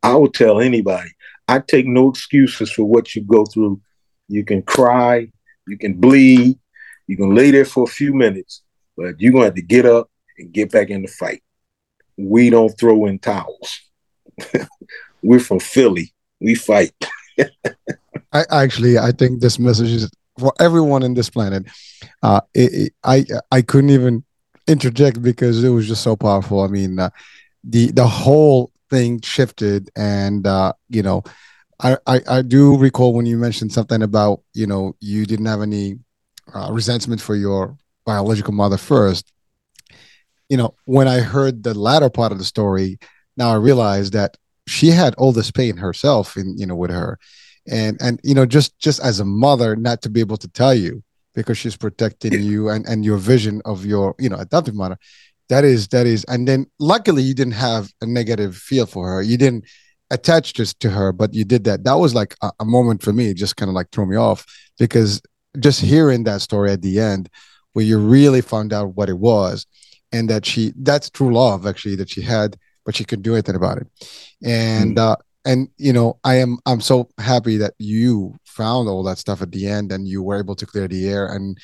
I 0.01 0.15
would 0.15 0.33
tell 0.33 0.59
anybody 0.59 1.09
I 1.47 1.59
take 1.59 1.87
no 1.87 2.09
excuses 2.09 2.71
for 2.71 2.83
what 2.83 3.15
you 3.15 3.23
go 3.23 3.45
through. 3.45 3.81
You 4.27 4.43
can 4.43 4.61
cry, 4.61 5.31
you 5.67 5.77
can 5.77 5.93
bleed, 5.93 6.59
you 7.07 7.17
can 7.17 7.33
lay 7.33 7.51
there 7.51 7.65
for 7.65 7.83
a 7.83 7.87
few 7.87 8.13
minutes, 8.13 8.63
but 8.97 9.19
you're 9.19 9.31
going 9.31 9.43
to 9.43 9.47
have 9.47 9.55
to 9.55 9.61
get 9.61 9.85
up 9.85 10.09
and 10.37 10.51
get 10.51 10.71
back 10.71 10.89
in 10.89 11.03
the 11.03 11.07
fight. 11.07 11.41
We 12.17 12.49
don't 12.49 12.77
throw 12.77 13.05
in 13.05 13.19
towels. 13.19 13.81
We're 15.23 15.39
from 15.39 15.59
Philly. 15.59 16.13
We 16.39 16.55
fight. 16.55 16.93
I 18.33 18.43
actually, 18.51 18.97
I 18.97 19.11
think 19.11 19.39
this 19.41 19.57
message 19.57 19.91
is 19.91 20.09
for 20.37 20.53
everyone 20.59 21.03
in 21.03 21.13
this 21.13 21.29
planet. 21.29 21.65
Uh, 22.21 22.41
it, 22.53 22.73
it, 22.73 22.93
I 23.03 23.25
I 23.51 23.61
couldn't 23.61 23.89
even 23.89 24.23
interject 24.67 25.21
because 25.21 25.63
it 25.63 25.69
was 25.69 25.87
just 25.87 26.03
so 26.03 26.15
powerful. 26.15 26.61
I 26.61 26.67
mean, 26.67 26.99
uh, 26.99 27.09
the 27.63 27.91
the 27.91 28.07
whole 28.07 28.71
thing 28.89 29.21
shifted 29.21 29.89
and 29.95 30.47
uh 30.47 30.73
you 30.89 31.03
know 31.03 31.23
I, 31.79 31.97
I 32.07 32.21
i 32.27 32.41
do 32.41 32.77
recall 32.77 33.13
when 33.13 33.25
you 33.25 33.37
mentioned 33.37 33.71
something 33.71 34.01
about 34.01 34.41
you 34.53 34.67
know 34.67 34.95
you 34.99 35.25
didn't 35.25 35.45
have 35.45 35.61
any 35.61 35.99
uh, 36.53 36.69
resentment 36.71 37.21
for 37.21 37.35
your 37.35 37.77
biological 38.05 38.53
mother 38.53 38.77
first. 38.77 39.31
You 40.49 40.57
know 40.57 40.75
when 40.85 41.07
i 41.07 41.19
heard 41.19 41.63
the 41.63 41.73
latter 41.73 42.09
part 42.09 42.31
of 42.31 42.37
the 42.37 42.45
story 42.45 42.97
now 43.37 43.51
I 43.51 43.55
realize 43.55 44.11
that 44.11 44.35
she 44.67 44.87
had 44.87 45.15
all 45.15 45.31
this 45.31 45.51
pain 45.51 45.77
herself 45.77 46.35
in 46.35 46.57
you 46.57 46.65
know 46.65 46.75
with 46.75 46.91
her. 46.91 47.19
And 47.69 47.97
and 48.01 48.19
you 48.23 48.33
know 48.33 48.45
just 48.45 48.77
just 48.79 48.99
as 49.01 49.19
a 49.19 49.25
mother 49.25 49.75
not 49.75 50.01
to 50.01 50.09
be 50.09 50.19
able 50.19 50.37
to 50.37 50.47
tell 50.47 50.73
you 50.73 51.03
because 51.35 51.57
she's 51.57 51.77
protecting 51.77 52.41
you 52.41 52.69
and 52.69 52.85
and 52.87 53.05
your 53.05 53.17
vision 53.17 53.61
of 53.65 53.85
your 53.85 54.15
you 54.17 54.29
know 54.29 54.37
adoptive 54.37 54.73
mother 54.73 54.97
that 55.49 55.63
is 55.63 55.87
that 55.89 56.05
is 56.05 56.23
and 56.25 56.47
then 56.47 56.65
luckily 56.79 57.23
you 57.23 57.33
didn't 57.33 57.53
have 57.53 57.91
a 58.01 58.05
negative 58.05 58.55
feel 58.55 58.85
for 58.85 59.07
her. 59.07 59.21
You 59.21 59.37
didn't 59.37 59.65
attach 60.09 60.53
just 60.53 60.79
to 60.81 60.89
her 60.89 61.11
but 61.11 61.33
you 61.33 61.45
did 61.45 61.63
that. 61.65 61.83
That 61.83 61.95
was 61.95 62.13
like 62.13 62.35
a, 62.41 62.51
a 62.59 62.65
moment 62.65 63.01
for 63.01 63.13
me 63.13 63.29
it 63.29 63.37
just 63.37 63.57
kind 63.57 63.69
of 63.69 63.75
like 63.75 63.91
threw 63.91 64.05
me 64.05 64.15
off 64.15 64.45
because 64.77 65.21
just 65.59 65.81
hearing 65.81 66.23
that 66.25 66.41
story 66.41 66.71
at 66.71 66.81
the 66.81 66.99
end 66.99 67.29
where 67.73 67.85
you 67.85 67.97
really 67.97 68.41
found 68.41 68.73
out 68.73 68.95
what 68.95 69.09
it 69.09 69.17
was 69.17 69.65
and 70.11 70.29
that 70.29 70.45
she 70.45 70.73
that's 70.77 71.09
true 71.09 71.33
love 71.33 71.65
actually 71.65 71.95
that 71.95 72.09
she 72.09 72.21
had 72.21 72.57
but 72.85 72.95
she 72.95 73.03
couldn't 73.03 73.23
do 73.23 73.33
anything 73.33 73.55
about 73.55 73.77
it. 73.77 73.87
And 74.43 74.97
mm. 74.97 74.99
uh 74.99 75.15
and 75.45 75.69
you 75.77 75.93
know 75.93 76.19
i 76.25 76.35
am 76.35 76.57
i'm 76.65 76.81
so 76.81 77.07
happy 77.19 77.55
that 77.55 77.73
you 77.77 78.35
found 78.43 78.89
all 78.89 79.03
that 79.03 79.17
stuff 79.17 79.41
at 79.41 79.51
the 79.51 79.65
end 79.67 79.91
and 79.93 80.07
you 80.07 80.21
were 80.21 80.37
able 80.37 80.55
to 80.55 80.65
clear 80.65 80.87
the 80.89 81.07
air 81.07 81.27
and 81.27 81.57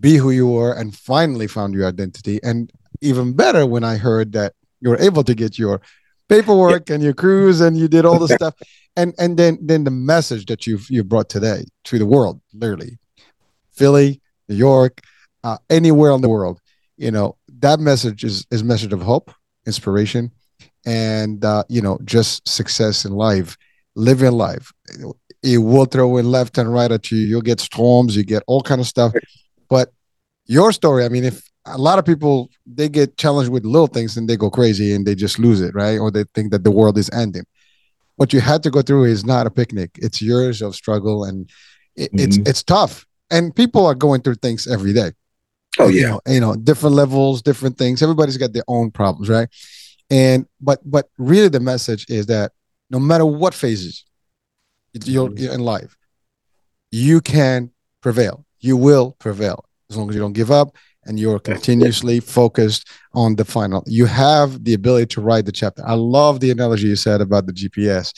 be 0.00 0.16
who 0.16 0.30
you 0.30 0.46
were 0.46 0.72
and 0.72 0.96
finally 0.96 1.46
found 1.46 1.74
your 1.74 1.86
identity. 1.86 2.40
And 2.42 2.70
even 3.00 3.32
better 3.32 3.66
when 3.66 3.84
i 3.84 3.96
heard 3.96 4.32
that 4.32 4.52
you 4.80 4.90
were 4.90 4.98
able 4.98 5.24
to 5.24 5.34
get 5.34 5.58
your 5.58 5.80
paperwork 6.28 6.90
and 6.90 7.02
your 7.02 7.12
cruise 7.12 7.60
and 7.60 7.76
you 7.76 7.88
did 7.88 8.04
all 8.04 8.18
the 8.18 8.28
stuff. 8.38 8.54
And 8.96 9.14
and 9.18 9.36
then 9.36 9.58
then 9.60 9.84
the 9.84 9.90
message 9.90 10.46
that 10.46 10.66
you've 10.66 10.88
you 10.90 11.04
brought 11.04 11.28
today 11.28 11.64
to 11.84 11.98
the 11.98 12.06
world 12.06 12.40
literally 12.54 12.98
philly 13.72 14.22
new 14.48 14.54
york 14.54 15.02
uh, 15.44 15.58
anywhere 15.68 16.12
in 16.12 16.22
the 16.22 16.28
world 16.30 16.60
you 16.96 17.10
know 17.10 17.36
that 17.60 17.78
message 17.78 18.24
is 18.24 18.46
is 18.50 18.64
message 18.64 18.94
of 18.94 19.02
hope 19.02 19.30
inspiration 19.66 20.30
and 20.86 21.44
uh, 21.44 21.62
you 21.68 21.82
know 21.82 21.98
just 22.04 22.48
success 22.48 23.04
in 23.04 23.12
life 23.12 23.58
living 23.96 24.32
life. 24.32 24.72
It 25.42 25.58
will 25.58 25.86
throw 25.86 26.18
in 26.18 26.30
left 26.30 26.58
and 26.58 26.72
right 26.72 26.92
at 26.92 27.10
you. 27.10 27.18
You'll 27.18 27.40
get 27.40 27.60
storms 27.60 28.14
you 28.14 28.24
get 28.24 28.42
all 28.46 28.62
kind 28.62 28.80
of 28.80 28.86
stuff. 28.86 29.12
But 29.68 29.90
your 30.46 30.72
story 30.72 31.04
i 31.04 31.08
mean 31.08 31.24
if 31.24 31.42
a 31.66 31.78
lot 31.78 31.98
of 31.98 32.04
people 32.04 32.50
they 32.66 32.88
get 32.88 33.16
challenged 33.16 33.50
with 33.50 33.64
little 33.64 33.86
things 33.86 34.16
and 34.16 34.28
they 34.28 34.36
go 34.36 34.50
crazy 34.50 34.92
and 34.94 35.06
they 35.06 35.14
just 35.14 35.38
lose 35.38 35.60
it 35.60 35.74
right? 35.74 35.98
Or 35.98 36.10
they 36.10 36.24
think 36.34 36.52
that 36.52 36.64
the 36.64 36.70
world 36.70 36.98
is 36.98 37.10
ending. 37.10 37.44
What 38.16 38.32
you 38.32 38.40
had 38.40 38.62
to 38.62 38.70
go 38.70 38.82
through 38.82 39.04
is 39.04 39.24
not 39.24 39.46
a 39.46 39.50
picnic. 39.50 39.90
It's 39.96 40.22
years 40.22 40.62
of 40.62 40.74
struggle 40.74 41.24
and 41.24 41.50
it, 41.96 42.12
mm-hmm. 42.12 42.18
it's 42.18 42.36
it's 42.48 42.62
tough. 42.62 43.06
And 43.30 43.54
people 43.54 43.84
are 43.86 43.94
going 43.94 44.22
through 44.22 44.36
things 44.36 44.66
every 44.66 44.92
day. 44.92 45.12
Oh 45.78 45.88
yeah. 45.88 46.00
you 46.00 46.08
know, 46.08 46.20
you 46.26 46.40
know 46.40 46.56
different 46.56 46.94
levels 46.94 47.42
different 47.42 47.76
things. 47.76 48.02
Everybody's 48.02 48.38
got 48.38 48.52
their 48.52 48.64
own 48.68 48.90
problems 48.90 49.28
right? 49.28 49.48
And 50.10 50.46
but 50.60 50.80
but 50.84 51.08
really 51.18 51.48
the 51.48 51.60
message 51.60 52.06
is 52.08 52.26
that 52.26 52.52
no 52.90 52.98
matter 52.98 53.26
what 53.26 53.54
phases 53.54 54.04
you're 55.04 55.28
mm-hmm. 55.28 55.52
in 55.52 55.60
life 55.60 55.96
you 56.90 57.20
can 57.20 57.70
prevail. 58.00 58.44
You 58.60 58.76
will 58.76 59.16
prevail 59.18 59.64
as 59.90 59.96
long 59.96 60.08
as 60.08 60.14
you 60.14 60.20
don't 60.20 60.32
give 60.32 60.50
up 60.50 60.74
and 61.06 61.18
you're 61.18 61.38
continuously 61.38 62.20
focused 62.20 62.88
on 63.14 63.36
the 63.36 63.44
final. 63.44 63.82
You 63.86 64.06
have 64.06 64.64
the 64.64 64.74
ability 64.74 65.06
to 65.06 65.20
write 65.20 65.46
the 65.46 65.52
chapter. 65.52 65.82
I 65.86 65.94
love 65.94 66.40
the 66.40 66.50
analogy 66.50 66.88
you 66.88 66.96
said 66.96 67.20
about 67.20 67.46
the 67.46 67.52
GPS. 67.52 68.12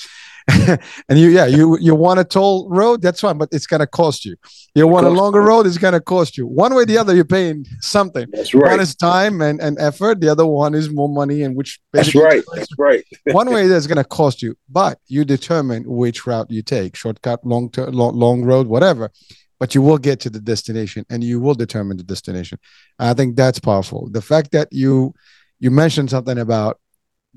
and 1.09 1.19
you, 1.19 1.29
yeah, 1.29 1.45
you 1.45 1.79
you 1.79 1.95
want 1.95 2.19
a 2.19 2.25
toll 2.25 2.71
road, 2.71 3.03
that's 3.03 3.21
fine, 3.21 3.37
but 3.37 3.51
it's 3.53 3.67
gonna 3.67 3.87
cost 3.87 4.25
you. 4.25 4.35
You 4.75 4.87
want 4.87 5.07
a 5.07 5.11
longer 5.11 5.43
road, 5.43 5.67
it's 5.67 5.77
gonna 5.77 6.01
cost 6.01 6.39
you. 6.39 6.47
One 6.47 6.75
way 6.75 6.85
or 6.85 6.87
the 6.87 6.97
other, 6.97 7.15
you're 7.15 7.27
paying 7.27 7.67
something. 7.81 8.27
That's 8.33 8.55
right. 8.55 8.71
One 8.71 8.81
is 8.81 8.95
time 8.95 9.43
and, 9.43 9.61
and 9.61 9.79
effort. 9.79 10.21
The 10.23 10.31
other 10.31 10.47
one 10.47 10.75
is 10.75 10.89
more 10.91 11.09
money, 11.09 11.43
and 11.43 11.55
which 11.55 11.79
that's 11.93 12.15
right. 12.15 12.43
That's 12.55 12.79
right. 12.79 13.05
one 13.25 13.51
way 13.51 13.67
that's 13.67 13.87
gonna 13.87 14.05
cost 14.05 14.41
you, 14.41 14.57
but 14.71 14.99
you 15.07 15.27
determine 15.27 15.85
which 15.87 16.27
route 16.27 16.51
you 16.51 16.63
take, 16.63 16.97
shortcut, 16.97 17.45
long 17.45 17.71
term, 17.71 17.93
long, 17.93 18.15
long 18.15 18.43
road, 18.43 18.69
whatever 18.69 19.11
but 19.59 19.75
you 19.75 19.83
will 19.83 19.99
get 19.99 20.21
to 20.21 20.31
the 20.31 20.41
destination 20.41 21.05
and 21.11 21.23
you 21.25 21.41
will 21.41 21.55
determine 21.55 21.97
the 21.97 22.05
destination. 22.05 22.59
I 22.99 23.15
think 23.15 23.37
that's 23.37 23.59
powerful. 23.59 24.09
The 24.11 24.23
fact 24.23 24.53
that 24.53 24.69
you 24.71 25.15
you 25.61 25.71
mentioned 25.71 26.11
something 26.11 26.39
about 26.39 26.81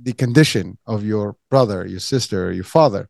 the 0.02 0.14
condition 0.14 0.78
of 0.86 1.04
your 1.04 1.36
brother, 1.50 1.86
your 1.86 2.00
sister, 2.00 2.52
your 2.52 2.64
father, 2.64 3.10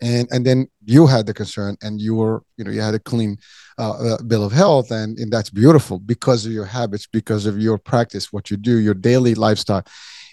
and 0.00 0.28
and 0.30 0.44
then 0.44 0.68
you 0.84 1.06
had 1.06 1.26
the 1.26 1.34
concern 1.34 1.76
and 1.82 2.00
you 2.00 2.14
were 2.14 2.42
you 2.56 2.64
know 2.64 2.70
you 2.70 2.80
had 2.80 2.94
a 2.94 2.98
clean 2.98 3.38
uh, 3.78 4.14
uh, 4.14 4.22
bill 4.22 4.44
of 4.44 4.52
health 4.52 4.90
and, 4.90 5.18
and 5.18 5.32
that's 5.32 5.50
beautiful 5.50 5.98
because 5.98 6.44
of 6.46 6.52
your 6.52 6.64
habits 6.64 7.06
because 7.06 7.46
of 7.46 7.58
your 7.58 7.78
practice 7.78 8.32
what 8.32 8.50
you 8.50 8.56
do 8.56 8.78
your 8.78 8.94
daily 8.94 9.34
lifestyle 9.34 9.84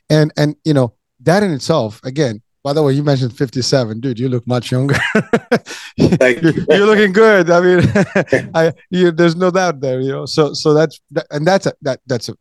and 0.09 0.31
and 0.37 0.55
you 0.65 0.73
know 0.73 0.93
that 1.21 1.43
in 1.43 1.51
itself 1.51 2.01
again 2.03 2.41
by 2.63 2.71
the 2.71 2.81
way, 2.81 2.93
you 2.93 3.03
mentioned 3.03 3.35
57, 3.35 3.99
dude. 3.99 4.19
You 4.19 4.29
look 4.29 4.47
much 4.47 4.71
younger. 4.71 4.95
Thank 5.99 6.41
you. 6.41 6.51
you're, 6.51 6.77
you're 6.77 6.85
looking 6.85 7.11
good. 7.11 7.49
I 7.49 7.59
mean, 7.59 8.51
I 8.55 8.71
you, 8.89 9.11
there's 9.11 9.35
no 9.35 9.51
doubt 9.51 9.81
there. 9.81 9.99
You 9.99 10.11
know, 10.11 10.25
so 10.25 10.53
so 10.53 10.73
that's 10.73 10.99
that, 11.11 11.27
and 11.29 11.45
that's 11.45 11.65
a, 11.65 11.73
that 11.81 11.99
that's 12.07 12.29
a, 12.29 12.35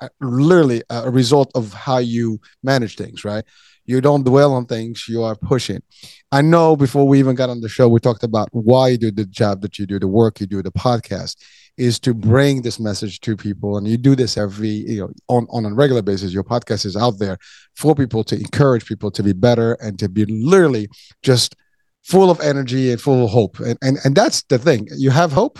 a, 0.00 0.08
literally 0.20 0.82
a 0.90 1.10
result 1.10 1.50
of 1.56 1.72
how 1.72 1.98
you 1.98 2.40
manage 2.62 2.96
things, 2.96 3.24
right? 3.24 3.44
You 3.84 4.00
don't 4.00 4.24
dwell 4.24 4.54
on 4.54 4.66
things. 4.66 5.06
You 5.08 5.24
are 5.24 5.34
pushing. 5.34 5.82
I 6.30 6.40
know. 6.40 6.76
Before 6.76 7.06
we 7.06 7.18
even 7.18 7.34
got 7.34 7.50
on 7.50 7.60
the 7.60 7.68
show, 7.68 7.88
we 7.88 7.98
talked 7.98 8.22
about 8.22 8.48
why 8.52 8.88
you 8.88 8.98
do 8.98 9.10
the 9.10 9.26
job 9.26 9.60
that 9.62 9.78
you 9.78 9.86
do, 9.86 9.98
the 9.98 10.08
work 10.08 10.40
you 10.40 10.46
do, 10.46 10.62
the 10.62 10.72
podcast 10.72 11.36
is 11.76 11.98
to 12.00 12.14
bring 12.14 12.62
this 12.62 12.78
message 12.78 13.20
to 13.20 13.36
people. 13.36 13.76
And 13.76 13.86
you 13.86 13.96
do 13.96 14.14
this 14.14 14.36
every 14.36 14.68
you 14.68 15.00
know 15.00 15.12
on, 15.28 15.46
on 15.50 15.64
a 15.64 15.74
regular 15.74 16.02
basis. 16.02 16.32
Your 16.32 16.44
podcast 16.44 16.86
is 16.86 16.96
out 16.96 17.18
there 17.18 17.38
for 17.74 17.94
people 17.94 18.24
to 18.24 18.36
encourage 18.36 18.86
people 18.86 19.10
to 19.10 19.22
be 19.22 19.32
better 19.32 19.74
and 19.74 19.98
to 19.98 20.08
be 20.08 20.24
literally 20.26 20.88
just 21.22 21.56
full 22.02 22.30
of 22.30 22.40
energy 22.40 22.92
and 22.92 23.00
full 23.00 23.24
of 23.24 23.30
hope. 23.30 23.58
And 23.60 23.78
and, 23.82 23.98
and 24.04 24.14
that's 24.14 24.42
the 24.44 24.58
thing. 24.58 24.88
You 24.96 25.10
have 25.10 25.32
hope 25.32 25.58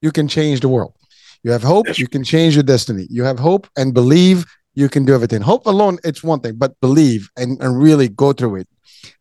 you 0.00 0.12
can 0.12 0.28
change 0.28 0.60
the 0.60 0.68
world. 0.68 0.94
You 1.42 1.50
have 1.52 1.62
hope 1.62 1.98
you 1.98 2.08
can 2.08 2.24
change 2.24 2.54
your 2.54 2.62
destiny. 2.62 3.06
You 3.10 3.24
have 3.24 3.38
hope 3.38 3.68
and 3.76 3.92
believe 3.92 4.46
you 4.74 4.88
can 4.88 5.04
do 5.04 5.14
everything. 5.14 5.42
Hope 5.42 5.66
alone 5.66 5.98
it's 6.04 6.24
one 6.24 6.40
thing 6.40 6.56
but 6.56 6.78
believe 6.80 7.28
and, 7.36 7.60
and 7.62 7.80
really 7.80 8.08
go 8.08 8.32
through 8.32 8.56
it. 8.56 8.68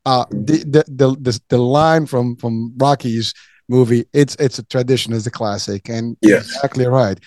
Uh 0.06 0.26
the 0.32 0.64
the 0.64 0.84
the, 0.88 1.18
the, 1.20 1.42
the 1.50 1.58
line 1.58 2.06
from 2.06 2.38
from 2.38 2.74
Rocky's 2.78 3.34
movie. 3.68 4.06
It's 4.14 4.36
it's 4.36 4.60
a 4.60 4.64
tradition, 4.64 5.14
it's 5.14 5.28
a 5.28 5.32
classic, 5.32 5.90
and 5.90 6.18
yes. 6.22 6.46
exactly 6.46 6.86
right. 6.86 7.20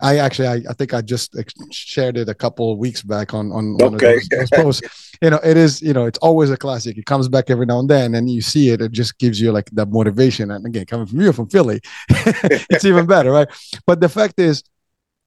I 0.00 0.18
actually, 0.18 0.46
I, 0.46 0.62
I 0.70 0.74
think 0.74 0.94
I 0.94 1.00
just 1.00 1.34
shared 1.72 2.16
it 2.16 2.28
a 2.28 2.34
couple 2.34 2.70
of 2.72 2.78
weeks 2.78 3.02
back 3.02 3.34
on 3.34 3.50
on 3.50 3.76
one 3.78 3.94
of 3.94 4.00
those, 4.00 4.28
those 4.28 4.50
posts. 4.50 5.16
you 5.22 5.30
know, 5.30 5.40
it 5.42 5.56
is, 5.56 5.82
you 5.82 5.92
know, 5.92 6.06
it's 6.06 6.18
always 6.18 6.50
a 6.50 6.56
classic. 6.56 6.96
It 6.96 7.06
comes 7.06 7.28
back 7.28 7.50
every 7.50 7.66
now 7.66 7.80
and 7.80 7.90
then, 7.90 8.14
and 8.14 8.30
you 8.30 8.40
see 8.40 8.70
it. 8.70 8.80
It 8.80 8.92
just 8.92 9.18
gives 9.18 9.40
you 9.40 9.50
like 9.50 9.68
that 9.72 9.90
motivation. 9.90 10.52
And 10.52 10.64
again, 10.64 10.86
coming 10.86 11.06
from 11.06 11.20
you 11.20 11.32
from 11.32 11.48
Philly, 11.48 11.80
it's 12.08 12.84
even 12.84 13.06
better, 13.06 13.32
right? 13.32 13.48
But 13.86 14.00
the 14.00 14.08
fact 14.08 14.38
is, 14.38 14.62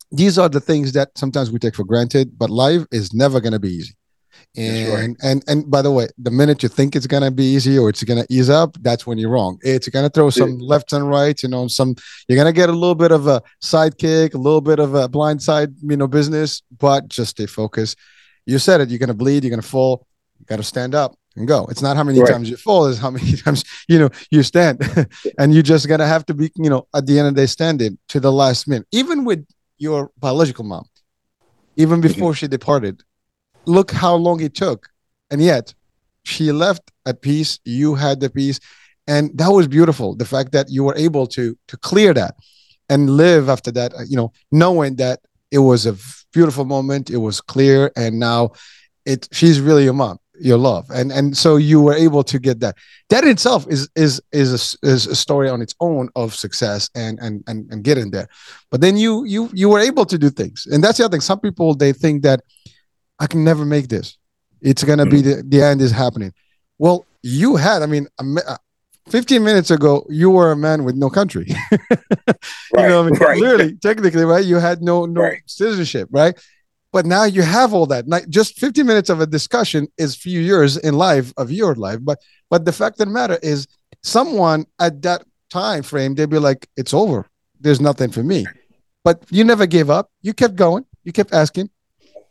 these 0.09 0.37
are 0.37 0.47
the 0.47 0.61
things 0.61 0.93
that 0.93 1.17
sometimes 1.17 1.51
we 1.51 1.59
take 1.59 1.75
for 1.75 1.83
granted. 1.83 2.37
But 2.37 2.49
life 2.49 2.85
is 2.91 3.13
never 3.13 3.41
going 3.41 3.53
to 3.53 3.59
be 3.59 3.73
easy. 3.73 3.95
And 4.55 4.93
right. 4.93 5.17
and 5.23 5.43
and 5.47 5.69
by 5.69 5.81
the 5.81 5.91
way, 5.91 6.07
the 6.17 6.31
minute 6.31 6.63
you 6.63 6.69
think 6.69 6.95
it's 6.95 7.07
gonna 7.07 7.31
be 7.31 7.43
easy 7.43 7.77
or 7.77 7.89
it's 7.89 8.03
gonna 8.03 8.25
ease 8.29 8.49
up, 8.49 8.77
that's 8.81 9.07
when 9.07 9.17
you're 9.17 9.29
wrong. 9.29 9.59
It's 9.61 9.87
gonna 9.89 10.09
throw 10.09 10.29
some 10.29 10.57
left 10.59 10.93
and 10.93 11.09
right, 11.09 11.41
you 11.41 11.49
know, 11.49 11.67
some 11.67 11.95
you're 12.27 12.37
gonna 12.37 12.53
get 12.53 12.69
a 12.69 12.73
little 12.73 12.95
bit 12.95 13.11
of 13.11 13.27
a 13.27 13.41
sidekick, 13.63 14.33
a 14.33 14.37
little 14.37 14.61
bit 14.61 14.79
of 14.79 14.93
a 14.95 15.07
blind 15.07 15.41
side, 15.41 15.73
you 15.81 15.97
know, 15.97 16.07
business, 16.07 16.61
but 16.77 17.07
just 17.07 17.31
stay 17.31 17.45
focused. 17.45 17.97
You 18.45 18.59
said 18.59 18.81
it, 18.81 18.89
you're 18.89 18.99
gonna 18.99 19.13
bleed, 19.13 19.43
you're 19.43 19.51
gonna 19.51 19.61
fall, 19.61 20.05
you 20.39 20.45
gotta 20.45 20.63
stand 20.63 20.95
up 20.95 21.15
and 21.35 21.47
go. 21.47 21.65
It's 21.69 21.81
not 21.81 21.97
how 21.97 22.03
many 22.03 22.19
right. 22.19 22.31
times 22.31 22.49
you 22.49 22.57
fall, 22.57 22.87
is 22.87 22.97
how 22.99 23.11
many 23.11 23.33
times 23.37 23.63
you 23.87 23.99
know 23.99 24.09
you 24.29 24.43
stand. 24.43 24.81
and 25.37 25.53
you 25.53 25.63
just 25.63 25.87
gonna 25.87 26.07
have 26.07 26.25
to 26.27 26.33
be, 26.33 26.51
you 26.55 26.69
know, 26.69 26.87
at 26.93 27.05
the 27.05 27.19
end 27.19 27.27
of 27.27 27.35
the 27.35 27.41
day, 27.41 27.47
standing 27.47 27.97
to 28.09 28.19
the 28.19 28.31
last 28.31 28.67
minute, 28.67 28.87
even 28.91 29.25
with 29.25 29.45
your 29.77 30.11
biological 30.17 30.63
mom, 30.63 30.85
even 31.75 31.99
mm-hmm. 31.99 32.07
before 32.07 32.31
mm-hmm. 32.31 32.37
she 32.37 32.47
departed 32.47 33.01
look 33.65 33.91
how 33.91 34.15
long 34.15 34.41
it 34.41 34.53
took. 34.53 34.89
And 35.29 35.41
yet 35.41 35.73
she 36.23 36.51
left 36.51 36.91
at 37.05 37.21
peace. 37.21 37.59
You 37.65 37.95
had 37.95 38.19
the 38.19 38.29
peace. 38.29 38.59
And 39.07 39.35
that 39.37 39.49
was 39.49 39.67
beautiful. 39.67 40.15
The 40.15 40.25
fact 40.25 40.51
that 40.51 40.69
you 40.69 40.83
were 40.83 40.95
able 40.95 41.27
to 41.27 41.57
to 41.67 41.77
clear 41.77 42.13
that 42.13 42.35
and 42.89 43.09
live 43.09 43.49
after 43.49 43.71
that, 43.71 43.93
uh, 43.93 44.03
you 44.07 44.15
know, 44.15 44.31
knowing 44.51 44.95
that 44.97 45.19
it 45.49 45.59
was 45.59 45.85
a 45.85 45.95
beautiful 46.33 46.65
moment, 46.65 47.09
it 47.09 47.17
was 47.17 47.41
clear, 47.41 47.91
and 47.95 48.19
now 48.19 48.51
it 49.05 49.27
she's 49.31 49.59
really 49.59 49.83
your 49.83 49.93
mom, 49.93 50.19
your 50.39 50.57
love. 50.57 50.89
And 50.91 51.11
and 51.11 51.35
so 51.35 51.55
you 51.55 51.81
were 51.81 51.93
able 51.93 52.23
to 52.23 52.39
get 52.39 52.59
that. 52.59 52.77
That 53.09 53.23
itself 53.23 53.65
is 53.69 53.89
is 53.95 54.21
is 54.31 54.77
a, 54.83 54.87
is 54.87 55.07
a 55.07 55.15
story 55.15 55.49
on 55.49 55.61
its 55.61 55.75
own 55.79 56.09
of 56.15 56.35
success 56.35 56.89
and 56.95 57.19
and 57.19 57.43
and 57.47 57.69
and 57.71 57.83
getting 57.83 58.11
there. 58.11 58.29
But 58.69 58.81
then 58.81 58.97
you 58.97 59.25
you 59.25 59.49
you 59.53 59.69
were 59.69 59.79
able 59.79 60.05
to 60.05 60.17
do 60.17 60.29
things. 60.29 60.67
And 60.71 60.83
that's 60.83 60.97
the 60.99 61.05
other 61.05 61.13
thing. 61.13 61.21
Some 61.21 61.39
people 61.39 61.75
they 61.75 61.93
think 61.93 62.23
that 62.23 62.41
I 63.21 63.27
can 63.27 63.43
never 63.45 63.63
make 63.63 63.87
this. 63.87 64.17
It's 64.61 64.83
gonna 64.83 65.05
mm-hmm. 65.05 65.11
be 65.11 65.21
the, 65.21 65.43
the 65.47 65.61
end 65.61 65.81
is 65.81 65.91
happening. 65.91 66.33
Well, 66.77 67.05
you 67.23 67.55
had, 67.55 67.83
I 67.83 67.85
mean, 67.85 68.07
uh, 68.19 68.57
15 69.09 69.43
minutes 69.43 69.71
ago, 69.71 70.05
you 70.09 70.29
were 70.29 70.51
a 70.51 70.57
man 70.57 70.83
with 70.83 70.95
no 70.95 71.09
country. 71.09 71.45
you 71.71 71.77
right, 72.73 72.89
know, 72.89 73.01
I 73.01 73.09
mean, 73.09 73.19
right. 73.19 73.37
clearly, 73.37 73.75
technically, 73.75 74.25
right? 74.25 74.43
You 74.43 74.57
had 74.57 74.81
no 74.81 75.05
no 75.05 75.21
right. 75.21 75.41
citizenship, 75.45 76.09
right? 76.11 76.35
but 76.91 77.05
now 77.05 77.23
you 77.23 77.41
have 77.41 77.73
all 77.73 77.85
that. 77.87 78.07
Like 78.07 78.27
just 78.29 78.59
15 78.59 78.85
minutes 78.85 79.09
of 79.09 79.21
a 79.21 79.25
discussion 79.25 79.87
is 79.97 80.15
few 80.15 80.41
years 80.41 80.77
in 80.77 80.95
life 80.95 81.33
of 81.37 81.51
your 81.51 81.75
life. 81.75 81.99
But 82.01 82.19
but 82.49 82.65
the 82.65 82.73
fact 82.73 82.99
of 82.99 83.07
the 83.07 83.13
matter 83.13 83.39
is, 83.41 83.67
someone 84.03 84.65
at 84.79 85.01
that 85.03 85.23
time 85.49 85.83
frame 85.83 86.15
they'd 86.15 86.29
be 86.29 86.39
like, 86.39 86.67
it's 86.75 86.93
over. 86.93 87.27
There's 87.59 87.79
nothing 87.79 88.11
for 88.11 88.23
me. 88.23 88.45
But 89.03 89.23
you 89.29 89.43
never 89.43 89.65
gave 89.65 89.89
up. 89.89 90.11
You 90.21 90.33
kept 90.33 90.55
going. 90.55 90.85
You 91.03 91.11
kept 91.11 91.33
asking, 91.33 91.69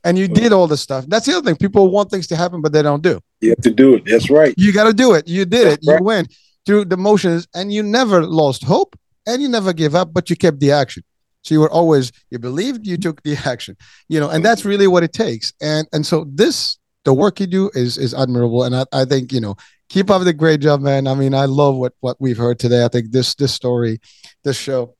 and 0.05 0.19
you 0.19 0.29
did 0.29 0.53
all 0.53 0.67
the 0.67 0.77
stuff. 0.77 1.05
That's 1.09 1.27
the 1.27 1.37
other 1.37 1.45
thing. 1.45 1.57
People 1.57 1.91
want 1.91 2.11
things 2.11 2.27
to 2.29 2.37
happen, 2.37 2.61
but 2.61 2.73
they 2.73 2.83
don't 2.83 3.03
do. 3.03 3.21
You 3.41 3.51
have 3.51 3.61
to 3.61 3.71
do 3.71 3.95
it. 3.95 4.05
That's 4.07 4.31
right. 4.31 4.55
You 4.57 4.73
got 4.73 4.85
to 4.85 4.93
do 4.93 5.15
it. 5.15 5.29
You 5.29 5.45
did 5.45 5.67
That's 5.67 5.87
it. 5.87 5.91
right. 5.91 5.99
You 6.01 6.05
went 6.05 6.35
through 6.67 6.87
the 6.87 6.97
motions, 6.97 7.49
and 7.55 7.73
you 7.73 7.83
never 7.83 8.23
lost 8.25 8.65
hope, 8.65 8.99
and 9.27 9.43
you 9.43 9.49
never 9.49 9.73
gave 9.73 9.95
up, 9.95 10.13
but 10.13 10.31
you 10.31 10.37
kept 10.37 10.61
the 10.61 10.73
action. 10.73 11.03
So 11.43 11.55
you 11.55 11.61
were 11.61 11.71
always 11.71 12.13
you 12.31 12.39
believed, 12.39 12.87
you 12.87 12.97
took 12.97 13.23
the 13.23 13.37
action, 13.45 13.77
you 14.09 14.21
know, 14.21 14.29
and 14.29 14.45
that's 14.45 14.65
really 14.65 14.87
what 14.87 15.03
it 15.03 15.13
takes. 15.13 15.53
And 15.61 15.89
and 15.93 16.05
so 16.07 16.27
this 16.29 16.79
the 17.05 17.15
work 17.15 17.41
you 17.41 17.47
do 17.47 17.71
is 17.75 17.97
is 17.97 18.15
admirable, 18.15 18.65
and 18.65 18.77
I, 18.77 18.85
I 18.93 19.05
think 19.05 19.33
you 19.33 19.41
know 19.41 19.57
keep 19.89 20.11
up 20.11 20.23
the 20.23 20.33
great 20.33 20.61
job, 20.61 20.81
man. 20.81 21.07
I 21.07 21.15
mean, 21.15 21.35
I 21.35 21.47
love 21.47 21.77
what 21.77 21.95
what 22.01 22.21
we've 22.21 22.39
heard 22.39 22.59
today. 22.59 22.85
I 22.85 22.89
think 22.89 23.11
this 23.13 23.35
this 23.35 23.53
story, 23.53 24.01
this 24.45 24.57
show 24.57 24.95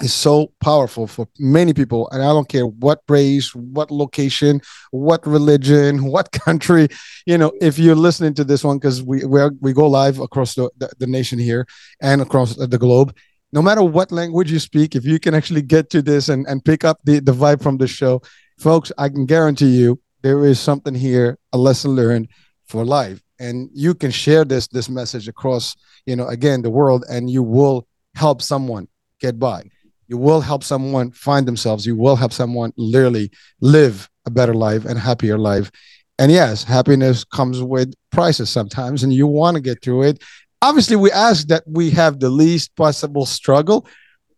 is 0.00 0.12
so 0.12 0.52
powerful 0.60 1.06
for 1.06 1.26
many 1.38 1.72
people 1.72 2.08
and 2.10 2.22
i 2.22 2.26
don't 2.26 2.48
care 2.48 2.66
what 2.66 3.00
race 3.08 3.54
what 3.54 3.90
location 3.90 4.60
what 4.90 5.26
religion 5.26 6.04
what 6.12 6.30
country 6.32 6.88
you 7.26 7.38
know 7.38 7.52
if 7.60 7.78
you're 7.78 7.94
listening 7.94 8.34
to 8.34 8.44
this 8.44 8.62
one 8.62 8.78
because 8.78 9.02
we 9.02 9.24
we 9.24 9.40
we 9.60 9.72
go 9.72 9.86
live 9.86 10.18
across 10.20 10.54
the, 10.54 10.70
the, 10.78 10.90
the 10.98 11.06
nation 11.06 11.38
here 11.38 11.66
and 12.00 12.20
across 12.20 12.56
the 12.56 12.78
globe. 12.78 13.16
No 13.52 13.62
matter 13.62 13.82
what 13.82 14.12
language 14.12 14.52
you 14.52 14.58
speak 14.58 14.94
if 14.94 15.04
you 15.04 15.18
can 15.18 15.34
actually 15.34 15.62
get 15.62 15.88
to 15.90 16.02
this 16.02 16.28
and, 16.28 16.46
and 16.46 16.64
pick 16.64 16.84
up 16.84 16.98
the, 17.04 17.20
the 17.20 17.32
vibe 17.32 17.62
from 17.62 17.78
the 17.78 17.86
show 17.86 18.20
folks 18.58 18.92
i 18.98 19.08
can 19.08 19.24
guarantee 19.24 19.76
you 19.80 19.98
there 20.22 20.44
is 20.44 20.58
something 20.58 20.94
here 20.94 21.38
a 21.52 21.58
lesson 21.58 21.92
learned 21.92 22.28
for 22.66 22.84
life. 22.84 23.22
And 23.38 23.70
you 23.72 23.94
can 23.94 24.10
share 24.10 24.44
this 24.44 24.66
this 24.66 24.88
message 24.88 25.28
across 25.28 25.76
you 26.06 26.16
know 26.16 26.26
again 26.26 26.62
the 26.62 26.70
world 26.70 27.04
and 27.08 27.30
you 27.30 27.42
will 27.42 27.86
help 28.14 28.40
someone 28.40 28.88
get 29.20 29.38
by 29.38 29.62
you 30.08 30.16
will 30.16 30.40
help 30.40 30.62
someone 30.62 31.10
find 31.12 31.46
themselves. 31.46 31.86
You 31.86 31.96
will 31.96 32.16
help 32.16 32.32
someone 32.32 32.72
literally 32.76 33.30
live 33.60 34.08
a 34.24 34.30
better 34.30 34.54
life 34.54 34.84
and 34.84 34.98
happier 34.98 35.38
life. 35.38 35.70
And 36.18 36.32
yes 36.32 36.64
happiness 36.64 37.24
comes 37.24 37.62
with 37.62 37.94
prices 38.10 38.48
sometimes 38.50 39.02
and 39.02 39.12
you 39.12 39.26
want 39.26 39.56
to 39.56 39.60
get 39.60 39.82
through 39.82 40.04
it. 40.04 40.22
Obviously 40.62 40.96
we 40.96 41.12
ask 41.12 41.48
that 41.48 41.62
we 41.66 41.90
have 41.90 42.20
the 42.20 42.30
least 42.30 42.74
possible 42.76 43.26
struggle 43.26 43.86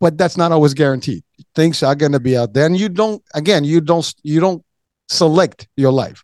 but 0.00 0.16
that's 0.16 0.36
not 0.36 0.52
always 0.52 0.74
guaranteed. 0.74 1.24
Things 1.54 1.82
are 1.82 1.94
going 1.94 2.12
to 2.12 2.20
be 2.20 2.36
out 2.36 2.52
there 2.52 2.66
and 2.66 2.76
you 2.76 2.88
don't 2.88 3.22
again 3.34 3.64
you 3.64 3.80
don't 3.80 4.12
you 4.22 4.40
don't 4.40 4.64
select 5.08 5.68
your 5.76 5.92
life. 5.92 6.22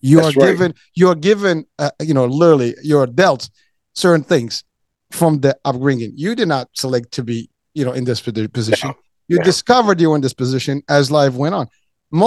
You 0.00 0.20
That's 0.20 0.36
are 0.36 0.40
right. 0.40 0.50
given 0.52 0.74
you 0.94 1.08
are 1.08 1.14
given 1.14 1.66
uh, 1.78 1.90
you 2.00 2.14
know 2.14 2.26
literally 2.26 2.74
you're 2.82 3.06
dealt 3.06 3.48
certain 3.94 4.22
things 4.22 4.64
from 5.10 5.40
the 5.40 5.56
upbringing. 5.64 6.12
You 6.14 6.34
did 6.34 6.48
not 6.48 6.68
select 6.74 7.12
to 7.12 7.24
be 7.24 7.48
you 7.78 7.84
know 7.86 7.92
in 7.98 8.04
this 8.04 8.20
posi- 8.20 8.52
position. 8.60 8.90
You 9.32 9.38
No. 9.38 9.44
discovered 9.44 9.96
you 10.00 10.08
were 10.10 10.16
in 10.20 10.22
this 10.26 10.34
position 10.44 10.76
as 10.88 11.10
life 11.20 11.34
went 11.42 11.54
on. 11.60 11.66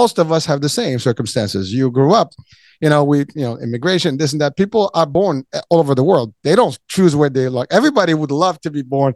Most 0.00 0.18
of 0.22 0.26
us 0.36 0.44
have 0.50 0.60
the 0.66 0.68
same 0.80 0.98
circumstances. 1.08 1.64
You 1.78 1.90
grew 1.98 2.12
up 2.22 2.30
you 2.84 2.88
know 2.92 3.02
we 3.10 3.18
you 3.40 3.44
know 3.46 3.54
immigration 3.66 4.10
this 4.20 4.32
and 4.34 4.40
that. 4.42 4.52
People 4.62 4.84
are 5.00 5.06
born 5.20 5.36
eh, 5.52 5.60
all 5.70 5.80
over 5.84 5.94
the 6.00 6.06
world. 6.10 6.28
They 6.46 6.54
don't 6.60 6.76
choose 6.94 7.12
where 7.20 7.32
they 7.36 7.46
like. 7.58 7.68
Everybody 7.80 8.12
would 8.20 8.30
love 8.44 8.56
to 8.64 8.70
be 8.78 8.82
born 8.96 9.12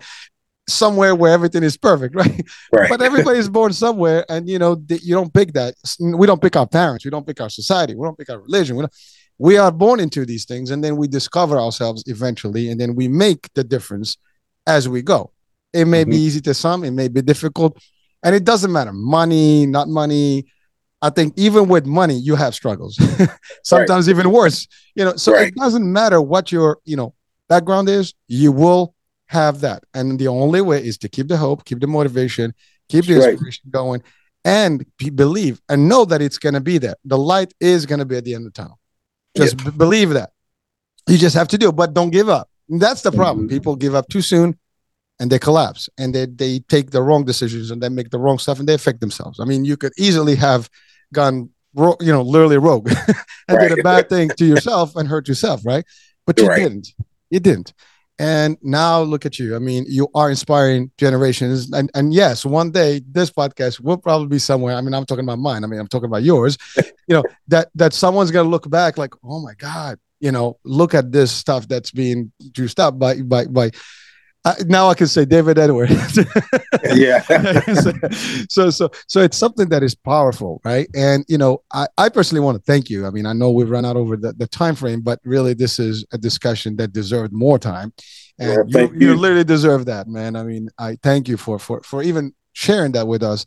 somewhere 0.83 1.15
where 1.21 1.33
everything 1.39 1.63
is 1.63 1.77
perfect 1.77 2.15
right? 2.23 2.41
Right. 2.73 2.89
but 2.93 3.01
everybody's 3.03 3.51
born 3.59 3.73
somewhere 3.85 4.21
and 4.33 4.49
you 4.53 4.59
know 4.63 4.73
th- 4.89 5.03
you 5.09 5.15
don't 5.19 5.33
pick 5.39 5.53
that. 5.59 5.75
We 6.01 6.27
don't 6.27 6.41
pick 6.45 6.57
our 6.57 6.67
parents. 6.67 7.05
We 7.05 7.11
don't 7.15 7.27
pick 7.27 7.41
our 7.45 7.51
society. 7.51 7.95
We 7.95 8.05
don't 8.07 8.19
pick 8.21 8.31
our 8.31 8.41
religion. 8.41 8.77
We, 8.77 8.83
don't, 8.85 8.95
we 9.49 9.57
are 9.59 9.73
born 9.85 9.99
into 10.01 10.25
these 10.25 10.45
things 10.51 10.71
and 10.73 10.83
then 10.85 10.97
we 10.97 11.07
discover 11.21 11.57
ourselves 11.67 12.03
eventually 12.07 12.65
and 12.71 12.81
then 12.81 12.95
we 13.01 13.07
make 13.09 13.43
the 13.55 13.65
difference 13.75 14.17
as 14.67 14.89
we 14.89 15.03
go 15.03 15.21
it 15.75 15.87
may 15.87 16.05
be 16.05 16.17
Mhm. 16.17 16.27
easy 16.27 16.41
to 16.43 16.55
some 16.55 16.85
it 16.85 16.93
may 16.93 17.09
be 17.09 17.21
difficult 17.23 17.77
and 18.23 18.35
it 18.35 18.45
doesn't 18.45 18.73
matter. 18.73 18.93
Money 18.93 19.67
not 19.67 19.89
money. 19.89 20.47
I 21.03 21.11
think 21.11 21.35
even 21.37 21.69
with 21.69 21.85
money 21.87 22.15
you 22.29 22.35
have 22.37 22.55
struggles. 22.55 22.95
Sometimes 23.65 24.09
even 24.09 24.31
worse 24.31 24.67
you 24.95 25.05
know 25.05 25.17
so 25.17 25.33
Right. 25.33 25.49
it 25.49 25.55
doesn't 25.57 25.87
matter 26.01 26.21
what 26.21 26.51
your 26.53 26.79
you 26.85 26.97
know 26.97 27.15
background 27.49 27.89
is 27.89 28.15
you 28.29 28.53
will 28.53 28.95
have 29.27 29.61
that. 29.61 29.85
And 29.95 30.19
the 30.19 30.29
only 30.29 30.61
way 30.61 30.79
is 30.91 30.97
to 30.99 31.09
keep 31.09 31.29
the 31.29 31.37
hope 31.37 31.65
keep 31.65 31.81
the 31.81 31.87
motivation 31.87 32.55
keep 32.89 33.05
the 33.07 33.15
Right. 33.17 33.31
inspiration 33.33 33.65
going 33.71 34.03
and 34.45 34.85
be, 34.99 35.09
believe 35.11 35.61
and 35.71 35.89
know 35.89 36.05
that 36.05 36.21
it's 36.23 36.39
going 36.39 36.53
to 36.55 36.61
be 36.61 36.77
there. 36.79 36.97
The 37.05 37.19
light 37.19 37.53
is 37.61 37.87
going 37.87 37.99
to 38.01 38.05
be 38.05 38.17
at 38.17 38.25
the 38.25 38.35
end 38.35 38.47
of 38.47 38.53
the 38.53 38.59
tunnel. 38.63 38.79
Just 39.37 39.57
b- 39.57 39.71
believe 39.85 40.11
that. 40.11 40.31
You 41.09 41.17
just 41.19 41.35
have 41.35 41.49
to 41.49 41.59
do 41.59 41.69
it 41.71 41.77
but 41.83 41.93
don't 41.95 42.11
give 42.11 42.29
up. 42.29 42.49
And 42.71 42.81
that's 42.81 43.03
the 43.03 43.13
problem. 43.13 43.47
Mhm. 43.47 43.51
people 43.51 43.75
give 43.77 43.95
up 43.95 44.07
too 44.09 44.23
soon 44.23 44.59
and 45.21 45.31
they 45.31 45.39
collapse 45.39 45.89
and 45.99 46.15
they, 46.15 46.27
they 46.27 46.59
take 46.61 46.91
the 46.91 47.03
wrong 47.03 47.25
decisions 47.25 47.71
and 47.71 47.83
they 47.83 47.89
make 47.89 48.11
the 48.11 48.19
wrong 48.19 48.39
stuff 48.39 48.59
and 48.59 48.69
they 48.69 48.75
affect 48.75 49.01
themselves. 49.01 49.39
I 49.41 49.45
mean 49.45 49.65
you 49.65 49.77
could 49.77 49.93
easily 49.99 50.35
have 50.37 50.69
gone 51.13 51.51
ro- 51.75 51.97
you 52.01 52.13
know 52.13 52.23
literally 52.23 52.59
rogue 52.59 52.91
and 53.49 53.59
did 53.61 53.79
a 53.79 53.83
bad 53.83 54.09
thing 54.09 54.31
to 54.31 54.45
yourself 54.45 54.97
and 54.97 55.09
hurt 55.09 55.29
yourself 55.29 55.61
right? 55.65 55.85
But 56.27 56.39
you 56.41 56.49
Right. 56.49 56.63
didn't. 56.63 56.89
You 57.31 57.41
didn't. 57.41 57.73
And 58.19 58.57
now 58.63 59.03
look 59.03 59.27
at 59.27 59.39
you. 59.41 59.55
I 59.57 59.59
mean 59.59 59.85
you 59.89 60.09
are 60.15 60.31
inspiring 60.31 60.91
generations. 60.99 61.73
And 61.73 61.91
and 61.95 62.13
yes 62.15 62.45
one 62.45 62.71
day 62.71 63.01
this 63.11 63.31
podcast 63.31 63.81
will 63.81 63.99
probably 63.99 64.29
be 64.29 64.39
somewhere 64.39 64.75
i 64.77 64.81
mean 64.81 64.95
i'm 64.95 65.05
talking 65.07 65.25
about 65.25 65.39
mine 65.39 65.63
i 65.65 65.67
mean 65.67 65.81
i'm 65.81 65.89
talking 65.89 66.07
about 66.07 66.23
yours 66.25 66.57
you 67.09 67.15
know 67.17 67.25
that 67.49 67.71
that 67.75 67.93
someone's 67.93 68.31
going 68.31 68.47
to 68.47 68.51
look 68.51 68.69
back 68.71 68.99
like 68.99 69.15
oh 69.25 69.41
my 69.41 69.55
god 69.55 69.99
you 70.21 70.33
know 70.33 70.59
look 70.65 70.95
at 70.95 71.11
this 71.13 71.31
stuff 71.33 71.67
that's 71.69 71.91
being 71.91 72.33
juiced 72.53 72.79
up 72.81 72.99
by 72.99 73.21
by 73.23 73.45
by 73.47 73.71
now 74.67 74.89
I 74.89 74.95
can 74.95 75.07
say 75.07 75.25
David 75.25 75.59
Edward. 75.59 75.91
yeah. 76.93 77.21
so, 77.75 77.93
so 78.49 78.71
so 78.71 78.91
so 79.09 79.21
it's 79.21 79.37
something 79.37 79.69
that 79.71 79.83
is 79.83 79.95
powerful, 79.95 80.61
right? 80.65 80.89
And 80.95 81.25
you 81.29 81.39
know, 81.39 81.63
I, 81.73 81.87
I 81.97 82.09
personally 82.09 82.45
want 82.45 82.57
to 82.59 82.63
thank 82.63 82.91
you. 82.91 83.07
I 83.07 83.11
mean, 83.11 83.27
I 83.27 83.33
know 83.33 83.51
we've 83.51 83.71
run 83.71 83.85
out 83.85 83.97
over 83.97 84.17
the, 84.17 84.33
the 84.33 84.47
time 84.47 84.75
frame, 84.75 85.01
but 85.01 85.19
really 85.25 85.55
this 85.55 85.79
is 85.79 86.05
a 86.13 86.19
discussion 86.19 86.77
that 86.77 86.93
deserved 86.93 87.33
more 87.33 87.59
time. 87.59 87.93
And 88.39 88.71
Yeah, 88.71 88.83
you, 88.83 88.93
you 88.95 89.09
you. 89.11 89.15
literally 89.15 89.45
deserve 89.45 89.87
that, 89.87 90.09
man. 90.09 90.37
I 90.37 90.43
mean, 90.43 90.69
I 90.79 90.99
thank 91.03 91.29
you 91.29 91.37
for 91.37 91.59
for 91.59 91.83
for 91.83 92.03
even 92.03 92.35
sharing 92.53 92.93
that 92.93 93.07
with 93.07 93.23
us. 93.23 93.47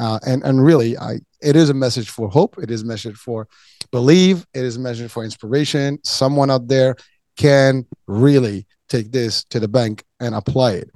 Uh, 0.00 0.18
and 0.26 0.42
and 0.42 0.62
really, 0.64 0.98
I 0.98 1.20
it 1.40 1.56
is 1.56 1.70
a 1.70 1.74
message 1.74 2.10
for 2.10 2.28
hope. 2.28 2.58
It 2.58 2.70
is 2.70 2.82
a 2.82 2.86
message 2.86 3.16
for 3.16 3.48
believe. 3.92 4.44
It 4.52 4.64
is 4.64 4.76
a 4.76 4.80
message 4.80 5.10
for 5.10 5.24
inspiration. 5.24 5.98
Someone 6.04 6.50
out 6.50 6.68
there 6.68 6.96
can 7.36 7.86
really 8.06 8.66
take 8.88 9.10
this 9.12 9.44
to 9.44 9.58
the 9.60 9.68
bank 9.68 10.04
and 10.24 10.34
apply 10.34 10.72
it. 10.72 10.90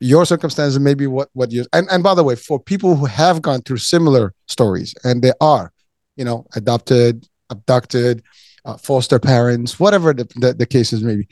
Your 0.00 0.24
circumstances 0.26 0.80
may 0.80 0.94
be 0.94 1.06
what 1.06 1.28
what 1.32 1.52
you 1.52 1.64
and 1.72 1.86
and 1.90 2.02
by 2.02 2.14
the 2.14 2.24
way, 2.24 2.34
for 2.34 2.58
people 2.58 2.96
who 2.96 3.06
have 3.06 3.40
gone 3.40 3.62
through 3.62 3.76
similar 3.78 4.34
stories, 4.48 4.94
and 5.04 5.22
they 5.22 5.32
are, 5.40 5.72
you 6.16 6.24
know, 6.24 6.44
adopted, 6.56 7.28
abducted, 7.50 8.22
uh, 8.64 8.76
foster 8.76 9.20
parents, 9.20 9.78
whatever 9.78 10.12
the, 10.12 10.24
the 10.36 10.54
the 10.54 10.66
cases 10.66 11.04
may 11.04 11.16
be, 11.16 11.28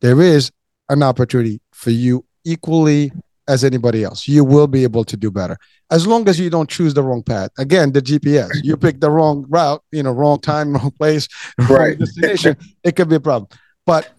there 0.00 0.20
is 0.20 0.50
an 0.88 1.02
opportunity 1.04 1.60
for 1.72 1.90
you 1.90 2.24
equally 2.44 3.12
as 3.46 3.62
anybody 3.62 4.02
else. 4.02 4.26
You 4.26 4.44
will 4.44 4.66
be 4.66 4.82
able 4.82 5.04
to 5.04 5.16
do 5.16 5.30
better 5.30 5.56
as 5.90 6.06
long 6.06 6.28
as 6.28 6.38
you 6.40 6.50
don't 6.50 6.68
choose 6.68 6.94
the 6.94 7.02
wrong 7.04 7.22
path. 7.22 7.50
Again, 7.58 7.92
the 7.92 8.02
GPS, 8.02 8.50
you 8.62 8.76
pick 8.76 9.00
the 9.00 9.10
wrong 9.10 9.46
route, 9.48 9.82
you 9.92 10.02
know, 10.02 10.10
wrong 10.12 10.40
time, 10.40 10.72
wrong 10.76 10.90
place, 10.98 11.28
wrong 11.56 11.68
Right. 11.70 11.98
destination. 11.98 12.56
it 12.82 12.96
could 12.96 13.08
be 13.08 13.16
a 13.16 13.20
problem. 13.20 13.48
But 13.86 14.10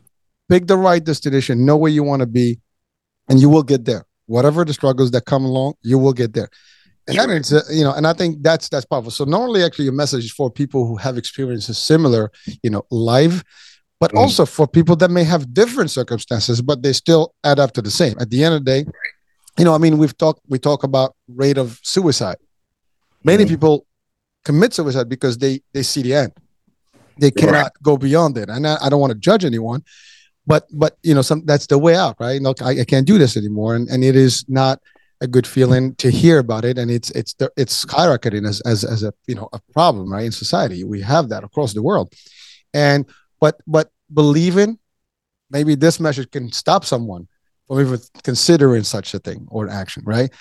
pick 0.49 0.67
the 0.67 0.77
right 0.77 1.03
destination, 1.03 1.65
know 1.65 1.77
where 1.77 1.91
you 1.91 2.03
want 2.03 2.21
to 2.21 2.25
be, 2.25 2.59
and 3.29 3.39
you 3.39 3.49
will 3.49 3.63
get 3.63 3.85
there. 3.85 4.05
Whatever 4.25 4.65
the 4.65 4.73
struggles 4.73 5.11
that 5.11 5.25
come 5.25 5.43
along, 5.45 5.73
you 5.81 5.97
will 5.97 6.13
get 6.13 6.33
there. 6.33 6.49
And 7.07 7.17
that 7.17 7.29
is, 7.29 7.51
uh, 7.53 7.61
you 7.71 7.83
know, 7.83 7.93
and 7.93 8.05
I 8.05 8.13
think 8.13 8.43
that's 8.43 8.69
that's 8.69 8.85
powerful. 8.85 9.09
So 9.11 9.23
not 9.25 9.41
only 9.41 9.63
actually 9.63 9.87
a 9.87 9.91
message 9.91 10.25
is 10.25 10.31
for 10.31 10.51
people 10.51 10.85
who 10.85 10.95
have 10.97 11.17
experiences 11.17 11.77
similar, 11.77 12.31
you 12.61 12.69
know, 12.69 12.83
life, 12.91 13.43
but 13.99 14.11
Mm. 14.13 14.19
also 14.19 14.45
for 14.45 14.67
people 14.67 14.95
that 14.97 15.09
may 15.09 15.23
have 15.23 15.51
different 15.53 15.89
circumstances, 15.91 16.61
but 16.61 16.83
they 16.83 16.93
still 16.93 17.33
add 17.43 17.59
up 17.59 17.71
to 17.73 17.81
the 17.81 17.89
same. 17.91 18.15
At 18.19 18.29
the 18.29 18.43
end 18.43 18.53
of 18.55 18.63
the 18.63 18.71
day, 18.71 18.85
you 19.57 19.65
know, 19.65 19.73
I 19.73 19.79
mean, 19.79 19.97
we've 19.97 20.15
talked 20.17 20.41
we 20.47 20.59
talk 20.59 20.83
about 20.83 21.15
rate 21.27 21.57
of 21.57 21.79
suicide. 21.83 22.37
Many 23.23 23.43
Mhm. 23.43 23.49
people 23.49 23.85
commit 24.45 24.73
suicide 24.73 25.09
because 25.09 25.39
they 25.39 25.61
they 25.73 25.83
see 25.83 26.03
the 26.03 26.13
end. 26.13 26.31
They 27.17 27.31
cannot 27.31 27.71
go 27.81 27.97
beyond 27.97 28.37
it. 28.37 28.49
And 28.49 28.65
I, 28.67 28.77
I 28.83 28.89
don't 28.89 29.01
want 29.01 29.13
to 29.13 29.19
judge 29.19 29.43
anyone, 29.43 29.81
but 30.49 30.65
but 30.73 30.97
you 31.03 31.13
know, 31.13 31.21
some 31.21 31.45
that's 31.45 31.67
the 31.67 31.77
way 31.77 31.95
out, 31.95 32.15
right? 32.19 32.41
Look, 32.41 32.63
I, 32.63 32.81
I 32.81 32.83
can't 32.83 33.05
do 33.05 33.19
this 33.19 33.37
anymore, 33.37 33.75
and 33.75 33.87
and 33.87 34.03
it 34.03 34.15
is 34.15 34.43
not 34.49 34.81
a 35.21 35.27
good 35.27 35.45
feeling 35.45 35.93
to 35.95 36.09
hear 36.09 36.39
about 36.39 36.65
it, 36.65 36.79
and 36.79 36.89
it's 36.89 37.11
it's 37.11 37.35
it's 37.55 37.85
skyrocketing 37.85 38.47
as 38.47 38.59
as 38.61 38.83
as 38.83 39.03
a 39.03 39.13
you 39.27 39.35
know 39.35 39.47
a 39.53 39.59
problem, 39.73 40.11
right? 40.11 40.25
In 40.25 40.31
society, 40.31 40.83
we 40.83 41.01
have 41.01 41.29
that 41.29 41.43
across 41.43 41.73
the 41.73 41.83
world, 41.83 42.11
and 42.73 43.05
but 43.39 43.61
but 43.67 43.91
believing 44.11 44.79
maybe 45.51 45.75
this 45.75 45.99
message 45.99 46.31
can 46.31 46.51
stop 46.51 46.83
someone 46.83 47.27
from 47.67 47.81
even 47.81 47.99
considering 48.23 48.83
such 48.83 49.13
a 49.13 49.19
thing 49.19 49.47
or 49.51 49.69
action, 49.69 50.03
right? 50.03 50.31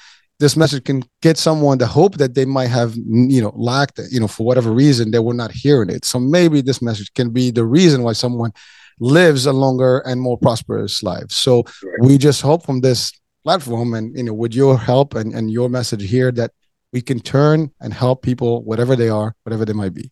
this 0.40 0.56
message 0.56 0.84
can 0.84 1.02
get 1.20 1.36
someone 1.36 1.78
the 1.78 1.86
hope 1.86 2.16
that 2.16 2.32
they 2.36 2.44
might 2.44 2.68
have 2.68 2.94
you 2.96 3.42
know 3.42 3.52
lacked 3.56 3.98
you 4.08 4.20
know 4.20 4.28
for 4.28 4.46
whatever 4.46 4.70
reason 4.70 5.10
they 5.10 5.18
were 5.18 5.34
not 5.34 5.50
hearing 5.50 5.90
it 5.90 6.04
so 6.04 6.20
maybe 6.20 6.60
this 6.60 6.80
message 6.80 7.12
can 7.14 7.30
be 7.30 7.50
the 7.50 7.64
reason 7.64 8.04
why 8.04 8.12
someone 8.12 8.52
lives 9.00 9.46
a 9.46 9.52
longer 9.52 9.98
and 10.06 10.20
more 10.20 10.38
prosperous 10.38 11.02
life 11.02 11.30
so 11.30 11.62
right. 11.84 12.00
we 12.00 12.18
just 12.18 12.42
hope 12.42 12.64
from 12.64 12.80
this 12.80 13.12
platform 13.44 13.94
and 13.94 14.16
you 14.16 14.22
know 14.22 14.34
with 14.34 14.54
your 14.54 14.78
help 14.78 15.14
and, 15.14 15.34
and 15.34 15.50
your 15.50 15.68
message 15.68 16.08
here 16.08 16.30
that 16.32 16.52
we 16.92 17.00
can 17.00 17.20
turn 17.20 17.70
and 17.80 17.92
help 17.92 18.22
people 18.22 18.62
whatever 18.64 18.96
they 18.96 19.08
are 19.08 19.34
whatever 19.42 19.64
they 19.64 19.72
might 19.72 19.94
be. 19.94 20.10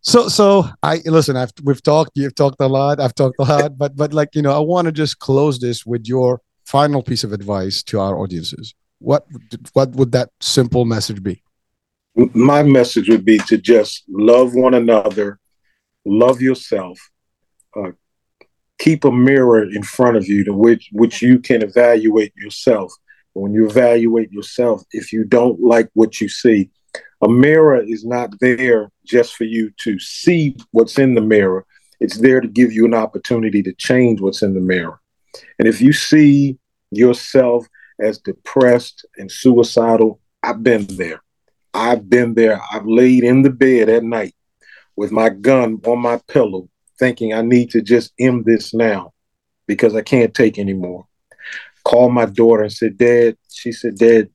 So 0.00 0.28
so 0.28 0.68
i 0.82 1.00
listen 1.06 1.36
i've 1.36 1.52
we've 1.62 1.82
talked 1.82 2.10
you've 2.14 2.34
talked 2.34 2.60
a 2.60 2.66
lot 2.66 3.00
i've 3.00 3.14
talked 3.14 3.36
a 3.38 3.44
lot 3.44 3.78
but 3.78 3.96
but 3.96 4.12
like 4.12 4.34
you 4.34 4.42
know 4.42 4.52
i 4.52 4.58
want 4.58 4.84
to 4.86 4.92
just 4.92 5.18
close 5.18 5.58
this 5.58 5.86
with 5.86 6.06
your 6.06 6.42
final 6.64 7.02
piece 7.02 7.24
of 7.24 7.32
advice 7.32 7.82
to 7.84 8.00
our 8.00 8.16
audiences. 8.16 8.74
What 8.98 9.26
what 9.72 9.90
would 9.92 10.12
that 10.12 10.30
simple 10.40 10.84
message 10.84 11.22
be? 11.22 11.42
My 12.32 12.62
message 12.62 13.08
would 13.08 13.24
be 13.24 13.38
to 13.48 13.58
just 13.58 14.04
love 14.08 14.54
one 14.54 14.74
another 14.74 15.38
love 16.06 16.40
yourself 16.40 16.98
uh, 17.76 17.92
keep 18.78 19.04
a 19.04 19.12
mirror 19.12 19.64
in 19.64 19.82
front 19.82 20.16
of 20.16 20.26
you 20.26 20.44
to 20.44 20.52
which 20.52 20.88
which 20.92 21.22
you 21.22 21.38
can 21.38 21.62
evaluate 21.62 22.32
yourself 22.36 22.92
when 23.34 23.52
you 23.52 23.66
evaluate 23.66 24.30
yourself 24.32 24.82
if 24.92 25.12
you 25.12 25.24
don't 25.24 25.60
like 25.60 25.88
what 25.94 26.20
you 26.20 26.28
see 26.28 26.70
a 27.22 27.28
mirror 27.28 27.80
is 27.80 28.04
not 28.04 28.30
there 28.40 28.90
just 29.04 29.34
for 29.36 29.44
you 29.44 29.70
to 29.78 29.98
see 29.98 30.56
what's 30.72 30.98
in 30.98 31.14
the 31.14 31.20
mirror 31.20 31.64
it's 32.00 32.18
there 32.18 32.40
to 32.40 32.48
give 32.48 32.72
you 32.72 32.84
an 32.84 32.94
opportunity 32.94 33.62
to 33.62 33.72
change 33.74 34.20
what's 34.20 34.42
in 34.42 34.54
the 34.54 34.60
mirror 34.60 35.00
and 35.58 35.68
if 35.68 35.80
you 35.80 35.92
see 35.92 36.58
yourself 36.90 37.66
as 38.00 38.18
depressed 38.18 39.06
and 39.16 39.30
suicidal, 39.30 40.20
I've 40.42 40.62
been 40.62 40.86
there. 40.86 41.22
I've 41.72 42.08
been 42.08 42.34
there. 42.34 42.60
I've 42.72 42.86
laid 42.86 43.24
in 43.24 43.42
the 43.42 43.50
bed 43.50 43.88
at 43.88 44.04
night 44.04 44.34
with 44.96 45.10
my 45.10 45.28
gun 45.28 45.80
on 45.84 45.98
my 46.00 46.20
pillow, 46.28 46.68
thinking 46.98 47.32
I 47.32 47.42
need 47.42 47.70
to 47.70 47.82
just 47.82 48.12
end 48.18 48.44
this 48.44 48.74
now 48.74 49.12
because 49.66 49.94
I 49.94 50.02
can't 50.02 50.34
take 50.34 50.58
anymore. 50.58 51.06
Called 51.84 52.12
my 52.12 52.26
daughter 52.26 52.62
and 52.62 52.72
said, 52.72 52.96
Dad, 52.96 53.36
she 53.50 53.72
said, 53.72 53.96
Dad, 53.96 54.30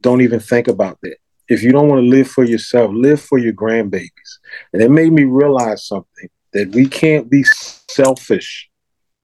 don't 0.00 0.20
even 0.20 0.40
think 0.40 0.68
about 0.68 0.98
that. 1.02 1.16
If 1.48 1.62
you 1.62 1.72
don't 1.72 1.88
want 1.88 2.02
to 2.02 2.08
live 2.08 2.28
for 2.28 2.44
yourself, 2.44 2.90
live 2.92 3.20
for 3.20 3.38
your 3.38 3.52
grandbabies. 3.52 4.38
And 4.72 4.82
it 4.82 4.90
made 4.90 5.12
me 5.12 5.24
realize 5.24 5.86
something 5.86 6.28
that 6.52 6.74
we 6.74 6.86
can't 6.86 7.30
be 7.30 7.44
selfish 7.88 8.68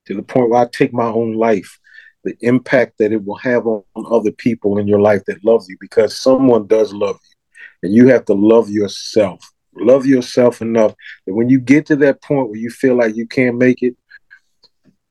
to 0.06 0.14
the 0.14 0.22
point 0.22 0.50
where 0.50 0.62
I 0.62 0.68
take 0.70 0.92
my 0.92 1.06
own 1.06 1.34
life 1.34 1.78
the 2.24 2.36
impact 2.40 2.98
that 2.98 3.12
it 3.12 3.24
will 3.24 3.36
have 3.36 3.66
on, 3.66 3.82
other 4.10 4.32
people 4.32 4.78
in 4.78 4.86
your 4.86 5.00
life 5.00 5.24
that 5.26 5.44
love 5.44 5.64
you 5.68 5.76
because 5.80 6.18
someone 6.18 6.66
does 6.66 6.92
love 6.92 7.18
you 7.22 7.36
and 7.82 7.94
you 7.94 8.08
have 8.08 8.24
to 8.26 8.34
love 8.34 8.68
yourself 8.68 9.49
love 9.74 10.06
yourself 10.06 10.60
enough 10.60 10.94
that 11.26 11.34
when 11.34 11.48
you 11.48 11.60
get 11.60 11.86
to 11.86 11.96
that 11.96 12.22
point 12.22 12.48
where 12.48 12.58
you 12.58 12.70
feel 12.70 12.96
like 12.96 13.14
you 13.14 13.26
can't 13.26 13.56
make 13.56 13.82
it 13.82 13.96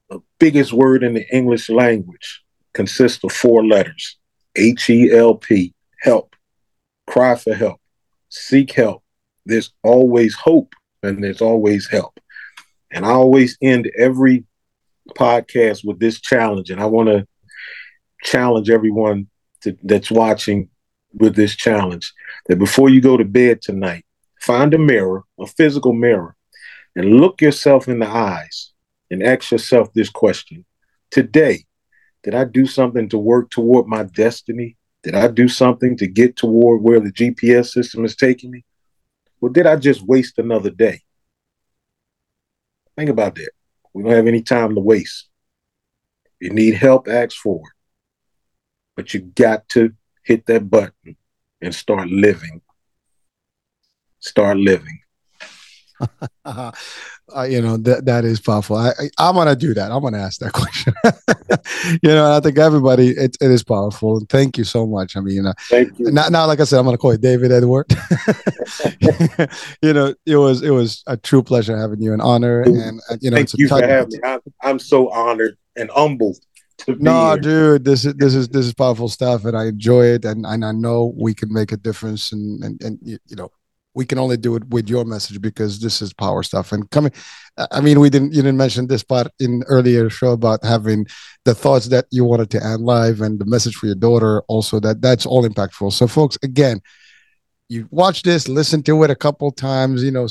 the 0.10 0.20
biggest 0.40 0.74
word 0.74 1.04
in 1.04 1.14
the 1.14 1.26
english 1.34 1.70
language 1.70 2.44
consists 2.74 3.24
of 3.24 3.32
four 3.32 3.66
letters. 3.66 4.18
H-e-l-p 4.56 5.74
help. 6.02 6.36
Cry 7.08 7.36
for 7.36 7.54
help. 7.54 7.82
Seek 8.30 8.72
help. 8.72 9.04
There's 9.46 9.74
always 9.84 10.36
hope 10.36 10.74
and 11.04 11.24
there's 11.24 11.42
always 11.42 11.90
help. 11.90 12.20
And 12.92 13.06
i 13.06 13.10
always 13.10 13.58
end 13.62 13.92
every 13.98 14.46
podcast 15.10 15.86
with 15.86 16.00
this 16.00 16.20
challenge, 16.20 16.70
and 16.70 16.82
I 16.82 16.86
want 16.86 17.10
to 17.10 17.28
challenge 18.24 18.70
everyone 18.70 19.28
to, 19.62 19.78
that's 19.84 20.10
watching 20.10 20.70
with 21.14 21.36
this 21.36 21.56
challenge 21.56 22.14
that 22.48 22.58
before 22.58 22.90
you 22.90 23.02
go 23.02 23.18
to 23.18 23.26
bed 23.26 23.62
tonight, 23.62 24.06
find 24.40 24.74
a 24.74 24.78
mirror, 24.78 25.24
a 25.40 25.46
physical 25.46 25.94
mirror, 25.94 26.36
and 26.96 27.20
look 27.20 27.42
yourself 27.42 27.88
in 27.88 28.00
the 28.00 28.08
eyes 28.08 28.72
and 29.12 29.24
ask 29.24 29.52
yourself 29.52 29.92
this 29.94 30.10
question 30.10 30.66
Today, 31.12 31.66
did 32.24 32.36
I 32.36 32.44
do 32.44 32.66
something 32.66 33.10
to 33.10 33.18
work 33.18 33.50
toward 33.50 33.88
my 33.88 34.04
destiny? 34.04 34.78
Did 35.04 35.16
I 35.16 35.28
do 35.28 35.48
something 35.48 35.96
to 35.98 36.08
get 36.08 36.36
toward 36.36 36.82
where 36.82 37.00
the 37.00 37.12
GPS 37.12 37.72
system 37.72 38.04
is 38.06 38.16
taking 38.16 38.52
me? 38.52 38.66
Or 39.42 39.50
did 39.50 39.66
I 39.66 39.78
just 39.78 40.02
waste 40.02 40.38
another 40.38 40.70
day? 40.70 41.02
Think 42.98 43.10
about 43.10 43.36
that. 43.36 43.52
We 43.94 44.04
don't 44.04 44.12
have 44.12 44.28
any 44.28 44.42
time 44.42 44.76
to 44.76 44.82
waste. 44.82 45.30
If 46.26 46.50
you 46.50 46.50
need 46.50 46.76
help, 46.76 47.08
ask 47.08 47.38
for 47.38 47.58
it. 47.58 47.74
But 48.96 49.14
you 49.14 49.22
got 49.22 49.68
to 49.70 49.94
hit 50.24 50.46
that 50.48 50.70
button 50.70 51.16
and 51.62 51.74
start 51.74 52.10
living. 52.10 52.62
Start 54.20 54.58
living. 54.58 55.00
uh, 56.46 56.72
you 57.48 57.62
know 57.62 57.76
that 57.76 58.06
that 58.06 58.24
is 58.24 58.40
powerful. 58.40 58.78
I, 58.78 58.92
I 59.18 59.30
am 59.30 59.36
gonna 59.36 59.56
do 59.56 59.74
that. 59.74 59.92
I'm 59.92 60.02
gonna 60.02 60.20
ask 60.20 60.40
that 60.40 60.54
question. 60.54 60.94
you 62.02 62.10
know, 62.10 62.36
I 62.36 62.40
think 62.40 62.58
everybody 62.58 63.10
it, 63.10 63.38
it 63.42 63.52
is 63.52 63.64
powerful. 63.64 64.22
Thank 64.30 64.58
you 64.58 64.64
so 64.64 64.88
much. 64.88 65.18
I 65.18 65.20
mean, 65.20 65.36
you 65.36 65.42
know, 65.42 65.54
thank 65.70 66.00
you. 66.00 66.12
Now, 66.12 66.30
now, 66.30 66.48
like 66.48 66.62
I 66.62 66.64
said, 66.64 66.80
I'm 66.80 66.86
gonna 66.86 66.98
call 66.98 67.12
you 67.12 67.18
David 67.18 67.52
Edward. 67.52 67.88
you 69.82 69.94
know, 69.94 70.14
it 70.26 70.38
was 70.38 70.62
it 70.62 70.72
was 70.72 71.04
a 71.08 71.18
true 71.18 71.44
pleasure 71.44 71.78
having 71.78 72.02
you, 72.02 72.14
an 72.14 72.22
honor, 72.22 72.62
and 72.62 73.02
uh, 73.10 73.18
you 73.20 73.30
know, 73.30 73.38
thank 73.38 73.58
you 73.58 73.68
for 73.68 73.86
having 73.86 74.14
me. 74.14 74.20
I'm, 74.24 74.40
I'm 74.62 74.80
so 74.80 75.10
honored 75.10 75.58
and 75.76 75.90
humbled 75.92 76.38
no, 76.88 77.32
here. 77.32 77.40
dude, 77.40 77.86
this 77.86 78.06
is 78.06 78.14
this 78.16 78.36
is 78.36 78.48
this 78.50 78.66
is 78.66 78.74
powerful 78.74 79.10
stuff, 79.10 79.46
and 79.46 79.58
I 79.58 79.66
enjoy 79.66 80.06
it, 80.06 80.26
and 80.26 80.46
and 80.46 80.64
I 80.64 80.72
know 80.72 81.14
we 81.18 81.34
can 81.34 81.52
make 81.52 81.72
a 81.72 81.78
difference, 81.78 82.32
and 82.32 82.64
and 82.64 82.82
and 82.82 83.00
you 83.02 83.20
know, 83.32 83.52
we 84.00 84.06
can 84.06 84.18
only 84.18 84.38
do 84.38 84.56
it 84.56 84.66
with 84.70 84.90
your 84.90 85.04
message 85.04 85.42
because 85.42 85.82
this 85.82 86.02
is 86.02 86.14
power 86.14 86.42
stuff. 86.42 86.72
And 86.72 86.90
coming 86.90 87.12
i 87.78 87.82
mean 87.82 88.00
we 88.00 88.10
didn't 88.10 88.32
you 88.36 88.42
didn't 88.42 88.64
mention 88.66 88.88
this 88.88 89.04
part 89.04 89.28
in 89.46 89.64
earlier 89.68 90.10
show 90.10 90.32
about 90.32 90.64
having 90.64 91.06
the 91.44 91.54
thoughts 91.54 91.88
that 91.94 92.06
you 92.10 92.24
wanted 92.24 92.50
to 92.50 92.66
end 92.66 92.82
live 92.96 93.20
and 93.20 93.34
the 93.38 93.50
message 93.54 93.76
for 93.76 93.88
your 93.88 94.02
daughter 94.08 94.42
also 94.54 94.80
that 94.80 95.02
that's 95.02 95.26
all 95.26 95.44
impactful. 95.50 95.92
So 95.92 96.08
folks 96.08 96.38
again 96.42 96.78
you 97.68 97.88
watch 97.92 98.24
this 98.24 98.48
listen 98.48 98.82
to 98.84 99.04
it 99.04 99.10
a 99.10 99.22
couple 99.26 99.52
times 99.52 100.02
you 100.08 100.14
know 100.18 100.28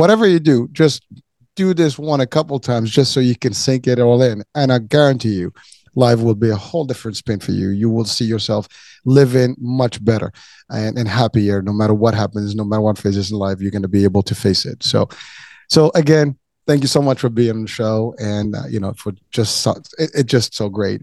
whatever 0.00 0.26
you 0.26 0.40
do 0.40 0.68
just 0.72 1.06
do 1.54 1.72
this 1.72 1.94
one 1.98 2.20
a 2.20 2.26
couple 2.26 2.58
times 2.58 2.90
just 2.90 3.12
so 3.12 3.20
you 3.20 3.36
can 3.44 3.54
sink 3.54 3.86
it 3.86 4.00
all 4.00 4.20
in. 4.22 4.42
And 4.54 4.72
i 4.72 4.78
guarantee 4.78 5.34
you 5.42 5.52
life 5.96 6.20
will 6.20 6.34
be 6.34 6.50
a 6.50 6.56
whole 6.56 6.84
different 6.84 7.16
spin 7.16 7.40
for 7.40 7.52
you. 7.52 7.70
You 7.70 7.88
will 7.90 8.04
see 8.04 8.26
yourself 8.26 8.68
living 9.06 9.56
much 9.58 10.04
better 10.04 10.30
and, 10.68 10.98
and 10.98 11.08
happier 11.08 11.62
no 11.62 11.72
matter 11.72 11.94
what 11.94 12.12
happens, 12.12 12.54
no 12.54 12.64
matter 12.64 12.82
what 12.82 12.98
phases 12.98 13.30
in 13.30 13.38
life, 13.38 13.60
you're 13.60 13.70
going 13.70 13.80
to 13.80 13.88
be 13.88 14.04
able 14.04 14.22
to 14.22 14.34
face 14.34 14.66
it. 14.66 14.82
So, 14.82 15.08
so 15.70 15.90
again, 15.94 16.36
thank 16.66 16.82
you 16.82 16.88
so 16.88 17.00
much 17.00 17.20
for 17.20 17.30
being 17.30 17.56
on 17.56 17.62
the 17.62 17.68
show 17.68 18.14
and, 18.18 18.54
uh, 18.54 18.66
you 18.68 18.80
know, 18.80 18.92
for 18.94 19.12
just, 19.30 19.62
so, 19.62 19.76
it, 19.98 20.10
it 20.14 20.26
just 20.26 20.54
so 20.54 20.68
great. 20.68 21.00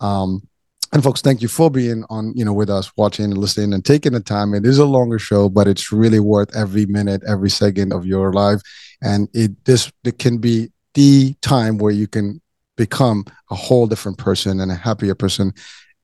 Um, 0.00 0.46
and 0.92 1.02
folks, 1.02 1.20
thank 1.22 1.42
you 1.42 1.48
for 1.48 1.70
being 1.70 2.04
on, 2.08 2.32
you 2.36 2.44
know, 2.44 2.52
with 2.52 2.70
us, 2.70 2.92
watching 2.96 3.24
and 3.26 3.38
listening 3.38 3.72
and 3.72 3.84
taking 3.84 4.12
the 4.12 4.20
time. 4.20 4.54
It 4.54 4.64
is 4.64 4.78
a 4.78 4.84
longer 4.84 5.18
show, 5.18 5.48
but 5.48 5.66
it's 5.66 5.90
really 5.90 6.20
worth 6.20 6.54
every 6.54 6.86
minute, 6.86 7.22
every 7.26 7.50
second 7.50 7.92
of 7.92 8.06
your 8.06 8.32
life. 8.32 8.60
And 9.02 9.28
it 9.32 9.64
this 9.64 9.90
it 10.04 10.20
can 10.20 10.38
be 10.38 10.70
the 10.94 11.34
time 11.40 11.78
where 11.78 11.90
you 11.90 12.06
can 12.06 12.40
become 12.76 13.24
a 13.50 13.56
whole 13.56 13.88
different 13.88 14.18
person 14.18 14.60
and 14.60 14.70
a 14.70 14.76
happier 14.76 15.16
person 15.16 15.52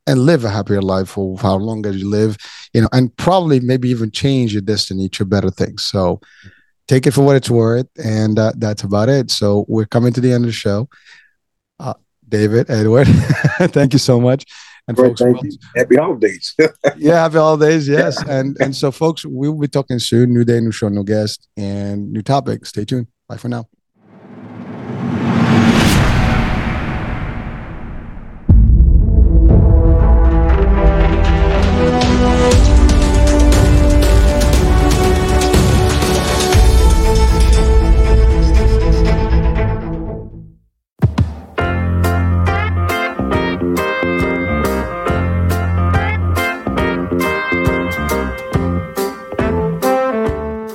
and 0.07 0.21
live 0.21 0.45
a 0.45 0.51
happier 0.51 0.83
life 0.83 1.11
for 1.11 1.37
how 1.39 1.57
long 1.57 1.85
as 1.87 1.97
you 1.97 2.09
live 2.09 2.37
you 2.73 2.81
know 2.81 2.89
and 2.93 3.15
probably 3.17 3.61
maybe 3.61 3.89
even 3.89 4.11
change 4.11 4.53
your 4.53 4.63
destiny 4.63 5.09
to 5.09 5.25
better 5.25 5.51
things 5.51 5.83
so 5.83 6.21
take 6.89 7.07
it 7.07 7.13
for 7.13 7.25
what 7.25 7.37
it's 7.37 7.51
worth 7.51 7.89
and 8.03 8.39
uh, 8.39 8.53
that's 8.57 8.83
about 8.83 9.09
it 9.09 9.31
so 9.31 9.65
we're 9.69 9.87
coming 9.87 10.13
to 10.13 10.21
the 10.21 10.33
end 10.33 10.45
of 10.45 10.49
the 10.49 10.53
show 10.53 10.89
uh, 11.79 11.95
david 12.29 12.69
edward 12.71 13.07
thank 13.73 13.93
you 13.93 13.99
so 13.99 14.21
much 14.21 14.45
and 14.89 14.97
folks, 14.97 15.21
you. 15.21 15.59
happy 15.77 15.97
holidays. 15.97 16.57
yeah, 16.97 17.23
happy 17.23 17.37
holidays. 17.37 17.87
Yes, 17.87 18.21
and 18.27 18.57
and 18.61 18.75
so 18.75 18.91
folks, 18.91 19.25
we 19.25 19.49
will 19.49 19.61
be 19.61 19.69
talking 19.69 20.01
soon. 20.01 20.33
New 20.33 20.45
day, 20.45 20.59
new 20.61 20.73
show, 20.73 20.89
new 20.89 21.05
guest, 21.05 21.49
and 21.57 22.13
new 22.13 22.23
topic. 22.23 22.67
Stay 22.67 22.85
tuned. 22.85 23.07
Bye 23.29 23.37
for 23.37 23.49
now. 23.49 23.69